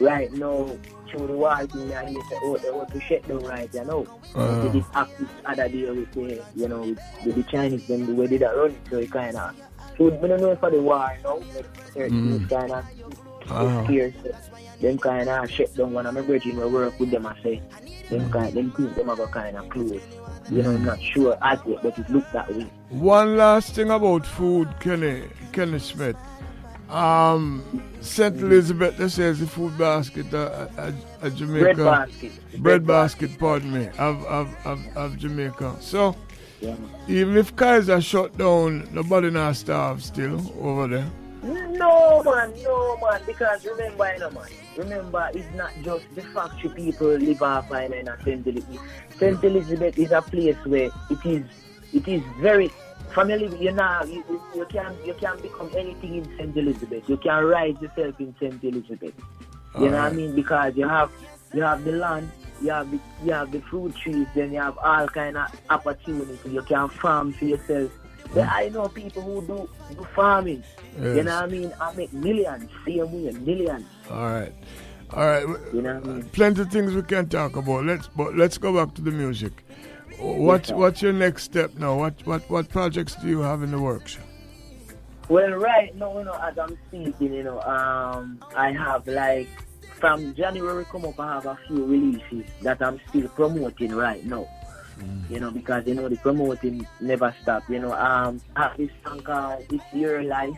right 0.00 0.32
now, 0.32 0.70
through 1.10 1.26
the 1.26 1.34
war 1.34 1.66
thing, 1.66 1.92
I 1.94 2.06
hear 2.08 2.20
say, 2.30 2.38
oh, 2.42 2.56
they 2.56 2.70
want 2.70 2.90
to 2.90 3.00
shut 3.00 3.28
down 3.28 3.44
right, 3.44 3.68
you 3.72 3.84
know. 3.84 4.06
Uh. 4.34 4.62
They 4.62 4.72
did 4.72 4.84
act 4.94 5.18
this 5.18 5.28
other 5.44 5.68
day 5.68 5.90
with 5.90 6.12
the, 6.12 6.42
you 6.54 6.68
know, 6.68 6.80
with, 6.80 7.00
with 7.26 7.34
the 7.34 7.42
Chinese, 7.42 7.86
them, 7.86 8.06
the 8.06 8.14
way 8.14 8.26
they 8.28 8.38
run 8.38 8.70
it, 8.70 8.78
so 8.88 8.96
it 8.96 9.10
kind 9.10 9.36
of, 9.36 9.54
so 9.96 10.04
we 10.04 10.28
don't 10.28 10.40
know 10.40 10.54
for 10.56 10.70
the 10.70 10.80
war, 10.80 11.10
you 11.16 11.22
know, 11.24 11.42
like 11.54 12.10
Mm. 12.10 12.48
kind 12.50 12.72
of 12.72 13.84
scared, 13.86 14.14
so 14.22 14.30
them 14.80 14.98
kind 14.98 15.28
of 15.28 15.50
shut 15.50 15.74
down 15.74 15.92
one 15.92 16.04
of 16.06 16.14
my 16.14 16.20
brethren 16.20 16.56
will 16.56 16.70
work 16.70 16.98
with 17.00 17.10
them, 17.10 17.26
I 17.26 17.34
say, 17.42 17.62
them 18.10 18.30
kind, 18.30 18.52
them 18.54 18.70
think 18.72 18.94
them 18.94 19.08
have 19.08 19.20
a 19.20 19.26
kind 19.28 19.56
of 19.56 19.68
close. 19.70 20.02
You 20.50 20.62
know, 20.62 20.70
I'm 20.72 20.84
not 20.84 21.00
sure 21.00 21.36
as 21.42 21.58
yet, 21.66 21.78
but 21.82 21.98
it 21.98 22.08
looks 22.10 22.30
that 22.32 22.52
way. 22.54 22.66
One 22.90 23.36
last 23.36 23.74
thing 23.74 23.90
about 23.90 24.26
food, 24.26 24.68
Kenny, 24.80 25.24
Kenny 25.52 25.78
Smith. 25.78 26.16
Um, 26.90 27.82
St. 28.00 28.36
Elizabeth, 28.36 28.96
this 28.96 29.14
says 29.14 29.40
the 29.40 29.46
food 29.46 29.76
basket 29.76 30.32
uh, 30.32 30.68
uh, 30.78 30.92
uh, 31.22 31.30
Jamaica. 31.30 31.74
Bread 31.74 31.76
basket. 31.78 32.32
Bread, 32.50 32.62
Bread 32.62 32.86
basket, 32.86 33.38
pardon 33.40 33.72
me, 33.72 33.88
of, 33.98 34.24
of, 34.26 34.54
of, 34.64 34.86
of 34.96 35.16
Jamaica. 35.18 35.76
So, 35.80 36.14
Yeah. 36.60 36.76
even 37.08 37.36
if 37.36 37.54
Kaiser 37.54 38.00
shut 38.00 38.36
down, 38.38 38.88
nobody 38.92 39.30
not 39.30 39.56
starve 39.56 40.02
still 40.02 40.40
over 40.60 40.88
there. 40.88 41.10
No 41.42 42.22
man, 42.24 42.52
no 42.62 42.96
man, 42.96 43.20
because 43.26 43.64
remember, 43.66 44.12
you 44.14 44.20
know, 44.20 44.30
man, 44.30 44.48
remember 44.76 45.30
it's 45.34 45.54
not 45.54 45.70
just 45.82 46.04
the 46.14 46.22
factory 46.22 46.70
people 46.70 47.08
live 47.08 47.42
off 47.42 47.70
in 47.70 47.92
in 47.92 48.08
St. 48.24 48.46
Elizabeth. 48.46 48.80
St. 49.16 49.44
Elizabeth 49.44 49.98
is 49.98 50.10
a 50.12 50.22
place 50.22 50.56
where 50.64 50.90
it 51.10 51.26
is, 51.26 51.44
it 51.92 52.08
is 52.08 52.22
very, 52.40 52.70
family. 53.14 53.54
you 53.58 53.72
know, 53.72 54.02
you, 54.04 54.24
you, 54.54 54.66
can 54.66 54.96
you 55.04 55.14
can 55.14 55.40
become 55.40 55.70
anything 55.76 56.16
in 56.16 56.24
St. 56.36 56.56
Elizabeth. 56.56 57.08
You 57.08 57.16
can 57.16 57.44
rise 57.44 57.76
yourself 57.80 58.18
in 58.18 58.34
St. 58.40 58.62
Elizabeth. 58.64 59.14
You 59.78 59.90
know 59.90 60.02
what 60.02 60.12
I 60.12 60.12
mean? 60.12 60.34
Because 60.34 60.76
you 60.76 60.88
have 60.88 61.10
you 61.54 61.62
have 61.62 61.84
the 61.84 61.92
land, 61.92 62.30
you 62.62 62.70
have 62.70 62.90
the 62.90 62.98
you 63.24 63.32
have 63.32 63.52
the 63.52 63.60
fruit 63.60 63.94
trees, 63.96 64.26
then 64.34 64.52
you 64.52 64.60
have 64.60 64.78
all 64.78 65.06
kind 65.08 65.36
of 65.36 65.50
opportunities. 65.70 66.38
You 66.44 66.62
can 66.62 66.88
farm 66.88 67.32
for 67.32 67.44
yourself. 67.44 67.92
But 68.34 68.48
I 68.48 68.68
know 68.70 68.88
people 68.88 69.22
who 69.22 69.46
do, 69.46 69.68
do 69.94 70.06
farming. 70.14 70.64
You 71.00 71.22
know 71.22 71.34
what 71.34 71.44
I 71.44 71.46
mean? 71.46 71.72
I 71.80 71.94
make 71.94 72.12
millions, 72.12 72.70
same 72.84 73.12
way, 73.12 73.30
millions. 73.32 73.86
All 74.10 74.16
right. 74.16 74.52
All 75.10 75.26
right. 75.26 75.46
You 75.72 75.82
know 75.82 75.96
I 75.96 76.00
mean? 76.00 76.22
Plenty 76.24 76.62
of 76.62 76.70
things 76.70 76.92
we 76.92 77.02
can 77.02 77.28
talk 77.28 77.56
about. 77.56 77.84
Let's 77.84 78.08
but 78.08 78.36
let's 78.36 78.58
go 78.58 78.74
back 78.74 78.94
to 78.96 79.02
the 79.02 79.12
music. 79.12 79.64
What's 80.18 80.70
sir. 80.70 80.76
what's 80.76 81.02
your 81.02 81.12
next 81.12 81.44
step 81.44 81.74
now? 81.74 81.96
What 81.96 82.14
what 82.26 82.48
what 82.50 82.68
projects 82.68 83.14
do 83.16 83.28
you 83.28 83.40
have 83.40 83.62
in 83.62 83.70
the 83.70 83.80
works? 83.80 84.18
Well, 85.28 85.50
right 85.50 85.94
now, 85.96 86.18
you 86.18 86.24
know, 86.24 86.34
as 86.34 86.56
I'm 86.56 86.78
speaking, 86.86 87.32
you 87.32 87.42
know, 87.42 87.60
um, 87.62 88.38
I 88.54 88.70
have 88.70 89.06
like 89.08 89.48
from 89.98 90.34
January 90.34 90.84
come 90.86 91.04
up, 91.04 91.18
I 91.18 91.34
have 91.34 91.46
a 91.46 91.58
few 91.66 91.84
releases 91.84 92.50
that 92.62 92.82
I'm 92.82 93.00
still 93.08 93.28
promoting 93.28 93.94
right 93.94 94.24
now. 94.24 94.46
You 95.28 95.40
know, 95.40 95.50
because 95.50 95.86
you 95.86 95.94
know 95.94 96.08
the 96.08 96.16
promoting 96.16 96.86
never 97.00 97.34
stop. 97.42 97.68
You 97.68 97.80
know, 97.80 97.92
um, 97.92 98.40
I 98.56 98.62
have 98.62 98.78
this 98.78 98.90
song 99.04 99.20
called 99.20 99.62
"It's 99.70 99.84
Your 99.92 100.22
Life," 100.22 100.56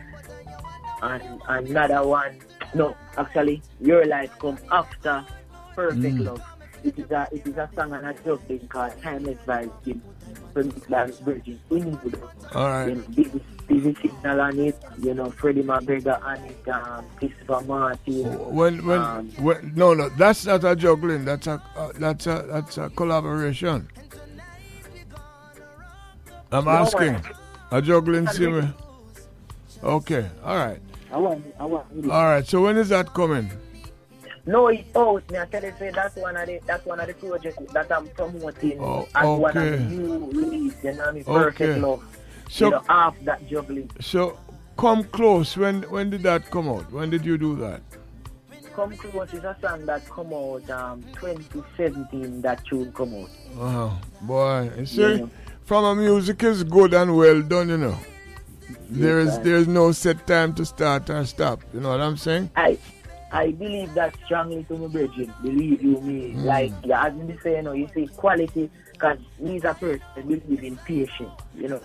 and 1.01 1.41
another 1.49 2.07
one. 2.07 2.39
No, 2.73 2.95
actually, 3.17 3.61
"Your 3.81 4.05
Life" 4.05 4.31
come 4.39 4.57
after 4.71 5.25
"Perfect 5.75 6.15
Mm. 6.15 6.25
Love." 6.25 6.43
It 6.85 6.97
is 6.97 7.11
a 7.11 7.27
it 7.33 7.45
is 7.45 7.57
a 7.57 7.69
song 7.75 7.91
and 7.91 8.05
a 8.05 8.13
joke 8.23 8.41
thing 8.47 8.65
called 8.69 8.93
"Timeless 9.01 9.39
Vibes." 9.45 9.99
In 10.55 10.71
Premix 10.71 11.19
Virgin 11.19 11.59
Inwood. 11.69 12.21
All 12.53 12.67
right. 12.69 12.87
You 12.89 12.95
know, 12.95 13.03
Busy, 13.15 13.41
busy 13.67 13.95
signal 14.01 14.41
on 14.41 14.59
it. 14.59 14.81
You 15.01 15.13
know, 15.13 15.29
Freddie 15.31 15.63
McGregor 15.63 16.21
on 16.23 16.37
it. 16.45 16.67
Um, 16.67 17.05
Christopher 17.17 17.61
Martin. 17.61 18.23
When 18.55 18.85
when, 18.85 18.99
um, 18.99 19.29
when 19.39 19.73
no 19.75 19.93
no 19.93 20.09
that's 20.09 20.45
not 20.45 20.63
a 20.63 20.75
juggling. 20.75 21.25
That's 21.25 21.47
a 21.47 21.61
uh, 21.75 21.91
that's 21.95 22.27
a 22.27 22.45
that's 22.49 22.77
a 22.77 22.89
collaboration. 22.89 23.87
I'm 26.51 26.65
No, 26.65 26.71
asking. 26.71 27.21
A 27.71 27.81
juggling 27.81 28.27
singer. 28.27 28.73
Okay. 29.83 30.27
All 30.43 30.55
right. 30.57 30.81
I 31.11 31.17
want, 31.17 31.45
I 31.59 31.65
want. 31.65 31.85
All 32.09 32.25
right. 32.25 32.45
So 32.45 32.63
when 32.63 32.77
is 32.77 32.89
that 32.89 33.13
coming? 33.13 33.49
No, 34.45 34.67
it's 34.67 34.95
out. 34.95 35.29
Me, 35.31 35.37
I 35.39 35.45
tell 35.45 35.63
you, 35.63 35.73
say 35.77 35.91
that's 35.91 36.15
one 36.15 36.35
of 36.37 36.47
the 36.47 36.59
that's 36.65 36.85
one 36.85 36.99
of 36.99 37.07
the 37.07 37.13
projects 37.13 37.57
that 37.73 37.91
I'm 37.91 38.07
promoting 38.09 38.79
Oh, 38.79 39.07
as 39.15 39.25
one 39.27 39.57
of 39.57 39.63
okay. 39.63 39.69
the 39.77 39.83
new 39.83 40.25
release. 40.31 40.75
You 40.83 40.91
know 40.93 40.97
what 40.99 41.07
I 41.07 41.11
mean? 41.11 41.23
Perfect 41.23 41.61
Okay. 41.61 41.79
Love. 41.79 42.03
So- 42.49 42.65
you 42.65 42.71
know, 42.71 42.83
half 42.87 43.15
that 43.25 43.47
juggling. 43.47 43.91
So 44.01 44.37
come 44.77 45.03
close. 45.03 45.55
When 45.57 45.83
when 45.83 46.09
did 46.09 46.23
that 46.23 46.49
come 46.49 46.67
out? 46.69 46.91
When 46.91 47.09
did 47.09 47.25
you 47.25 47.37
do 47.37 47.55
that? 47.57 47.81
Come 48.75 48.95
Close 48.95 49.33
is 49.33 49.43
a 49.43 49.57
song 49.61 49.85
that 49.87 50.07
come 50.09 50.31
out 50.33 50.69
um 50.69 51.03
2017. 51.19 52.41
That 52.41 52.65
tune 52.65 52.91
come 52.93 53.13
out. 53.15 53.29
Uh-huh. 53.59 53.89
Boy, 54.21 54.71
you 54.77 54.85
see, 54.85 55.01
Yeah. 55.01 55.25
from 55.65 55.83
a 55.83 55.95
music 55.95 56.43
is 56.43 56.63
good 56.63 56.93
and 56.93 57.15
well 57.17 57.41
done, 57.41 57.69
you 57.69 57.77
know. 57.77 57.97
There 58.89 59.19
is 59.19 59.37
there 59.39 59.57
is 59.57 59.67
no 59.67 59.91
set 59.91 60.25
time 60.25 60.53
to 60.55 60.65
start 60.65 61.09
or 61.09 61.25
stop. 61.25 61.61
You 61.73 61.81
know 61.81 61.89
what 61.89 61.99
I'm 62.01 62.15
saying? 62.17 62.51
I 62.55 62.77
I 63.31 63.51
believe 63.51 63.93
that 63.95 64.15
strongly 64.25 64.63
to 64.65 64.77
my 64.77 64.87
brethren. 64.87 65.35
Believe 65.41 65.81
you 65.83 66.01
me. 66.01 66.35
Mm. 66.35 66.45
Like 66.45 66.73
yeah, 66.83 67.05
as 67.05 67.13
me 67.13 67.37
say, 67.43 67.57
you 67.57 67.61
know, 67.63 67.73
you 67.73 67.89
see 67.93 68.09
quality 68.15 68.71
because 68.93 69.17
he's 69.37 69.63
a 69.63 69.73
person 69.75 70.01
that 70.15 70.27
believe 70.27 70.63
in 70.63 70.77
patience, 70.79 71.35
you 71.53 71.67
know. 71.69 71.81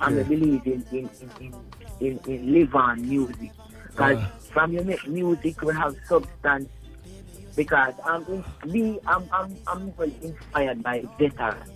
And 0.00 0.18
I 0.18 0.22
Okay. 0.22 0.24
believe 0.24 0.66
in 0.66 0.84
in 0.90 1.10
in 1.20 1.32
in, 1.40 1.54
in, 2.00 2.20
in 2.26 2.52
live 2.52 2.74
on 2.74 3.08
music. 3.08 3.52
Because 3.88 4.18
Uh. 4.18 4.28
from 4.52 4.72
you 4.72 4.82
make 4.84 5.06
music 5.06 5.60
we 5.62 5.74
have 5.74 5.96
substance. 6.08 6.68
Because 7.56 7.94
I'm 8.04 8.24
in, 8.28 8.44
me 8.70 9.00
I'm 9.06 9.28
I'm 9.32 9.60
I'm 9.66 9.94
well 9.96 10.10
inspired 10.22 10.82
by 10.82 11.04
veterans. 11.18 11.72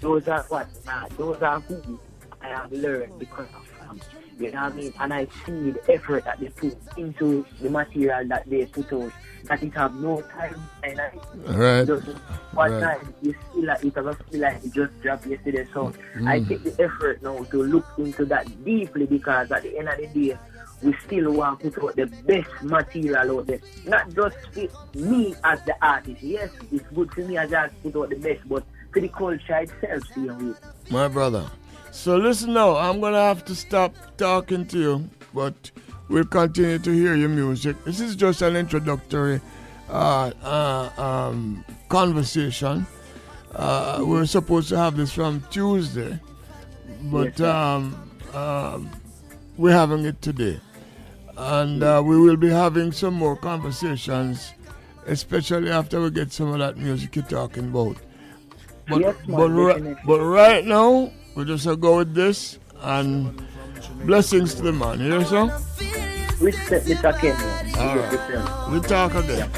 Those 0.00 0.26
are 0.28 0.44
what 0.48 0.68
nah, 0.84 1.08
those 1.16 1.40
are 1.42 1.60
who 1.60 1.98
I 2.40 2.48
have 2.48 2.72
learned 2.72 3.18
because 3.18 3.48
of 3.54 3.64
them. 3.80 4.00
You 4.38 4.50
know 4.50 4.62
what 4.62 4.72
I 4.72 4.76
mean? 4.76 4.94
And 5.00 5.12
I 5.14 5.26
see 5.46 5.70
the 5.72 5.92
effort 5.92 6.24
that 6.24 6.40
they 6.40 6.48
put 6.48 6.76
into 6.96 7.46
the 7.60 7.70
material 7.70 8.26
that 8.28 8.48
they 8.48 8.64
put 8.66 8.92
out. 8.92 9.12
That 9.48 9.62
it 9.62 9.74
have 9.74 9.94
no 9.94 10.22
time 10.22 10.68
and 10.82 11.00
I 11.00 11.10
Right. 11.52 11.86
just 11.86 12.06
one 12.54 12.70
Right. 12.72 12.80
time 12.80 13.14
you 13.22 13.34
feel 13.52 13.66
like 13.66 13.84
it 13.84 13.94
doesn't 13.94 14.18
feel 14.30 14.40
like 14.40 14.64
it 14.64 14.72
just 14.72 14.92
dropped 15.02 15.26
yesterday. 15.26 15.66
So 15.74 15.92
I 16.26 16.40
Mm. 16.40 16.48
take 16.48 16.64
the 16.64 16.82
effort 16.82 17.22
now 17.22 17.44
to 17.50 17.62
look 17.62 17.86
into 17.98 18.24
that 18.26 18.46
deeply 18.64 19.06
because 19.06 19.50
at 19.50 19.62
the 19.62 19.78
end 19.78 19.88
of 19.88 19.98
the 19.98 20.06
day 20.06 20.38
we 20.82 20.94
still 21.06 21.32
want 21.32 21.60
to 21.60 21.70
put 21.70 21.84
out 21.90 21.96
the 21.96 22.06
best 22.26 22.48
material 22.62 23.38
out 23.38 23.46
there. 23.46 23.60
Not 23.84 24.12
just 24.14 24.36
for 24.54 24.66
me 24.94 25.36
as 25.44 25.58
the 25.66 25.74
artist. 25.82 26.18
Yes, 26.22 26.50
it's 26.72 26.84
good 26.94 27.12
for 27.12 27.20
me 27.20 27.36
as 27.36 27.52
I 27.52 27.68
put 27.82 27.96
out 27.96 28.08
the 28.10 28.16
best, 28.16 28.40
but 28.48 28.64
for 28.92 29.00
the 29.00 29.08
culture 29.08 29.56
itself, 29.58 30.02
see 30.14 30.22
you. 30.22 30.56
My 30.90 31.08
brother. 31.08 31.50
So 31.94 32.16
listen 32.16 32.52
now, 32.52 32.76
I'm 32.76 33.00
gonna 33.00 33.20
have 33.22 33.44
to 33.46 33.54
stop 33.54 33.94
talking 34.16 34.66
to 34.66 34.78
you, 34.78 35.10
but 35.32 35.70
we'll 36.08 36.24
continue 36.24 36.78
to 36.80 36.90
hear 36.90 37.14
your 37.14 37.28
music. 37.28 37.82
This 37.84 38.00
is 38.00 38.16
just 38.16 38.42
an 38.42 38.56
introductory 38.56 39.40
uh, 39.88 40.32
uh, 40.42 40.90
um, 41.00 41.64
conversation. 41.88 42.84
Uh, 43.54 44.02
we're 44.04 44.26
supposed 44.26 44.68
to 44.70 44.76
have 44.76 44.96
this 44.96 45.12
from 45.12 45.40
Tuesday, 45.50 46.18
but 47.04 47.40
um, 47.40 47.94
um, 48.34 48.90
we're 49.56 49.70
having 49.72 50.04
it 50.04 50.20
today. 50.20 50.58
And 51.36 51.82
uh, 51.82 52.02
we 52.04 52.18
will 52.20 52.36
be 52.36 52.50
having 52.50 52.90
some 52.90 53.14
more 53.14 53.36
conversations, 53.36 54.52
especially 55.06 55.70
after 55.70 56.00
we 56.02 56.10
get 56.10 56.32
some 56.32 56.48
of 56.52 56.58
that 56.58 56.76
music 56.76 57.14
you're 57.14 57.24
talking 57.24 57.66
about. 57.66 57.96
But, 58.88 59.00
Yes, 59.00 59.16
but, 59.28 59.48
ri- 59.48 59.96
but 60.04 60.20
right 60.20 60.64
now, 60.64 61.10
we 61.34 61.44
just 61.44 61.64
gonna 61.64 61.76
go 61.76 61.98
with 61.98 62.14
this 62.14 62.58
and 62.80 63.42
blessings 64.04 64.54
to 64.54 64.62
the 64.62 64.72
man. 64.72 65.00
You 65.00 65.12
hear 65.12 65.24
so? 65.24 65.46
Respect 66.40 66.86
Mr. 66.86 67.18
Ken. 67.18 67.36
All 67.78 67.96
right. 67.96 68.70
We 68.70 68.80
talk 68.80 69.14
again. 69.14 69.50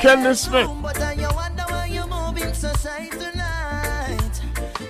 Kenny 0.00 0.34
Smith. 0.34 0.70
But 0.80 1.00
I 1.00 1.14
wonder 1.34 1.64
why 1.68 1.86
you 1.86 2.06
moving 2.06 2.54
so 2.54 2.72
tonight. 2.72 4.40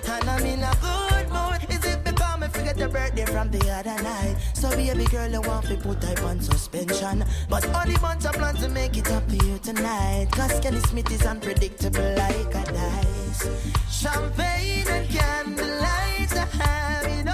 And 0.07 0.29
I'm 0.29 0.45
in 0.45 0.63
a 0.63 0.77
good 0.83 0.98
your 2.89 3.01
birthday 3.01 3.25
from 3.25 3.51
the 3.51 3.71
other 3.71 4.03
night? 4.03 4.37
So 4.55 4.71
baby 4.71 5.05
girl, 5.07 5.31
you 5.31 5.41
want 5.41 5.67
to 5.67 5.77
put 5.77 6.01
type 6.01 6.23
on 6.23 6.41
suspension. 6.41 7.25
But 7.49 7.65
only 7.75 7.97
bunch 7.97 8.25
of 8.25 8.33
plans 8.33 8.61
to 8.61 8.69
make 8.69 8.97
it 8.97 9.11
up 9.11 9.27
to 9.29 9.47
you 9.47 9.59
tonight. 9.59 10.29
Cause 10.33 10.61
Kenny 10.61 10.81
Smith 10.81 11.11
is 11.11 11.25
unpredictable 11.25 12.15
like 12.17 12.55
a 12.55 12.65
dice. 12.73 13.49
Champagne 13.91 14.89
and 14.89 15.09
candlelight, 15.09 16.33
I 16.33 16.47
have 16.63 17.28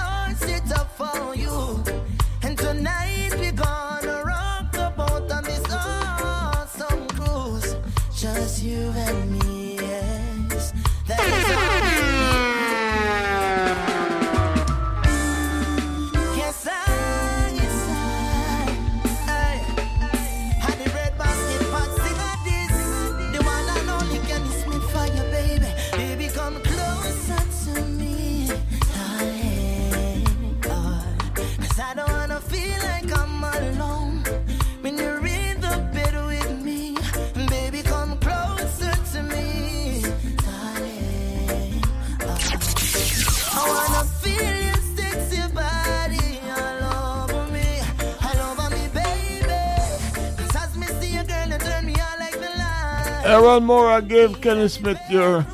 Aaron 53.25 53.65
Moore 53.65 54.01
gave 54.03 54.41
Kenny 54.41 54.69
Smith 54.69 55.01
your 55.09 55.47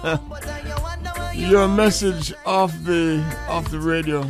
your 1.34 1.68
message 1.68 2.34
off 2.44 2.73
the 2.84 3.23
off 3.49 3.70
the 3.70 3.78
radio 3.78 4.26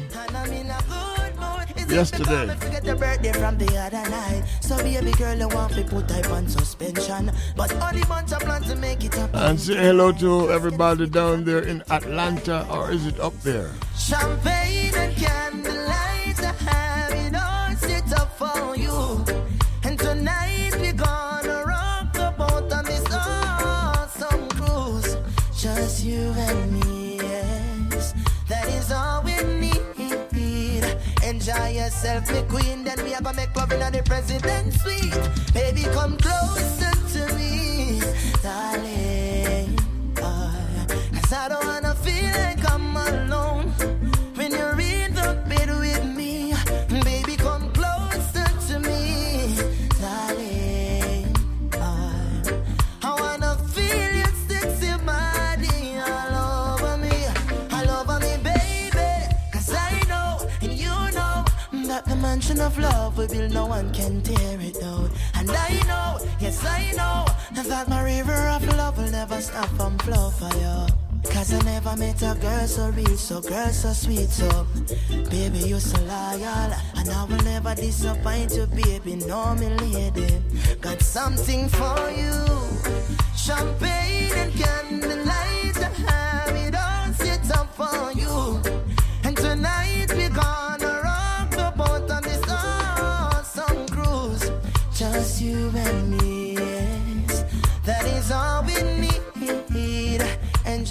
yesterday. 1.88 2.48
And 9.32 9.60
say 9.60 9.76
hello 9.76 10.12
to 10.12 10.50
everybody 10.50 11.06
down 11.06 11.44
there 11.44 11.62
in 11.62 11.82
Atlanta, 11.90 12.66
or 12.70 12.90
is 12.92 13.06
it 13.06 13.18
up 13.20 13.34
there? 13.40 13.70
Champagne 13.96 14.94
and 14.94 15.16
candlelight, 15.16 15.59
Enjoy 31.50 31.68
yourself, 31.70 32.30
me 32.30 32.42
queen. 32.48 32.84
Then 32.84 33.02
we 33.02 33.12
are 33.12 33.20
gonna 33.20 33.36
make 33.36 33.56
love 33.56 33.72
in 33.72 33.80
the 33.80 34.02
president 34.04 34.72
suite. 34.72 35.12
Baby, 35.52 35.82
come 35.92 36.16
closer 36.16 36.92
to 36.92 36.99
of 62.60 62.78
love 62.78 63.16
we 63.16 63.26
build, 63.26 63.52
no 63.52 63.66
one 63.66 63.92
can 63.92 64.20
tear 64.22 64.60
it 64.60 64.80
down. 64.80 65.10
And 65.34 65.50
I 65.50 65.72
know, 65.88 66.26
yes, 66.40 66.64
I 66.64 66.92
know, 66.92 67.24
that 67.54 67.88
my 67.88 68.02
river 68.02 68.48
of 68.48 68.66
love 68.76 68.98
will 68.98 69.10
never 69.10 69.40
stop 69.40 69.68
from 69.70 69.98
flow 69.98 70.30
for 70.30 70.54
you. 70.58 70.86
Cause 71.32 71.52
I 71.52 71.62
never 71.64 71.96
met 71.96 72.22
a 72.22 72.36
girl 72.40 72.66
so 72.66 72.90
real, 72.90 73.16
so 73.16 73.40
girl 73.40 73.68
so 73.68 73.92
sweet, 73.92 74.30
so 74.30 74.66
baby 75.30 75.58
you 75.58 75.78
so 75.78 76.00
loyal, 76.02 76.72
and 76.96 77.10
I 77.10 77.24
will 77.24 77.44
never 77.44 77.74
disappoint 77.74 78.54
you, 78.54 78.66
baby. 78.66 79.16
No, 79.16 79.54
me 79.54 79.68
lady, 79.68 80.42
got 80.80 81.00
something 81.02 81.68
for 81.68 82.10
you, 82.10 82.32
champagne 83.36 84.32
and 84.32 84.52
candlelight. 84.54 85.39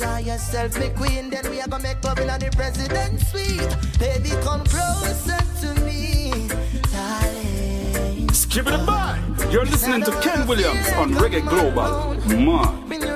Enjoy 0.01 0.19
yourself, 0.19 0.79
me 0.79 0.89
queen. 0.95 1.29
Then 1.29 1.49
we 1.51 1.59
are 1.59 1.67
gonna 1.67 1.83
make 1.83 2.01
love 2.05 2.19
in 2.19 2.27
the 2.27 2.49
president 2.55 3.19
suite. 3.19 3.75
Baby, 3.99 4.29
come 4.41 4.63
closer 4.63 5.37
to 5.59 5.81
me, 5.81 6.47
darling. 6.93 8.29
Skip 8.31 8.67
it 8.67 8.85
by. 8.85 9.19
You're 9.51 9.65
listening 9.65 10.03
to 10.03 10.11
Ken 10.21 10.47
Williams 10.47 10.87
on 10.93 11.11
Reggae 11.15 11.45
Global. 11.45 12.15
Man. 12.33 13.08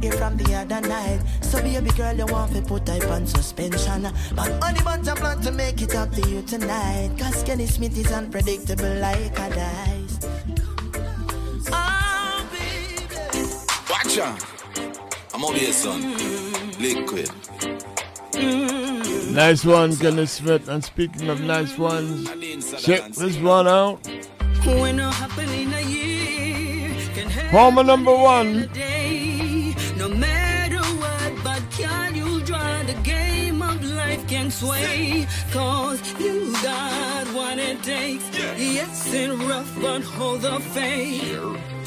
Birthday 0.00 0.16
from 0.18 0.36
the 0.36 0.54
other 0.54 0.80
night? 0.88 1.20
So 1.42 1.60
baby 1.62 1.90
girl, 1.90 2.14
you 2.14 2.26
want 2.26 2.54
to 2.54 2.62
put 2.62 2.86
type 2.86 3.08
on 3.10 3.26
suspension. 3.26 4.08
But 4.34 4.50
only 4.64 4.82
bunch 4.82 5.08
of 5.08 5.18
plan 5.18 5.40
to 5.42 5.52
make 5.52 5.80
it 5.82 5.94
up 5.94 6.10
to 6.12 6.28
you 6.28 6.42
tonight. 6.42 7.10
Cause 7.18 7.42
Kenny 7.42 7.66
Smith 7.66 7.96
is 7.98 8.10
unpredictable 8.12 8.94
like 8.96 9.38
a 9.38 9.50
dice. 9.50 10.18
Oh, 11.72 12.48
baby. 12.52 13.46
Watch 13.90 14.18
out. 14.18 14.44
I'm 15.34 15.44
over 15.44 15.58
here, 15.58 15.72
son. 15.72 16.16
Liquid. 16.78 17.30
Nice 19.34 19.64
one, 19.64 19.96
Kenneth 19.96 20.30
Smith. 20.30 20.68
And 20.68 20.82
speaking 20.82 21.28
of 21.28 21.40
nice 21.40 21.78
ones, 21.78 22.28
check 22.82 23.12
this 23.12 23.38
one 23.38 23.68
out. 23.68 24.06
When 24.64 25.00
a 25.00 25.10
happen 25.10 25.48
in 25.48 25.72
a 25.72 25.80
year 25.80 26.90
can 27.14 27.30
happen 27.30 27.50
Homer 27.50 27.82
number 27.82 28.14
one. 28.14 28.68
Sway? 34.50 35.26
Cause 35.52 36.00
you 36.18 36.52
got 36.62 37.26
what 37.28 37.58
it 37.58 37.82
takes. 37.82 38.24
Yes, 38.58 39.12
it's 39.12 39.42
rough, 39.44 39.72
but 39.80 40.02
hold 40.02 40.42
the 40.42 40.60
faith. 40.60 41.22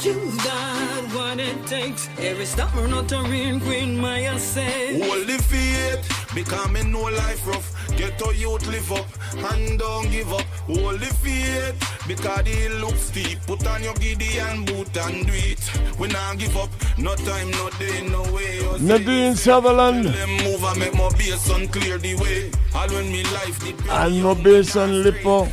You 0.03 0.15
got 0.43 1.03
what 1.15 1.39
it 1.39 1.65
takes. 1.65 2.09
Every 2.17 2.45
stubborn 2.45 2.91
not 2.91 3.11
a 3.11 3.21
real 3.23 3.59
queen, 3.59 3.99
Maya 3.99 4.37
said. 4.39 5.01
Hold 5.01 5.27
the 5.27 5.37
faith, 5.43 6.33
me 6.35 6.83
know 6.83 7.03
life 7.03 7.45
rough. 7.47 7.69
Get 7.97 8.21
a 8.21 8.35
youth 8.35 8.65
live 8.67 8.91
up 8.91 9.07
and 9.51 9.79
don't 9.79 10.09
give 10.09 10.31
up. 10.33 10.45
Hold 10.67 10.99
the 10.99 11.13
faith, 11.21 11.92
because 12.07 12.43
the 12.43 12.69
look 12.81 12.95
steep. 12.95 13.39
Put 13.47 13.65
on 13.67 13.83
your 13.83 13.93
Gideon 13.95 14.65
boot 14.65 14.95
and 14.97 15.25
do 15.25 15.33
it. 15.33 15.99
We 15.99 16.07
not 16.07 16.37
give 16.37 16.55
up. 16.57 16.69
No 16.97 17.15
time, 17.15 17.51
no 17.51 17.69
day, 17.79 18.07
no 18.07 18.21
way. 18.33 18.59
Nadine 18.79 19.35
Sutherland 19.35 20.05
Them 20.05 20.29
move 20.43 20.63
and 20.63 20.79
make 20.79 20.93
my 20.93 21.09
bass 21.17 21.49
and 21.49 21.71
clear 21.71 21.97
the 21.97 22.15
way. 22.15 22.51
All 22.75 22.87
when 22.89 23.11
me 23.11 23.23
life 23.23 23.59
did 23.63 23.79
and 23.89 24.21
no 24.21 24.35
bass 24.35 24.75
on 24.75 25.03
Lippo. 25.03 25.47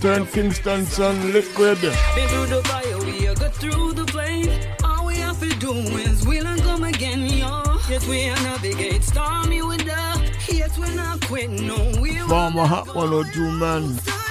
Turn 0.00 0.26
Kingston 0.26 0.84
Sun 0.86 1.32
Liquid. 1.32 1.80
Been 1.80 2.28
through 2.28 2.46
the 2.46 2.62
fire, 2.64 2.98
we 2.98 3.28
are 3.28 3.34
got 3.34 3.54
through 3.54 3.92
the 3.92 4.06
flame. 4.06 4.50
All 4.84 5.06
we 5.06 5.16
have 5.16 5.40
to 5.40 5.48
do 5.58 5.72
is 5.72 6.26
we'll 6.26 6.46
and 6.46 6.60
come 6.62 6.84
again, 6.84 7.20
yo. 7.26 7.62
Yes, 7.88 8.06
we 8.06 8.28
are 8.28 8.36
navigate 8.42 9.02
stormy 9.02 9.62
with 9.62 9.84
the. 9.84 10.32
Yes, 10.52 10.78
we're 10.78 10.94
not 10.94 11.20
quit, 11.22 11.50
no, 11.50 11.76
we 12.00 12.18
will. 12.18 12.28
Former 12.28 12.66
Hot 12.66 12.94
102 12.94 13.50
man. 13.58 14.21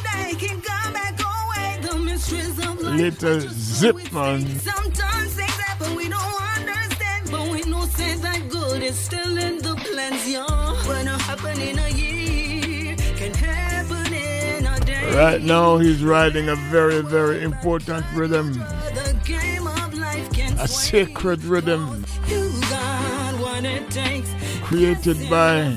Little 2.95 3.39
Zip 3.49 3.95
man. 4.11 4.45
Sometimes 4.59 5.33
things 5.35 5.51
happen 5.51 5.95
we 5.95 6.09
don't 6.09 6.41
understand, 6.57 7.31
but 7.31 7.49
we 7.51 7.61
know 7.63 7.85
say 7.85 8.15
that 8.15 8.49
good 8.49 8.83
is 8.83 8.97
still 8.97 9.37
in 9.37 9.57
the 9.59 9.75
plans, 9.75 10.27
it 10.27 11.21
happen 11.21 11.59
in 11.61 11.79
a 11.79 11.89
year, 11.89 12.95
can 13.15 13.33
happen 13.33 14.13
in 14.13 14.65
a 14.65 14.79
day. 14.81 15.15
Right 15.15 15.41
now, 15.41 15.77
he's 15.77 16.03
riding 16.03 16.49
a 16.49 16.55
very, 16.69 17.01
very 17.01 17.43
important 17.43 18.05
rhythm. 18.13 18.53
The 18.53 19.17
game 19.25 19.67
of 19.67 19.93
life 19.97 20.31
can 20.33 20.57
A 20.59 20.67
sacred 20.67 21.43
rhythm 21.43 22.05
You 22.27 22.51
got 22.69 23.39
what 23.39 23.65
it 23.65 23.89
takes. 23.89 24.29
created 24.63 25.29
by 25.29 25.75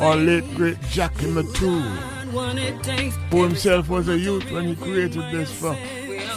our 0.00 0.16
late 0.16 0.48
great 0.54 0.80
Jackie 0.90 1.26
Mittoo, 1.26 1.80
What 2.32 2.56
it 2.58 2.82
takes. 2.82 3.14
who 3.30 3.42
himself 3.44 3.88
was 3.88 4.08
a 4.08 4.18
youth 4.18 4.50
when 4.50 4.64
he 4.68 4.76
created 4.76 5.22
this 5.32 5.50
for 5.52 5.76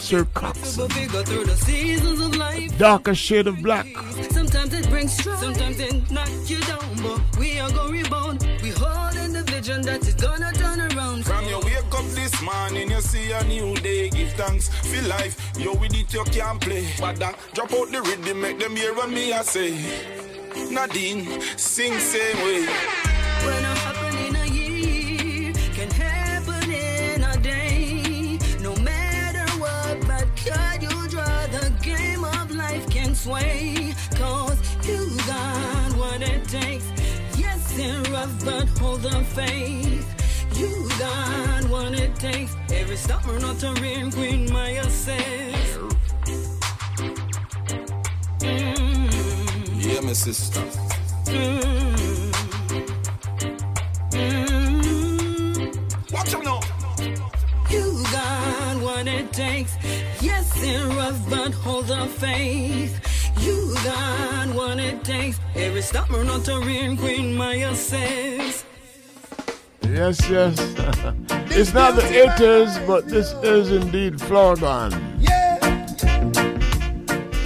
Sir 0.06 0.24
Cox. 0.34 0.76
But 0.76 0.94
we 0.94 1.06
go 1.06 1.24
through 1.24 1.46
the 1.46 1.56
seasons 1.56 2.20
of 2.20 2.36
life. 2.36 2.78
Darker 2.78 3.12
shade 3.12 3.48
of 3.48 3.60
black. 3.60 3.86
Sometimes 4.30 4.72
it 4.72 4.88
brings 4.88 5.12
strife, 5.12 5.40
sometimes 5.40 5.80
it 5.80 6.08
knock 6.12 6.30
you 6.46 6.60
down, 6.60 6.78
but 7.02 7.20
we 7.40 7.58
are 7.58 7.68
gonna 7.72 7.90
rebound. 7.90 8.46
We 8.62 8.70
hold 8.70 9.16
in 9.16 9.32
the 9.32 9.42
vision 9.42 9.82
that 9.82 10.06
is 10.06 10.14
gonna 10.14 10.52
turn 10.52 10.80
around. 10.80 11.26
From 11.26 11.44
your 11.48 11.60
wake 11.62 11.92
up 11.92 12.06
this 12.14 12.40
morning, 12.40 12.88
you 12.88 13.00
see 13.00 13.32
a 13.32 13.42
new 13.48 13.74
day. 13.78 14.08
Give 14.10 14.32
thanks 14.34 14.68
for 14.68 15.02
life. 15.08 15.34
You 15.58 15.72
with 15.72 15.92
it, 15.92 16.14
you 16.14 16.22
can't 16.30 16.60
play. 16.60 16.86
But 17.00 17.16
then 17.16 17.34
drop 17.54 17.72
out 17.72 17.90
the 17.90 18.00
rhythm, 18.00 18.40
make 18.40 18.60
them 18.60 18.76
hear 18.76 18.94
what 18.94 19.10
me 19.10 19.32
I 19.32 19.42
say. 19.42 19.74
Nadine, 20.70 21.40
sing 21.56 21.98
same 21.98 22.36
way. 22.44 23.95
Sway? 33.26 33.92
Cause 34.14 34.58
you 34.86 35.00
got 35.26 35.96
what 35.96 36.22
it 36.22 36.44
takes. 36.48 36.86
Yes, 37.36 37.60
it's 37.76 38.08
rough, 38.10 38.44
but 38.44 38.68
hold 38.78 39.02
the 39.02 39.24
faith. 39.38 40.06
You 40.54 40.70
got 40.98 41.64
what 41.68 41.92
it 41.94 42.14
takes. 42.16 42.54
Every 42.72 42.96
stubborn 42.96 43.42
real 43.82 44.10
queen, 44.12 44.52
Maya 44.52 44.88
says. 44.88 45.76
Mm. 48.40 49.08
Yeah, 49.86 50.00
my 50.02 50.12
sister. 50.12 50.62
Mm. 51.26 51.66
Watch 56.12 56.32
him 56.34 56.42
now. 56.50 56.60
You 57.70 57.84
got 58.12 58.76
what 58.86 59.06
it 59.08 59.32
takes. 59.32 59.72
Yes, 60.20 60.46
it's 60.56 60.84
rough, 60.94 61.20
but 61.28 61.52
hold 61.54 61.88
the 61.88 62.06
faith. 62.06 63.15
You 63.40 63.74
got 63.84 64.48
what 64.54 64.78
it 64.78 65.04
takes. 65.04 65.38
Every 65.54 65.82
stubborn 65.82 66.26
not 66.26 66.48
a 66.48 66.58
real 66.60 66.96
queen, 66.96 67.34
Maya 67.34 67.74
says. 67.74 68.64
Yes, 69.82 70.28
yes. 70.28 70.58
it's 71.50 71.72
not 71.72 71.94
the 71.94 72.02
80s, 72.02 72.86
but 72.86 73.08
this 73.08 73.32
is 73.42 73.70
indeed 73.70 74.14
Flourgon. 74.14 74.92
Yeah. 75.20 75.58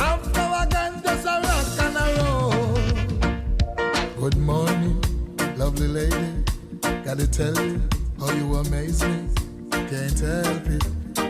I'm 0.00 0.20
Flourgon, 0.32 1.02
just 1.02 1.26
a 1.26 1.40
rock 1.46 1.66
and 1.86 1.96
a 1.96 2.06
roll. 2.22 4.20
Good 4.20 4.36
morning, 4.38 5.00
lovely 5.56 5.88
lady. 5.88 6.44
Gotta 7.04 7.26
tell 7.30 7.54
you 7.54 7.80
how 8.18 8.32
you 8.32 8.54
amaze 8.54 9.02
me. 9.04 9.28
Can't 9.70 10.18
help 10.18 10.66
it 10.66 10.84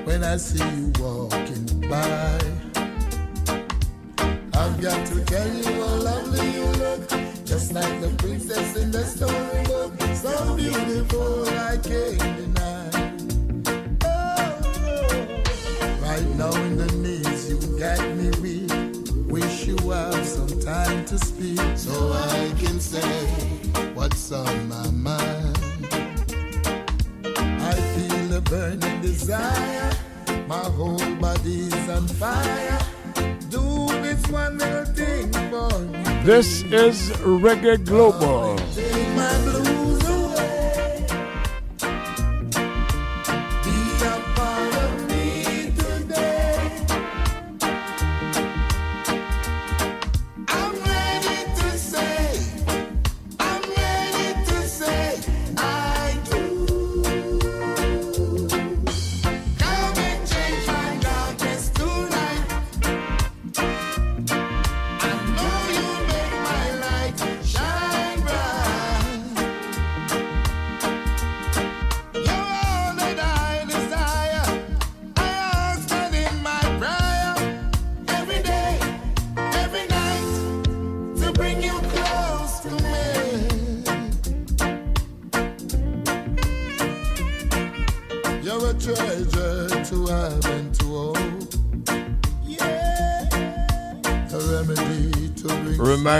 when 0.06 0.22
I 0.22 0.36
see 0.36 0.64
you 0.76 0.92
walking 0.98 1.88
by. 1.88 2.69
I've 4.60 4.78
got 4.78 5.06
to 5.06 5.24
tell 5.24 5.54
you 5.54 5.64
how 5.64 5.94
lovely 5.96 6.50
you 6.52 6.66
look, 6.82 7.08
just 7.46 7.72
like 7.72 7.98
the 8.02 8.10
princess 8.18 8.76
in 8.76 8.90
the 8.90 9.04
storybook. 9.06 9.98
So 10.14 10.54
beautiful, 10.54 11.48
I 11.48 11.78
can't 11.78 12.36
deny. 12.36 12.90
Oh, 14.04 14.60
right 16.02 16.28
now 16.36 16.52
in 16.66 16.76
the 16.76 16.92
knees, 17.02 17.48
you 17.48 17.58
got 17.78 18.00
me 18.18 18.28
weak. 18.42 18.70
Wish 19.32 19.64
you 19.64 19.78
have 19.88 20.26
some 20.26 20.60
time 20.60 21.06
to 21.06 21.16
speak, 21.18 21.58
so 21.74 22.12
I 22.12 22.52
can 22.58 22.80
say 22.80 23.16
what's 23.94 24.30
on 24.30 24.68
my 24.68 24.90
mind. 24.90 25.58
I 27.34 27.74
feel 27.94 28.36
a 28.36 28.40
burning 28.42 29.00
desire. 29.00 29.90
My 30.46 30.64
whole 30.76 31.14
body's 31.16 31.88
on 31.88 32.06
fire. 32.06 32.78
Do 33.48 33.89
this 36.24 36.62
is 36.64 37.10
Reggae 37.20 37.84
Global. 37.84 38.56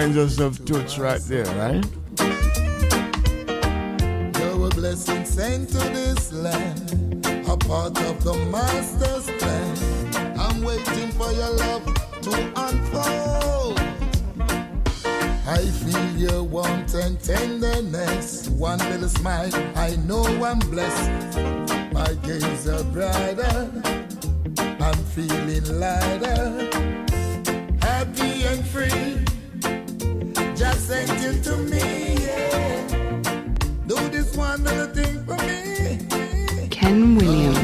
Reminds 0.00 0.16
us 0.16 0.40
of 0.40 0.64
Toots 0.64 0.98
right 0.98 1.20
there, 1.24 1.44
right? 1.44 1.84
You're 4.38 4.66
a 4.66 4.70
blessing 4.70 5.26
sent 5.26 5.68
to 5.68 5.76
this 5.76 6.32
land, 6.32 7.26
a 7.46 7.54
part 7.54 8.00
of 8.04 8.24
the 8.24 8.32
master's 8.50 9.30
plan. 9.38 10.38
I'm 10.38 10.62
waiting 10.62 11.10
for 11.10 11.30
your 11.32 11.50
love 11.50 11.84
to 12.22 12.52
unfold. 12.56 13.78
I 15.46 15.66
feel 15.66 16.16
your 16.16 16.44
warmth 16.44 16.94
and 16.94 17.20
tenderness, 17.20 18.48
one 18.48 18.78
little 18.78 19.10
smile. 19.10 19.52
I 19.76 19.96
know 19.96 20.24
I'm 20.42 20.60
blessed. 20.60 21.10
My 21.92 22.14
days 22.22 22.66
are 22.66 22.84
brighter. 22.84 23.70
I'm 24.80 25.04
feeling 25.12 25.78
lighter, 25.78 26.70
happy 27.82 28.44
and 28.44 28.66
free. 28.66 29.19
Sent 30.91 31.23
you 31.23 31.41
to 31.43 31.57
me, 31.57 32.17
yeah. 32.17 32.89
Do 33.86 33.94
this 34.09 34.36
one 34.36 34.65
thing 34.93 35.25
for 35.25 35.36
me. 35.47 36.67
Ken 36.69 37.15
Williams. 37.15 37.59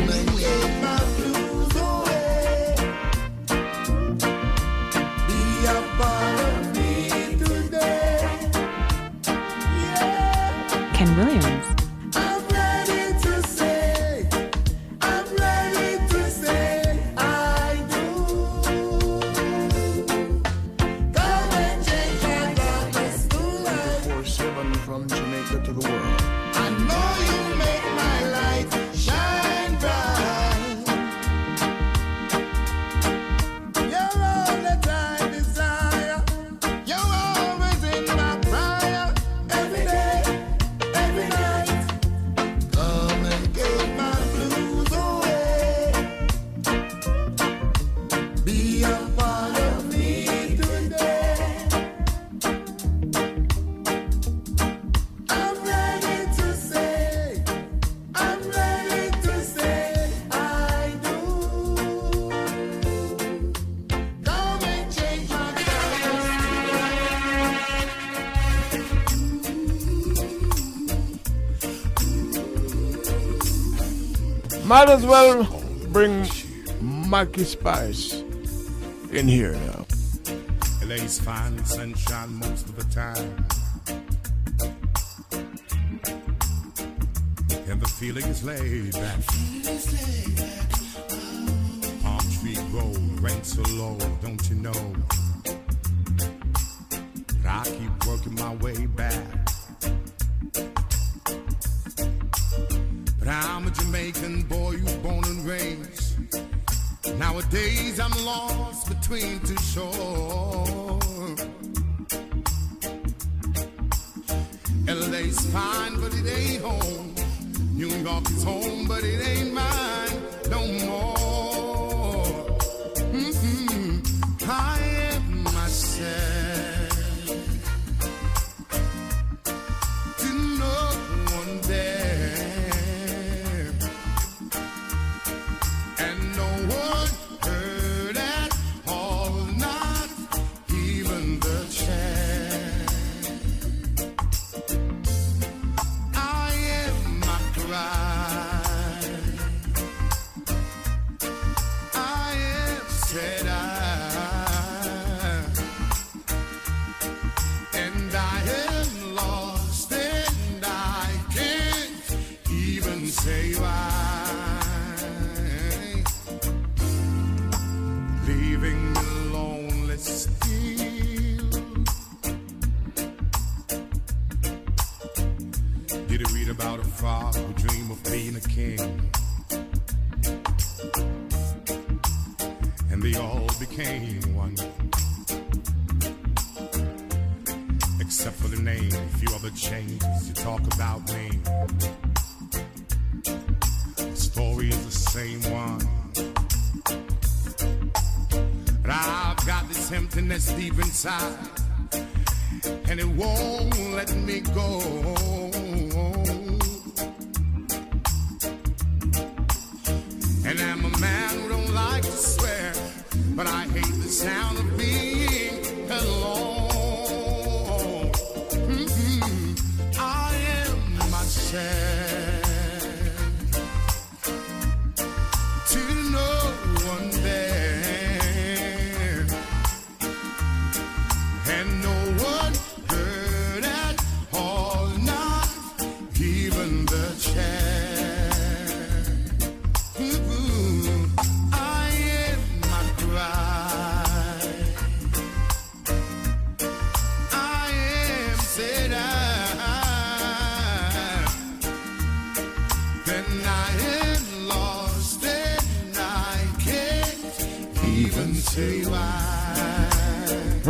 Might 74.66 74.88
as 74.88 75.06
well 75.06 75.44
bring 75.92 76.26
Mikey 76.80 77.44
Spice 77.44 78.24
in 79.12 79.28
here 79.28 79.52
now. 79.52 79.86
LA's 80.84 81.20
fine 81.20 81.64
sunshine 81.64 82.34
most 82.34 82.66
of 82.68 82.74
the 82.74 82.82
time. 82.92 83.46
And 87.68 87.80
the 87.80 87.86
feeling 87.86 88.24
is 88.24 88.42
laid 88.42 88.92
back. 88.94 89.20
Palm 92.02 92.18
tree 92.40 92.58
grow, 92.72 92.92
rain 93.22 93.44
so 93.44 93.62
low, 93.76 93.96
don't 94.20 94.50
you 94.50 94.56
know? 94.56 94.96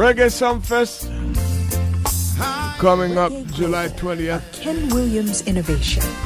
Reggae 0.06 0.30
Sumfest 0.30 1.10
coming 2.78 3.18
up 3.18 3.32
July 3.46 3.88
20th. 3.88 4.62
Ken 4.62 4.88
Williams 4.90 5.42
Innovation. 5.48 6.25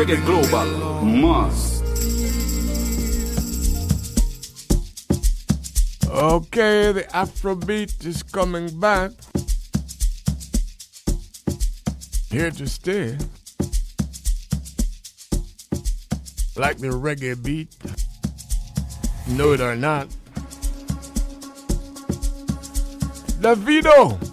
Reggae 0.00 0.24
Global. 0.24 1.04
Must. 1.04 1.82
Okay, 6.08 6.92
the 6.92 7.04
Afrobeat 7.12 8.06
is 8.06 8.22
coming 8.22 8.80
back. 8.80 9.10
Here 12.30 12.50
to 12.50 12.66
stay. 12.66 13.18
Like 16.56 16.78
the 16.78 16.88
reggae 16.88 17.36
beat. 17.36 17.76
Know 19.28 19.52
it 19.52 19.60
or 19.60 19.76
not. 19.76 20.08
Davido! 23.42 24.29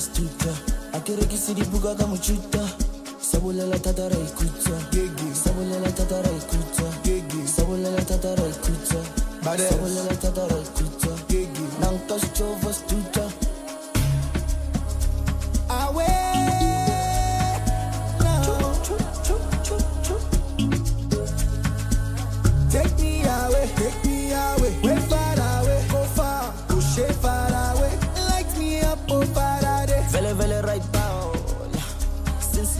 Stuka 0.00 0.52
a 0.92 1.00
ke 1.00 1.16
rekise 1.16 1.54
dibuka 1.54 1.94
ka 1.94 2.06
mochuta 2.06 2.64
sabolela 3.20 3.78
thata 3.78 4.08
ra 4.08 4.16
ikutlwa 4.16 4.78
sabolela 5.34 5.92
thata 5.92 6.22
ra 6.22 6.30
ikutlwa 6.30 6.88
sabolela 7.46 8.00
thata 8.04 8.34
ra 8.34 8.44
ikutlwa 8.48 9.04
sabolela 9.68 10.14
thata 10.16 10.48
ra 10.48 10.56
ikutlwa 10.56 11.14
nanka 11.80 12.16
sjova 12.18 12.72
stuka 12.72 13.29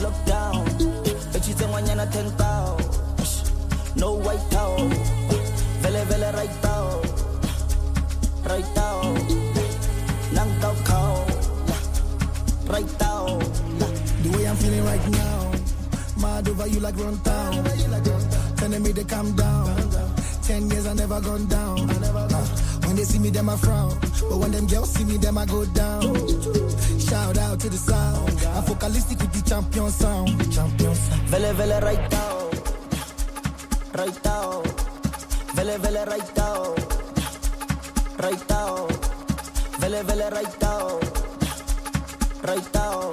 lockdown 0.02 0.64
bechitse 1.32 1.66
ngwanyana 1.66 2.04
10 2.04 2.36
tao 2.36 2.76
no 3.96 4.12
white 4.12 4.48
tao 4.50 4.76
vele 5.82 6.04
vele 6.04 6.30
right 6.32 6.56
now 6.62 6.86
right 8.50 8.70
now 8.76 9.02
nang 10.32 10.52
tao 10.60 10.74
kao 10.84 11.26
right 12.72 13.00
The 14.22 14.28
way 14.36 14.46
I'm 14.46 14.56
feeling 14.56 14.84
right 14.84 15.08
now, 15.10 15.52
mad 16.20 16.48
over 16.48 16.66
you 16.66 16.80
like 16.80 16.96
run 16.98 17.18
town. 17.20 17.64
Telling 18.56 18.82
me 18.82 18.92
to 18.92 19.04
calm 19.04 19.34
down. 19.34 19.90
Ten 20.42 20.68
years 20.70 20.86
I 20.86 20.92
never 20.92 21.20
gone 21.22 21.46
down. 21.46 21.88
Uh, 21.88 21.94
When 22.12 22.19
they 23.00 23.06
see 23.06 23.18
me, 23.18 23.30
them 23.30 23.48
I 23.48 23.56
frown. 23.56 23.96
But 24.28 24.36
when 24.36 24.50
them 24.52 24.66
girls 24.66 24.92
see 24.92 25.04
me, 25.04 25.16
them 25.16 25.38
I 25.38 25.46
go 25.46 25.64
down. 25.64 26.02
Shout 27.00 27.38
out 27.38 27.58
to 27.60 27.68
the 27.70 27.78
sound. 27.78 28.28
I'm 28.54 28.62
Focalistic 28.64 29.18
with 29.20 29.32
the 29.32 29.42
champion 29.48 29.90
sound. 29.90 30.28
Champion 30.52 30.94
sound. 30.94 31.22
vele 31.30 31.52
vele 31.54 31.80
right 31.80 32.10
now 32.12 32.50
right 34.00 34.24
now 34.24 34.62
vele 35.56 35.78
vele 35.78 36.04
right 36.12 36.36
now 36.36 36.74
right 38.24 38.44
now 38.50 38.86
vele 39.80 40.02
vele 40.08 40.28
right 40.38 40.56
now 40.60 41.00
right 42.50 42.68
now 42.74 43.12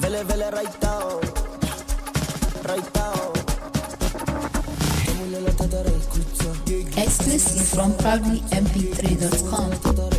vele 0.00 0.22
vele 0.24 0.50
right 0.58 0.82
now 0.82 1.20
right 2.70 2.94
now 2.94 3.25
Exclusive 6.96 7.66
from 7.66 7.92
proudlymp3.com. 7.94 10.15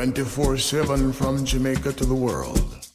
24 0.00 0.56
7 0.56 1.12
from 1.12 1.44
Jamaica 1.44 1.92
to 1.92 2.06
the 2.06 2.14
world. 2.14 2.88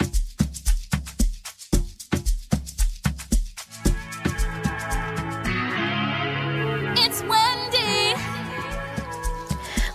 It's 6.98 7.22
Wendy. 7.22 8.20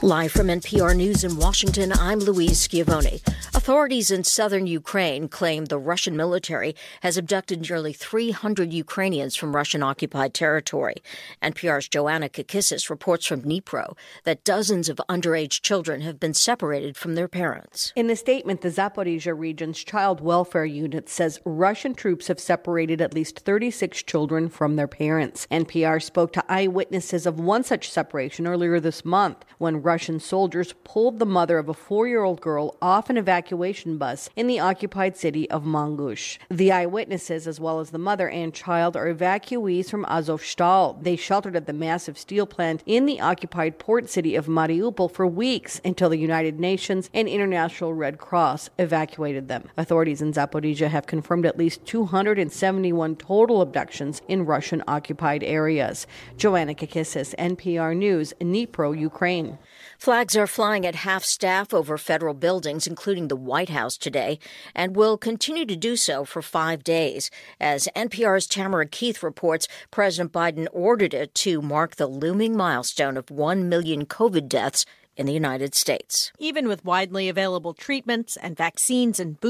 Live 0.02 0.30
from 0.30 0.46
NPR 0.46 0.94
News 0.94 1.24
in 1.24 1.36
Washington, 1.36 1.92
I'm 1.94 2.20
Louise 2.20 2.60
Schiavone. 2.60 3.20
Authorities 3.54 4.12
in 4.12 4.22
southern 4.22 4.68
Ukraine 4.68 5.28
claim 5.28 5.64
the 5.64 5.78
Russian 5.78 6.16
military 6.16 6.76
has 7.00 7.16
abducted 7.16 7.68
nearly 7.68 7.92
300 7.92 8.72
Ukrainians 8.72 9.36
from 9.36 9.56
Russian 9.56 9.82
occupied 9.82 10.34
territory. 10.34 10.96
NPR's 11.42 11.88
Joanna 11.88 12.28
Kakissis 12.28 12.90
reports 12.90 13.26
from 13.26 13.42
Dnipro 13.42 13.96
that 14.24 14.44
dozens 14.44 14.88
of 14.88 15.00
underage 15.08 15.62
children 15.62 16.02
have 16.02 16.20
been 16.20 16.34
separated 16.34 16.96
from 16.96 17.14
their 17.14 17.28
parents. 17.28 17.92
In 17.96 18.10
a 18.10 18.16
statement, 18.16 18.60
the 18.60 18.68
Zaporizhia 18.68 19.36
region's 19.38 19.82
child 19.82 20.20
welfare 20.20 20.64
unit 20.64 21.08
says 21.08 21.40
Russian 21.44 21.94
troops 21.94 22.28
have 22.28 22.40
separated 22.40 23.00
at 23.00 23.14
least 23.14 23.40
36 23.40 24.02
children 24.02 24.48
from 24.48 24.76
their 24.76 24.88
parents. 24.88 25.46
NPR 25.50 26.02
spoke 26.02 26.32
to 26.34 26.44
eyewitnesses 26.48 27.26
of 27.26 27.40
one 27.40 27.64
such 27.64 27.90
separation 27.90 28.46
earlier 28.46 28.80
this 28.80 29.04
month 29.04 29.44
when 29.58 29.82
Russian 29.82 30.20
soldiers 30.20 30.74
pulled 30.84 31.18
the 31.18 31.26
mother 31.26 31.58
of 31.58 31.68
a 31.68 31.74
four 31.74 32.06
year 32.06 32.22
old 32.22 32.40
girl 32.40 32.76
off 32.82 33.10
an 33.10 33.16
evacuation 33.16 33.98
bus 33.98 34.28
in 34.36 34.46
the 34.46 34.60
occupied 34.60 35.16
city 35.16 35.50
of 35.50 35.64
Mangush. 35.64 36.38
The 36.50 36.72
eyewitnesses, 36.90 37.46
as 37.46 37.60
well 37.60 37.78
as 37.78 37.90
the 37.90 37.98
mother 37.98 38.28
and 38.28 38.52
child, 38.52 38.96
are 38.96 39.14
evacuees 39.14 39.88
from 39.88 40.04
Azovstal. 40.06 41.00
They 41.00 41.14
sheltered 41.14 41.54
at 41.54 41.66
the 41.66 41.72
massive 41.72 42.18
steel 42.18 42.46
plant 42.46 42.82
in 42.84 43.06
the 43.06 43.20
occupied 43.20 43.78
port 43.78 44.10
city 44.10 44.34
of 44.34 44.46
Mariupol 44.46 45.12
for 45.12 45.24
weeks 45.24 45.80
until 45.84 46.08
the 46.08 46.18
United 46.18 46.58
Nations 46.58 47.08
and 47.14 47.28
International 47.28 47.94
Red 47.94 48.18
Cross 48.18 48.70
evacuated 48.76 49.46
them. 49.46 49.68
Authorities 49.76 50.20
in 50.20 50.32
Zaporizhia 50.32 50.88
have 50.88 51.06
confirmed 51.06 51.46
at 51.46 51.56
least 51.56 51.86
271 51.86 53.14
total 53.14 53.62
abductions 53.62 54.20
in 54.26 54.44
Russian 54.44 54.82
occupied 54.88 55.44
areas. 55.44 56.08
Joanna 56.36 56.74
Kakissis, 56.74 57.36
NPR 57.36 57.96
News, 57.96 58.34
Dnipro, 58.40 58.98
Ukraine. 58.98 59.58
Flags 60.00 60.34
are 60.34 60.46
flying 60.46 60.86
at 60.86 60.94
half 60.94 61.24
staff 61.24 61.74
over 61.74 61.98
federal 61.98 62.32
buildings, 62.32 62.86
including 62.86 63.28
the 63.28 63.36
White 63.36 63.68
House 63.68 63.98
today, 63.98 64.38
and 64.74 64.96
will 64.96 65.18
continue 65.18 65.66
to 65.66 65.76
do 65.76 65.94
so 65.94 66.24
for 66.24 66.40
five 66.40 66.82
days. 66.82 67.30
As 67.60 67.86
NPR's 67.94 68.46
Tamara 68.46 68.86
Keith 68.86 69.22
reports, 69.22 69.68
President 69.90 70.32
Biden 70.32 70.68
ordered 70.72 71.12
it 71.12 71.34
to 71.34 71.60
mark 71.60 71.96
the 71.96 72.06
looming 72.06 72.56
milestone 72.56 73.18
of 73.18 73.30
1 73.30 73.68
million 73.68 74.06
COVID 74.06 74.48
deaths 74.48 74.86
in 75.16 75.26
the 75.26 75.32
United 75.34 75.74
States. 75.74 76.32
Even 76.38 76.66
with 76.66 76.84
widely 76.84 77.28
available 77.28 77.74
treatments 77.74 78.36
and 78.36 78.56
vaccines 78.56 79.20
and 79.20 79.40
boosters, 79.40 79.48